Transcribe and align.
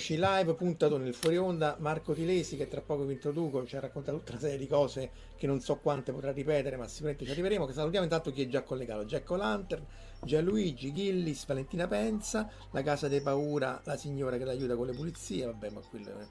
Eccoci 0.00 0.18
live, 0.18 0.54
puntato 0.54 0.96
nel 0.96 1.12
fuori 1.12 1.36
onda, 1.36 1.76
Marco 1.78 2.14
Tilesi 2.14 2.56
che 2.56 2.68
tra 2.68 2.80
poco 2.80 3.04
vi 3.04 3.12
introduco, 3.12 3.66
ci 3.66 3.76
ha 3.76 3.80
raccontato 3.80 4.16
tutta 4.16 4.30
una 4.30 4.40
serie 4.40 4.56
di 4.56 4.66
cose 4.66 5.10
che 5.36 5.46
non 5.46 5.60
so 5.60 5.76
quante 5.76 6.10
potrà 6.10 6.32
ripetere, 6.32 6.76
ma 6.78 6.88
sicuramente 6.88 7.26
ci 7.26 7.32
arriveremo, 7.32 7.66
che 7.66 7.74
salutiamo 7.74 8.06
intanto 8.06 8.32
chi 8.32 8.40
è 8.40 8.48
già 8.48 8.62
collegato, 8.62 9.04
Jack 9.04 9.30
O'Lantern, 9.30 9.84
Gianluigi, 10.22 10.94
Gillis, 10.94 11.44
Valentina 11.44 11.86
Penza, 11.86 12.48
la 12.70 12.82
Casa 12.82 13.08
dei 13.08 13.20
Paura, 13.20 13.82
la 13.84 13.96
signora 13.98 14.38
che 14.38 14.44
l'aiuta 14.44 14.74
con 14.74 14.86
le 14.86 14.94
pulizie, 14.94 15.44
vabbè 15.44 15.68
ma 15.68 15.80
quello 15.80 16.18
è 16.18 16.26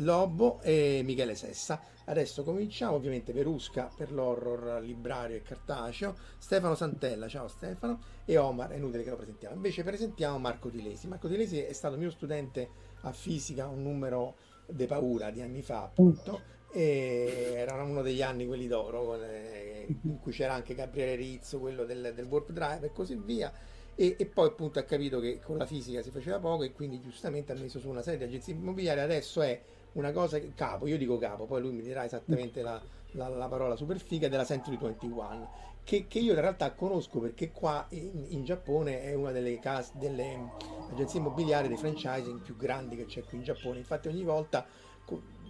Lobo 0.00 0.58
e 0.62 1.02
Michele 1.04 1.34
Sessa. 1.34 1.78
Adesso 2.06 2.42
cominciamo, 2.42 2.94
ovviamente 2.94 3.34
Verusca 3.34 3.90
per 3.94 4.10
l'horror 4.12 4.80
librario 4.82 5.36
e 5.36 5.42
cartaceo, 5.42 6.16
Stefano 6.38 6.74
Santella, 6.74 7.28
ciao 7.28 7.48
Stefano, 7.48 8.00
e 8.24 8.38
Omar, 8.38 8.70
è 8.70 8.76
inutile 8.76 9.02
che 9.02 9.10
lo 9.10 9.16
presentiamo. 9.16 9.54
Invece 9.54 9.84
presentiamo 9.84 10.38
Marco 10.38 10.70
Tilesi. 10.70 11.06
Marco 11.06 11.28
Tilesi 11.28 11.58
è 11.58 11.72
stato 11.72 11.96
mio 11.96 12.10
studente 12.10 12.88
a 13.02 13.12
fisica 13.12 13.66
un 13.66 13.82
numero 13.82 14.34
de 14.66 14.86
paura 14.86 15.30
di 15.30 15.40
anni 15.42 15.62
fa, 15.62 15.82
appunto, 15.82 16.40
e 16.72 17.52
era 17.56 17.82
uno 17.82 18.02
degli 18.02 18.22
anni 18.22 18.46
quelli 18.46 18.68
d'oro 18.68 19.16
in 19.16 20.20
cui 20.20 20.32
c'era 20.32 20.54
anche 20.54 20.74
Gabriele 20.74 21.16
Rizzo, 21.16 21.58
quello 21.58 21.84
del, 21.84 22.12
del 22.14 22.26
warp 22.26 22.52
drive 22.52 22.86
e 22.86 22.92
così 22.92 23.16
via. 23.16 23.52
E, 23.96 24.16
e, 24.18 24.26
poi 24.26 24.46
appunto 24.46 24.78
ha 24.78 24.82
capito 24.82 25.20
che 25.20 25.40
con 25.42 25.58
la 25.58 25.66
fisica 25.66 26.00
si 26.00 26.10
faceva 26.10 26.38
poco 26.38 26.62
e 26.62 26.72
quindi 26.72 27.00
giustamente 27.00 27.52
ha 27.52 27.56
messo 27.56 27.78
su 27.78 27.88
una 27.88 28.02
serie 28.02 28.18
di 28.18 28.24
agenzie 28.24 28.54
immobiliari. 28.54 29.00
Adesso 29.00 29.42
è 29.42 29.60
una 29.92 30.12
cosa 30.12 30.38
che 30.38 30.52
capo, 30.54 30.86
io 30.86 30.96
dico 30.96 31.18
capo, 31.18 31.46
poi 31.46 31.60
lui 31.60 31.72
mi 31.72 31.82
dirà 31.82 32.04
esattamente 32.04 32.62
la, 32.62 32.80
la, 33.12 33.28
la 33.28 33.48
parola 33.48 33.76
super 33.76 33.98
figa 33.98 34.28
della 34.28 34.44
Century 34.44 34.78
21 34.78 35.48
che, 35.90 36.06
che, 36.06 36.20
io 36.20 36.34
in 36.34 36.40
realtà 36.40 36.70
conosco 36.70 37.18
perché 37.18 37.50
qua 37.50 37.84
in, 37.88 38.26
in 38.28 38.44
Giappone 38.44 39.02
è 39.02 39.12
una 39.14 39.32
delle, 39.32 39.58
case, 39.58 39.90
delle 39.96 40.52
agenzie 40.88 41.18
immobiliari 41.18 41.66
dei 41.66 41.76
franchising 41.76 42.42
più 42.42 42.56
grandi 42.56 42.94
che 42.94 43.06
c'è 43.06 43.24
qui 43.24 43.38
in 43.38 43.42
Giappone. 43.42 43.78
Infatti 43.78 44.06
ogni 44.06 44.22
volta 44.22 44.64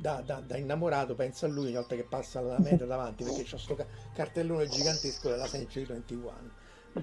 da, 0.00 0.22
da, 0.24 0.40
da 0.40 0.56
innamorato 0.56 1.14
penso 1.14 1.44
a 1.44 1.48
lui 1.48 1.66
ogni 1.66 1.74
volta 1.74 1.94
che 1.94 2.04
passa 2.04 2.40
la 2.40 2.58
metro 2.58 2.86
davanti 2.86 3.22
perché 3.22 3.42
c'ho 3.42 3.58
sto 3.58 3.76
cartellone 4.14 4.66
gigantesco 4.66 5.28
della 5.28 5.46
Century 5.46 5.84
21 5.84 6.30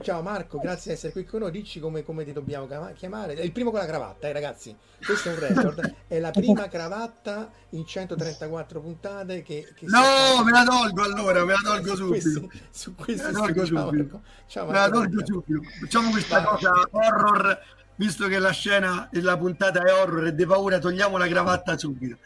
Ciao 0.01 0.21
Marco, 0.21 0.59
grazie 0.59 0.91
di 0.91 0.97
essere 0.97 1.13
qui 1.13 1.23
con 1.23 1.39
noi. 1.39 1.51
Dici 1.51 1.79
come, 1.79 2.03
come 2.03 2.25
ti 2.25 2.33
dobbiamo 2.33 2.67
chiamare. 2.93 3.35
È 3.35 3.41
il 3.41 3.53
primo 3.53 3.71
con 3.71 3.79
la 3.79 3.85
cravatta, 3.85 4.27
eh, 4.27 4.33
ragazzi. 4.33 4.75
Questo 5.03 5.29
è 5.29 5.33
un 5.33 5.39
record. 5.39 5.95
È 6.07 6.19
la 6.19 6.31
prima 6.31 6.67
cravatta 6.67 7.49
in 7.69 7.85
134 7.85 8.81
puntate 8.81 9.41
che. 9.43 9.71
che 9.73 9.85
no, 9.85 10.43
me 10.43 10.51
la 10.51 10.63
tolgo 10.65 11.03
allora, 11.03 11.45
me 11.45 11.53
la 11.53 11.61
tolgo 11.63 11.95
su 11.95 12.13
subito. 12.13 12.51
Su 12.69 12.95
questo 12.95 13.27
me 13.27 13.31
la 13.31 13.39
tolgo 13.39 13.65
ciao, 13.65 13.65
subito. 13.65 14.03
Marco. 14.03 14.21
Ciao, 14.47 14.65
Marco. 14.65 14.79
Me 14.79 14.87
la 14.87 14.89
tolgo 14.89 15.25
subito. 15.25 15.61
Facciamo 15.79 16.09
questa 16.11 16.39
Vai. 16.41 16.45
cosa 16.45 16.71
horror, 16.91 17.59
visto 17.95 18.27
che 18.27 18.39
la 18.39 18.51
scena 18.51 19.09
e 19.09 19.21
la 19.21 19.37
puntata 19.37 19.81
è 19.81 19.93
horror 19.93 20.27
e 20.27 20.35
di 20.35 20.45
paura, 20.45 20.79
togliamo 20.79 21.17
la 21.17 21.27
cravatta 21.27 21.77
subito. 21.77 22.17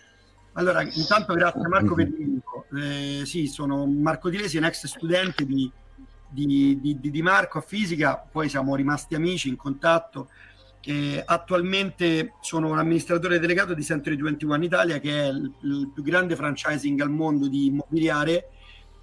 Allora, 0.54 0.82
intanto 0.82 1.34
grazie 1.34 1.68
Marco 1.68 1.94
per 1.94 2.10
l'invito. 2.10 2.66
Eh, 2.76 3.22
sì, 3.26 3.46
sono 3.48 3.86
Marco 3.86 4.30
Tilesi, 4.30 4.58
un 4.58 4.66
ex 4.66 4.86
studente 4.86 5.46
di 5.46 5.72
di, 6.32 6.80
di, 6.82 7.00
di, 7.00 7.22
Marco 7.22 7.58
a 7.58 7.62
fisica, 7.62 8.18
poi 8.18 8.48
siamo 8.50 8.76
rimasti 8.76 9.16
amici 9.16 9.50
in 9.50 9.56
contatto. 9.58 10.30
E 10.84 11.22
attualmente 11.24 12.34
sono 12.42 12.70
un 12.70 12.80
amministratore 12.80 13.38
delegato 13.38 13.74
di 13.74 13.84
Century 13.84 14.16
21 14.16 14.64
Italia, 14.64 15.00
che 15.00 15.24
è 15.24 15.28
il, 15.28 15.54
il 15.62 15.92
più 15.94 16.02
grande 16.02 16.36
franchising 16.36 17.00
al 17.02 17.12
mondo 17.12 17.48
di 17.48 17.68
immobiliare, 17.68 18.50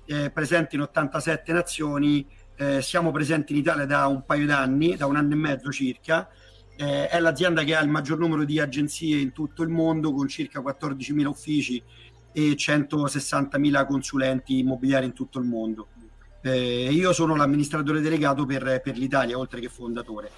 eh, 0.07 0.31
presente 0.31 0.75
in 0.75 0.83
87 0.83 1.53
nazioni. 1.53 2.27
Eh, 2.57 2.83
siamo 2.83 3.13
presenti 3.13 3.53
in 3.53 3.61
Italia 3.61 3.87
da 3.87 4.07
un 4.07 4.25
paio 4.25 4.47
d'anni, 4.47 4.97
da 4.97 5.07
un 5.07 5.17
anno 5.17 5.35
e 5.35 5.37
mezzo 5.37 5.71
circa. 5.71 6.29
Eh, 6.77 7.09
è 7.09 7.21
l'azienda 7.21 7.63
che 7.63 7.77
ha 7.77 7.83
il 7.83 7.89
maggior 7.89 8.19
numero 8.19 8.45
di 8.45 8.59
agenzie 8.59 9.19
in 9.19 9.33
tutto 9.33 9.63
il 9.63 9.69
mondo, 9.69 10.13
con 10.13 10.27
circa 10.27 10.61
14.000 10.61 11.27
uffici 11.27 11.83
e 12.33 12.55
160.000 12.55 13.87
consulenti 13.87 14.59
immobiliari 14.59 15.07
in 15.07 15.13
tutto 15.13 15.39
il 15.39 15.45
mondo. 15.45 15.89
Eh, 16.41 16.91
io 16.91 17.13
sono 17.13 17.35
l'amministratore 17.35 18.01
delegato 18.01 18.47
per, 18.47 18.81
per, 18.83 18.97
l'Italia, 18.97 19.39
oltre 19.39 19.61
che 19.61 19.69
fondatore. 19.69 20.31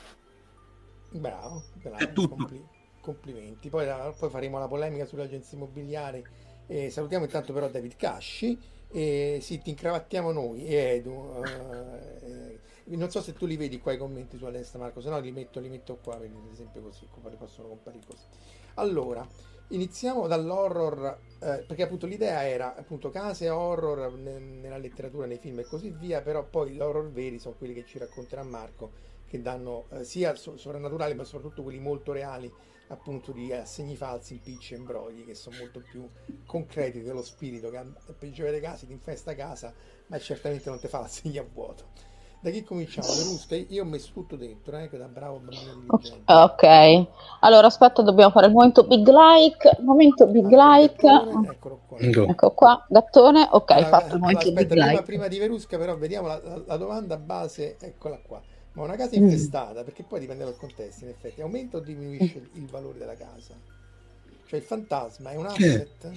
Bravo, 1.11 1.65
bravo 1.75 1.97
è 1.97 2.12
tutto. 2.12 2.37
Compli- 2.37 2.66
complimenti. 3.00 3.69
Poi, 3.69 3.87
poi, 4.19 4.31
faremo 4.31 4.59
la 4.59 4.69
polemica 4.69 5.05
sulle 5.05 5.25
agenzie 5.25 5.56
immobiliari. 5.56 6.25
Eh, 6.66 6.91
salutiamo 6.91 7.25
intanto 7.25 7.53
però 7.53 7.69
David 7.69 7.97
Casci. 7.97 8.59
E 8.93 9.39
sì, 9.41 9.60
ti 9.60 9.71
incravattiamo 9.71 10.33
noi, 10.33 10.66
Edu. 10.66 11.43
Eh, 11.44 12.59
non 12.97 13.11
so 13.11 13.21
se 13.21 13.33
tu 13.33 13.47
li 13.47 13.56
vedi 13.56 13.78
qua 13.78 13.93
i 13.93 13.99
commenti 13.99 14.37
sulla 14.37 14.51
destra, 14.51 14.78
Marco, 14.78 15.01
se 15.01 15.09
no 15.11 15.19
li 15.21 15.33
metto, 15.33 15.61
li 15.61 15.69
metto 15.69 15.97
qua, 15.97 16.17
ad 16.17 16.31
esempio 16.51 16.83
così, 16.83 17.06
come 17.11 17.31
possono 17.37 17.69
comparire 17.69 18.05
così. 18.06 18.25
Allora, 18.75 19.27
Iniziamo 19.73 20.27
dall'horror, 20.27 21.19
eh, 21.39 21.65
perché 21.65 21.84
appunto 21.84 22.06
l'idea 22.06 22.45
era 22.45 22.75
appunto 22.75 23.11
case 23.11 23.51
horror 23.51 24.12
nella 24.15 24.78
letteratura, 24.78 25.27
nei 25.27 25.39
film 25.39 25.61
e 25.61 25.65
così 25.65 25.91
via, 25.91 26.23
però 26.23 26.45
poi 26.45 26.73
gli 26.73 26.81
horror 26.81 27.09
veri 27.12 27.39
sono 27.39 27.55
quelli 27.56 27.73
che 27.75 27.84
ci 27.84 27.97
racconterà 27.97 28.43
Marco, 28.43 28.91
che 29.28 29.41
danno 29.41 29.84
eh, 29.91 30.03
sia 30.03 30.34
sovrannaturali 30.34 31.15
ma 31.15 31.22
soprattutto 31.22 31.62
quelli 31.62 31.78
molto 31.78 32.11
reali, 32.11 32.53
appunto 32.89 33.31
di 33.31 33.53
assegni 33.53 33.95
falsi, 33.95 34.33
impicci 34.33 34.75
e 34.75 34.78
imbrogli, 34.78 35.25
che 35.25 35.37
sono 35.37 35.59
molto 35.59 35.81
più 35.89 36.05
concreti 36.47 37.03
dello 37.03 37.22
spirito 37.22 37.71
che 37.71 37.81
peggiore 38.19 38.51
dei 38.51 38.61
casi 38.61 38.87
ti 38.87 38.93
infesta 38.93 39.37
casa, 39.37 39.72
ma 40.09 40.19
certamente 40.19 40.69
non 40.69 40.81
ti 40.81 40.89
fa 40.89 40.99
l'assegno 40.99 41.43
a 41.43 41.47
vuoto. 41.49 42.09
Da 42.43 42.49
chi 42.49 42.65
cominciamo? 42.65 43.06
Verusca? 43.06 43.55
Io 43.55 43.83
ho 43.83 43.87
messo 43.87 44.12
tutto 44.15 44.34
dentro, 44.34 44.78
eh, 44.78 44.89
che 44.89 44.97
da 44.97 45.09
bravo 45.09 45.41
bambino. 45.41 46.01
Ok, 46.25 47.07
allora 47.41 47.66
aspetta, 47.66 48.01
dobbiamo 48.01 48.31
fare 48.31 48.47
il 48.47 48.53
momento 48.53 48.87
big 48.87 49.07
like. 49.07 49.77
Momento 49.83 50.27
big 50.27 50.51
ah, 50.54 50.78
like. 50.78 51.07
Gattone, 51.07 51.48
eccolo 51.51 51.81
qua. 51.87 51.98
Ecco 51.98 52.51
qua, 52.53 52.87
gattone. 52.89 53.47
Ok, 53.51 53.71
allora, 53.72 53.89
fatto 53.89 54.15
il 54.15 54.21
momento 54.21 54.48
aspetta, 54.48 54.60
big 54.60 54.69
prima, 54.69 54.87
like. 54.87 55.03
Prima 55.03 55.28
di 55.28 55.39
Verusca, 55.39 55.77
però, 55.77 55.98
vediamo 55.98 56.28
la, 56.28 56.41
la, 56.42 56.63
la 56.65 56.77
domanda 56.78 57.19
base, 57.19 57.77
eccola 57.78 58.19
qua. 58.27 58.41
Ma 58.72 58.84
una 58.84 58.97
casa 58.97 59.16
infestata, 59.16 59.83
mm. 59.83 59.84
perché 59.84 60.03
poi 60.03 60.21
dipende 60.21 60.45
dal 60.45 60.57
contesto, 60.57 61.04
in 61.04 61.10
effetti, 61.10 61.43
aumenta 61.43 61.77
o 61.77 61.81
diminuisce 61.81 62.39
il, 62.39 62.48
il 62.54 62.66
valore 62.71 62.97
della 62.97 63.16
casa? 63.16 63.53
Cioè 64.47 64.59
il 64.59 64.65
fantasma 64.65 65.31
è 65.31 65.36
un 65.36 65.47
asset? 65.47 66.10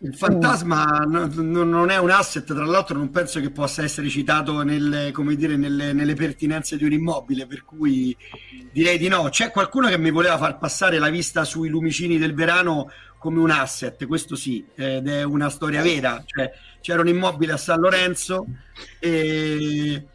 Il 0.00 0.14
fantasma 0.14 1.04
no, 1.06 1.26
no, 1.32 1.64
non 1.64 1.90
è 1.90 1.98
un 1.98 2.10
asset, 2.10 2.44
tra 2.44 2.64
l'altro 2.64 2.98
non 2.98 3.10
penso 3.10 3.40
che 3.40 3.50
possa 3.50 3.82
essere 3.82 4.08
citato 4.10 4.62
nelle, 4.62 5.12
dire, 5.34 5.56
nelle, 5.56 5.92
nelle, 5.94 6.14
pertinenze 6.14 6.76
di 6.76 6.84
un 6.84 6.92
immobile, 6.92 7.46
per 7.46 7.64
cui 7.64 8.14
direi 8.72 8.98
di 8.98 9.08
no. 9.08 9.28
C'è 9.30 9.50
qualcuno 9.50 9.88
che 9.88 9.96
mi 9.96 10.10
voleva 10.10 10.36
far 10.36 10.58
passare 10.58 10.98
la 10.98 11.08
vista 11.08 11.44
sui 11.44 11.70
lumicini 11.70 12.18
del 12.18 12.34
verano 12.34 12.90
come 13.18 13.40
un 13.40 13.50
asset, 13.50 14.06
questo 14.06 14.36
sì, 14.36 14.64
ed 14.74 15.08
è 15.08 15.22
una 15.22 15.48
storia 15.48 15.82
vera. 15.82 16.22
Cioè, 16.26 16.52
c'era 16.80 17.00
un 17.00 17.08
immobile 17.08 17.52
a 17.52 17.56
San 17.56 17.80
Lorenzo 17.80 18.46
e 19.00 20.06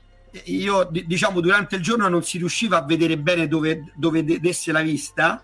io 0.46 0.90
diciamo 0.90 1.42
durante 1.42 1.76
il 1.76 1.82
giorno 1.82 2.08
non 2.08 2.24
si 2.24 2.38
riusciva 2.38 2.78
a 2.78 2.86
vedere 2.86 3.18
bene 3.18 3.48
dove, 3.48 3.92
dove 3.96 4.24
desse 4.24 4.72
la 4.72 4.82
vista. 4.82 5.42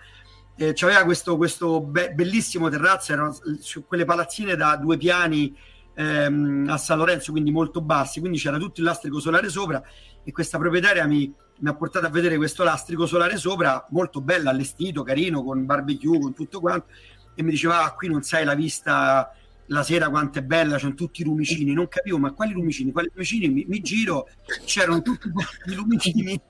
Eh, 0.59 0.73
c'aveva 0.73 1.03
questo, 1.03 1.37
questo 1.37 1.81
be- 1.81 2.11
bellissimo 2.13 2.67
terrazzo, 2.67 3.13
erano 3.13 3.37
su 3.59 3.85
quelle 3.85 4.05
palazzine 4.05 4.55
da 4.55 4.75
due 4.75 4.97
piani 4.97 5.55
ehm, 5.93 6.65
a 6.67 6.77
San 6.77 6.97
Lorenzo, 6.97 7.31
quindi 7.31 7.51
molto 7.51 7.79
bassi, 7.79 8.19
quindi 8.19 8.39
c'era 8.39 8.57
tutto 8.57 8.79
il 8.79 8.87
lastrico 8.87 9.19
solare 9.19 9.49
sopra 9.49 9.83
e 10.23 10.31
questa 10.31 10.57
proprietaria 10.57 11.05
mi, 11.05 11.31
mi 11.59 11.69
ha 11.69 11.75
portato 11.75 12.07
a 12.07 12.09
vedere 12.09 12.37
questo 12.37 12.63
lastrico 12.63 13.05
solare 13.05 13.37
sopra, 13.37 13.85
molto 13.91 14.19
bello, 14.19 14.49
allestito, 14.49 15.03
carino, 15.03 15.43
con 15.43 15.63
barbecue, 15.63 16.19
con 16.19 16.33
tutto 16.33 16.59
quanto, 16.59 16.87
e 17.35 17.43
mi 17.43 17.51
diceva, 17.51 17.83
ah, 17.83 17.93
qui 17.93 18.07
non 18.07 18.23
sai 18.23 18.43
la 18.43 18.55
vista 18.55 19.31
la 19.67 19.83
sera 19.83 20.09
quanto 20.09 20.39
è 20.39 20.41
bella, 20.41 20.77
c'erano 20.77 20.95
tutti 20.95 21.21
i 21.21 21.25
lumicini, 21.25 21.73
non 21.73 21.87
capivo, 21.87 22.17
ma 22.17 22.31
quali 22.31 22.53
lumicini? 22.53 22.91
Quali 22.91 23.11
lumicini? 23.13 23.49
Mi, 23.49 23.65
mi 23.67 23.81
giro, 23.81 24.27
c'erano 24.65 25.01
tutti 25.01 25.27
i 25.27 25.73
lumicini, 25.75 26.41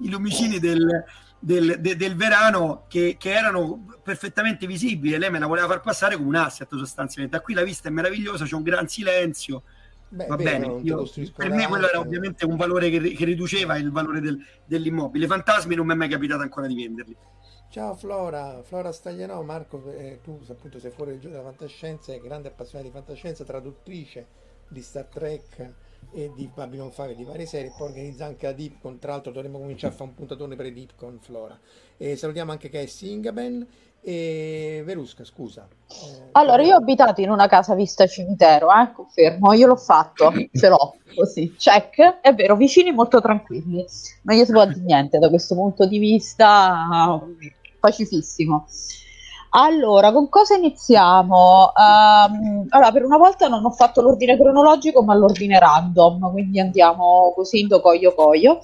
i 0.00 0.10
lumicini 0.10 0.58
del, 0.58 1.04
del, 1.44 1.80
de, 1.80 1.96
del 1.96 2.14
verano 2.14 2.84
che, 2.86 3.16
che, 3.18 3.32
erano 3.32 3.84
perfettamente 4.00 4.64
visibili 4.64 5.18
lei 5.18 5.28
me 5.28 5.40
la 5.40 5.46
voleva 5.46 5.66
far 5.66 5.80
passare 5.80 6.14
come 6.14 6.28
un 6.28 6.36
asset 6.36 6.68
sostanzialmente. 6.76 7.36
Da 7.36 7.42
qui 7.42 7.54
la 7.54 7.64
vista 7.64 7.88
è 7.88 7.90
meravigliosa, 7.90 8.44
c'è 8.44 8.54
un 8.54 8.62
gran 8.62 8.86
silenzio. 8.86 9.64
Beh, 10.08 10.26
Va 10.26 10.36
bene, 10.36 10.80
io, 10.82 11.08
per 11.34 11.50
me 11.50 11.66
quello 11.66 11.88
era 11.88 11.98
ovviamente 11.98 12.44
un 12.44 12.56
valore 12.56 12.90
che, 12.90 13.12
che 13.12 13.24
riduceva 13.24 13.76
il 13.76 13.90
valore 13.90 14.20
del, 14.20 14.38
dell'immobile. 14.64 15.26
Fantasmi 15.26 15.74
non 15.74 15.86
mi 15.86 15.94
è 15.94 15.96
mai 15.96 16.08
capitato 16.08 16.42
ancora 16.42 16.66
di 16.66 16.74
venderli. 16.74 17.16
Ciao 17.70 17.94
Flora, 17.94 18.62
Flora 18.62 18.92
Stagliano, 18.92 19.42
Marco, 19.42 19.90
eh, 19.90 20.20
tu 20.22 20.38
appunto 20.48 20.78
sei 20.78 20.90
fuori 20.90 21.18
dalla 21.18 21.42
fantascienza, 21.42 22.12
è 22.12 22.20
grande 22.20 22.48
appassionata 22.48 22.88
di 22.88 22.94
fantascienza, 22.94 23.44
traduttrice 23.44 24.26
di 24.68 24.82
Star 24.82 25.06
Trek 25.06 25.72
e 26.10 26.30
di 26.34 26.50
Babylon 26.52 26.92
5 26.92 27.12
e 27.12 27.14
di 27.14 27.24
varie 27.24 27.46
serie, 27.46 27.72
poi 27.76 27.88
organizza 27.88 28.26
anche 28.26 28.46
la 28.46 28.52
Deepcon, 28.52 28.98
tra 28.98 29.12
l'altro 29.12 29.32
dovremmo 29.32 29.58
cominciare 29.58 29.92
a 29.92 29.96
fare 29.96 30.10
un 30.10 30.16
puntatone 30.16 30.56
per 30.56 30.66
i 30.66 30.72
Deepcon 30.72 31.18
Flora. 31.20 31.58
E 31.96 32.16
salutiamo 32.16 32.50
anche 32.50 32.68
Cassie 32.68 33.10
Ingaben 33.10 33.66
e 34.00 34.82
Verusca, 34.84 35.24
scusa. 35.24 35.66
Eh, 35.88 36.28
allora, 36.32 36.62
io 36.62 36.74
ho 36.74 36.78
abitato 36.78 37.20
in 37.20 37.30
una 37.30 37.46
casa 37.46 37.74
vista 37.74 38.06
cimitero, 38.06 38.68
eh, 38.68 38.92
confermo, 38.92 39.52
io 39.52 39.68
l'ho 39.68 39.76
fatto, 39.76 40.32
ce 40.52 40.68
l'ho, 40.68 40.96
così, 41.14 41.54
check, 41.56 42.20
è 42.20 42.34
vero, 42.34 42.56
vicini 42.56 42.92
molto 42.92 43.20
tranquilli, 43.20 43.84
non 44.22 44.36
gli 44.36 44.44
si 44.44 44.52
può 44.52 44.66
dire 44.66 44.80
niente 44.80 45.18
da 45.18 45.28
questo 45.28 45.54
punto 45.54 45.86
di 45.86 45.98
vista, 45.98 47.20
pacifissimo. 47.78 48.66
Allora, 49.54 50.12
con 50.12 50.30
cosa 50.30 50.54
iniziamo? 50.54 51.72
Um, 51.76 52.66
allora, 52.70 52.90
per 52.90 53.04
una 53.04 53.18
volta 53.18 53.48
non 53.48 53.62
ho 53.64 53.70
fatto 53.70 54.00
l'ordine 54.00 54.38
cronologico, 54.38 55.02
ma 55.02 55.14
l'ordine 55.14 55.58
random, 55.58 56.30
quindi 56.30 56.58
andiamo 56.58 57.32
così 57.34 57.60
in 57.60 57.68
coio 57.82 58.14
coio. 58.14 58.60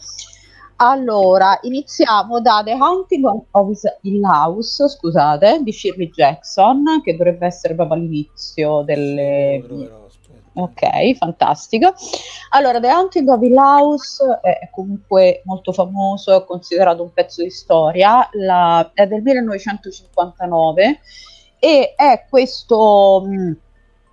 Allora, 0.76 1.58
iniziamo 1.60 2.40
da 2.40 2.62
The 2.64 2.72
Haunting 2.72 3.24
of 3.50 3.80
Hill 4.00 4.22
House, 4.22 4.88
scusate, 4.88 5.60
di 5.62 5.72
Shirley 5.72 6.08
Jackson, 6.08 7.02
che 7.02 7.16
dovrebbe 7.16 7.46
essere 7.46 7.74
proprio 7.74 7.98
all'inizio 7.98 8.82
delle... 8.82 9.62
Ok, 10.58 11.14
fantastico. 11.14 11.94
Allora, 12.50 12.80
The 12.80 12.88
Haunting 12.88 13.28
of 13.28 13.40
Hill 13.42 13.56
House 13.56 14.40
è 14.42 14.68
comunque 14.72 15.42
molto 15.44 15.70
famoso, 15.72 16.34
è 16.34 16.44
considerato 16.44 17.04
un 17.04 17.12
pezzo 17.12 17.44
di 17.44 17.50
storia, 17.50 18.28
la, 18.32 18.90
è 18.92 19.06
del 19.06 19.22
1959 19.22 20.98
e 21.60 21.94
è 21.94 22.26
questo 22.28 23.22
mh, 23.24 23.40
mm, 23.40 23.52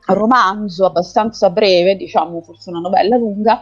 romanzo 0.06 0.86
abbastanza 0.86 1.50
breve, 1.50 1.96
diciamo 1.96 2.42
forse 2.42 2.70
una 2.70 2.80
novella 2.80 3.18
lunga, 3.18 3.62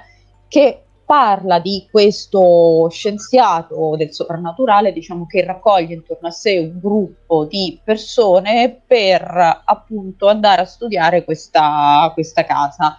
che 0.50 0.83
parla 1.06 1.60
di 1.60 1.88
questo 1.92 2.88
scienziato 2.90 3.96
del 3.98 4.14
soprannaturale, 4.14 4.94
diciamo 4.94 5.26
che 5.26 5.44
raccoglie 5.44 5.94
intorno 5.94 6.28
a 6.28 6.32
sé 6.32 6.58
un 6.58 6.80
gruppo 6.80 7.46
di 7.46 7.80
persone 7.84 8.82
per 8.86 9.62
appunto 9.66 10.28
andare 10.28 10.62
a 10.62 10.66
studiare 10.66 11.24
questa, 11.24 12.10
questa 12.14 12.44
casa. 12.46 12.98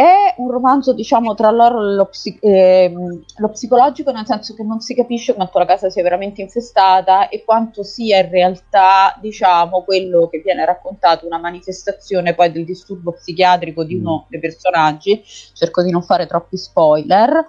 È 0.00 0.32
un 0.38 0.50
romanzo, 0.50 0.94
diciamo, 0.94 1.34
tra 1.34 1.50
l'oro 1.50 1.82
lo, 1.82 2.06
psi- 2.06 2.38
eh, 2.40 2.90
lo, 3.36 3.48
psicologico, 3.50 4.10
nel 4.10 4.24
senso 4.24 4.54
che 4.54 4.62
non 4.62 4.80
si 4.80 4.94
capisce 4.94 5.34
quanto 5.34 5.58
la 5.58 5.66
casa 5.66 5.90
sia 5.90 6.02
veramente 6.02 6.40
infestata 6.40 7.28
e 7.28 7.44
quanto 7.44 7.82
sia 7.82 8.20
in 8.20 8.30
realtà, 8.30 9.14
diciamo, 9.20 9.82
quello 9.82 10.26
che 10.28 10.38
viene 10.38 10.64
raccontato, 10.64 11.26
una 11.26 11.36
manifestazione 11.36 12.34
poi 12.34 12.50
del 12.50 12.64
disturbo 12.64 13.12
psichiatrico 13.12 13.84
di 13.84 13.96
uno 13.96 14.24
mm. 14.24 14.28
dei 14.30 14.40
personaggi. 14.40 15.22
Cerco 15.52 15.82
di 15.82 15.90
non 15.90 16.02
fare 16.02 16.26
troppi 16.26 16.56
spoiler. 16.56 17.46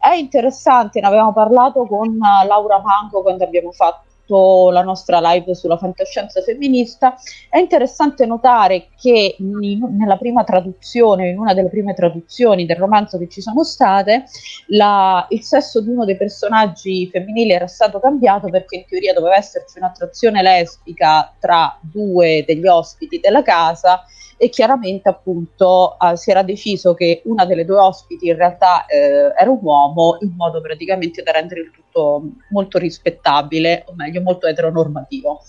È 0.00 0.14
interessante, 0.14 1.00
ne 1.02 1.06
avevamo 1.06 1.34
parlato 1.34 1.84
con 1.84 2.16
Laura 2.16 2.80
Manco 2.80 3.20
quando 3.20 3.44
abbiamo 3.44 3.72
fatto 3.72 4.08
fatto 4.30 4.70
la 4.70 4.82
nostra 4.82 5.18
live 5.20 5.54
sulla 5.54 5.76
fantascienza 5.76 6.40
femminista, 6.40 7.16
è 7.48 7.58
interessante 7.58 8.24
notare 8.24 8.88
che 8.96 9.34
in, 9.38 9.96
nella 9.96 10.16
prima 10.16 10.44
traduzione, 10.44 11.30
in 11.30 11.38
una 11.38 11.52
delle 11.52 11.68
prime 11.68 11.94
traduzioni 11.94 12.64
del 12.64 12.76
romanzo 12.76 13.18
che 13.18 13.28
ci 13.28 13.40
sono 13.40 13.64
state, 13.64 14.24
la, 14.68 15.26
il 15.30 15.42
sesso 15.42 15.80
di 15.80 15.90
uno 15.90 16.04
dei 16.04 16.16
personaggi 16.16 17.08
femminili 17.10 17.50
era 17.50 17.66
stato 17.66 17.98
cambiato 17.98 18.48
perché 18.48 18.76
in 18.76 18.84
teoria 18.86 19.12
doveva 19.12 19.36
esserci 19.36 19.78
un'attrazione 19.78 20.42
lesbica 20.42 21.34
tra 21.38 21.76
due 21.80 22.44
degli 22.46 22.66
ospiti 22.66 23.18
della 23.18 23.42
casa 23.42 24.04
e 24.42 24.48
chiaramente 24.48 25.06
appunto 25.10 25.98
eh, 26.00 26.16
si 26.16 26.30
era 26.30 26.42
deciso 26.42 26.94
che 26.94 27.20
una 27.26 27.44
delle 27.44 27.66
due 27.66 27.76
ospiti 27.76 28.28
in 28.28 28.36
realtà 28.36 28.86
eh, 28.86 29.34
era 29.38 29.50
un 29.50 29.58
uomo 29.60 30.16
in 30.22 30.32
modo 30.34 30.62
praticamente 30.62 31.22
da 31.22 31.32
rendere 31.32 31.60
il 31.60 31.70
tutto 31.70 32.22
molto 32.48 32.78
rispettabile 32.78 33.84
o 33.86 33.92
meglio 33.94 34.22
molto 34.22 34.46
eteronormativo. 34.46 35.42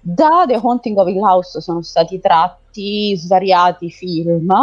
Da 0.00 0.44
The 0.46 0.54
Haunting 0.54 0.96
of 0.96 1.08
Hill 1.08 1.20
House 1.20 1.60
sono 1.60 1.82
stati 1.82 2.20
tratti 2.20 3.16
svariati 3.16 3.90
film 3.90 4.54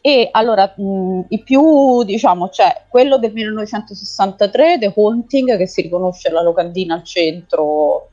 e 0.00 0.28
allora 0.30 0.72
mh, 0.74 1.26
i 1.28 1.42
più 1.42 2.02
diciamo 2.04 2.48
c'è 2.48 2.84
quello 2.88 3.18
del 3.18 3.34
1963 3.34 4.78
The 4.78 4.92
Haunting 4.96 5.58
che 5.58 5.66
si 5.66 5.82
riconosce 5.82 6.30
la 6.30 6.40
locandina 6.40 6.94
al 6.94 7.04
centro 7.04 8.11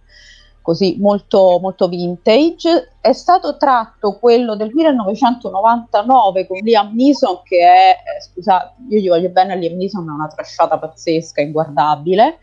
così 0.62 0.98
molto, 1.00 1.58
molto 1.62 1.88
vintage. 1.88 2.94
È 3.02 3.12
stato 3.14 3.58
tratto 3.58 4.18
quello 4.20 4.56
del 4.56 4.72
1999 4.74 6.48
con 6.48 6.58
Liam 6.60 6.94
Neeson, 6.94 7.42
che 7.44 7.60
è, 7.60 7.90
eh, 7.92 8.22
scusa, 8.22 8.74
io 8.90 9.00
gli 9.00 9.08
voglio 9.08 9.30
bene 9.30 9.56
Liam 9.58 9.78
Neeson, 9.78 10.08
è 10.08 10.12
una 10.12 10.28
trasciata 10.28 10.78
pazzesca, 10.78 11.42
inguardabile. 11.42 12.38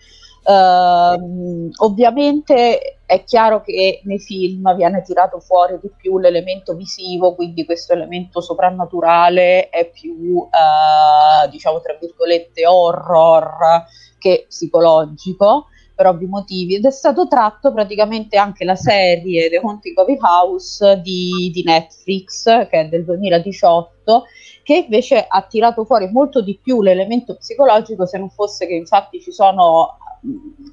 Uh, 0.46 1.68
ovviamente 1.78 2.98
è 3.04 3.24
chiaro 3.24 3.62
che 3.62 4.00
nei 4.04 4.20
film 4.20 4.76
viene 4.76 5.02
tirato 5.02 5.40
fuori 5.40 5.76
di 5.82 5.90
più 5.96 6.20
l'elemento 6.20 6.74
visivo, 6.74 7.34
quindi 7.34 7.64
questo 7.64 7.94
elemento 7.94 8.40
soprannaturale 8.40 9.70
è 9.70 9.90
più, 9.90 10.36
uh, 10.36 11.48
diciamo, 11.50 11.80
tra 11.80 11.96
virgolette, 12.00 12.64
horror 12.64 13.86
che 14.18 14.46
psicologico 14.48 15.66
per 15.96 16.06
ovvi 16.06 16.26
motivi 16.26 16.74
ed 16.74 16.84
è 16.84 16.90
stato 16.90 17.26
tratto 17.26 17.72
praticamente 17.72 18.36
anche 18.36 18.64
la 18.64 18.76
serie 18.76 19.48
The 19.48 19.56
Haunting 19.56 19.98
of 19.98 20.08
House 20.20 21.00
di, 21.00 21.50
di 21.52 21.62
Netflix 21.64 22.44
che 22.44 22.80
è 22.80 22.88
del 22.88 23.04
2018 23.04 24.24
che 24.62 24.84
invece 24.84 25.24
ha 25.26 25.42
tirato 25.42 25.86
fuori 25.86 26.10
molto 26.12 26.42
di 26.42 26.58
più 26.62 26.82
l'elemento 26.82 27.36
psicologico 27.36 28.04
se 28.04 28.18
non 28.18 28.28
fosse 28.28 28.66
che 28.66 28.74
infatti 28.74 29.20
ci 29.20 29.32
sono 29.32 29.96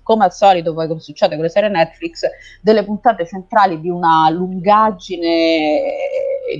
come 0.03 0.25
al 0.25 0.33
solito 0.33 0.73
poi 0.73 0.87
come 0.87 0.99
succede 0.99 1.35
con 1.35 1.45
le 1.45 1.49
serie 1.49 1.69
Netflix 1.69 2.23
delle 2.61 2.83
puntate 2.83 3.25
centrali 3.25 3.79
di 3.79 3.89
una 3.89 4.29
lungaggine 4.29 5.81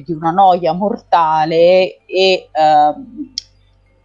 di 0.06 0.14
una 0.14 0.32
noia 0.32 0.72
mortale 0.72 2.06
e 2.06 2.50
ehm, 2.52 3.34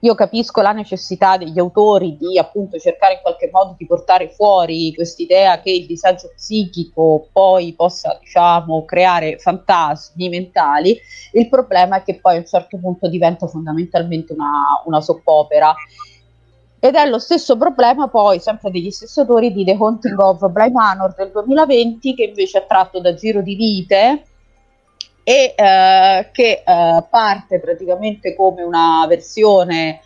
io 0.01 0.15
capisco 0.15 0.61
la 0.61 0.73
necessità 0.73 1.37
degli 1.37 1.59
autori 1.59 2.17
di 2.17 2.39
appunto 2.39 2.79
cercare 2.79 3.15
in 3.15 3.21
qualche 3.21 3.51
modo 3.53 3.75
di 3.77 3.85
portare 3.85 4.29
fuori 4.29 4.95
quest'idea 4.95 5.61
che 5.61 5.71
il 5.71 5.87
disagio 5.87 6.31
psichico 6.35 7.29
poi 7.33 7.73
possa 7.75 8.17
diciamo 8.21 8.85
creare 8.85 9.39
fantasmi 9.39 10.29
mentali, 10.29 10.97
il 11.33 11.49
problema 11.49 11.97
è 11.97 12.03
che 12.05 12.21
poi 12.21 12.37
a 12.37 12.39
un 12.39 12.47
certo 12.47 12.79
punto 12.79 13.09
diventa 13.09 13.47
fondamentalmente 13.49 14.33
una, 14.33 14.83
una 14.85 15.01
soppopera. 15.01 15.75
Ed 16.81 16.95
è 16.95 17.09
lo 17.09 17.19
stesso 17.19 17.57
problema 17.57 18.07
poi, 18.07 18.39
sempre 18.39 18.71
degli 18.71 18.93
stessi 18.93 19.19
autori, 19.19 19.53
di 19.53 19.65
The 19.65 19.77
Haunting 19.77 20.17
of 20.17 20.49
Bly 20.49 20.71
Manor 20.71 21.13
del 21.13 21.33
2020, 21.33 22.15
che 22.15 22.23
invece 22.23 22.59
è 22.59 22.67
tratto 22.69 23.01
da 23.01 23.15
Giro 23.15 23.43
di 23.43 23.57
Vite, 23.57 24.23
e 25.29 25.53
eh, 25.55 26.31
che 26.33 26.63
eh, 26.65 27.05
parte 27.11 27.61
praticamente 27.61 28.35
come 28.35 28.63
una 28.63 29.05
versione 29.07 30.01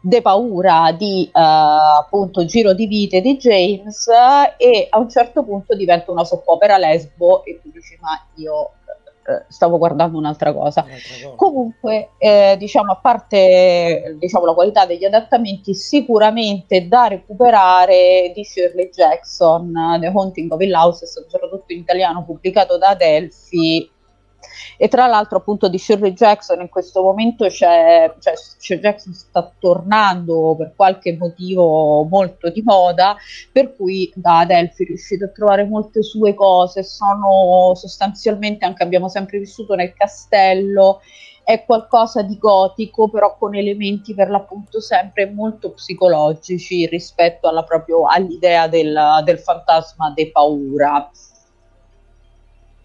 de 0.00 0.22
paura 0.22 0.94
di 0.96 1.24
eh, 1.24 1.30
appunto 1.32 2.44
Giro 2.44 2.74
di 2.74 2.86
vite 2.86 3.20
di 3.20 3.36
James 3.38 4.06
e 4.56 4.86
a 4.88 4.98
un 5.00 5.10
certo 5.10 5.42
punto 5.42 5.74
diventa 5.74 6.12
una 6.12 6.24
soppopera 6.24 6.78
lesbo 6.78 7.44
e 7.44 7.58
tu 7.60 7.72
dici 7.72 7.98
ma 8.00 8.24
io 8.36 8.74
eh, 9.26 9.46
stavo 9.48 9.78
guardando 9.78 10.16
un'altra 10.16 10.52
cosa. 10.52 10.84
un'altra 10.84 11.24
cosa. 11.24 11.34
Comunque, 11.34 12.10
eh, 12.16 12.54
diciamo, 12.56 12.92
a 12.92 12.96
parte 12.96 14.16
diciamo, 14.16 14.44
la 14.44 14.54
qualità 14.54 14.86
degli 14.86 15.04
adattamenti, 15.04 15.74
sicuramente 15.74 16.86
da 16.86 17.08
recuperare 17.08 18.30
di 18.32 18.44
Shirley 18.44 18.90
Jackson, 18.90 19.72
The 20.00 20.06
Haunting 20.06 20.52
of 20.52 20.60
Hill 20.60 20.72
House, 20.72 21.04
è 21.04 21.08
stato 21.08 21.26
tradotto 21.28 21.72
in 21.72 21.80
italiano, 21.80 22.24
pubblicato 22.24 22.78
da 22.78 22.90
Adelphi, 22.90 23.96
e 24.76 24.88
tra 24.88 25.06
l'altro 25.06 25.38
appunto 25.38 25.68
di 25.68 25.78
Shirley 25.78 26.12
Jackson 26.12 26.60
in 26.60 26.68
questo 26.68 27.02
momento 27.02 27.46
c'è, 27.46 28.14
cioè 28.18 28.34
Shirley 28.36 28.82
Jackson 28.82 29.12
sta 29.12 29.52
tornando 29.58 30.54
per 30.56 30.72
qualche 30.76 31.16
motivo 31.16 32.04
molto 32.04 32.50
di 32.50 32.62
moda, 32.62 33.16
per 33.50 33.74
cui 33.74 34.10
da 34.14 34.40
Adelphi 34.40 34.84
riuscite 34.84 35.24
a 35.24 35.28
trovare 35.28 35.64
molte 35.64 36.02
sue 36.02 36.34
cose, 36.34 36.82
sono 36.84 37.74
sostanzialmente 37.74 38.64
anche 38.64 38.82
abbiamo 38.82 39.08
sempre 39.08 39.38
vissuto 39.38 39.74
nel 39.74 39.94
castello 39.94 41.00
è 41.48 41.64
qualcosa 41.64 42.20
di 42.20 42.36
gotico, 42.36 43.08
però 43.08 43.34
con 43.38 43.54
elementi 43.54 44.12
per 44.12 44.28
l'appunto 44.28 44.82
sempre 44.82 45.30
molto 45.30 45.70
psicologici 45.70 46.84
rispetto 46.84 47.48
alla 47.48 47.62
proprio, 47.62 48.04
all'idea 48.04 48.68
del, 48.68 49.22
del 49.24 49.38
fantasma 49.38 50.12
de 50.14 50.30
paura. 50.30 51.10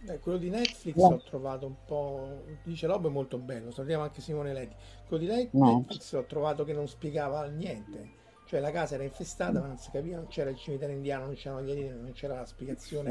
Eh, 0.05 0.19
quello 0.19 0.37
di 0.37 0.49
Netflix 0.49 0.95
no. 0.95 1.09
l'ho 1.11 1.21
trovato 1.23 1.65
un 1.65 1.75
po'. 1.85 2.43
Dice 2.63 2.87
Lobo 2.87 3.07
è 3.07 3.11
molto 3.11 3.37
bello, 3.37 3.71
salutiamo 3.71 4.03
anche 4.03 4.21
Simone 4.21 4.53
Leti. 4.53 4.75
Quello 5.07 5.23
di 5.23 5.29
Netflix 5.29 6.13
no. 6.13 6.19
l'ho 6.19 6.25
trovato 6.25 6.63
che 6.63 6.73
non 6.73 6.87
spiegava 6.87 7.45
niente 7.45 8.21
cioè 8.53 8.61
la 8.61 8.69
casa 8.69 8.93
era 8.93 9.03
infestata 9.03 9.59
ma 9.59 9.65
non 9.65 9.77
si 9.79 9.89
capiva, 9.89 10.17
non 10.17 10.27
c'era 10.27 10.51
il 10.51 10.57
cimitero 10.57 10.91
indiano, 10.91 11.25
non 11.25 11.33
c'erano 11.33 11.63
gli 11.63 11.71
alieni, 11.71 11.99
non 11.99 12.11
c'era 12.13 12.35
la 12.35 12.45
spiegazione 12.45 13.09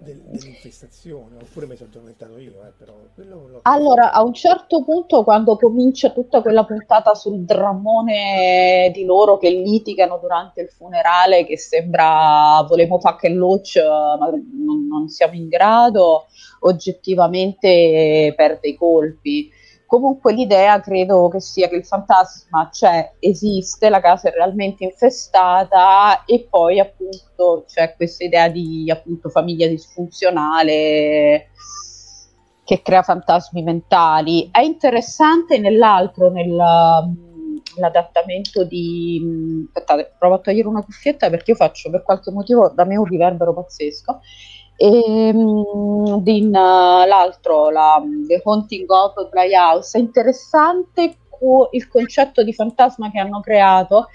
del, 0.00 0.22
dell'infestazione, 0.22 1.36
oppure 1.36 1.66
mi 1.66 1.76
sono 1.76 1.90
addormentato 1.90 2.38
io, 2.38 2.52
eh, 2.64 2.72
però 2.78 2.94
Allora, 3.62 4.10
a 4.10 4.22
un 4.22 4.32
certo 4.32 4.82
punto 4.82 5.22
quando 5.22 5.56
comincia 5.56 6.12
tutta 6.12 6.40
quella 6.40 6.64
puntata 6.64 7.14
sul 7.14 7.40
drammone 7.40 8.90
di 8.94 9.04
loro 9.04 9.36
che 9.36 9.50
litigano 9.50 10.16
durante 10.16 10.62
il 10.62 10.70
funerale, 10.70 11.44
che 11.44 11.58
sembra 11.58 12.64
volevo 12.66 12.98
fare 12.98 13.16
che 13.20 13.28
l'oc, 13.28 13.76
ma 14.18 14.30
non, 14.30 14.86
non 14.86 15.08
siamo 15.08 15.34
in 15.34 15.48
grado, 15.48 16.28
oggettivamente 16.60 18.32
perde 18.34 18.68
i 18.68 18.76
colpi 18.76 19.58
Comunque 19.90 20.32
l'idea 20.32 20.78
credo 20.78 21.28
che 21.28 21.40
sia 21.40 21.66
che 21.66 21.74
il 21.74 21.84
fantasma 21.84 22.68
c'è, 22.70 23.14
esiste, 23.18 23.88
la 23.88 24.00
casa 24.00 24.28
è 24.28 24.32
realmente 24.32 24.84
infestata 24.84 26.24
e 26.26 26.46
poi 26.48 26.78
appunto 26.78 27.64
c'è 27.66 27.96
questa 27.96 28.22
idea 28.22 28.48
di 28.48 28.88
appunto 28.88 29.28
famiglia 29.30 29.66
disfunzionale 29.66 31.48
che 32.62 32.82
crea 32.82 33.02
fantasmi 33.02 33.64
mentali. 33.64 34.48
È 34.52 34.60
interessante 34.60 35.58
nell'altro, 35.58 36.30
nell'adattamento 36.30 38.62
di... 38.62 39.66
Aspettate, 39.66 40.14
provo 40.16 40.36
a 40.36 40.38
togliere 40.38 40.68
una 40.68 40.84
cuffietta 40.84 41.28
perché 41.30 41.50
io 41.50 41.56
faccio 41.56 41.90
per 41.90 42.04
qualche 42.04 42.30
motivo 42.30 42.68
da 42.68 42.84
me 42.84 42.96
un 42.96 43.06
riverbero 43.06 43.52
pazzesco 43.52 44.20
e 44.82 45.30
um, 45.34 46.22
in, 46.24 46.46
uh, 46.46 47.06
l'altro, 47.06 47.68
la, 47.68 48.02
The 48.26 48.40
Haunting 48.42 48.90
of 48.90 49.28
Bly 49.28 49.54
House, 49.54 49.98
è 49.98 50.00
interessante 50.00 51.16
il 51.72 51.88
concetto 51.88 52.42
di 52.42 52.54
fantasma 52.54 53.10
che 53.10 53.18
hanno 53.18 53.40
creato, 53.40 54.06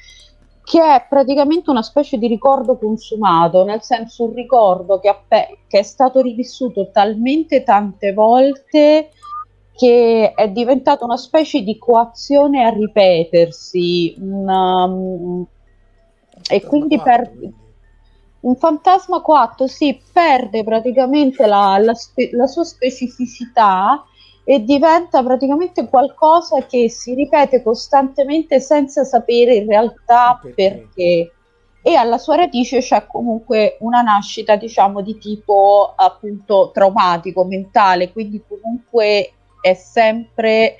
che 0.63 0.81
è 0.81 1.05
praticamente 1.07 1.69
una 1.69 1.83
specie 1.83 2.17
di 2.17 2.25
ricordo 2.25 2.79
consumato, 2.79 3.63
nel 3.63 3.83
senso 3.83 4.23
un 4.23 4.33
ricordo 4.33 4.99
che, 4.99 5.15
pe- 5.27 5.59
che 5.67 5.79
è 5.79 5.83
stato 5.83 6.21
rivissuto 6.21 6.89
talmente 6.91 7.61
tante 7.61 8.11
volte 8.11 9.11
che 9.75 10.33
è 10.33 10.49
diventato 10.49 11.05
una 11.05 11.17
specie 11.17 11.61
di 11.61 11.77
coazione 11.77 12.63
a 12.63 12.69
ripetersi. 12.69 14.15
Una, 14.17 14.85
um, 14.85 15.45
e 16.49 16.61
quindi 16.63 16.99
per 16.99 17.31
un 18.45 18.55
fantasma 18.55 19.21
coatto 19.21 19.67
si 19.67 19.99
perde 20.13 20.63
praticamente 20.63 21.45
la, 21.47 21.77
la, 21.79 21.95
spe- 21.95 22.29
la, 22.31 22.45
sua 22.45 22.63
specificità 22.63 24.05
e 24.43 24.63
diventa 24.63 25.23
praticamente 25.23 25.87
qualcosa 25.87 26.63
che 26.65 26.87
si 26.89 27.15
ripete 27.15 27.63
costantemente 27.63 28.59
senza 28.59 29.03
sapere 29.03 29.55
in 29.55 29.67
realtà 29.67 30.39
perché. 30.41 30.53
perché. 30.93 31.31
E 31.81 31.95
alla 31.95 32.17
sua 32.17 32.35
radice 32.35 32.79
c'è 32.79 33.05
comunque 33.05 33.77
una 33.81 34.01
nascita, 34.01 34.55
diciamo, 34.55 35.01
di 35.01 35.17
tipo 35.19 35.93
appunto 35.95 36.71
traumatico, 36.73 37.45
mentale, 37.45 38.11
quindi 38.11 38.43
comunque 38.47 39.33
è 39.59 39.73
sempre 39.73 40.77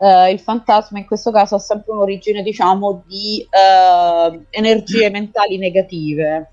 Uh, 0.00 0.30
il 0.30 0.38
fantasma 0.38 1.00
in 1.00 1.06
questo 1.06 1.32
caso 1.32 1.56
ha 1.56 1.58
sempre 1.58 1.90
un'origine 1.90 2.44
diciamo 2.44 3.02
di 3.08 3.44
uh, 3.50 4.44
energie 4.50 5.10
mentali 5.10 5.58
negative 5.58 6.48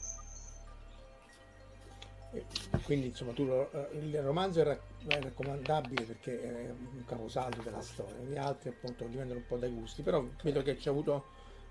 quindi 2.86 3.08
insomma 3.08 3.34
tu 3.34 3.44
eh, 3.44 3.90
il 3.94 4.22
romanzo 4.22 4.62
è, 4.62 4.80
raccomandabile 5.08 6.04
perché 6.04 6.42
è 6.42 6.70
un 6.70 7.04
caposaldo 7.06 7.62
della 7.62 7.82
storia. 7.82 8.16
Gli 8.22 8.38
altri 8.38 8.70
appunto 8.70 9.06
diventano 9.06 9.40
un 9.40 9.46
po' 9.48 9.58
dai 9.58 9.72
gusti 9.72 10.04
però 10.04 10.26
vedo 10.44 10.62
che 10.62 10.78
ci 10.80 10.88
ha 10.88 10.92
avuto 10.92 11.26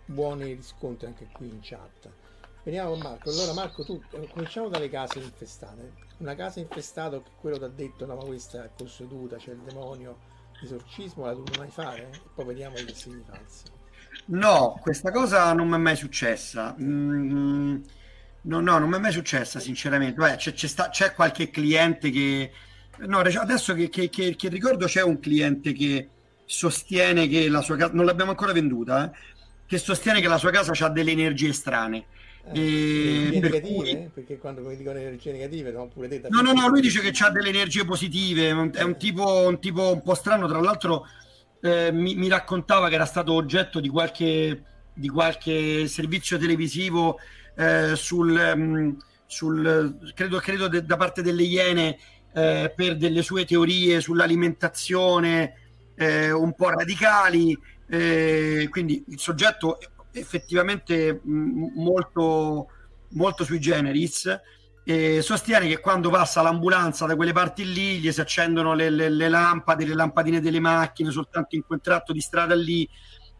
buoni 0.07 0.53
riscontri 0.53 1.07
anche 1.07 1.29
qui 1.33 1.49
in 1.49 1.61
chat. 1.63 2.11
Veniamo 2.65 2.91
con 2.91 3.01
Marco. 3.01 3.31
Allora 3.31 3.53
Marco 3.53 3.85
tu 3.85 4.03
eh, 4.11 4.29
cominciamo 4.29 4.69
dalle 4.69 4.89
case 4.89 5.21
infestate. 5.21 5.93
Una 6.19 6.35
casa 6.35 6.61
infestata 6.61 7.21
che 7.23 7.31
quello 7.41 7.59
ti 7.59 7.65
ha 7.65 7.69
detto 7.69 8.07
no 8.07 8.17
ma 8.17 8.25
questa 8.25 8.65
è 8.65 8.71
posseduta 8.75 9.37
c'è 9.37 9.53
il 9.53 9.59
demonio 9.59 10.33
esorcismo 10.63 11.27
la 11.27 11.33
dovuto 11.33 11.59
mai 11.59 11.71
fare? 11.71 12.11
E 12.13 12.21
poi 12.35 12.45
vediamo 12.45 12.77
i 12.77 12.85
falsi 12.85 13.83
no 14.27 14.79
questa 14.81 15.11
cosa 15.11 15.53
non 15.53 15.69
mi 15.69 15.75
è 15.75 15.79
mai 15.79 15.97
successa. 15.97 16.75
Mm, 16.81 17.83
No, 18.45 18.61
no, 18.61 18.79
non 18.79 18.89
mi 18.89 18.97
è 18.97 18.99
mai 18.99 19.13
successa, 19.13 19.59
sinceramente. 19.59 20.21
Beh, 20.21 20.37
c'è, 20.37 20.53
c'è, 20.53 20.67
sta, 20.67 20.89
c'è, 20.89 21.13
qualche 21.13 21.51
cliente 21.51 22.11
che. 22.11 22.51
No, 22.99 23.19
adesso 23.19 23.75
che, 23.75 23.89
che, 23.89 24.09
che, 24.09 24.37
che, 24.37 24.49
ricordo 24.49 24.87
c'è 24.87 25.03
un 25.03 25.19
cliente 25.19 25.73
che 25.73 26.09
sostiene 26.45 27.27
che 27.29 27.49
la 27.49 27.63
sua 27.63 27.77
casa. 27.77 27.93
Non 27.93 28.05
l'abbiamo 28.05 28.31
ancora 28.31 28.53
venduta, 28.53 29.07
eh? 29.07 29.17
che 29.67 29.79
sostiene 29.79 30.21
che 30.21 30.29
la 30.29 30.39
sua 30.39 30.51
casa 30.51 30.73
ha 30.73 30.89
delle 30.91 31.11
energie 31.13 31.53
strane. 31.53 32.07
Eh, 32.53 33.31
e 33.33 33.39
per 33.41 33.51
negative, 33.53 33.75
cui... 33.75 34.11
perché 34.13 34.39
quando 34.39 34.61
mi 34.61 34.77
dicono 34.77 34.99
energie 34.99 35.33
negative 35.33 35.73
no, 35.73 35.89
pure 35.89 36.09
te 36.09 36.21
no 36.29 36.43
no 36.43 36.53
no 36.53 36.69
lui 36.69 36.83
dice 36.83 37.01
che 37.01 37.11
ha 37.25 37.31
delle 37.31 37.49
energie 37.49 37.87
positive 37.87 38.49
è 38.75 38.83
un 38.83 38.97
tipo 38.99 39.47
un, 39.49 39.59
tipo 39.59 39.95
un 39.95 40.03
po' 40.03 40.13
strano 40.13 40.47
tra 40.47 40.61
l'altro 40.61 41.07
eh, 41.63 41.91
mi, 41.91 42.15
mi, 42.17 42.29
raccontava 42.29 42.91
che 42.91 42.97
era 42.97 43.07
stato 43.07 43.33
oggetto 43.33 43.81
di 43.81 43.89
qualche, 43.89 44.63
di 44.93 45.09
qualche 45.09 45.87
servizio 45.87 46.37
televisivo 46.37 47.19
eh, 47.57 47.97
sul, 47.97 48.53
um, 48.55 48.97
sul, 49.27 50.13
credo, 50.15 50.39
credo 50.39 50.69
de, 50.69 50.85
da 50.85 50.97
parte 50.97 51.23
delle 51.23 51.43
Iene 51.43 51.99
eh, 52.33 52.73
per 52.75 52.97
delle 52.97 53.23
sue 53.23 53.45
teorie 53.45 54.01
sull'alimentazione 54.01 55.55
eh, 55.95 56.33
un 56.33 56.55
po' 56.55 56.71
radicali, 56.71 57.57
eh, 57.89 58.67
quindi 58.71 59.05
il 59.09 59.19
soggetto 59.19 59.79
effettivamente 60.13 61.21
mh, 61.23 61.73
molto, 61.77 62.69
molto 63.11 63.45
sui 63.45 63.61
generis. 63.61 64.41
E 64.87 65.23
sostiene 65.23 65.67
che 65.67 65.81
quando 65.81 66.11
passa 66.11 66.43
l'ambulanza 66.43 67.07
da 67.07 67.17
quelle 67.17 67.33
parti 67.33 67.73
lì 67.73 68.01
gli 68.01 68.13
si 68.13 68.21
accendono 68.21 68.75
le, 68.75 68.91
le, 68.91 69.09
le 69.09 69.29
lampade, 69.31 69.87
le 69.87 69.95
lampadine 69.95 70.41
delle 70.41 70.61
macchine 70.61 71.11
soltanto 71.11 71.55
in 71.57 71.65
quel 71.65 71.81
tratto 71.81 72.13
di 72.13 72.21
strada 72.21 72.55
lì 72.55 72.87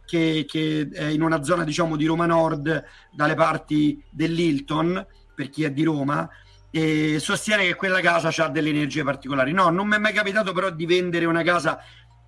che, 0.07 0.45
che, 0.47 0.89
è 0.93 1.05
in 1.05 1.23
una 1.23 1.43
zona 1.43 1.65
diciamo 1.65 1.97
di 1.97 2.07
Roma 2.07 2.27
Nord 2.27 2.85
dalle 3.13 3.35
parti 3.35 4.03
dell'Hilton 4.11 5.07
per 5.35 5.51
chi 5.51 5.65
è 5.65 5.71
di 5.71 5.83
Roma 5.83 6.29
e 6.71 7.19
sostiene 7.21 7.65
che 7.65 7.75
quella 7.75 8.01
casa 8.01 8.31
ha 8.45 8.49
delle 8.49 8.71
energie 8.71 9.05
particolari. 9.05 9.53
No, 9.53 9.69
non 9.71 9.87
mi 9.87 9.95
è 9.95 9.99
mai 9.99 10.13
capitato 10.13 10.53
però 10.53 10.71
di 10.71 10.87
vendere 10.87 11.25
una 11.25 11.43
casa 11.43 11.79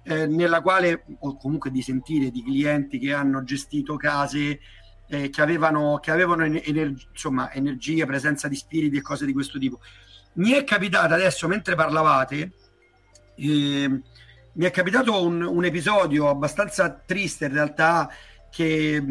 eh, 0.04 0.26
nella 0.26 0.60
quale 0.60 1.04
o 1.18 1.36
comunque 1.36 1.72
di 1.72 1.82
sentire 1.82 2.30
di 2.30 2.44
clienti 2.44 3.00
che 3.00 3.12
hanno 3.12 3.42
gestito 3.42 3.96
case 3.96 4.60
eh, 5.08 5.30
che 5.30 5.42
avevano, 5.42 5.98
che 6.00 6.12
avevano 6.12 6.44
ener- 6.44 7.08
insomma, 7.10 7.52
energia, 7.52 8.06
presenza 8.06 8.46
di 8.46 8.54
spiriti 8.54 8.96
e 8.98 9.02
cose 9.02 9.26
di 9.26 9.32
questo 9.32 9.58
tipo. 9.58 9.80
Mi 10.34 10.52
è 10.52 10.62
capitato 10.62 11.14
adesso 11.14 11.48
mentre 11.48 11.74
parlavate 11.74 12.52
eh, 13.34 14.00
mi 14.56 14.64
è 14.64 14.70
capitato 14.70 15.22
un, 15.22 15.42
un 15.42 15.64
episodio 15.64 16.28
abbastanza 16.28 16.90
triste 16.90 17.44
in 17.44 17.52
realtà 17.52 18.10
che, 18.50 19.02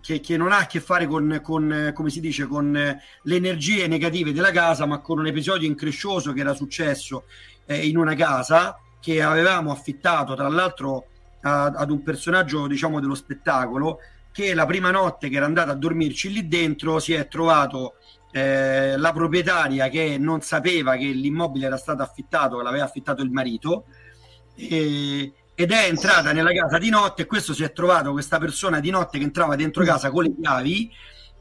che, 0.00 0.20
che, 0.20 0.36
non 0.38 0.50
ha 0.50 0.60
a 0.60 0.66
che 0.66 0.80
fare 0.80 1.06
con, 1.06 1.40
con, 1.42 1.92
come 1.94 2.08
si 2.08 2.20
dice, 2.20 2.46
con 2.46 2.72
le 2.72 3.36
energie 3.36 3.86
negative 3.86 4.32
della 4.32 4.50
casa, 4.50 4.86
ma 4.86 5.00
con 5.00 5.18
un 5.18 5.26
episodio 5.26 5.68
increscioso 5.68 6.32
che 6.32 6.40
era 6.40 6.54
successo 6.54 7.24
eh, 7.66 7.86
in 7.86 7.98
una 7.98 8.14
casa 8.14 8.78
che 8.98 9.20
avevamo 9.20 9.72
affittato, 9.72 10.34
tra 10.34 10.48
l'altro, 10.48 11.06
a, 11.42 11.64
ad 11.64 11.90
un 11.90 12.02
personaggio, 12.02 12.66
diciamo, 12.66 12.98
dello 12.98 13.14
spettacolo, 13.14 13.98
che 14.32 14.54
la 14.54 14.64
prima 14.64 14.90
notte 14.90 15.28
che 15.28 15.36
era 15.36 15.44
andato 15.44 15.70
a 15.70 15.74
dormirci 15.74 16.32
lì 16.32 16.48
dentro 16.48 16.98
si 16.98 17.12
è 17.12 17.28
trovato 17.28 17.96
eh, 18.32 18.96
la 18.96 19.12
proprietaria 19.12 19.88
che 19.90 20.16
non 20.18 20.40
sapeva 20.40 20.96
che 20.96 21.04
l'immobile 21.04 21.66
era 21.66 21.76
stato 21.76 22.02
affittato, 22.02 22.56
che 22.56 22.62
l'aveva 22.62 22.84
affittato 22.84 23.22
il 23.22 23.30
marito, 23.30 23.84
e, 24.54 25.32
ed 25.54 25.70
è 25.70 25.86
entrata 25.86 26.32
nella 26.32 26.52
casa 26.52 26.78
di 26.78 26.90
notte 26.90 27.22
e 27.22 27.26
questo 27.26 27.54
si 27.54 27.62
è 27.62 27.72
trovato 27.72 28.12
questa 28.12 28.38
persona 28.38 28.80
di 28.80 28.90
notte 28.90 29.18
che 29.18 29.24
entrava 29.24 29.54
dentro 29.54 29.84
casa 29.84 30.10
con 30.10 30.24
le 30.24 30.34
chiavi 30.40 30.90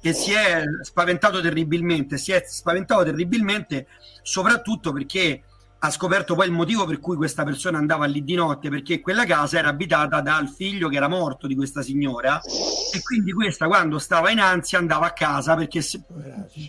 e 0.02 0.14
si 0.14 0.32
è 0.32 0.64
spaventato 0.82 1.42
terribilmente, 1.42 2.18
si 2.18 2.32
è 2.32 2.44
spaventato 2.46 3.04
terribilmente 3.04 3.88
soprattutto 4.22 4.92
perché 4.92 5.44
ha 5.86 5.90
scoperto 5.90 6.34
poi 6.34 6.46
il 6.46 6.54
motivo 6.54 6.86
per 6.86 7.00
cui 7.00 7.18
questa 7.18 7.44
persona 7.44 7.78
andava 7.78 8.06
lì 8.06 8.24
di 8.24 8.36
notte, 8.36 8.70
perché 8.70 9.02
quella 9.02 9.26
casa 9.26 9.58
era 9.58 9.68
abitata 9.68 10.22
dal 10.22 10.48
figlio 10.48 10.88
che 10.88 10.96
era 10.96 11.10
morto 11.10 11.46
di 11.46 11.56
questa 11.56 11.82
signora 11.82 12.40
e 12.42 13.02
quindi 13.02 13.34
questa 13.34 13.68
quando 13.68 14.00
stava 14.00 14.32
in 14.32 14.40
ansia 14.40 14.78
andava 14.78 15.08
a 15.08 15.12
casa 15.12 15.56
perché 15.56 15.82
se, 15.82 16.02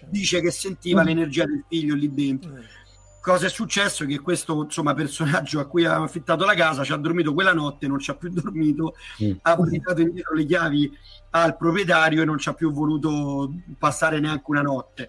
dice 0.08 0.40
che 0.40 0.50
sentiva 0.50 1.02
mm. 1.02 1.06
l'energia 1.06 1.44
del 1.44 1.64
figlio 1.68 1.94
lì 1.94 2.12
dentro. 2.12 2.54
Mm. 3.24 3.32
Cosa 3.32 3.46
è 3.46 3.48
successo? 3.48 4.04
Che 4.04 4.20
questo 4.20 4.64
insomma, 4.64 4.92
personaggio 4.92 5.58
a 5.58 5.64
cui 5.64 5.86
aveva 5.86 6.04
affittato 6.04 6.44
la 6.44 6.54
casa 6.54 6.84
ci 6.84 6.92
ha 6.92 6.96
dormito 6.96 7.32
quella 7.32 7.54
notte, 7.54 7.86
non 7.86 7.98
ci 7.98 8.10
ha 8.10 8.14
più 8.14 8.28
dormito, 8.30 8.94
mm. 9.22 9.32
ha 9.42 9.56
portato 9.56 10.00
indietro 10.02 10.34
le 10.34 10.44
chiavi 10.44 10.92
al 11.30 11.56
proprietario 11.56 12.22
e 12.22 12.24
non 12.24 12.38
ci 12.38 12.50
ha 12.50 12.54
più 12.54 12.70
voluto 12.70 13.52
passare 13.78 14.20
neanche 14.20 14.44
una 14.46 14.62
notte. 14.62 15.08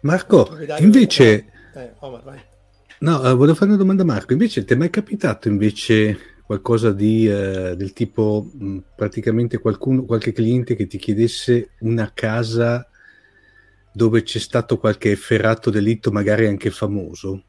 Marco, 0.00 0.58
invece... 0.78 1.46
Eh, 1.74 1.92
Omar, 2.00 2.22
vai. 2.24 2.40
No, 2.98 3.18
uh, 3.18 3.36
volevo 3.36 3.54
fare 3.54 3.70
una 3.70 3.76
domanda 3.76 4.02
a 4.02 4.06
Marco. 4.06 4.32
Invece, 4.32 4.64
ti 4.64 4.72
è 4.72 4.76
mai 4.76 4.90
capitato 4.90 5.48
invece 5.48 6.40
qualcosa 6.44 6.92
di, 6.92 7.26
uh, 7.26 7.74
del 7.74 7.92
tipo 7.92 8.50
mh, 8.52 8.78
praticamente 8.96 9.58
qualcuno, 9.58 10.04
qualche 10.04 10.32
cliente 10.32 10.74
che 10.74 10.86
ti 10.86 10.98
chiedesse 10.98 11.70
una 11.80 12.10
casa 12.12 12.86
dove 13.92 14.22
c'è 14.22 14.38
stato 14.38 14.78
qualche 14.78 15.10
efferato 15.10 15.70
delitto, 15.70 16.10
magari 16.10 16.46
anche 16.46 16.70
famoso? 16.70 17.44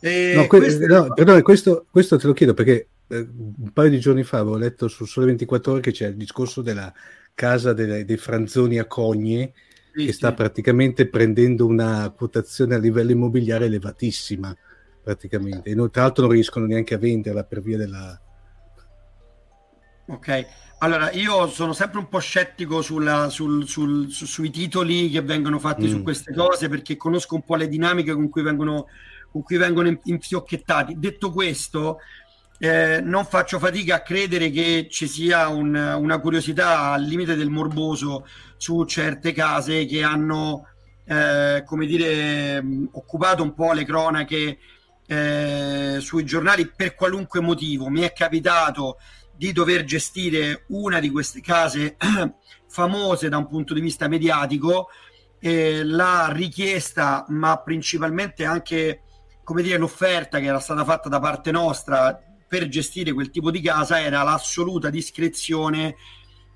Eh, 0.00 0.32
no, 0.34 0.46
que- 0.46 0.58
questo... 0.58 0.86
no, 0.86 1.12
perdone, 1.14 1.42
questo, 1.42 1.86
questo, 1.90 2.16
te 2.16 2.26
lo 2.26 2.32
chiedo 2.32 2.54
perché 2.54 2.88
eh, 3.06 3.18
un 3.18 3.70
paio 3.72 3.90
di 3.90 4.00
giorni 4.00 4.24
fa 4.24 4.38
avevo 4.38 4.56
letto 4.56 4.88
su 4.88 5.04
Sole 5.04 5.26
24 5.26 5.72
Ore 5.72 5.80
che 5.80 5.92
c'è 5.92 6.08
il 6.08 6.16
discorso 6.16 6.60
della 6.60 6.92
casa 7.34 7.72
delle, 7.72 8.04
dei 8.04 8.16
Franzoni 8.16 8.78
a 8.78 8.86
Cogne 8.86 9.52
sì, 9.94 10.06
che 10.06 10.12
sta 10.12 10.30
sì. 10.30 10.34
praticamente 10.34 11.08
prendendo 11.08 11.66
una 11.66 12.10
quotazione 12.10 12.74
a 12.74 12.78
livello 12.78 13.12
immobiliare 13.12 13.66
elevatissima, 13.66 14.56
praticamente. 15.02 15.70
E 15.70 15.74
non, 15.74 15.90
tra 15.90 16.02
l'altro 16.02 16.24
non 16.24 16.32
riescono 16.32 16.66
neanche 16.66 16.94
a 16.94 16.98
venderla 16.98 17.44
per 17.44 17.60
via 17.60 17.76
della... 17.76 18.20
Ok, 20.04 20.46
allora 20.78 21.12
io 21.12 21.48
sono 21.48 21.72
sempre 21.72 22.00
un 22.00 22.08
po' 22.08 22.18
scettico 22.18 22.82
sulla, 22.82 23.28
sul, 23.28 23.68
sul, 23.68 24.10
su, 24.10 24.26
sui 24.26 24.50
titoli 24.50 25.10
che 25.10 25.22
vengono 25.22 25.60
fatti 25.60 25.86
mm. 25.86 25.90
su 25.90 26.02
queste 26.02 26.34
cose 26.34 26.68
perché 26.68 26.96
conosco 26.96 27.36
un 27.36 27.44
po' 27.44 27.54
le 27.54 27.68
dinamiche 27.68 28.12
con 28.12 28.28
cui 28.28 28.42
vengono, 28.42 28.86
con 29.30 29.42
cui 29.42 29.56
vengono 29.58 29.96
infiocchettati. 30.02 30.98
Detto 30.98 31.30
questo, 31.30 31.98
eh, 32.58 33.00
non 33.00 33.24
faccio 33.26 33.60
fatica 33.60 33.96
a 33.96 34.02
credere 34.02 34.50
che 34.50 34.88
ci 34.90 35.06
sia 35.06 35.46
un, 35.48 35.74
una 35.74 36.18
curiosità 36.18 36.90
al 36.90 37.02
limite 37.02 37.36
del 37.36 37.50
morboso 37.50 38.26
su 38.56 38.84
certe 38.84 39.32
case 39.32 39.86
che 39.86 40.02
hanno, 40.02 40.66
eh, 41.04 41.62
come 41.64 41.86
dire, 41.86 42.60
occupato 42.90 43.44
un 43.44 43.54
po' 43.54 43.72
le 43.72 43.84
cronache 43.84 44.58
eh, 45.06 45.96
sui 46.00 46.24
giornali 46.24 46.66
per 46.66 46.96
qualunque 46.96 47.40
motivo. 47.40 47.88
Mi 47.88 48.00
è 48.00 48.12
capitato 48.12 48.98
di 49.42 49.50
dover 49.50 49.82
gestire 49.82 50.66
una 50.68 51.00
di 51.00 51.10
queste 51.10 51.40
case 51.40 51.96
famose 52.70 53.28
da 53.28 53.38
un 53.38 53.48
punto 53.48 53.74
di 53.74 53.80
vista 53.80 54.06
mediatico. 54.06 54.86
Eh, 55.40 55.82
la 55.82 56.28
richiesta, 56.30 57.24
ma 57.30 57.56
principalmente 57.56 58.44
anche 58.44 59.02
come 59.42 59.62
dire, 59.62 59.78
l'offerta 59.78 60.38
che 60.38 60.46
era 60.46 60.60
stata 60.60 60.84
fatta 60.84 61.08
da 61.08 61.18
parte 61.18 61.50
nostra 61.50 62.16
per 62.46 62.68
gestire 62.68 63.12
quel 63.12 63.30
tipo 63.30 63.50
di 63.50 63.60
casa 63.60 64.00
era 64.00 64.22
l'assoluta 64.22 64.90
discrezione, 64.90 65.96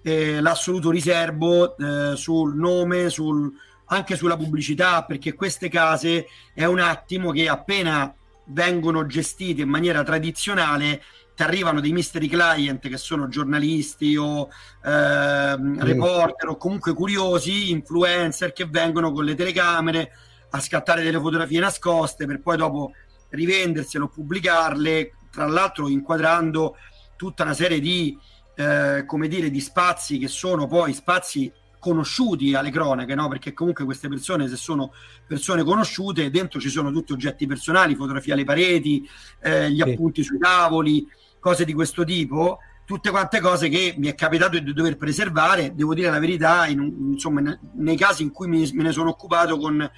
eh, 0.05 0.41
l'assoluto 0.41 0.93
riservo 0.93 1.77
eh, 1.77 2.15
sul 2.15 2.55
nome, 2.55 3.11
sul, 3.11 3.53
anche 3.87 4.15
sulla 4.15 4.37
pubblicità, 4.37 5.03
perché 5.03 5.35
queste 5.35 5.69
case 5.69 6.29
è 6.55 6.65
un 6.65 6.79
attimo 6.79 7.33
che 7.33 7.49
appena 7.49 8.15
vengono 8.51 9.07
gestite 9.07 9.63
in 9.63 9.69
maniera 9.69 10.05
tradizionale 10.05 11.03
ti 11.37 11.43
arrivano 11.43 11.81
dei 11.81 11.93
mystery 11.93 12.29
client 12.29 12.89
che 12.89 12.97
sono 12.97 13.29
giornalisti 13.29 14.17
o 14.17 14.49
eh, 14.83 15.57
mm. 15.59 15.81
reporter 15.81 16.49
o 16.49 16.57
comunque 16.57 16.95
curiosi, 16.95 17.71
influencer 17.71 18.55
che 18.55 18.65
vengono 18.65 19.13
con 19.13 19.25
le 19.25 19.35
telecamere 19.35 20.13
a 20.51 20.61
scattare 20.61 21.03
delle 21.03 21.21
fotografie 21.21 21.61
nascoste 21.61 22.25
per 22.25 22.41
poi 22.41 22.57
dopo 22.57 22.93
rivendersele 23.29 24.05
o 24.05 24.09
pubblicarle 24.09 25.13
tra 25.31 25.47
l'altro 25.47 25.89
inquadrando 25.89 26.77
tutta 27.17 27.43
una 27.43 27.53
serie 27.53 27.81
di, 27.81 28.19
eh, 28.55 29.05
come 29.07 29.29
dire, 29.29 29.51
di 29.51 29.61
spazi 29.61 30.17
che 30.17 30.29
sono 30.29 30.67
poi 30.67 30.95
spazi 30.95 31.53
conosciuti 31.79 32.55
alle 32.55 32.71
cronache, 32.71 33.15
no? 33.15 33.29
perché 33.29 33.53
comunque 33.53 33.85
queste 33.85 34.09
persone, 34.09 34.49
se 34.49 34.57
sono 34.57 34.93
persone 35.27 35.63
conosciute, 35.63 36.31
dentro 36.31 36.59
ci 36.59 36.71
sono 36.71 36.91
tutti 36.91 37.13
oggetti 37.13 37.47
personali, 37.47 37.95
fotografie 37.95 38.33
alle 38.33 38.45
pareti, 38.45 39.09
eh, 39.41 39.71
gli 39.71 39.83
sì. 39.83 39.91
appunti 39.91 40.23
sui 40.23 40.39
tavoli, 40.39 41.07
cose 41.47 41.65
di 41.65 41.75
questo 41.75 42.03
tipo, 42.03 42.59
tutte 42.85 43.11
quante 43.11 43.39
cose 43.39 43.69
che 43.69 43.95
mi 43.99 44.09
è 44.09 44.17
capitato 44.17 44.59
di 44.59 44.73
dover 44.73 44.97
preservare, 44.97 45.77
devo 45.77 45.95
dire 45.95 46.11
la 46.11 46.19
verità, 46.19 46.67
in, 46.67 47.13
insomma, 47.13 47.57
nei 47.75 47.97
casi 47.97 48.25
in 48.25 48.33
cui 48.33 48.49
me 48.49 48.83
ne 48.83 48.91
sono 48.91 49.11
occupato 49.11 49.57
con 49.57 49.89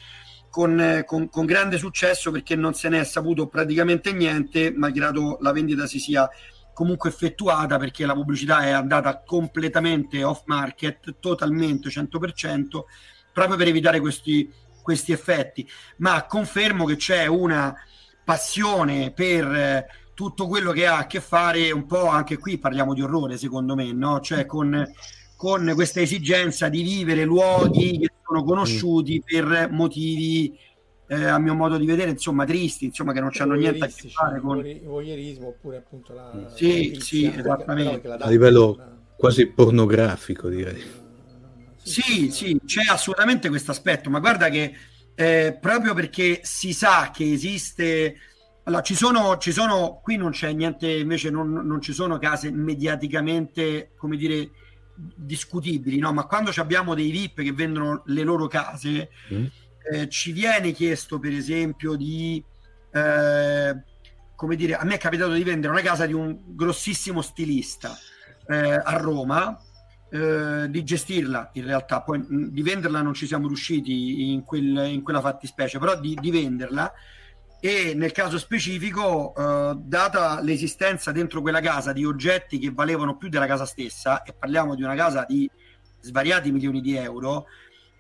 con, 0.51 1.05
con, 1.05 1.29
con, 1.29 1.45
grande 1.45 1.77
successo 1.77 2.31
perché 2.31 2.57
non 2.57 2.73
se 2.73 2.89
ne 2.89 3.01
è 3.01 3.05
saputo 3.05 3.49
praticamente 3.49 4.13
niente, 4.13 4.73
malgrado 4.75 5.37
la 5.43 5.53
vendita 5.53 5.87
si 5.87 5.99
sia 5.99 6.29
comunque 6.73 7.11
effettuata 7.11 7.77
perché 7.77 8.07
la 8.07 8.15
pubblicità 8.15 8.63
è 8.63 8.71
andata 8.71 9.23
completamente 9.23 10.25
off 10.25 10.43
market, 10.47 11.17
totalmente 11.21 11.91
100%, 11.91 12.85
proprio 13.33 13.57
per 13.57 13.69
evitare 13.69 14.01
questi, 14.01 14.51
questi 14.83 15.13
effetti. 15.13 15.69
Ma 15.99 16.25
confermo 16.25 16.87
che 16.87 16.97
c'è 16.97 17.27
una 17.27 17.75
passione 18.25 19.13
per 19.13 19.87
tutto 20.19 20.49
quello 20.49 20.73
che 20.73 20.85
ha 20.85 20.99
a 20.99 21.07
che 21.07 21.21
fare 21.21 21.71
un 21.71 21.87
po' 21.87 22.09
anche 22.09 22.39
qui 22.39 22.59
parliamo 22.59 22.93
di 22.93 23.03
orrore 23.03 23.37
secondo 23.37 23.77
me, 23.77 23.93
no? 23.93 24.19
Cioè 24.19 24.47
con, 24.47 24.85
con 25.37 25.71
questa 25.77 26.01
esigenza 26.01 26.69
di 26.69 26.83
vivere 26.83 27.23
luoghi 27.23 28.01
che 28.01 28.11
sono 28.27 28.43
conosciuti 28.43 29.23
per 29.25 29.69
motivi 29.71 30.59
eh, 31.07 31.25
a 31.25 31.39
mio 31.39 31.55
modo 31.55 31.77
di 31.77 31.87
vedere 31.87 32.11
insomma 32.11 32.45
tristi 32.45 32.87
insomma 32.87 33.13
che 33.13 33.21
non 33.21 33.31
hanno 33.33 33.55
niente 33.55 33.85
a 33.85 33.87
che 33.87 34.09
fare 34.09 34.41
con 34.41 34.67
il 34.67 34.81
voyeurismo 34.83 35.47
oppure 35.47 35.77
appunto 35.77 36.13
la, 36.13 36.33
mm. 36.35 36.47
sì, 36.53 36.95
la 36.95 37.01
sì 37.01 37.33
esattamente 37.37 38.09
a 38.09 38.29
livello 38.29 39.13
quasi 39.17 39.47
pornografico 39.47 40.49
direi 40.49 40.83
sì 41.81 42.33
sì 42.33 42.61
c'è 42.67 42.91
assolutamente 42.91 43.49
questo 43.49 43.71
aspetto 43.71 44.11
ma 44.11 44.19
guarda 44.19 44.49
che 44.49 44.75
eh, 45.15 45.57
proprio 45.61 45.95
perché 45.95 46.41
si 46.43 46.73
sa 46.73 47.13
che 47.13 47.33
esiste 47.33 48.17
allora, 48.69 48.83
ci 48.83 48.95
sono, 48.95 49.39
ci 49.39 49.51
sono, 49.51 49.99
qui 50.03 50.17
non 50.17 50.31
c'è 50.31 50.53
niente, 50.53 50.91
invece 50.91 51.31
non, 51.31 51.51
non 51.51 51.81
ci 51.81 51.95
sono 51.95 52.19
case 52.19 52.51
mediaticamente, 52.51 53.93
come 53.97 54.19
dire, 54.19 54.51
discutibili, 54.95 55.99
no? 55.99 56.13
ma 56.13 56.25
quando 56.25 56.53
abbiamo 56.57 56.95
dei 56.95 57.11
VIP 57.11 57.43
che 57.43 57.53
vendono 57.53 58.03
le 58.07 58.23
loro 58.25 58.47
case, 58.47 59.09
mm. 59.33 59.45
eh, 59.91 60.09
ci 60.11 60.33
viene 60.33 60.73
chiesto 60.73 61.19
per 61.19 61.33
esempio 61.33 61.95
di, 61.97 62.45
eh, 62.93 63.83
come 64.35 64.57
dire, 64.57 64.75
a 64.75 64.85
me 64.85 64.97
è 64.97 64.99
capitato 64.99 65.33
di 65.33 65.45
vendere 65.45 65.73
una 65.73 65.83
casa 65.83 66.05
di 66.05 66.13
un 66.13 66.39
grossissimo 66.49 67.23
stilista 67.23 67.97
eh, 68.49 68.83
a 68.85 68.97
Roma, 68.99 69.59
eh, 70.11 70.67
di 70.69 70.85
gestirla 70.85 71.53
in 71.55 71.65
realtà, 71.65 72.03
poi 72.03 72.19
mh, 72.19 72.51
di 72.51 72.61
venderla 72.61 73.01
non 73.01 73.15
ci 73.15 73.27
siamo 73.27 73.47
riusciti 73.47 74.31
in, 74.31 74.45
quel, 74.45 74.91
in 74.91 75.03
quella 75.03 75.23
fattispecie, 75.23 75.79
però 75.79 75.99
di, 75.99 76.15
di 76.21 76.31
venderla 76.31 76.93
e 77.61 77.93
nel 77.95 78.13
caso 78.13 78.39
specifico, 78.39 79.35
eh, 79.37 79.75
data 79.77 80.41
l'esistenza 80.41 81.11
dentro 81.11 81.41
quella 81.41 81.61
casa 81.61 81.93
di 81.93 82.05
oggetti 82.05 82.59
che 82.59 82.71
valevano 82.71 83.17
più 83.17 83.29
della 83.29 83.47
casa 83.47 83.67
stessa, 83.67 84.23
e 84.23 84.33
parliamo 84.33 84.75
di 84.75 84.83
una 84.83 84.95
casa 84.95 85.25
di 85.29 85.51
svariati 86.01 86.53
milioni 86.53 86.81
di 86.81 86.95
euro, 86.95 87.47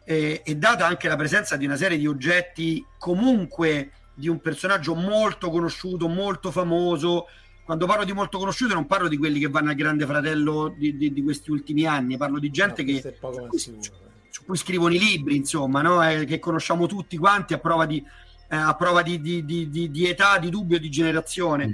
eh, 0.04 0.42
e 0.44 0.56
data 0.56 0.86
anche 0.86 1.08
la 1.08 1.16
presenza 1.16 1.56
di 1.56 1.66
una 1.66 1.76
serie 1.76 1.98
di 1.98 2.06
oggetti 2.06 2.84
comunque 2.98 3.90
di 4.14 4.28
un 4.28 4.40
personaggio 4.40 4.94
molto 4.94 5.50
conosciuto, 5.50 6.08
molto 6.08 6.50
famoso, 6.50 7.26
quando 7.64 7.84
parlo 7.84 8.04
di 8.04 8.12
molto 8.12 8.38
conosciuto 8.38 8.72
non 8.72 8.86
parlo 8.86 9.08
di 9.08 9.18
quelli 9.18 9.38
che 9.38 9.48
vanno 9.48 9.68
al 9.68 9.76
grande 9.76 10.06
fratello 10.06 10.74
di, 10.74 10.96
di, 10.96 11.12
di 11.12 11.22
questi 11.22 11.50
ultimi 11.50 11.84
anni, 11.84 12.16
parlo 12.16 12.38
di 12.38 12.50
gente 12.50 12.82
no, 12.82 12.90
che 12.90 13.14
su 13.20 13.48
cui, 13.48 13.58
su 13.58 14.44
cui, 14.46 14.56
scrivono 14.56 14.94
i 14.94 14.98
libri, 14.98 15.36
insomma, 15.36 15.82
no? 15.82 16.02
eh, 16.08 16.24
che 16.24 16.38
conosciamo 16.38 16.86
tutti 16.86 17.18
quanti 17.18 17.52
a 17.52 17.58
prova 17.58 17.84
di 17.84 18.02
eh, 18.48 18.56
a 18.56 18.74
prova 18.74 19.02
di, 19.02 19.20
di, 19.20 19.44
di, 19.44 19.90
di, 19.90 20.08
età, 20.08 20.38
di 20.38 20.50
dubbio, 20.50 20.78
di 20.78 20.90
generazione. 20.90 21.66
Mm. 21.66 21.72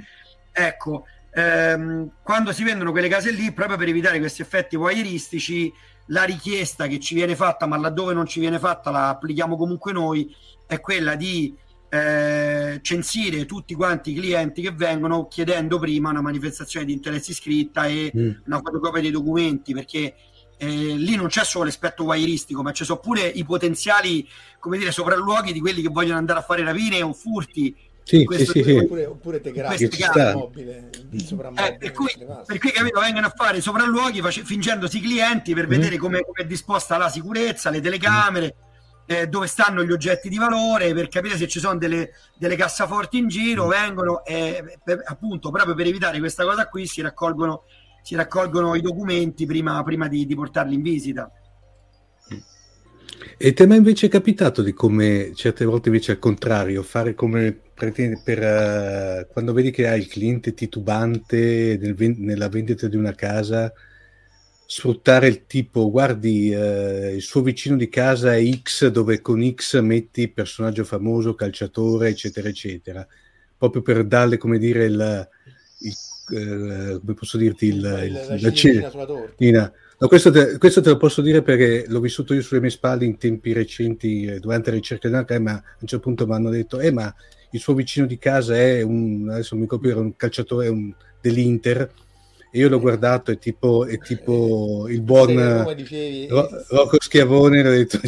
Ecco, 0.51 1.05
ehm, 1.31 2.11
quando 2.21 2.51
si 2.51 2.63
vendono 2.63 2.91
quelle 2.91 3.07
case 3.07 3.31
lì, 3.31 3.51
proprio 3.51 3.77
per 3.77 3.87
evitare 3.87 4.19
questi 4.19 4.41
effetti 4.41 4.75
voyeuristici, 4.75 5.71
la 6.09 6.23
richiesta 6.23 6.87
che 6.87 6.99
ci 6.99 7.15
viene 7.15 7.35
fatta, 7.35 7.65
ma 7.65 7.77
laddove 7.77 8.13
non 8.13 8.25
ci 8.25 8.39
viene 8.39 8.59
fatta 8.59 8.91
la 8.91 9.09
applichiamo 9.09 9.57
comunque 9.57 9.91
noi, 9.91 10.33
è 10.67 10.79
quella 10.79 11.15
di 11.15 11.55
eh, 11.89 12.79
censire 12.81 13.45
tutti 13.45 13.73
quanti 13.73 14.11
i 14.11 14.15
clienti 14.15 14.61
che 14.61 14.71
vengono 14.71 15.27
chiedendo 15.27 15.79
prima 15.79 16.09
una 16.09 16.21
manifestazione 16.21 16.85
di 16.85 16.93
interessi 16.93 17.33
scritta 17.33 17.85
e 17.85 18.11
mm. 18.15 18.31
una 18.45 18.61
fotocopia 18.63 19.01
dei 19.01 19.11
documenti, 19.11 19.73
perché 19.73 20.13
eh, 20.57 20.67
lì 20.67 21.15
non 21.15 21.27
c'è 21.27 21.43
solo 21.43 21.65
l'aspetto 21.65 22.03
wireistico, 22.03 22.61
ma 22.61 22.71
ci 22.71 22.85
sono 22.85 22.99
pure 22.99 23.25
i 23.27 23.43
potenziali, 23.43 24.27
come 24.59 24.77
dire, 24.77 24.91
sopralluoghi 24.91 25.53
di 25.53 25.59
quelli 25.59 25.81
che 25.81 25.89
vogliono 25.89 26.17
andare 26.17 26.39
a 26.39 26.43
fare 26.43 26.63
rapine 26.63 27.01
o 27.01 27.13
furti 27.13 27.75
sì, 28.05 28.23
sì, 28.29 28.45
sì, 28.45 28.63
sì. 28.63 28.77
Oppure, 28.77 29.05
oppure 29.07 29.41
te 29.41 29.51
graffi 29.51 29.89
mobile, 30.35 30.89
eh, 31.11 31.75
per, 31.75 31.91
cui, 31.91 32.11
per 32.45 32.59
cui 32.59 32.71
capito, 32.71 32.99
vengono 32.99 33.25
a 33.25 33.33
fare 33.35 33.61
sopralluoghi 33.61 34.21
face, 34.21 34.43
fingendosi 34.43 35.01
clienti 35.01 35.55
per 35.55 35.65
mm. 35.65 35.69
vedere 35.69 35.97
come, 35.97 36.21
come, 36.21 36.43
è 36.43 36.45
disposta 36.45 36.97
la 36.97 37.09
sicurezza, 37.09 37.71
le 37.71 37.81
telecamere, 37.81 38.55
mm. 38.55 39.05
eh, 39.07 39.27
dove 39.27 39.47
stanno 39.47 39.83
gli 39.83 39.91
oggetti 39.91 40.29
di 40.29 40.37
valore, 40.37 40.93
per 40.93 41.07
capire 41.07 41.35
se 41.35 41.47
ci 41.47 41.59
sono 41.59 41.79
delle, 41.79 42.11
delle 42.37 42.55
cassaforti 42.55 43.17
in 43.17 43.27
giro, 43.27 43.65
mm. 43.65 43.69
vengono 43.69 44.23
eh, 44.23 44.77
per, 44.83 45.01
appunto 45.03 45.49
proprio 45.49 45.73
per 45.73 45.87
evitare 45.87 46.19
questa 46.19 46.43
cosa 46.43 46.67
qui 46.67 46.85
si 46.85 47.01
raccolgono, 47.01 47.63
si 48.05 48.13
raccolgono 48.13 48.75
i 48.75 48.81
documenti 48.81 49.47
prima, 49.47 49.81
prima 49.81 50.07
di, 50.07 50.27
di 50.27 50.35
portarli 50.35 50.75
in 50.75 50.83
visita. 50.83 51.31
E 53.35 53.53
te 53.53 53.65
mi 53.65 53.77
invece 53.77 54.05
è 54.05 54.09
capitato 54.09 54.61
di 54.61 54.73
come 54.73 55.31
certe 55.33 55.65
volte 55.65 55.87
invece 55.89 56.11
al 56.11 56.19
contrario, 56.19 56.83
fare 56.83 57.15
come 57.15 57.59
per, 57.73 57.91
per 58.23 58.37
uh, 59.27 59.33
quando 59.33 59.53
vedi 59.53 59.71
che 59.71 59.87
hai 59.87 60.01
il 60.01 60.07
cliente 60.07 60.53
titubante 60.53 61.79
nel, 61.81 61.95
nella 62.19 62.47
vendita 62.47 62.87
di 62.87 62.95
una 62.95 63.15
casa, 63.15 63.73
sfruttare 64.67 65.25
il 65.25 65.47
tipo, 65.47 65.89
guardi, 65.89 66.53
uh, 66.53 67.11
il 67.11 67.23
suo 67.23 67.41
vicino 67.41 67.75
di 67.75 67.89
casa 67.89 68.35
è 68.35 68.51
X, 68.61 68.85
dove 68.89 69.19
con 69.19 69.43
X 69.51 69.79
metti 69.81 70.27
personaggio 70.27 70.83
famoso, 70.83 71.33
calciatore, 71.33 72.09
eccetera, 72.09 72.49
eccetera, 72.49 73.05
proprio 73.57 73.81
per 73.81 74.05
darle, 74.05 74.37
come 74.37 74.59
dire, 74.59 74.85
il, 74.85 75.29
come 76.25 77.13
posso 77.13 77.37
dirti, 77.37 77.67
il, 77.67 77.75
il, 77.75 77.81
il 77.81 77.81
la, 77.81 78.51
la, 78.51 78.51
la, 78.97 79.51
la 79.51 79.73
No, 79.97 80.09
questo, 80.09 80.29
te, 80.29 80.57
questo, 80.57 80.81
te, 80.81 80.89
lo 80.89 80.97
posso 80.97 81.21
dire 81.21 81.41
perché 81.41 81.85
l'ho 81.87 82.01
vissuto 82.01 82.33
io 82.33 82.41
sulle 82.41 82.59
mie 82.59 82.69
spalle 82.69 83.05
in 83.05 83.17
tempi 83.17 83.53
recenti 83.53 84.25
eh, 84.25 84.39
durante 84.39 84.69
la 84.69 84.75
ricerca 84.75 85.07
della 85.07 85.23
crema. 85.23 85.53
A 85.53 85.63
un 85.79 85.87
certo 85.87 85.99
punto 85.99 86.27
mi 86.27 86.33
hanno 86.33 86.49
detto: 86.49 86.79
Eh, 86.79 86.91
ma 86.91 87.13
il 87.51 87.59
suo 87.61 87.73
vicino 87.73 88.05
di 88.05 88.17
casa 88.17 88.55
è 88.57 88.81
un 88.81 89.29
adesso 89.31 89.55
mi 89.55 89.67
copro, 89.67 89.97
un 89.97 90.15
calciatore 90.17 90.67
un, 90.67 90.93
dell'Inter. 91.21 91.89
E 92.51 92.59
io 92.59 92.67
l'ho 92.67 92.79
guardato, 92.79 93.31
è 93.31 93.37
tipo, 93.37 93.85
è 93.85 93.97
tipo 93.99 94.87
il 94.89 95.01
buon 95.01 95.73
dicevi, 95.75 96.27
Ro- 96.27 96.49
Rocco 96.67 96.97
Schiavone. 96.99 97.63
L'ho 97.63 97.69
detto, 97.69 97.99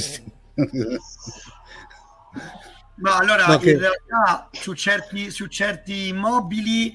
No, 2.97 3.13
allora 3.13 3.45
no, 3.45 3.58
che... 3.60 3.71
in 3.71 3.80
realtà 3.80 4.49
su 4.51 4.73
certi, 4.73 5.30
su 5.30 5.45
certi 5.45 6.08
immobili 6.08 6.93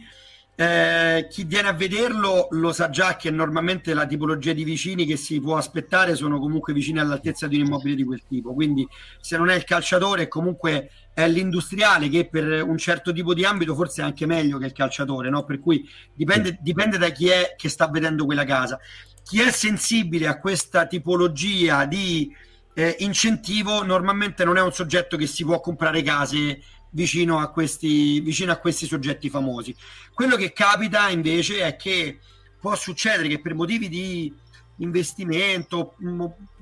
eh, 0.62 1.26
chi 1.28 1.42
viene 1.42 1.66
a 1.66 1.72
vederlo 1.72 2.46
lo 2.52 2.72
sa 2.72 2.88
già 2.88 3.16
che 3.16 3.32
normalmente 3.32 3.94
la 3.94 4.06
tipologia 4.06 4.52
di 4.52 4.62
vicini 4.62 5.04
che 5.04 5.16
si 5.16 5.40
può 5.40 5.56
aspettare 5.56 6.14
sono 6.14 6.38
comunque 6.38 6.72
vicini 6.72 7.00
all'altezza 7.00 7.48
di 7.48 7.56
un 7.56 7.66
immobile 7.66 7.96
di 7.96 8.04
quel 8.04 8.22
tipo. 8.28 8.54
Quindi, 8.54 8.86
se 9.20 9.36
non 9.36 9.50
è 9.50 9.56
il 9.56 9.64
calciatore, 9.64 10.28
comunque 10.28 10.90
è 11.12 11.26
l'industriale 11.26 12.08
che 12.08 12.28
per 12.28 12.62
un 12.62 12.78
certo 12.78 13.12
tipo 13.12 13.34
di 13.34 13.44
ambito 13.44 13.74
forse 13.74 14.02
è 14.02 14.04
anche 14.04 14.24
meglio 14.24 14.58
che 14.58 14.66
il 14.66 14.72
calciatore, 14.72 15.30
no? 15.30 15.44
Per 15.44 15.58
cui 15.58 15.84
dipende, 16.14 16.56
dipende 16.60 16.96
da 16.96 17.08
chi 17.08 17.26
è 17.26 17.54
che 17.56 17.68
sta 17.68 17.88
vedendo 17.88 18.24
quella 18.24 18.44
casa. 18.44 18.78
Chi 19.24 19.40
è 19.40 19.50
sensibile 19.50 20.28
a 20.28 20.38
questa 20.38 20.86
tipologia 20.86 21.86
di 21.86 22.32
eh, 22.74 22.94
incentivo 23.00 23.82
normalmente 23.82 24.44
non 24.44 24.56
è 24.56 24.62
un 24.62 24.72
soggetto 24.72 25.16
che 25.16 25.26
si 25.26 25.44
può 25.44 25.60
comprare 25.60 26.02
case 26.02 26.60
vicino 26.92 27.38
a 27.38 27.48
questi, 27.48 28.20
vicino 28.20 28.52
a 28.52 28.56
questi 28.56 28.86
soggetti 28.86 29.28
famosi. 29.28 29.74
Quello 30.14 30.36
che 30.36 30.52
capita 30.52 31.08
invece 31.08 31.60
è 31.60 31.76
che 31.76 32.18
può 32.60 32.74
succedere 32.74 33.28
che 33.28 33.40
per 33.40 33.54
motivi 33.54 33.88
di 33.88 34.32
investimento, 34.76 35.96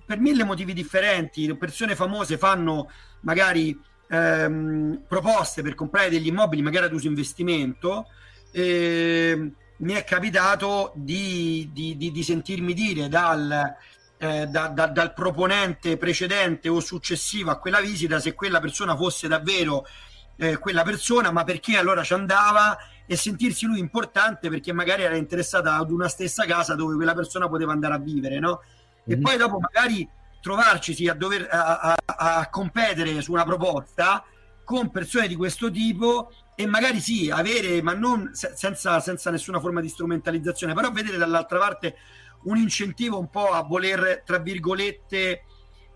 per 0.04 0.18
mille 0.18 0.44
motivi 0.44 0.72
differenti, 0.72 1.54
persone 1.56 1.94
famose 1.94 2.38
fanno 2.38 2.90
magari 3.20 3.78
ehm, 4.08 5.04
proposte 5.06 5.62
per 5.62 5.74
comprare 5.74 6.10
degli 6.10 6.28
immobili, 6.28 6.62
magari 6.62 6.86
ad 6.86 6.92
uso 6.92 7.06
investimento. 7.06 8.06
Eh, 8.52 9.52
mi 9.76 9.92
è 9.94 10.04
capitato 10.04 10.92
di, 10.94 11.70
di, 11.72 11.96
di, 11.96 12.10
di 12.10 12.22
sentirmi 12.22 12.74
dire 12.74 13.08
dal, 13.08 13.74
eh, 14.18 14.46
da, 14.46 14.68
da, 14.68 14.86
dal 14.86 15.14
proponente 15.14 15.96
precedente 15.96 16.68
o 16.68 16.80
successivo 16.80 17.50
a 17.50 17.58
quella 17.58 17.80
visita 17.80 18.20
se 18.20 18.34
quella 18.34 18.60
persona 18.60 18.94
fosse 18.94 19.28
davvero 19.28 19.86
eh, 20.40 20.56
quella 20.56 20.82
persona, 20.82 21.30
ma 21.30 21.44
perché 21.44 21.76
allora 21.76 22.02
ci 22.02 22.14
andava 22.14 22.78
e 23.06 23.14
sentirsi 23.14 23.66
lui 23.66 23.78
importante 23.78 24.48
perché 24.48 24.72
magari 24.72 25.02
era 25.02 25.16
interessata 25.16 25.74
ad 25.74 25.90
una 25.90 26.08
stessa 26.08 26.46
casa 26.46 26.74
dove 26.74 26.94
quella 26.94 27.14
persona 27.14 27.46
poteva 27.46 27.72
andare 27.72 27.94
a 27.94 27.98
vivere, 27.98 28.38
no? 28.38 28.62
E 29.04 29.14
mm-hmm. 29.14 29.22
poi 29.22 29.36
dopo 29.36 29.58
magari 29.58 30.08
trovarci 30.40 31.08
a 31.08 31.14
dover 31.14 31.46
a, 31.50 31.80
a, 31.80 31.96
a, 32.04 32.48
competere 32.48 33.20
su 33.20 33.32
una 33.32 33.44
proposta 33.44 34.24
con 34.64 34.90
persone 34.90 35.28
di 35.28 35.36
questo 35.36 35.70
tipo 35.70 36.32
e 36.54 36.66
magari 36.66 37.00
sì, 37.00 37.30
avere, 37.30 37.82
ma 37.82 37.92
non 37.92 38.30
se, 38.32 38.52
senza, 38.54 38.98
senza 39.00 39.30
nessuna 39.30 39.60
forma 39.60 39.82
di 39.82 39.88
strumentalizzazione, 39.88 40.72
però 40.72 40.90
vedere 40.90 41.18
dall'altra 41.18 41.58
parte 41.58 41.96
un 42.44 42.56
incentivo 42.56 43.18
un 43.18 43.28
po' 43.28 43.50
a 43.50 43.62
voler, 43.62 44.22
tra 44.24 44.38
virgolette, 44.38 45.42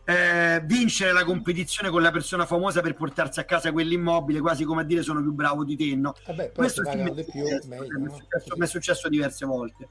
eh, 0.05 0.61
vincere 0.65 1.13
la 1.13 1.25
competizione 1.25 1.89
con 1.89 2.03
la 2.03 2.11
persona 2.11 2.45
famosa 2.45 2.81
per 2.81 2.95
portarsi 2.95 3.41
a 3.41 3.45
casa 3.45 3.73
quell'immobile, 3.73 4.41
quasi 4.41 4.65
come 4.65 4.83
a 4.83 4.85
dire 4.85 5.03
sono 5.03 5.21
più 5.21 5.33
bravo 5.33 5.65
di 5.65 5.77
te. 5.77 5.95
No? 5.97 6.15
Vabbè, 6.27 6.53
Questo 6.53 6.83
sì, 6.85 6.97
mi, 6.97 7.15
è 7.15 7.25
più, 7.25 7.45
meglio, 7.67 7.99
mi, 7.99 8.07
è 8.07 8.11
successo, 8.11 8.57
mi 8.57 8.65
è 8.65 8.69
successo 8.69 9.09
diverse 9.09 9.47
volte. 9.47 9.89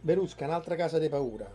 Berusca, 0.00 0.46
un'altra 0.46 0.74
casa 0.74 0.98
di 0.98 1.08
paura. 1.08 1.48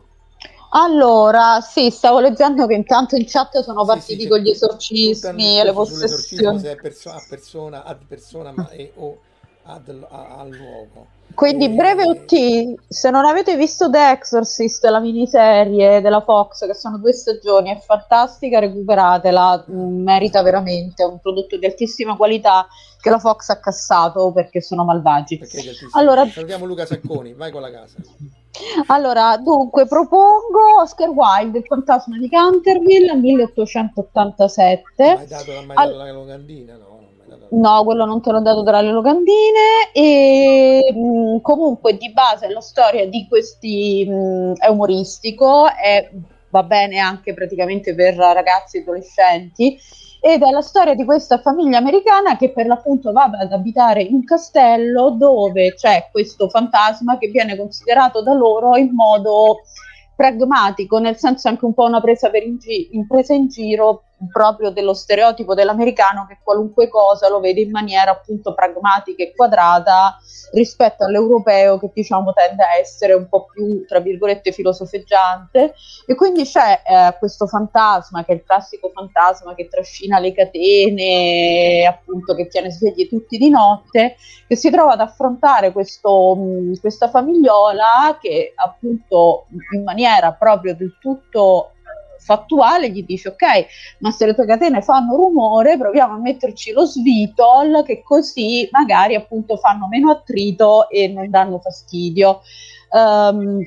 Allora, 0.72 1.62
sì, 1.62 1.90
stavo 1.90 2.20
leggendo 2.20 2.68
che 2.68 2.74
intanto 2.74 3.16
in 3.16 3.24
chat 3.26 3.62
sono 3.62 3.86
partiti 3.86 4.24
sì, 4.24 4.28
con 4.28 4.40
gli 4.40 4.50
esorcismi 4.50 5.60
e 5.60 5.64
le 5.64 5.74
possessioni. 5.74 6.60
Se 6.60 6.72
è 6.72 6.76
perso- 6.76 7.10
a 7.10 7.24
persona, 7.28 7.84
ad 7.84 8.06
persona 8.06 8.52
ma 8.52 8.70
è, 8.70 8.92
o 8.96 9.20
ad, 9.64 10.06
a, 10.10 10.38
al 10.38 10.50
luogo. 10.50 11.08
Quindi 11.34 11.70
breve 11.70 12.04
OT, 12.04 12.76
se 12.88 13.10
non 13.12 13.26
avete 13.26 13.56
visto 13.56 13.90
The 13.90 14.10
Exorcist, 14.12 14.84
la 14.86 15.00
miniserie 15.00 16.02
della 16.02 16.22
Fox, 16.22 16.66
che 16.66 16.74
sono 16.74 16.98
due 16.98 17.14
stagioni, 17.14 17.70
è 17.70 17.80
fantastica, 17.80 18.58
recuperatela, 18.60 19.66
mm, 19.70 20.02
merita 20.02 20.42
veramente, 20.42 21.04
è 21.04 21.06
un 21.06 21.20
prodotto 21.20 21.58
di 21.58 21.66
altissima 21.68 22.16
qualità 22.16 22.68
che 23.00 23.10
la 23.12 23.20
Fox 23.20 23.50
ha 23.50 23.60
cassato 23.60 24.32
perché 24.32 24.62
sono 24.62 24.84
malvagi. 24.84 25.38
Perché 25.38 25.62
allora... 25.92 26.26
Salutiamo 26.26 26.66
Luca 26.66 26.88
Sacconi, 26.88 27.34
vai 27.34 27.52
con 27.52 27.62
la 27.62 27.72
casa. 27.72 27.98
Allora, 28.88 29.38
dunque, 29.38 29.86
propongo 29.86 30.82
Oscar 30.82 31.10
Wilde, 31.10 31.60
il 31.60 31.66
fantasma 31.66 32.18
di 32.18 32.28
Canterville, 32.30 33.16
1887. 33.16 35.04
Ma 35.04 35.20
hai 35.20 35.28
dato, 35.28 35.52
mai 35.52 35.68
dato 35.68 35.80
All... 35.80 35.98
la 35.98 36.12
locandina, 36.12 36.76
no? 36.76 36.97
No, 37.50 37.84
quello 37.84 38.06
non 38.06 38.22
te 38.22 38.32
l'ho 38.32 38.42
dato 38.42 38.64
tra 38.64 38.82
le 38.82 38.92
locandine 38.92 39.92
e 39.94 40.92
mh, 40.94 41.00
mm, 41.00 41.38
comunque 41.42 41.96
di 41.96 42.12
base 42.12 42.50
la 42.50 42.62
storia 42.62 43.08
di 43.08 43.26
questi 43.28 44.06
mh, 44.08 44.14
mm, 44.14 44.54
è 44.58 44.68
umoristico 44.68 45.68
e 45.68 46.10
va 46.50 46.64
bene 46.64 47.00
anche 47.00 47.34
praticamente 47.34 47.96
per 47.96 48.16
ragazzi 48.16 48.78
e 48.78 48.82
adolescenti 48.82 49.80
ed 50.20 50.42
è 50.42 50.50
la 50.50 50.62
storia 50.62 50.96
di 50.96 51.06
questa 51.06 51.40
famiglia 51.40 51.78
americana 51.78 52.36
che 52.38 52.52
per 52.52 52.66
l'appunto 52.66 53.12
va 53.12 53.30
ad 53.32 53.52
abitare 53.52 54.02
in 54.02 54.16
un 54.16 54.24
castello 54.24 55.12
dove 55.12 55.74
c'è 55.76 56.10
questo 56.12 56.50
fantasma 56.50 57.18
che 57.18 57.28
viene 57.28 57.56
considerato 57.56 58.22
da 58.24 58.34
loro 58.34 58.76
in 58.76 58.94
modo 58.94 59.62
pragmatico, 60.18 60.98
nel 60.98 61.16
senso 61.16 61.48
anche 61.48 61.64
un 61.64 61.76
po' 61.76 61.84
una 61.84 62.02
presa, 62.02 62.32
in, 62.34 62.58
gi- 62.58 62.90
presa 63.08 63.36
in 63.36 63.48
giro 63.50 64.06
proprio 64.32 64.72
dello 64.72 64.96
stereotipo 64.96 65.54
dell'americano 65.54 66.26
che 66.28 66.40
qualunque 66.44 66.90
cosa 66.90 67.30
lo 67.30 67.40
vede 67.40 67.62
in 67.62 67.70
maniera 67.70 68.10
appunto 68.10 68.56
pragmatica 68.56 69.22
e 69.22 69.34
quadrata 69.36 70.18
rispetto 70.52 71.04
all'europeo 71.04 71.80
che 71.80 71.92
diciamo 71.94 72.34
tende 72.34 72.64
a 72.64 72.78
essere 72.80 73.14
un 73.14 73.28
po' 73.28 73.46
più 73.46 73.86
tra 73.86 74.00
virgolette 74.00 74.52
filosofeggiante. 74.52 75.74
E 76.06 76.16
quindi 76.16 76.44
c'è 76.44 76.82
eh, 76.86 77.16
questo 77.18 77.48
fantasma 77.48 78.24
che 78.24 78.32
è 78.34 78.36
il 78.36 78.44
classico 78.44 78.92
fantasma 78.94 79.56
che 79.56 79.68
trascina 79.68 80.20
le 80.20 80.34
catene 80.34 81.86
appunto 81.88 82.36
che 82.36 82.48
tiene 82.48 82.72
svegli 82.72 83.08
tutti 83.08 83.38
di 83.38 83.50
notte 83.50 84.16
che 84.48 84.56
si 84.56 84.70
trova 84.70 84.94
ad 84.94 85.02
affrontare 85.02 85.72
questo, 85.72 86.36
mh, 86.36 86.80
questa 86.80 87.10
famigliola 87.10 88.18
che 88.20 88.54
appunto 88.56 89.48
in 89.74 89.84
maniera 89.84 90.32
proprio 90.34 90.76
del 90.76 90.98
tutto 91.00 91.72
fattuale 92.20 92.90
gli 92.90 93.04
dice 93.04 93.30
ok 93.30 93.66
ma 94.00 94.12
se 94.12 94.26
le 94.26 94.34
tue 94.34 94.46
catene 94.46 94.82
fanno 94.82 95.16
rumore 95.16 95.78
proviamo 95.78 96.16
a 96.16 96.20
metterci 96.20 96.72
lo 96.72 96.86
svitol 96.86 97.84
che 97.86 98.02
così 98.04 98.68
magari 98.72 99.16
appunto 99.16 99.58
fanno 99.58 99.88
meno 99.88 100.12
attrito 100.12 100.90
e 100.90 101.08
non 101.08 101.30
danno 101.30 101.60
fastidio. 101.60 102.42
Um, 102.90 103.60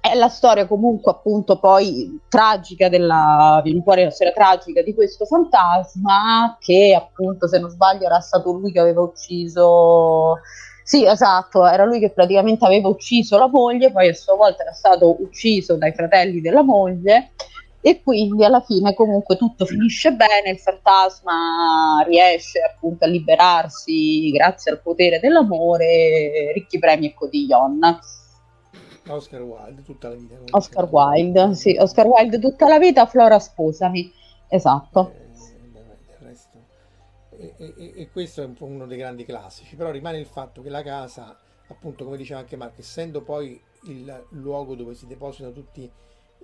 è 0.00 0.14
la 0.14 0.28
storia 0.28 0.66
comunque 0.66 1.10
appunto 1.10 1.58
poi 1.58 2.20
tragica 2.28 2.88
della 2.88 3.60
viene 3.64 3.82
fuori 3.82 4.04
la 4.04 4.10
storia 4.10 4.32
tragica 4.32 4.82
di 4.82 4.94
questo 4.94 5.24
fantasma 5.24 6.56
che 6.60 6.94
appunto 6.96 7.48
se 7.48 7.58
non 7.58 7.68
sbaglio 7.68 8.06
era 8.06 8.20
stato 8.20 8.52
lui 8.52 8.70
che 8.70 8.78
aveva 8.78 9.02
ucciso 9.02 10.38
sì 10.84 11.04
esatto 11.04 11.66
era 11.66 11.84
lui 11.84 11.98
che 11.98 12.10
praticamente 12.10 12.64
aveva 12.64 12.88
ucciso 12.88 13.38
la 13.38 13.48
moglie 13.48 13.90
poi 13.90 14.08
a 14.08 14.14
sua 14.14 14.36
volta 14.36 14.62
era 14.62 14.72
stato 14.72 15.20
ucciso 15.20 15.76
dai 15.76 15.92
fratelli 15.92 16.40
della 16.40 16.62
moglie 16.62 17.32
e 17.80 18.02
quindi 18.02 18.44
alla 18.44 18.60
fine 18.60 18.92
comunque 18.94 19.36
tutto 19.36 19.64
finisce 19.64 20.12
bene 20.12 20.50
il 20.50 20.58
fantasma 20.58 22.02
riesce 22.04 22.60
appunto 22.60 23.04
a 23.04 23.08
liberarsi 23.08 24.30
grazie 24.30 24.72
al 24.72 24.80
potere 24.80 25.20
dell'amore 25.20 26.50
ricchi 26.52 26.78
premi 26.78 27.06
e 27.06 27.14
cotillon 27.14 27.98
Oscar 29.08 29.42
Wilde 29.42 29.82
tutta 29.82 30.08
la 30.08 30.14
vita. 30.16 30.34
Oscar 30.50 30.88
Wilde, 30.90 31.54
sì, 31.54 31.76
Oscar 31.78 32.06
Wilde 32.06 32.38
tutta 32.38 32.68
la 32.68 32.78
vita, 32.78 33.06
Flora 33.06 33.38
sposami. 33.38 34.12
Esatto. 34.48 35.12
Eh, 37.30 37.54
e, 37.56 37.74
e, 37.76 37.92
e, 37.96 38.10
questo 38.10 38.42
è 38.42 38.44
un 38.44 38.54
po' 38.54 38.64
uno 38.64 38.86
dei 38.86 38.98
grandi 38.98 39.24
classici, 39.24 39.76
però 39.76 39.90
rimane 39.90 40.18
il 40.18 40.26
fatto 40.26 40.60
che 40.60 40.70
la 40.70 40.82
casa, 40.82 41.38
appunto 41.68 42.04
come 42.04 42.16
diceva 42.16 42.40
anche 42.40 42.56
Marco, 42.56 42.80
essendo 42.80 43.22
poi 43.22 43.60
il 43.84 44.24
luogo 44.30 44.74
dove 44.74 44.94
si 44.94 45.06
depositano 45.06 45.52
tutti 45.52 45.88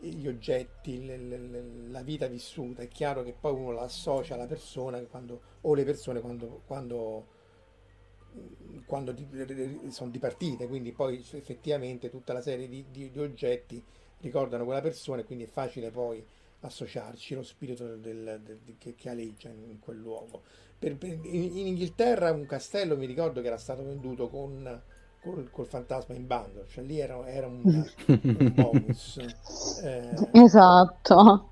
gli 0.01 0.27
oggetti, 0.27 1.05
le, 1.05 1.17
le, 1.17 1.63
la 1.89 2.03
vita 2.03 2.27
vissuta, 2.27 2.83
è 2.83 2.89
chiaro 2.89 3.23
che 3.23 3.35
poi 3.39 3.53
uno 3.53 3.73
la 3.73 3.83
associa 3.83 4.35
alla 4.35 4.47
persona 4.47 5.01
quando, 5.03 5.41
o 5.63 5.75
le 5.75 5.85
persone 5.85 6.21
quando, 6.21 6.63
quando 6.67 7.33
quando 8.87 9.13
di, 9.13 9.27
sono 9.91 10.11
dipartite, 10.11 10.67
quindi 10.67 10.93
poi 10.93 11.25
effettivamente 11.33 12.11
tutta 12.11 12.33
la 12.33 12.41
serie 12.41 12.69
di, 12.69 12.85
di, 12.91 13.11
di, 13.11 13.19
oggetti 13.21 13.83
ricordano 14.21 14.65
quella 14.65 14.81
persona 14.81 15.21
e 15.21 15.25
quindi 15.25 15.45
è 15.45 15.49
facile 15.49 15.91
poi 15.91 16.25
associarci 16.61 17.35
lo 17.35 17.43
spirito 17.43 17.97
del, 17.97 18.41
del, 18.43 18.77
che, 18.79 18.95
che, 18.95 19.09
aleggia 19.09 19.49
in, 19.51 19.71
in 19.71 19.79
quel 19.79 19.99
luogo. 19.99 20.43
Per, 20.79 20.97
per, 20.97 21.11
in, 21.11 21.57
in, 21.57 21.67
Inghilterra 21.69 22.33
un 22.33 22.47
castello 22.47 22.97
mi 22.97 23.07
ricordo 23.07 23.41
che 23.41 23.47
era 23.47 23.59
stato 23.59 23.85
venduto 23.85 24.29
con, 24.29 24.83
col, 25.25 25.49
col 25.51 25.67
fantasma 25.67 26.15
in 26.15 26.27
bando, 26.27 26.67
cioè 26.69 26.85
lì 26.85 27.01
era, 27.01 27.27
era 27.27 27.47
un, 27.47 27.63
un 27.65 28.53
bonus. 28.55 29.19
Eh, 29.83 30.29
esatto. 30.33 31.49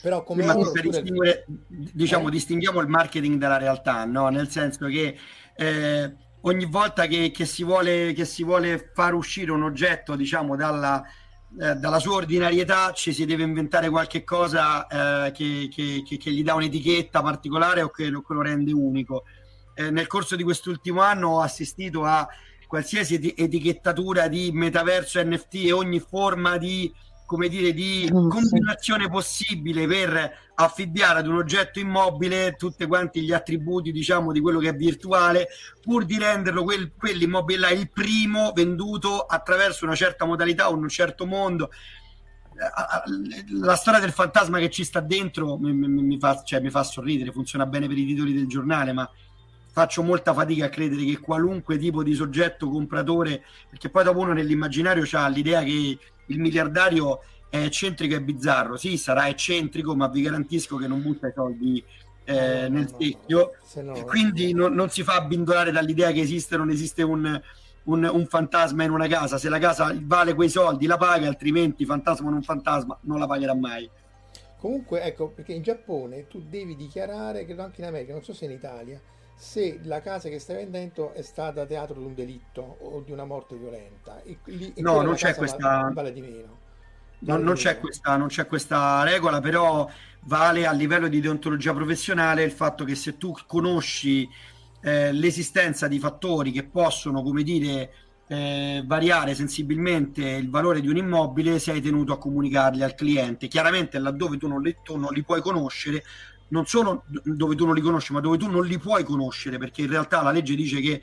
Però 0.00 0.22
come 0.22 0.44
sì, 0.44 0.70
per 0.72 0.82
distinguere, 0.82 1.44
diciamo, 1.66 2.28
eh? 2.28 2.30
distinguiamo 2.30 2.80
il 2.80 2.86
marketing 2.86 3.38
dalla 3.38 3.58
realtà, 3.58 4.04
no? 4.04 4.28
Nel 4.28 4.48
senso 4.48 4.86
che 4.86 5.18
eh, 5.56 6.14
ogni 6.42 6.66
volta 6.66 7.06
che, 7.06 7.32
che, 7.32 7.44
si 7.44 7.64
vuole, 7.64 8.12
che 8.12 8.24
si 8.24 8.44
vuole 8.44 8.92
far 8.94 9.14
uscire 9.14 9.50
un 9.50 9.64
oggetto, 9.64 10.14
diciamo, 10.14 10.54
dalla, 10.54 11.02
eh, 11.60 11.74
dalla 11.74 11.98
sua 11.98 12.14
ordinarietà, 12.14 12.92
ci 12.92 13.12
si 13.12 13.26
deve 13.26 13.42
inventare 13.42 13.90
qualche 13.90 14.22
cosa 14.22 14.86
eh, 15.26 15.32
che, 15.32 15.68
che, 15.68 16.04
che, 16.16 16.30
gli 16.30 16.44
dà 16.44 16.54
un'etichetta 16.54 17.20
particolare 17.20 17.82
o 17.82 17.90
che 17.90 18.08
lo, 18.08 18.22
lo 18.24 18.42
rende 18.42 18.72
unico. 18.72 19.24
Eh, 19.74 19.90
nel 19.90 20.06
corso 20.06 20.36
di 20.36 20.44
quest'ultimo 20.44 21.00
anno 21.00 21.30
ho 21.30 21.40
assistito 21.40 22.04
a 22.04 22.26
qualsiasi 22.68 23.34
etichettatura 23.34 24.28
di 24.28 24.50
metaverso 24.52 25.20
NFT 25.20 25.54
e 25.64 25.72
ogni 25.72 25.98
forma 25.98 26.58
di 26.58 26.92
come 27.28 27.48
dire, 27.48 27.74
di 27.74 28.08
combinazione 28.10 29.10
possibile 29.10 29.86
per 29.86 30.32
affibbiare 30.54 31.18
ad 31.18 31.26
un 31.26 31.34
oggetto 31.34 31.78
immobile 31.78 32.54
tutti 32.56 32.86
quanti 32.86 33.20
gli 33.20 33.34
attributi, 33.34 33.92
diciamo, 33.92 34.32
di 34.32 34.40
quello 34.40 34.58
che 34.58 34.70
è 34.70 34.74
virtuale, 34.74 35.48
pur 35.82 36.06
di 36.06 36.18
renderlo 36.18 36.64
quel, 36.64 36.90
quell'immobile 36.96 37.58
là 37.58 37.68
il 37.68 37.90
primo 37.90 38.52
venduto 38.54 39.20
attraverso 39.20 39.84
una 39.84 39.94
certa 39.94 40.24
modalità 40.24 40.70
o 40.70 40.74
un 40.74 40.88
certo 40.88 41.26
mondo. 41.26 41.68
La 43.60 43.76
storia 43.76 44.00
del 44.00 44.12
fantasma 44.12 44.58
che 44.58 44.70
ci 44.70 44.82
sta 44.82 45.00
dentro 45.00 45.58
mi, 45.58 45.74
mi, 45.74 45.86
mi, 45.86 46.18
fa, 46.18 46.42
cioè, 46.42 46.60
mi 46.60 46.70
fa 46.70 46.82
sorridere, 46.82 47.30
funziona 47.30 47.66
bene 47.66 47.88
per 47.88 47.98
i 47.98 48.06
titoli 48.06 48.32
del 48.32 48.46
giornale, 48.46 48.94
ma 48.94 49.08
faccio 49.78 50.02
molta 50.02 50.34
fatica 50.34 50.64
a 50.64 50.68
credere 50.68 51.04
che 51.04 51.20
qualunque 51.20 51.78
tipo 51.78 52.02
di 52.02 52.12
soggetto 52.12 52.68
compratore, 52.68 53.44
perché 53.70 53.88
poi 53.88 54.02
dopo 54.02 54.18
uno 54.18 54.32
nell'immaginario 54.32 55.06
ha 55.12 55.28
l'idea 55.28 55.62
che 55.62 55.98
il 56.26 56.40
miliardario 56.40 57.20
è 57.48 57.58
eccentrico 57.58 58.16
e 58.16 58.20
bizzarro. 58.20 58.76
Sì, 58.76 58.96
sarà 58.96 59.28
eccentrico, 59.28 59.94
ma 59.94 60.08
vi 60.08 60.22
garantisco 60.22 60.78
che 60.78 60.88
non 60.88 61.00
butta 61.00 61.28
i 61.28 61.32
soldi 61.32 61.84
eh, 62.24 62.68
nel 62.68 62.88
secchio. 62.88 63.52
No, 63.76 63.82
no, 63.82 64.04
quindi 64.04 64.52
no, 64.52 64.66
non 64.66 64.90
si 64.90 65.04
fa 65.04 65.14
abbindolare 65.14 65.70
dall'idea 65.70 66.10
che 66.10 66.22
esiste 66.22 66.56
o 66.56 66.58
non 66.58 66.70
esiste 66.70 67.04
un, 67.04 67.40
un, 67.84 68.10
un, 68.12 68.26
fantasma 68.26 68.82
in 68.82 68.90
una 68.90 69.06
casa. 69.06 69.38
Se 69.38 69.48
la 69.48 69.60
casa 69.60 69.96
vale 69.96 70.34
quei 70.34 70.48
soldi, 70.48 70.86
la 70.86 70.96
paga, 70.96 71.28
altrimenti 71.28 71.84
fantasma 71.84 72.26
o 72.26 72.30
non 72.32 72.42
fantasma, 72.42 72.98
non 73.02 73.20
la 73.20 73.28
pagherà 73.28 73.54
mai. 73.54 73.88
Comunque, 74.58 75.02
ecco, 75.02 75.28
perché 75.28 75.52
in 75.52 75.62
Giappone 75.62 76.26
tu 76.26 76.42
devi 76.48 76.74
dichiarare, 76.74 77.44
credo 77.44 77.62
anche 77.62 77.80
in 77.80 77.86
America, 77.86 78.12
non 78.12 78.24
so 78.24 78.34
se 78.34 78.46
in 78.46 78.50
Italia, 78.50 79.00
se 79.38 79.78
la 79.84 80.00
casa 80.00 80.28
che 80.28 80.40
stai 80.40 80.56
vendendo 80.56 81.12
è 81.12 81.22
stata 81.22 81.64
teatro 81.64 82.00
di 82.00 82.04
un 82.04 82.12
delitto 82.12 82.78
o 82.80 83.02
di 83.02 83.12
una 83.12 83.24
morte 83.24 83.54
violenta. 83.54 84.20
E 84.24 84.38
lì, 84.46 84.72
e 84.74 84.82
no, 84.82 85.00
non 85.00 85.14
c'è 85.14 85.36
questa... 85.36 85.90
Vale 85.94 86.12
di 86.12 86.20
meno. 86.20 86.58
Non, 87.20 87.42
non, 87.42 87.54
c'è 87.54 87.78
questa, 87.78 88.16
non, 88.16 88.26
c'è 88.28 88.46
questa, 88.46 89.04
regola, 89.04 89.40
però 89.40 89.88
vale 90.22 90.66
a 90.66 90.72
livello 90.72 91.06
di 91.06 91.20
deontologia 91.20 91.72
professionale 91.72 92.42
il 92.42 92.50
fatto 92.50 92.84
che 92.84 92.96
se 92.96 93.16
tu 93.16 93.32
conosci 93.46 94.28
eh, 94.82 95.12
l'esistenza 95.12 95.86
di 95.86 96.00
fattori 96.00 96.50
che 96.50 96.64
possono, 96.64 97.22
come 97.22 97.44
dire, 97.44 97.92
eh, 98.26 98.82
variare 98.84 99.34
sensibilmente 99.34 100.22
il 100.22 100.50
valore 100.50 100.80
di 100.80 100.88
un 100.88 100.96
immobile, 100.96 101.60
sei 101.60 101.80
tenuto 101.80 102.12
a 102.12 102.18
comunicarli 102.18 102.82
al 102.82 102.94
cliente. 102.94 103.46
Chiaramente 103.46 103.98
laddove 104.00 104.36
tu 104.36 104.48
non 104.48 104.62
li, 104.62 104.76
tu 104.82 104.96
non 104.96 105.12
li 105.12 105.22
puoi 105.22 105.40
conoscere, 105.40 106.02
non 106.48 106.66
solo 106.66 107.04
dove 107.24 107.54
tu 107.54 107.66
non 107.66 107.74
li 107.74 107.80
conosci, 107.80 108.12
ma 108.12 108.20
dove 108.20 108.38
tu 108.38 108.50
non 108.50 108.64
li 108.64 108.78
puoi 108.78 109.04
conoscere, 109.04 109.58
perché 109.58 109.82
in 109.82 109.90
realtà 109.90 110.22
la 110.22 110.30
legge 110.30 110.54
dice 110.54 110.80
che 110.80 111.02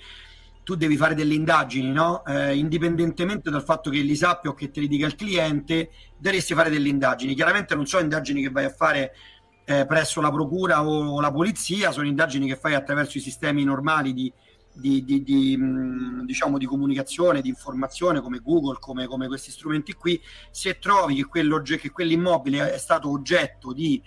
tu 0.64 0.76
devi 0.76 0.98
fare 0.98 1.14
delle 1.14 1.36
indagini, 1.36 1.92
no? 1.92 2.26
eh, 2.26 2.56
indipendentemente 2.56 3.52
dal 3.52 3.64
fatto 3.64 3.92
che 3.92 4.00
li 4.00 4.16
sappia 4.16 4.50
o 4.50 4.56
che 4.56 4.72
te 4.72 4.80
li 4.80 4.88
dica 4.88 5.06
il 5.06 5.16
cliente, 5.16 5.92
dovresti 6.18 6.56
fare 6.56 6.72
delle 6.72 6.90
indagini. 6.90 7.36
Chiaramente 7.36 7.76
non 7.76 7.86
sono 7.86 8.02
indagini 8.02 8.42
che 8.42 8.50
vai 8.50 8.66
a 8.66 8.72
fare 8.72 9.14
eh, 9.64 9.86
presso 9.86 10.22
la 10.22 10.32
procura 10.32 10.84
o 10.84 11.22
la 11.22 11.32
polizia, 11.32 11.92
sono 11.92 12.08
indagini 12.08 12.48
che 12.48 12.56
fai 12.56 12.74
attraverso 12.74 13.20
i 13.20 13.22
sistemi 13.22 13.64
normali 13.64 14.14
di, 14.14 14.34
di, 14.74 15.04
di, 15.06 15.22
di 15.22 15.56
mh, 15.56 16.26
diciamo, 16.26 16.58
di 16.58 16.66
comunicazione, 16.66 17.42
di 17.42 17.50
informazione 17.50 18.20
come 18.20 18.40
Google, 18.40 18.78
come, 18.80 19.06
come 19.06 19.28
questi 19.28 19.52
strumenti 19.52 19.94
qui. 19.94 20.20
Se 20.50 20.80
trovi 20.80 21.16
che, 21.16 21.78
che 21.78 21.92
quell'immobile 21.92 22.74
è 22.74 22.78
stato 22.80 23.12
oggetto 23.12 23.72
di 23.72 24.02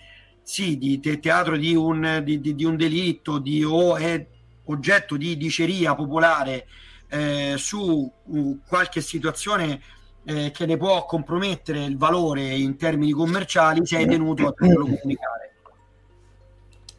sì, 0.49 0.79
di 0.79 0.99
te- 0.99 1.19
teatro 1.19 1.55
di 1.57 1.75
un, 1.75 2.23
di, 2.23 2.41
di, 2.41 2.55
di 2.55 2.65
un 2.65 2.75
delitto 2.75 3.37
di, 3.37 3.63
o 3.63 3.95
è 3.97 4.25
oggetto 4.63 5.15
di 5.15 5.37
diceria 5.37 5.93
popolare 5.93 6.65
eh, 7.07 7.53
su 7.55 8.11
uh, 8.23 8.59
qualche 8.67 8.99
situazione 8.99 9.79
eh, 10.23 10.49
che 10.49 10.65
ne 10.65 10.75
può 10.75 11.05
compromettere 11.05 11.85
il 11.85 11.97
valore 11.97 12.55
in 12.55 12.77
termini 12.77 13.11
commerciali, 13.11 13.85
sei 13.85 14.07
tenuto 14.07 14.47
a 14.47 14.51
poterlo 14.51 14.85
comunicare. 14.85 15.53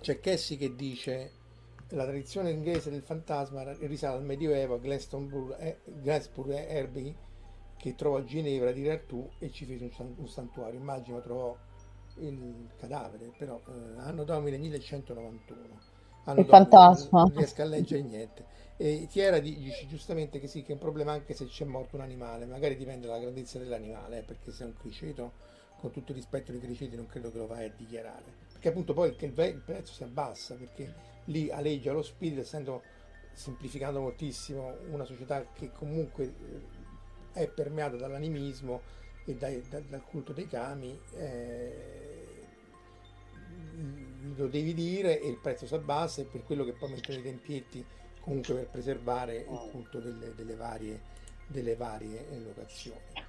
C'è 0.01 0.21
Cassie 0.21 0.57
che 0.57 0.77
dice 0.77 1.33
la 1.89 2.05
tradizione 2.05 2.53
inglese 2.53 2.89
del 2.89 3.03
fantasma 3.03 3.65
risale 3.81 4.19
al 4.19 4.25
Medioevo 4.25 4.75
a 4.75 5.57
eh, 5.59 5.79
Glastonbury 5.85 6.55
Herbie 6.69 7.17
che 7.77 7.97
trovò 7.97 8.19
a 8.19 8.25
Ginevra 8.25 8.71
di 8.71 8.89
Artù 8.89 9.29
e 9.41 9.51
ci 9.51 9.65
fece 9.65 9.91
un, 9.99 10.15
un 10.19 10.29
santuario. 10.29 10.79
Immagino 10.79 11.21
trovò 11.21 11.57
il 12.19 12.69
cadavere, 12.77 13.33
però 13.37 13.61
eh, 13.69 14.01
anno 14.01 14.25
domine 14.25 14.59
1191. 14.59 15.99
Anno 16.25 16.41
il 16.41 16.47
fantasma. 16.47 17.23
Non 17.23 17.35
riesco 17.35 17.63
a 17.63 17.65
leggere 17.65 18.03
niente. 18.03 18.45
E 18.77 19.07
Tiera 19.11 19.39
dice 19.39 19.87
giustamente 19.87 20.41
che 20.41 20.47
sì, 20.47 20.63
che 20.63 20.71
è 20.71 20.73
un 20.73 20.79
problema 20.79 21.13
anche 21.13 21.35
se 21.35 21.47
c'è 21.47 21.65
morto 21.65 21.97
un 21.97 22.03
animale, 22.03 22.47
magari 22.47 22.77
dipende 22.77 23.07
dalla 23.07 23.21
grandezza 23.21 23.59
dell'animale, 23.59 24.19
eh, 24.19 24.23
perché 24.23 24.53
se 24.53 24.65
è 24.65 24.67
un 24.67 24.75
criceto, 24.75 25.33
con 25.79 25.91
tutto 25.91 26.13
il 26.13 26.19
rispetto 26.19 26.51
dei 26.51 26.61
criceti, 26.61 26.97
non 26.97 27.07
credo 27.07 27.31
che 27.31 27.39
lo 27.39 27.47
vai 27.47 27.67
a 27.67 27.73
dichiarare. 27.75 28.25
Perché 28.53 28.69
appunto 28.69 28.95
poi 28.95 29.09
il, 29.09 29.17
il 29.23 29.63
prezzo 29.65 29.93
si 29.93 30.03
abbassa, 30.03 30.55
perché 30.55 30.95
lì 31.25 31.51
aleggia 31.51 31.93
lo 31.93 32.03
spirito, 32.03 32.41
essendo 32.41 32.83
semplificando 33.33 34.01
moltissimo 34.01 34.75
una 34.91 35.05
società 35.05 35.47
che 35.53 35.71
comunque 35.73 36.25
eh, 36.25 37.41
è 37.41 37.49
permeata 37.49 37.97
dall'animismo 37.97 38.81
e 39.25 39.35
dai, 39.35 39.63
da, 39.69 39.81
dal 39.81 40.05
culto 40.05 40.33
dei 40.33 40.47
kami. 40.47 40.99
Eh, 41.17 42.29
lo 44.37 44.47
devi 44.47 44.75
dire 44.75 45.21
e 45.21 45.29
il 45.29 45.39
prezzo 45.39 45.67
si 45.67 45.75
abbassa 45.75 46.21
e 46.21 46.25
per 46.25 46.45
quello 46.45 46.65
che 46.65 46.73
poi 46.73 46.91
mettono 46.91 47.19
i 47.19 47.23
tempietti 47.23 47.85
comunque 48.21 48.55
per 48.55 48.69
preservare 48.69 49.37
il 49.37 49.47
oh. 49.49 49.69
culto 49.71 49.99
delle, 49.99 50.35
delle 50.35 50.55
varie, 50.55 51.01
delle 51.47 51.75
varie 51.75 52.27
locazioni. 52.45 53.29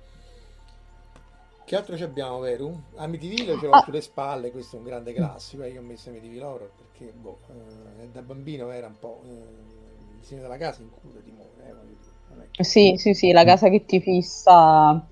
Che 1.63 1.75
altro 1.75 1.95
ci 1.95 2.03
abbiamo, 2.03 2.39
Veru? 2.39 2.81
Amityville 2.95 3.57
ce 3.57 3.65
l'ho 3.67 3.71
ah. 3.71 3.81
sulle 3.81 4.01
spalle, 4.01 4.51
questo 4.51 4.75
è 4.75 4.79
un 4.79 4.85
grande 4.85 5.13
classico. 5.13 5.63
Eh, 5.63 5.69
io 5.69 5.79
ho 5.79 5.83
messo 5.83 6.09
Amityville 6.09 6.43
Horror 6.43 6.71
perché 6.75 7.13
boh, 7.13 7.39
eh, 8.01 8.09
da 8.09 8.21
bambino 8.21 8.69
era 8.71 8.87
un 8.87 8.99
po' 8.99 9.21
eh, 9.23 9.29
il 9.29 10.17
disegno 10.19 10.41
della 10.41 10.57
casa 10.57 10.81
in 10.81 10.89
cura 10.89 11.19
di 11.21 11.31
More. 11.31 11.49
Eh, 12.51 12.63
sì, 12.63 12.95
sì, 12.97 13.13
sì, 13.13 13.31
la 13.31 13.45
casa 13.45 13.69
che 13.69 13.85
ti 13.85 14.01
fissa 14.01 15.07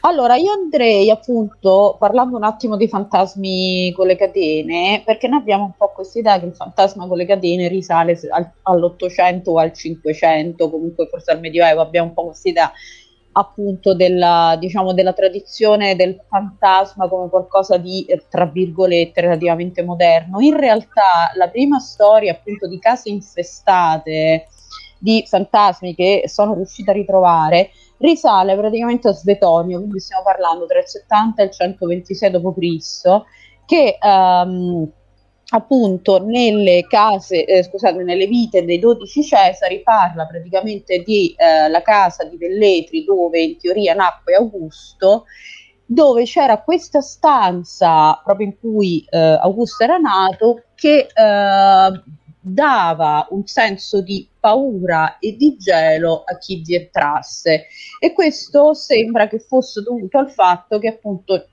Allora, 0.00 0.36
io 0.36 0.52
andrei 0.52 1.10
appunto 1.10 1.96
parlando 1.98 2.36
un 2.36 2.44
attimo 2.44 2.76
di 2.76 2.88
fantasmi 2.88 3.92
con 3.92 4.06
le 4.06 4.16
catene, 4.16 5.02
perché 5.04 5.28
noi 5.28 5.40
abbiamo 5.40 5.64
un 5.64 5.72
po' 5.76 5.92
questa 5.94 6.18
idea 6.18 6.38
che 6.38 6.46
il 6.46 6.54
fantasma 6.54 7.06
con 7.06 7.16
le 7.16 7.26
catene 7.26 7.68
risale 7.68 8.18
al, 8.30 8.50
all'Ottocento 8.62 9.52
o 9.52 9.58
al 9.58 9.72
Cinquecento, 9.72 10.70
comunque 10.70 11.06
forse 11.08 11.32
al 11.32 11.40
Medioevo, 11.40 11.80
abbiamo 11.80 12.08
un 12.08 12.14
po' 12.14 12.24
questa 12.26 12.48
idea 12.48 12.72
appunto 13.38 13.94
della, 13.94 14.56
diciamo, 14.58 14.94
della 14.94 15.12
tradizione 15.12 15.94
del 15.94 16.18
fantasma 16.26 17.06
come 17.06 17.28
qualcosa 17.28 17.76
di, 17.76 18.04
eh, 18.06 18.24
tra 18.30 18.46
virgolette, 18.46 19.20
relativamente 19.20 19.82
moderno. 19.82 20.40
In 20.40 20.56
realtà 20.56 21.30
la 21.34 21.48
prima 21.48 21.78
storia 21.78 22.32
appunto 22.32 22.66
di 22.66 22.78
case 22.78 23.10
infestate 23.10 24.46
di 24.98 25.24
fantasmi 25.26 25.94
che 25.94 26.24
sono 26.26 26.54
riuscita 26.54 26.90
a 26.90 26.94
ritrovare 26.94 27.70
risale 27.98 28.56
praticamente 28.56 29.08
a 29.08 29.12
Svetonio, 29.12 29.78
quindi 29.78 30.00
stiamo 30.00 30.22
parlando 30.22 30.66
tra 30.66 30.78
il 30.78 30.86
70 30.86 31.42
e 31.42 31.44
il 31.46 31.50
126 31.52 32.30
d.C., 32.30 33.22
che 33.64 33.98
um, 34.00 34.88
appunto 35.48 36.22
nelle 36.24 36.86
case, 36.88 37.44
eh, 37.44 37.62
scusate, 37.62 38.02
nelle 38.02 38.26
vite 38.26 38.64
dei 38.64 38.78
dodici 38.78 39.22
Cesari 39.22 39.82
parla 39.82 40.26
praticamente 40.26 41.02
di 41.02 41.34
eh, 41.36 41.82
casa 41.82 42.24
di 42.24 42.36
Velletri 42.36 43.04
dove 43.04 43.40
in 43.40 43.56
teoria 43.58 43.94
nacque 43.94 44.34
Augusto 44.34 45.24
dove 45.88 46.24
c'era 46.24 46.62
questa 46.62 47.00
stanza 47.00 48.20
proprio 48.24 48.46
in 48.48 48.58
cui 48.58 49.06
eh, 49.08 49.18
Augusto 49.40 49.84
era 49.84 49.98
nato 49.98 50.64
che 50.74 51.06
eh, 51.14 52.02
dava 52.48 53.26
un 53.30 53.44
senso 53.44 54.00
di 54.00 54.28
paura 54.38 55.18
e 55.18 55.36
di 55.36 55.56
gelo 55.56 56.22
a 56.24 56.38
chi 56.38 56.62
vi 56.64 56.76
entrasse 56.76 57.66
e 57.98 58.12
questo 58.12 58.72
sembra 58.72 59.26
che 59.26 59.40
fosse 59.40 59.82
dovuto 59.82 60.18
al 60.18 60.30
fatto 60.30 60.78
che 60.78 60.88
appunto 60.88 61.48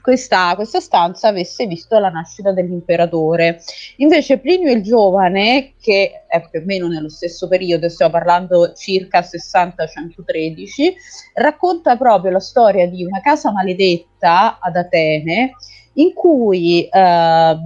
questa, 0.00 0.54
questa, 0.54 0.78
stanza 0.78 1.28
avesse 1.28 1.66
visto 1.66 1.98
la 1.98 2.08
nascita 2.08 2.52
dell'imperatore. 2.52 3.60
Invece 3.96 4.38
Plinio 4.38 4.72
il 4.72 4.82
Giovane, 4.82 5.74
che 5.78 6.24
è 6.26 6.48
più 6.48 6.60
o 6.60 6.64
meno 6.64 6.86
nello 6.86 7.10
stesso 7.10 7.46
periodo, 7.46 7.90
stiamo 7.90 8.12
parlando 8.12 8.72
circa 8.72 9.20
60-113, 9.20 10.94
racconta 11.34 11.96
proprio 11.96 12.30
la 12.30 12.40
storia 12.40 12.88
di 12.88 13.04
una 13.04 13.20
casa 13.20 13.52
maledetta 13.52 14.58
ad 14.60 14.76
Atene 14.76 15.56
in 15.94 16.14
cui 16.14 16.88
eh, 16.88 17.56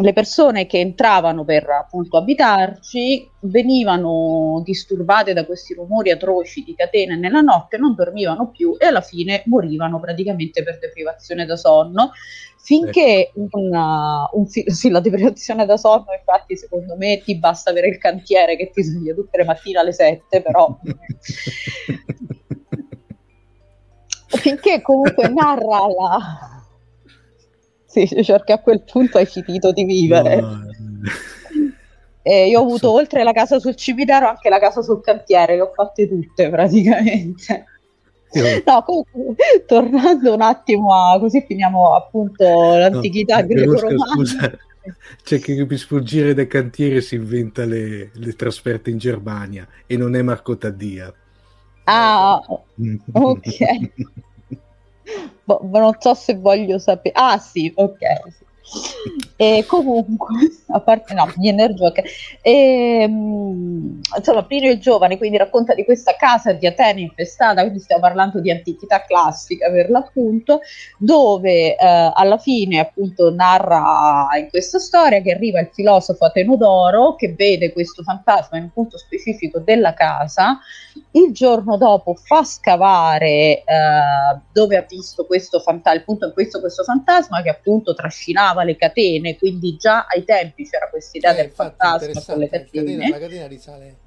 le 0.00 0.12
persone 0.12 0.66
che 0.66 0.78
entravano 0.78 1.44
per 1.44 1.68
appunto 1.68 2.16
abitarci 2.18 3.28
venivano 3.40 4.62
disturbate 4.64 5.32
da 5.32 5.44
questi 5.44 5.74
rumori 5.74 6.12
atroci 6.12 6.62
di 6.62 6.76
catene 6.76 7.16
nella 7.16 7.40
notte, 7.40 7.78
non 7.78 7.96
dormivano 7.96 8.50
più 8.50 8.76
e 8.78 8.86
alla 8.86 9.00
fine 9.00 9.42
morivano 9.46 9.98
praticamente 9.98 10.62
per 10.62 10.78
deprivazione 10.78 11.46
da 11.46 11.56
sonno. 11.56 12.12
Finché 12.60 13.30
ecco. 13.34 13.48
una, 13.58 14.28
un 14.32 14.46
fi- 14.46 14.70
sì, 14.70 14.90
la 14.90 15.00
deprivazione 15.00 15.66
da 15.66 15.76
sonno, 15.76 16.12
infatti, 16.16 16.56
secondo 16.56 16.96
me 16.96 17.20
ti 17.24 17.36
basta 17.36 17.70
avere 17.70 17.88
il 17.88 17.98
cantiere 17.98 18.56
che 18.56 18.70
ti 18.70 18.82
sveglia 18.82 19.14
tutte 19.14 19.38
le 19.38 19.44
mattine 19.44 19.78
alle 19.80 19.92
7, 19.92 20.42
però. 20.42 20.78
Finché 24.28 24.82
comunque 24.82 25.28
narra 25.28 25.86
la, 25.86 26.57
sì, 27.88 28.06
perché 28.26 28.52
a 28.52 28.58
quel 28.58 28.82
punto 28.82 29.18
hai 29.18 29.26
finito 29.26 29.72
di 29.72 29.84
vivere. 29.84 30.40
No. 30.40 30.66
E 32.20 32.48
io 32.48 32.60
ho 32.60 32.62
avuto 32.62 32.90
oltre 32.90 33.22
la 33.22 33.32
casa 33.32 33.58
sul 33.58 33.74
cimitero 33.74 34.28
anche 34.28 34.50
la 34.50 34.58
casa 34.58 34.82
sul 34.82 35.00
cantiere, 35.00 35.54
le 35.54 35.62
ho 35.62 35.72
fatte 35.74 36.06
tutte 36.06 36.50
praticamente. 36.50 37.64
No, 38.66 38.82
comunque, 38.82 39.64
tornando 39.66 40.34
un 40.34 40.42
attimo 40.42 40.92
a 40.92 41.18
così 41.18 41.42
finiamo 41.46 41.94
appunto 41.94 42.44
l'antichità 42.44 43.40
no, 43.40 43.46
greco-romana. 43.46 44.58
C'è 45.22 45.38
che 45.38 45.64
per 45.64 45.78
sfuggire 45.78 46.34
dai 46.34 46.46
cantieri 46.46 47.00
si 47.00 47.14
inventa 47.14 47.64
le, 47.64 48.10
le 48.12 48.32
trasferte 48.34 48.90
in 48.90 48.98
Germania 48.98 49.66
e 49.86 49.96
non 49.96 50.14
è 50.14 50.20
Marco 50.20 50.58
Taddia. 50.58 51.10
Ah, 51.84 52.42
ok. 53.12 53.90
Boh, 55.46 55.60
non 55.72 55.94
so 56.00 56.14
se 56.14 56.34
voglio 56.36 56.78
sapere. 56.78 57.14
Ah, 57.16 57.38
sì, 57.38 57.72
ok. 57.74 57.98
Sì. 58.30 58.47
E 59.40 59.64
comunque, 59.66 60.34
a 60.72 60.80
parte 60.80 61.14
no, 61.14 61.32
gli 61.36 61.46
Energioc, 61.46 62.02
e, 62.42 63.04
um, 63.08 64.00
insomma, 64.16 64.44
Plinio 64.44 64.72
il 64.72 64.80
Giovane 64.80 65.16
quindi 65.16 65.36
racconta 65.36 65.74
di 65.74 65.84
questa 65.84 66.16
casa 66.16 66.52
di 66.52 66.66
Atene 66.66 67.02
infestata, 67.02 67.60
quindi 67.60 67.78
stiamo 67.78 68.02
parlando 68.02 68.40
di 68.40 68.50
antichità 68.50 69.04
classica 69.04 69.70
per 69.70 69.90
l'appunto, 69.90 70.60
dove 70.98 71.76
eh, 71.76 72.12
alla 72.12 72.38
fine 72.38 72.80
appunto 72.80 73.32
narra 73.32 74.28
in 74.38 74.48
questa 74.50 74.80
storia 74.80 75.20
che 75.20 75.32
arriva 75.32 75.60
il 75.60 75.70
filosofo 75.72 76.24
Atenodoro 76.24 77.14
che 77.14 77.32
vede 77.36 77.72
questo 77.72 78.02
fantasma 78.02 78.58
in 78.58 78.64
un 78.64 78.72
punto 78.72 78.98
specifico 78.98 79.60
della 79.60 79.94
casa, 79.94 80.58
il 81.12 81.32
giorno 81.32 81.76
dopo 81.76 82.14
fa 82.14 82.42
scavare 82.42 83.62
eh, 83.64 83.64
dove 84.52 84.76
ha 84.76 84.84
visto 84.88 85.26
questo 85.26 85.60
fantasma, 85.60 85.94
il 85.94 86.32
questo, 86.32 86.60
questo 86.60 86.82
fantasma 86.82 87.40
che 87.42 87.50
appunto 87.50 87.94
trascinava 87.94 88.57
le 88.64 88.76
catene, 88.76 89.36
quindi 89.36 89.76
già 89.76 90.06
ai 90.06 90.24
tempi 90.24 90.68
c'era 90.68 90.88
questa 90.88 91.18
idea 91.18 91.32
eh, 91.32 91.42
del 91.42 91.50
fantasma 91.50 92.22
con 92.24 92.38
le 92.38 92.48
catene. 92.48 93.08
la 93.08 93.18
catena 93.18 93.46
risale 93.46 94.06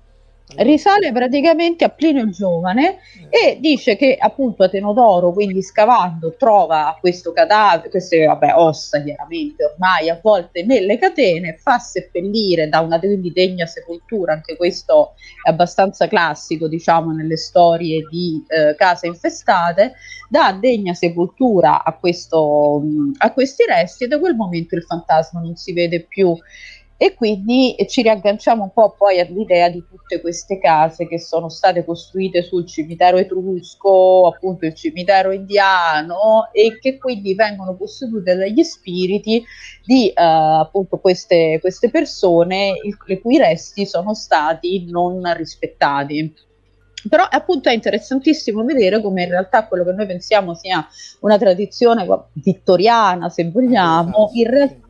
risale 0.58 1.12
praticamente 1.12 1.84
a 1.84 1.90
Plinio 1.90 2.24
il 2.24 2.32
Giovane 2.32 2.98
eh. 3.30 3.52
e 3.52 3.60
dice 3.60 3.96
che 3.96 4.18
appunto 4.20 4.64
Atenodoro, 4.64 5.32
quindi 5.32 5.62
scavando, 5.62 6.36
trova 6.38 6.98
questo 7.00 7.32
cadavere, 7.32 7.90
queste 7.90 8.26
vabbè, 8.26 8.54
ossa 8.56 9.02
chiaramente 9.02 9.66
ormai 9.66 10.10
avvolte 10.10 10.64
nelle 10.64 10.98
catene, 10.98 11.58
fa 11.58 11.80
seppellire 11.80 12.70
da 12.70 12.80
una 12.80 13.00
quindi 13.00 13.32
degna 13.32 13.66
sepoltura, 13.66 14.34
anche 14.34 14.56
questo 14.56 15.14
è 15.44 15.50
abbastanza 15.50 16.08
classico 16.08 16.68
diciamo 16.68 17.12
nelle 17.12 17.38
storie 17.38 18.06
di 18.10 18.44
eh, 18.48 18.76
case 18.76 19.08
infestate, 19.08 19.94
dà 20.30 20.58
degna 20.60 20.94
sepoltura 20.94 21.84
a, 21.84 21.94
questo, 21.94 22.82
a 23.18 23.32
questi 23.32 23.64
resti 23.66 24.04
e 24.04 24.08
da 24.08 24.20
quel 24.20 24.36
momento 24.36 24.76
il 24.76 24.84
fantasma 24.84 25.40
non 25.40 25.56
si 25.56 25.74
vede 25.74 26.02
più 26.02 26.36
e 27.04 27.16
quindi 27.16 27.76
ci 27.88 28.04
riagganciamo 28.04 28.62
un 28.62 28.72
po' 28.72 28.94
poi 28.96 29.20
all'idea 29.20 29.70
di 29.70 29.84
tutte 29.90 30.22
queste 30.22 30.60
case 30.60 31.08
che 31.08 31.20
sono 31.20 31.50
state 31.50 31.84
costruite 31.84 32.44
sul 32.44 32.68
cimitero 32.68 33.18
etrusco, 33.18 34.28
appunto 34.28 34.68
il 34.68 34.76
cimitero 34.76 35.32
indiano 35.32 36.50
e 36.52 36.78
che 36.80 37.00
quindi 37.00 37.34
vengono 37.34 37.74
possedute 37.74 38.36
dagli 38.36 38.62
spiriti 38.62 39.44
di 39.84 40.14
uh, 40.16 40.60
appunto 40.62 41.00
queste, 41.00 41.58
queste 41.60 41.90
persone 41.90 42.74
il, 42.84 42.96
le 43.04 43.20
cui 43.20 43.40
resti 43.40 43.88
sono 43.88 44.14
stati 44.14 44.86
non 44.88 45.24
rispettati. 45.36 46.32
Però 47.10 47.24
appunto 47.28 47.70
è 47.70 47.74
interessantissimo 47.74 48.64
vedere 48.64 49.02
come 49.02 49.24
in 49.24 49.30
realtà 49.30 49.66
quello 49.66 49.86
che 49.86 49.94
noi 49.94 50.06
pensiamo 50.06 50.54
sia 50.54 50.88
una 51.22 51.40
tradizione 51.40 52.06
vittoriana, 52.34 53.28
se 53.30 53.50
vogliamo, 53.50 54.30
in 54.34 54.48
realtà 54.48 54.90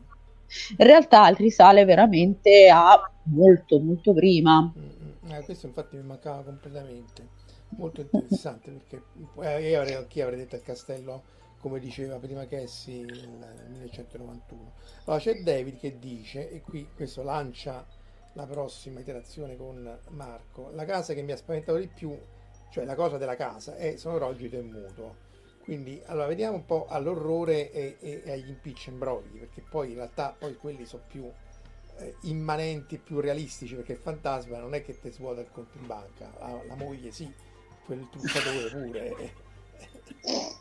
in 0.76 0.86
realtà 0.86 1.26
risale 1.28 1.84
veramente 1.84 2.68
a 2.68 3.00
molto 3.24 3.78
molto 3.78 4.12
prima. 4.12 4.62
Mm, 4.62 5.26
mm. 5.26 5.30
Eh, 5.32 5.42
questo 5.44 5.66
infatti 5.66 5.96
mi 5.96 6.02
mancava 6.02 6.42
completamente, 6.42 7.28
molto 7.70 8.00
interessante 8.00 8.70
perché 8.70 9.02
eh, 9.40 9.70
io 9.70 9.80
avrei, 9.80 9.94
anch'io 9.94 10.24
avrei 10.24 10.40
detto 10.40 10.56
il 10.56 10.62
castello 10.62 11.22
come 11.60 11.78
diceva 11.78 12.18
prima 12.18 12.46
Cassie 12.46 13.04
nel 13.04 13.66
1191. 13.68 14.72
Allora 15.04 15.22
c'è 15.22 15.42
David 15.42 15.78
che 15.78 15.98
dice, 15.98 16.50
e 16.50 16.60
qui 16.60 16.88
questo 16.94 17.22
lancia 17.22 17.86
la 18.32 18.46
prossima 18.46 18.98
iterazione 18.98 19.56
con 19.56 19.98
Marco, 20.08 20.70
la 20.72 20.84
casa 20.84 21.14
che 21.14 21.22
mi 21.22 21.32
ha 21.32 21.36
spaventato 21.36 21.78
di 21.78 21.86
più, 21.86 22.18
cioè 22.70 22.84
la 22.84 22.96
cosa 22.96 23.16
della 23.16 23.36
casa, 23.36 23.76
è 23.76 23.96
sono 23.96 24.18
rogito 24.18 24.56
e 24.56 24.62
muto 24.62 25.30
quindi, 25.64 26.02
allora, 26.06 26.26
vediamo 26.26 26.56
un 26.56 26.66
po' 26.66 26.86
all'orrore 26.88 27.70
e, 27.70 27.96
e, 28.00 28.22
e 28.24 28.32
agli 28.32 28.48
impicci 28.48 28.90
imbrogli, 28.90 29.38
perché 29.38 29.62
poi 29.68 29.90
in 29.90 29.94
realtà 29.96 30.34
poi 30.36 30.56
quelli 30.56 30.84
sono 30.84 31.04
più 31.06 31.30
eh, 31.98 32.16
immanenti, 32.22 32.98
più 32.98 33.20
realistici, 33.20 33.74
perché 33.74 33.92
il 33.92 33.98
fantasma 33.98 34.58
non 34.58 34.74
è 34.74 34.82
che 34.84 34.98
ti 34.98 35.10
svuota 35.12 35.40
il 35.40 35.48
conto 35.52 35.78
in 35.78 35.86
banca, 35.86 36.32
la, 36.38 36.60
la 36.66 36.74
moglie 36.74 37.12
sì, 37.12 37.32
quel 37.84 38.08
truccatore 38.10 38.68
pure. 38.70 39.34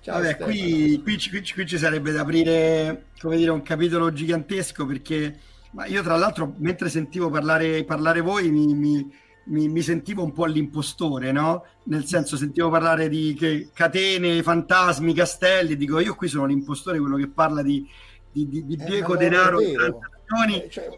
Ciao, 0.00 0.22
Vabbè, 0.22 0.36
qui, 0.38 1.02
qui, 1.02 1.18
qui, 1.18 1.52
qui, 1.52 1.66
ci 1.66 1.76
sarebbe 1.76 2.12
da 2.12 2.22
aprire 2.22 3.08
come 3.20 3.36
dire, 3.36 3.50
un 3.50 3.62
capitolo 3.62 4.10
gigantesco 4.10 4.86
perché 4.86 5.38
ma 5.72 5.84
io 5.84 6.02
tra 6.02 6.16
l'altro 6.16 6.54
mentre 6.58 6.88
sentivo 6.88 7.28
parlare, 7.28 7.84
parlare 7.84 8.20
voi 8.20 8.50
mi, 8.50 8.72
mi 8.74 9.12
mi, 9.48 9.68
mi, 9.68 9.82
sentivo 9.82 10.22
un 10.22 10.32
po' 10.32 10.46
l'impostore, 10.46 11.32
no? 11.32 11.64
Nel 11.84 12.04
senso, 12.06 12.36
sentivo 12.36 12.70
parlare 12.70 13.08
di 13.08 13.34
che, 13.38 13.68
catene, 13.72 14.42
fantasmi, 14.42 15.12
castelli. 15.12 15.76
Dico, 15.76 16.00
io 16.00 16.14
qui 16.14 16.28
sono 16.28 16.46
l'impostore, 16.46 16.98
quello 16.98 17.16
che 17.16 17.28
parla 17.28 17.62
di, 17.62 17.86
di, 18.30 18.48
di, 18.48 18.66
di 18.66 18.74
eh, 18.74 18.84
bieco 18.84 19.16
denaro, 19.16 19.58
transazioni, 19.58 20.62
eh, 20.62 20.70
cioè... 20.70 20.88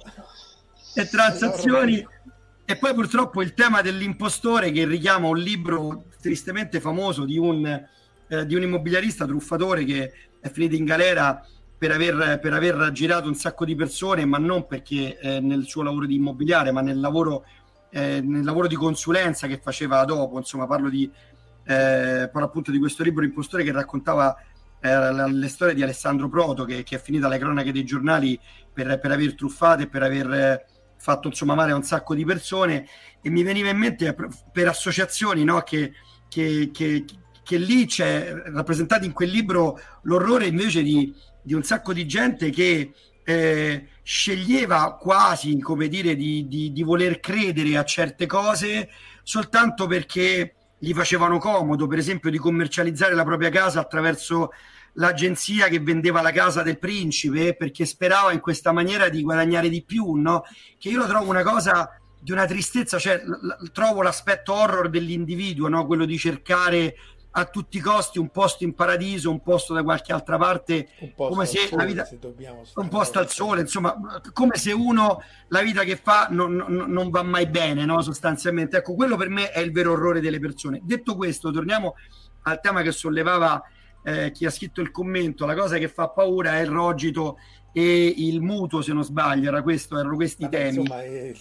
e 0.95 1.09
transazioni. 1.09 2.07
e 2.65 2.77
poi 2.77 2.95
purtroppo 2.95 3.43
il 3.43 3.55
tema 3.55 3.81
dell'impostore 3.81 4.71
che 4.71 4.85
richiama 4.85 5.29
un 5.29 5.39
libro 5.39 6.05
tristemente 6.21 6.81
famoso 6.81 7.25
di 7.25 7.39
un, 7.39 7.67
eh, 8.29 8.47
di 8.47 8.55
un 8.55 8.63
immobiliarista 8.63 9.27
truffatore 9.27 9.85
che 9.85 10.13
è 10.41 10.51
finito 10.51 10.75
in 10.75 10.85
galera 10.85 11.45
per 11.81 11.93
aver, 11.93 12.39
per 12.41 12.53
aver, 12.53 12.91
girato 12.93 13.27
un 13.27 13.35
sacco 13.35 13.65
di 13.65 13.75
persone, 13.75 14.27
ma 14.27 14.37
non 14.37 14.67
perché 14.67 15.19
eh, 15.19 15.41
nel 15.41 15.65
suo 15.65 15.83
lavoro 15.83 16.05
di 16.05 16.17
immobiliare, 16.17 16.73
ma 16.73 16.83
nel 16.83 17.01
lavoro, 17.01 17.47
eh, 17.91 18.21
nel 18.21 18.45
lavoro 18.45 18.67
di 18.67 18.75
consulenza 18.75 19.47
che 19.47 19.59
faceva 19.59 20.05
dopo. 20.05 20.39
Insomma, 20.39 20.67
parlo, 20.67 20.89
di, 20.89 21.11
eh, 21.65 22.29
parlo 22.33 22.47
appunto 22.47 22.71
di 22.71 22.79
questo 22.79 23.03
libro 23.03 23.25
impostore 23.25 23.65
che 23.65 23.73
raccontava 23.73 24.37
eh, 24.81 25.31
le 25.31 25.49
storie 25.49 25.75
di 25.75 25.83
Alessandro 25.83 26.29
Proto, 26.29 26.65
che, 26.65 26.83
che, 26.83 26.97
è 26.97 27.01
finita 27.01 27.27
alle 27.27 27.39
cronache 27.39 27.73
dei 27.73 27.85
giornali 27.85 28.39
per, 28.73 28.99
per 28.99 29.11
aver 29.11 29.35
truffato 29.35 29.83
e 29.83 29.89
per 29.89 30.03
aver 30.03 30.33
eh, 30.33 30.65
fatto 30.97 31.29
insomma 31.29 31.55
male 31.55 31.73
a 31.73 31.77
un 31.77 31.83
sacco 31.83 32.15
di 32.15 32.25
persone. 32.25 32.87
E 33.23 33.31
mi 33.31 33.43
veniva 33.43 33.69
in 33.69 33.79
mente 33.79 34.15
per, 34.15 34.29
per 34.53 34.69
associazioni 34.69 35.45
no, 35.45 35.61
che, 35.63 35.93
che, 36.29 36.71
che, 36.73 37.05
che 37.43 37.57
lì 37.59 37.87
c'è 37.87 38.33
rappresentato 38.47 39.05
in 39.05 39.13
quel 39.13 39.31
libro 39.31 39.79
l'orrore 40.03 40.47
invece 40.47 40.83
di 40.83 41.15
di 41.43 41.55
un 41.55 41.63
sacco 41.63 41.93
di 41.93 42.07
gente 42.07 42.51
che 42.51 42.93
eh, 43.31 43.87
sceglieva 44.03 44.97
quasi, 45.01 45.59
come 45.61 45.87
dire, 45.87 46.17
di, 46.17 46.49
di, 46.49 46.73
di, 46.73 46.83
voler 46.83 47.21
credere 47.21 47.77
a 47.77 47.85
certe 47.85 48.27
cose 48.27 48.91
soltanto 49.23 49.87
perché 49.87 50.55
gli 50.79 50.93
facevano 50.93 51.39
comodo, 51.39 51.87
per 51.87 51.99
esempio, 51.99 52.31
di 52.31 52.39
commercializzare 52.39 53.15
la 53.15 53.23
propria 53.23 53.51
casa 53.51 53.81
attraverso 53.81 54.51
l'agenzia 54.95 55.69
che 55.69 55.79
vendeva 55.79 56.21
la 56.21 56.33
casa 56.33 56.63
del 56.63 56.79
principe 56.79 57.55
perché 57.55 57.85
sperava 57.85 58.33
in 58.33 58.41
questa 58.41 58.73
maniera 58.73 59.09
di 59.09 59.23
guadagnare 59.23 59.69
di 59.69 59.85
più, 59.85 60.15
no? 60.15 60.43
Che 60.77 60.89
io 60.89 60.99
lo 60.99 61.07
trovo 61.07 61.31
una 61.31 61.45
cosa 61.45 61.89
di 62.19 62.33
una 62.33 62.47
tristezza, 62.47 62.99
cioè 62.99 63.23
l- 63.23 63.71
trovo 63.71 64.03
l'aspetto 64.03 64.53
horror 64.55 64.91
dell'individuo, 64.91 65.69
no? 65.69 65.87
Quello 65.87 66.05
di 66.05 66.19
cercare 66.19 66.97
a 67.33 67.45
tutti 67.45 67.77
i 67.77 67.81
costi 67.81 68.19
un 68.19 68.31
posto 68.31 68.65
in 68.65 68.75
paradiso, 68.75 69.31
un 69.31 69.41
posto 69.41 69.73
da 69.73 69.83
qualche 69.83 70.13
altra 70.13 70.37
parte, 70.37 70.89
come 71.15 71.47
se 71.47 71.69
sole, 71.69 71.83
la 71.83 71.85
vita 71.85 72.05
se 72.05 72.19
un 72.75 72.89
posto 72.89 73.19
al 73.21 73.31
sole, 73.31 73.61
insomma, 73.61 74.21
come 74.33 74.57
se 74.57 74.73
uno 74.73 75.23
la 75.49 75.63
vita 75.63 75.85
che 75.85 75.97
fa 75.97 76.27
non, 76.31 76.55
non, 76.55 76.91
non 76.91 77.11
va 77.11 77.23
mai 77.23 77.47
bene, 77.47 77.85
no? 77.85 78.03
sostanzialmente. 78.03 78.79
Ecco, 78.79 78.95
quello 78.95 79.17
per 79.17 79.29
me 79.29 79.51
è 79.51 79.61
il 79.61 79.71
vero 79.71 79.93
orrore 79.93 80.21
delle 80.21 80.41
persone. 80.41 80.81
Detto 80.83 81.15
questo, 81.15 81.53
torniamo 81.53 81.95
al 82.43 82.61
tema 82.61 82.83
che 82.83 82.91
sollevava 82.91 83.63
eh, 84.03 84.33
chi 84.33 84.47
ha 84.47 84.51
scritto 84.51 84.81
il 84.81 84.91
commento, 84.91 85.47
la 85.47 85.55
cosa 85.55 85.79
che 85.79 85.89
fa 85.89 86.09
paura 86.09 86.57
è 86.57 86.63
il 86.63 86.69
rogito 86.69 87.39
e 87.73 88.13
il 88.17 88.41
mutuo, 88.41 88.83
se 88.83 88.93
non 88.93 89.05
sbaglio, 89.05 89.49
era 89.49 89.63
questo, 89.63 89.97
erano 89.97 90.17
questi 90.17 90.43
Vabbè, 90.43 90.57
temi. 90.57 90.79
Insomma, 90.81 91.03
eh, 91.05 91.37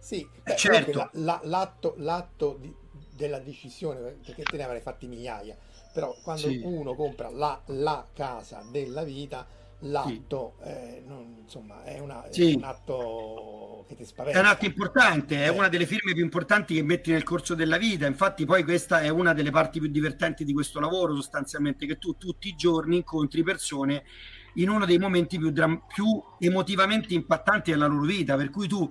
sì, 0.00 0.26
beh, 0.42 0.56
certo. 0.56 0.98
La, 0.98 1.10
la, 1.12 1.40
l'atto, 1.44 1.94
l'atto 1.98 2.56
di 2.60 2.74
della 3.20 3.38
decisione, 3.38 4.00
perché 4.24 4.42
te 4.42 4.56
ne 4.56 4.64
avrei 4.64 4.80
fatti 4.80 5.06
migliaia, 5.06 5.54
però 5.92 6.16
quando 6.22 6.48
sì. 6.48 6.62
uno 6.64 6.94
compra 6.94 7.28
la, 7.28 7.60
la, 7.66 8.06
casa 8.14 8.64
della 8.70 9.04
vita, 9.04 9.46
l'atto 9.80 10.54
sì. 10.62 10.68
eh, 10.68 11.02
non, 11.06 11.36
insomma, 11.42 11.84
è, 11.84 11.98
una, 11.98 12.24
sì. 12.30 12.52
è, 12.52 12.54
un 12.56 12.64
atto 12.64 13.84
che 13.86 13.94
ti 13.94 14.06
spaventa. 14.06 14.38
È 14.38 14.42
un 14.42 14.48
atto 14.48 14.64
importante, 14.64 15.44
è 15.44 15.46
eh. 15.46 15.50
una 15.50 15.68
delle 15.68 15.84
firme 15.84 16.14
più 16.14 16.24
importanti 16.24 16.74
che 16.74 16.82
metti 16.82 17.10
nel 17.12 17.22
corso 17.22 17.54
della 17.54 17.76
vita, 17.76 18.06
infatti 18.06 18.46
poi 18.46 18.64
questa 18.64 19.02
è 19.02 19.10
una 19.10 19.34
delle 19.34 19.50
parti 19.50 19.78
più 19.78 19.90
divertenti 19.90 20.44
di 20.44 20.54
questo 20.54 20.80
lavoro 20.80 21.14
sostanzialmente, 21.14 21.84
che 21.84 21.98
tu 21.98 22.16
tutti 22.16 22.48
i 22.48 22.56
giorni 22.56 22.96
incontri 22.96 23.42
persone 23.42 24.04
in 24.54 24.70
uno 24.70 24.86
dei 24.86 24.98
momenti 24.98 25.38
più, 25.38 25.52
più 25.52 26.22
emotivamente 26.38 27.12
impattanti 27.12 27.70
della 27.70 27.86
loro 27.86 28.06
vita, 28.06 28.36
per 28.36 28.48
cui 28.48 28.66
tu 28.66 28.88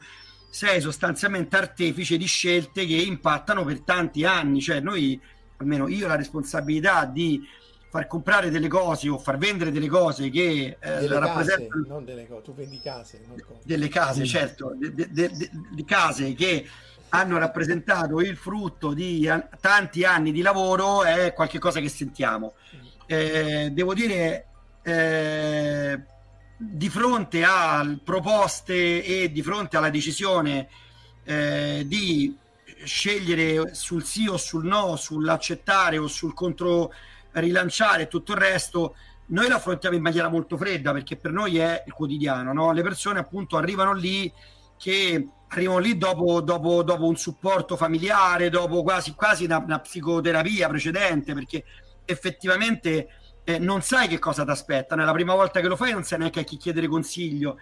sei 0.50 0.82
sostanzialmente 0.82 1.56
artefice 1.56 2.18
di 2.18 2.26
scelte 2.26 2.86
che 2.86 2.96
impattano 2.96 3.64
per 3.64 3.82
tanti 3.82 4.26
anni, 4.26 4.62
cioè 4.62 4.80
noi, 4.80 5.20
almeno 5.58 5.88
io, 5.88 6.08
la 6.08 6.16
responsabilità 6.16 7.06
di 7.06 7.42
far 7.90 8.08
comprare 8.08 8.50
delle 8.50 8.68
cose 8.68 9.10
o 9.10 9.18
far 9.18 9.38
vendere 9.38 9.72
delle 9.72 9.88
cose 9.88 10.30
che 10.30 10.78
eh, 10.80 11.08
rappresentano 11.08 11.86
non 11.88 12.06
delle 12.06 12.28
cose, 12.28 12.42
tu 12.44 12.54
vendi 12.54 12.80
case, 12.80 13.22
delle 13.64 13.88
case, 13.88 14.26
certo, 14.26 14.76
di 14.78 15.86
case 15.86 16.34
che 16.34 16.68
hanno 17.10 17.38
rappresentato 17.40 18.20
il 18.22 18.38
frutto 18.38 18.94
di 18.94 19.28
tanti 19.60 20.04
anni 20.04 20.32
di 20.32 20.42
lavoro 20.42 21.04
è 21.04 21.34
qualcosa 21.34 21.80
che 21.80 21.90
sentiamo. 21.90 22.54
Mm. 22.76 22.80
Eh, 23.08 23.70
devo 23.72 23.96
dire 23.96 24.46
eh, 24.84 26.00
di 26.62 26.90
fronte 26.90 27.46
a 27.46 27.98
proposte 28.04 29.02
e 29.06 29.32
di 29.32 29.42
fronte 29.42 29.78
alla 29.78 29.90
decisione 29.90 30.68
eh, 31.24 31.84
di 31.86 32.36
scegliere 32.84 33.74
sul 33.74 34.04
sì 34.04 34.28
o 34.28 34.36
sul 34.36 34.66
no, 34.66 34.98
sull'accettare 34.98 35.98
o 35.98 36.08
sul 36.08 36.34
contro 36.34 36.92
rilanciare 37.32 38.04
e 38.04 38.08
tutto 38.10 38.34
il 38.34 38.40
resto, 38.40 38.96
noi 39.28 39.48
lo 39.48 39.56
affrontiamo 39.56 39.96
in 39.96 40.02
maniera 40.02 40.28
molto 40.28 40.58
fredda 40.58 40.92
perché 40.92 41.16
per 41.16 41.32
noi 41.32 41.60
è 41.60 41.82
il 41.86 41.94
quotidiano, 41.94 42.52
no? 42.52 42.74
le 42.74 42.82
persone 42.82 43.20
appunto 43.20 43.56
arrivano 43.56 43.94
lì 43.94 44.30
che 44.76 45.28
arrivano 45.48 45.80
lì 45.80 45.98
dopo, 45.98 46.42
dopo, 46.42 46.84
dopo 46.84 47.06
un 47.06 47.16
supporto 47.16 47.78
familiare, 47.78 48.50
dopo 48.50 48.84
quasi, 48.84 49.14
quasi 49.14 49.46
una, 49.46 49.60
una 49.60 49.80
psicoterapia 49.80 50.68
precedente 50.68 51.34
perché 51.34 51.64
effettivamente 52.04 53.08
eh, 53.50 53.58
non 53.58 53.82
sai 53.82 54.08
che 54.08 54.20
cosa 54.20 54.44
ti 54.44 54.52
aspetta. 54.52 54.96
La 54.96 55.12
prima 55.12 55.34
volta 55.34 55.60
che 55.60 55.68
lo 55.68 55.76
fai 55.76 55.92
non 55.92 56.04
sai 56.04 56.20
neanche 56.20 56.42
a 56.42 56.44
chi 56.44 56.58
chiedere 56.58 56.88
consiglio. 56.88 57.58